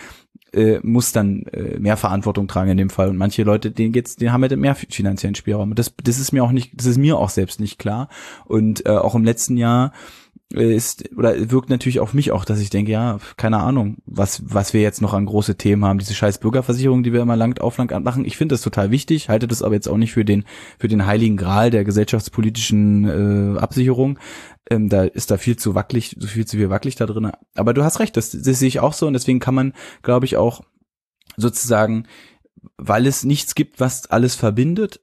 äh, 0.52 0.81
muss 0.82 1.12
dann 1.12 1.43
äh, 1.52 1.78
mehr 1.78 1.97
Verantwortung 1.97 2.48
tragen 2.48 2.70
in 2.70 2.77
dem 2.77 2.90
Fall 2.90 3.09
und 3.09 3.16
manche 3.16 3.43
Leute, 3.43 3.70
denen 3.70 3.93
geht's, 3.93 4.16
die 4.16 4.31
haben 4.31 4.43
halt 4.43 4.57
mehr 4.57 4.74
finanziellen 4.74 5.35
Spielraum. 5.35 5.70
Und 5.70 5.78
das, 5.78 5.94
das 6.02 6.19
ist 6.19 6.32
mir 6.32 6.43
auch 6.43 6.52
nicht, 6.52 6.73
das 6.74 6.86
ist 6.86 6.98
mir 6.98 7.19
auch 7.19 7.31
selbst 7.31 7.61
nicht 7.61 7.78
klar. 7.78 8.09
Und 8.47 8.86
äh, 8.86 8.90
auch 8.90 9.15
im 9.15 9.24
letzten 9.24 9.57
Jahr 9.57 9.93
ist 10.52 11.16
oder 11.16 11.51
wirkt 11.51 11.70
natürlich 11.70 12.01
auf 12.01 12.12
mich 12.12 12.32
auch, 12.32 12.44
dass 12.44 12.59
ich 12.59 12.70
denke, 12.70 12.90
ja, 12.90 13.18
keine 13.36 13.59
Ahnung, 13.59 13.98
was 14.05 14.43
was 14.44 14.74
wir 14.74 14.81
jetzt 14.81 15.01
noch 15.01 15.14
an 15.14 15.27
große 15.27 15.56
Themen 15.56 15.85
haben, 15.85 16.01
diese 16.01 16.14
scheiß 16.14 16.39
Bürgerversicherung, 16.39 17.05
die 17.05 17.12
wir 17.12 17.20
immer 17.20 17.36
lang 17.36 17.60
auf 17.60 17.78
lang 17.78 18.02
machen. 18.02 18.24
Ich 18.24 18.36
finde 18.36 18.55
das 18.55 18.62
total 18.62 18.90
wichtig, 18.90 19.28
halte 19.28 19.47
das 19.47 19.62
aber 19.62 19.74
jetzt 19.74 19.89
auch 19.89 19.97
nicht 19.97 20.12
für 20.12 20.24
den 20.24 20.44
für 20.78 20.89
den 20.89 21.06
heiligen 21.06 21.36
Gral 21.36 21.70
der 21.70 21.85
gesellschaftspolitischen 21.85 23.56
äh, 23.56 23.59
Absicherung. 23.60 24.18
Ähm, 24.68 24.89
da 24.89 25.05
ist 25.05 25.31
da 25.31 25.39
viel 25.39 25.56
zu 25.56 25.77
wackelig, 25.77 26.16
so 26.18 26.27
viel 26.27 26.47
zu 26.47 26.56
viel 26.56 26.70
wackelig 26.70 26.97
da 26.97 27.06
drin. 27.06 27.31
Aber 27.55 27.72
du 27.72 27.85
hast 27.85 28.01
recht, 28.01 28.16
das, 28.16 28.32
das 28.32 28.59
sehe 28.59 28.68
ich 28.68 28.81
auch 28.81 28.93
so 28.93 29.06
und 29.06 29.12
deswegen 29.12 29.39
kann 29.39 29.55
man, 29.55 29.72
glaube 30.02 30.27
ich, 30.27 30.36
auch 30.36 30.62
sozusagen, 31.36 32.06
weil 32.77 33.06
es 33.06 33.24
nichts 33.24 33.55
gibt, 33.55 33.78
was 33.78 34.10
alles 34.10 34.35
verbindet, 34.35 35.01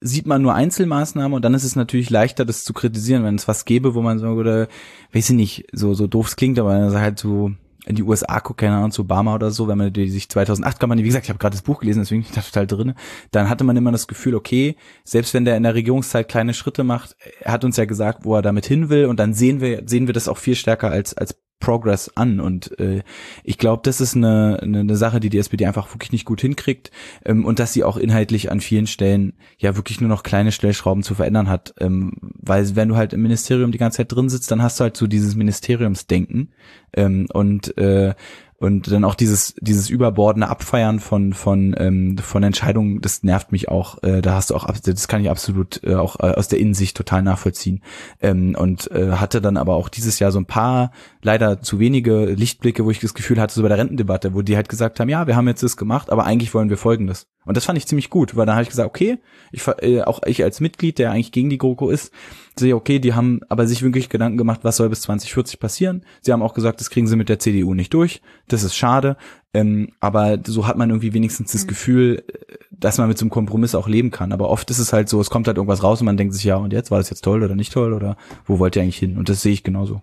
sieht 0.00 0.26
man 0.26 0.42
nur 0.42 0.54
Einzelmaßnahmen 0.54 1.34
und 1.34 1.44
dann 1.44 1.54
ist 1.54 1.64
es 1.64 1.76
natürlich 1.76 2.10
leichter, 2.10 2.44
das 2.44 2.64
zu 2.64 2.72
kritisieren, 2.72 3.24
wenn 3.24 3.36
es 3.36 3.48
was 3.48 3.64
gäbe, 3.64 3.94
wo 3.94 4.02
man 4.02 4.18
so, 4.18 4.28
oder, 4.28 4.68
weiß 5.12 5.30
ich 5.30 5.36
nicht, 5.36 5.66
so, 5.72 5.94
so 5.94 6.06
doof 6.06 6.28
es 6.28 6.36
klingt, 6.36 6.58
aber 6.58 6.70
wenn 6.70 6.90
man 6.90 7.00
halt 7.00 7.18
so 7.18 7.52
in 7.86 7.94
die 7.94 8.02
USA 8.02 8.40
guckt, 8.40 8.60
keine 8.60 8.76
Ahnung, 8.76 8.90
zu 8.90 9.02
Obama 9.02 9.34
oder 9.34 9.50
so, 9.52 9.68
wenn 9.68 9.78
man 9.78 9.92
die 9.92 10.10
sich 10.10 10.28
2008 10.28 10.80
kann 10.80 10.88
man, 10.88 10.98
wie 10.98 11.04
gesagt, 11.04 11.24
ich 11.24 11.30
habe 11.30 11.38
gerade 11.38 11.54
das 11.54 11.62
Buch 11.62 11.80
gelesen, 11.80 12.00
deswegen 12.00 12.22
bin 12.22 12.28
ich 12.28 12.34
da 12.34 12.42
total 12.42 12.66
drin, 12.66 12.94
dann 13.30 13.48
hatte 13.48 13.64
man 13.64 13.76
immer 13.76 13.92
das 13.92 14.08
Gefühl, 14.08 14.34
okay, 14.34 14.76
selbst 15.04 15.32
wenn 15.34 15.44
der 15.44 15.56
in 15.56 15.62
der 15.62 15.74
Regierungszeit 15.74 16.28
kleine 16.28 16.52
Schritte 16.52 16.84
macht, 16.84 17.16
er 17.40 17.52
hat 17.52 17.64
uns 17.64 17.76
ja 17.76 17.84
gesagt, 17.84 18.24
wo 18.24 18.34
er 18.34 18.42
damit 18.42 18.66
hin 18.66 18.88
will 18.88 19.06
und 19.06 19.20
dann 19.20 19.34
sehen 19.34 19.60
wir, 19.60 19.84
sehen 19.86 20.08
wir 20.08 20.14
das 20.14 20.28
auch 20.28 20.38
viel 20.38 20.56
stärker 20.56 20.90
als, 20.90 21.16
als 21.16 21.36
Progress 21.58 22.10
an. 22.14 22.38
Und 22.38 22.78
äh, 22.78 23.02
ich 23.42 23.58
glaube, 23.58 23.82
das 23.84 24.00
ist 24.00 24.14
eine, 24.14 24.58
eine, 24.62 24.80
eine 24.80 24.96
Sache, 24.96 25.20
die 25.20 25.30
die 25.30 25.38
SPD 25.38 25.66
einfach 25.66 25.92
wirklich 25.94 26.12
nicht 26.12 26.24
gut 26.24 26.40
hinkriegt 26.40 26.90
ähm, 27.24 27.44
und 27.44 27.58
dass 27.58 27.72
sie 27.72 27.84
auch 27.84 27.96
inhaltlich 27.96 28.50
an 28.50 28.60
vielen 28.60 28.86
Stellen 28.86 29.32
ja 29.58 29.74
wirklich 29.76 30.00
nur 30.00 30.10
noch 30.10 30.22
kleine 30.22 30.52
Stellschrauben 30.52 31.02
zu 31.02 31.14
verändern 31.14 31.48
hat, 31.48 31.74
ähm, 31.80 32.12
weil 32.20 32.76
wenn 32.76 32.88
du 32.88 32.96
halt 32.96 33.12
im 33.12 33.22
Ministerium 33.22 33.72
die 33.72 33.78
ganze 33.78 33.98
Zeit 33.98 34.12
drin 34.12 34.28
sitzt, 34.28 34.50
dann 34.50 34.62
hast 34.62 34.78
du 34.78 34.84
halt 34.84 34.96
so 34.96 35.06
dieses 35.06 35.34
Ministeriumsdenken. 35.34 36.52
Ähm, 36.94 37.26
und 37.32 37.76
äh, 37.78 38.14
und 38.58 38.90
dann 38.90 39.04
auch 39.04 39.14
dieses 39.14 39.54
dieses 39.60 39.90
überbordene 39.90 40.48
Abfeiern 40.48 40.98
von 40.98 41.34
von 41.34 41.74
ähm, 41.78 42.16
von 42.18 42.42
Entscheidungen, 42.42 43.02
das 43.02 43.22
nervt 43.22 43.52
mich 43.52 43.68
auch. 43.68 44.02
Äh, 44.02 44.22
da 44.22 44.34
hast 44.34 44.50
du 44.50 44.54
auch 44.54 44.66
das 44.66 45.08
kann 45.08 45.20
ich 45.20 45.28
absolut 45.28 45.82
äh, 45.84 45.94
auch 45.94 46.20
äh, 46.20 46.32
aus 46.32 46.48
der 46.48 46.58
Innensicht 46.58 46.96
total 46.96 47.22
nachvollziehen. 47.22 47.82
Ähm, 48.20 48.56
und 48.58 48.90
äh, 48.90 49.12
hatte 49.12 49.42
dann 49.42 49.58
aber 49.58 49.74
auch 49.74 49.90
dieses 49.90 50.18
Jahr 50.18 50.32
so 50.32 50.38
ein 50.38 50.46
paar 50.46 50.90
leider 51.22 51.60
zu 51.60 51.78
wenige 51.78 52.26
Lichtblicke, 52.26 52.84
wo 52.84 52.90
ich 52.90 53.00
das 53.00 53.14
Gefühl 53.14 53.40
hatte 53.40 53.54
so 53.54 53.62
bei 53.62 53.68
der 53.68 53.78
Rentendebatte, 53.78 54.34
wo 54.34 54.40
die 54.40 54.56
halt 54.56 54.70
gesagt 54.70 55.00
haben, 55.00 55.08
ja, 55.10 55.26
wir 55.26 55.36
haben 55.36 55.48
jetzt 55.48 55.62
das 55.62 55.76
gemacht, 55.76 56.10
aber 56.10 56.24
eigentlich 56.24 56.54
wollen 56.54 56.70
wir 56.70 56.78
Folgendes. 56.78 57.26
Und 57.44 57.56
das 57.56 57.66
fand 57.66 57.78
ich 57.78 57.86
ziemlich 57.86 58.10
gut, 58.10 58.36
weil 58.36 58.46
dann 58.46 58.56
habe 58.56 58.62
ich 58.62 58.70
gesagt, 58.70 58.88
okay, 58.88 59.18
ich 59.52 59.62
äh, 59.82 60.02
auch 60.02 60.20
ich 60.24 60.42
als 60.42 60.60
Mitglied, 60.60 60.98
der 60.98 61.10
eigentlich 61.10 61.32
gegen 61.32 61.50
die 61.50 61.58
GroKo 61.58 61.90
ist, 61.90 62.12
sehe, 62.58 62.74
okay, 62.74 62.98
die 62.98 63.14
haben 63.14 63.40
aber 63.48 63.66
sich 63.66 63.82
wirklich 63.82 64.08
Gedanken 64.08 64.38
gemacht, 64.38 64.60
was 64.62 64.76
soll 64.76 64.88
bis 64.88 65.02
2040 65.02 65.60
passieren. 65.60 66.04
Sie 66.22 66.32
haben 66.32 66.42
auch 66.42 66.54
gesagt, 66.54 66.80
das 66.80 66.90
kriegen 66.90 67.06
sie 67.06 67.16
mit 67.16 67.28
der 67.28 67.38
CDU 67.38 67.74
nicht 67.74 67.92
durch. 67.92 68.22
Das 68.48 68.62
ist 68.62 68.74
schade. 68.74 69.16
Ähm, 69.52 69.92
aber 70.00 70.38
so 70.46 70.66
hat 70.66 70.76
man 70.76 70.90
irgendwie 70.90 71.14
wenigstens 71.14 71.52
das 71.52 71.66
Gefühl, 71.66 72.24
äh, 72.28 72.54
dass 72.70 72.98
man 72.98 73.08
mit 73.08 73.18
so 73.18 73.24
einem 73.24 73.30
Kompromiss 73.30 73.74
auch 73.74 73.88
leben 73.88 74.10
kann. 74.10 74.32
Aber 74.32 74.48
oft 74.48 74.70
ist 74.70 74.78
es 74.78 74.92
halt 74.92 75.08
so, 75.08 75.20
es 75.20 75.30
kommt 75.30 75.46
halt 75.46 75.56
irgendwas 75.56 75.82
raus 75.82 76.00
und 76.00 76.06
man 76.06 76.16
denkt 76.16 76.34
sich, 76.34 76.44
ja, 76.44 76.56
und 76.56 76.72
jetzt 76.72 76.90
war 76.90 76.98
das 76.98 77.10
jetzt 77.10 77.22
toll 77.22 77.42
oder 77.42 77.54
nicht 77.54 77.72
toll 77.72 77.92
oder 77.92 78.16
wo 78.44 78.58
wollt 78.58 78.76
ihr 78.76 78.82
eigentlich 78.82 78.98
hin? 78.98 79.18
Und 79.18 79.28
das 79.28 79.42
sehe 79.42 79.52
ich 79.52 79.62
genauso. 79.62 80.02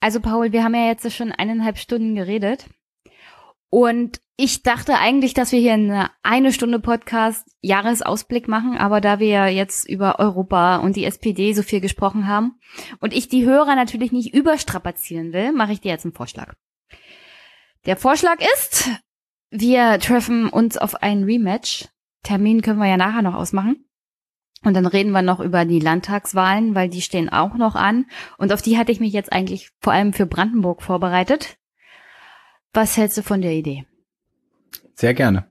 Also 0.00 0.20
Paul, 0.20 0.52
wir 0.52 0.62
haben 0.62 0.74
ja 0.74 0.86
jetzt 0.86 1.10
schon 1.12 1.32
eineinhalb 1.32 1.78
Stunden 1.78 2.14
geredet. 2.14 2.68
Und 3.70 4.20
ich 4.36 4.62
dachte 4.62 4.98
eigentlich, 4.98 5.34
dass 5.34 5.52
wir 5.52 5.58
hier 5.58 5.72
eine 5.72 6.10
eine 6.22 6.52
Stunde 6.52 6.78
Podcast 6.78 7.48
Jahresausblick 7.62 8.48
machen, 8.48 8.76
aber 8.76 9.00
da 9.00 9.18
wir 9.18 9.48
jetzt 9.48 9.88
über 9.88 10.18
Europa 10.18 10.76
und 10.76 10.96
die 10.96 11.04
SPD 11.04 11.52
so 11.54 11.62
viel 11.62 11.80
gesprochen 11.80 12.26
haben 12.26 12.58
und 13.00 13.14
ich 13.14 13.28
die 13.28 13.46
Hörer 13.46 13.74
natürlich 13.74 14.12
nicht 14.12 14.34
überstrapazieren 14.34 15.32
will, 15.32 15.52
mache 15.52 15.72
ich 15.72 15.80
dir 15.80 15.90
jetzt 15.90 16.04
einen 16.04 16.14
Vorschlag. 16.14 16.54
Der 17.86 17.96
Vorschlag 17.96 18.40
ist, 18.54 18.90
wir 19.50 19.98
treffen 20.00 20.48
uns 20.48 20.76
auf 20.76 20.96
einen 21.02 21.24
Rematch. 21.24 21.88
Termin 22.22 22.60
können 22.60 22.80
wir 22.80 22.88
ja 22.88 22.96
nachher 22.96 23.22
noch 23.22 23.34
ausmachen. 23.34 23.84
Und 24.64 24.74
dann 24.74 24.86
reden 24.86 25.12
wir 25.12 25.22
noch 25.22 25.38
über 25.38 25.64
die 25.64 25.78
Landtagswahlen, 25.78 26.74
weil 26.74 26.88
die 26.88 27.00
stehen 27.00 27.28
auch 27.28 27.54
noch 27.54 27.76
an. 27.76 28.06
Und 28.36 28.52
auf 28.52 28.62
die 28.62 28.76
hatte 28.76 28.90
ich 28.90 29.00
mich 29.00 29.12
jetzt 29.12 29.32
eigentlich 29.32 29.70
vor 29.80 29.92
allem 29.92 30.12
für 30.12 30.26
Brandenburg 30.26 30.82
vorbereitet. 30.82 31.56
Was 32.76 32.98
hältst 32.98 33.16
du 33.16 33.22
von 33.22 33.40
der 33.40 33.52
Idee? 33.52 33.86
Sehr 34.96 35.14
gerne. 35.14 35.50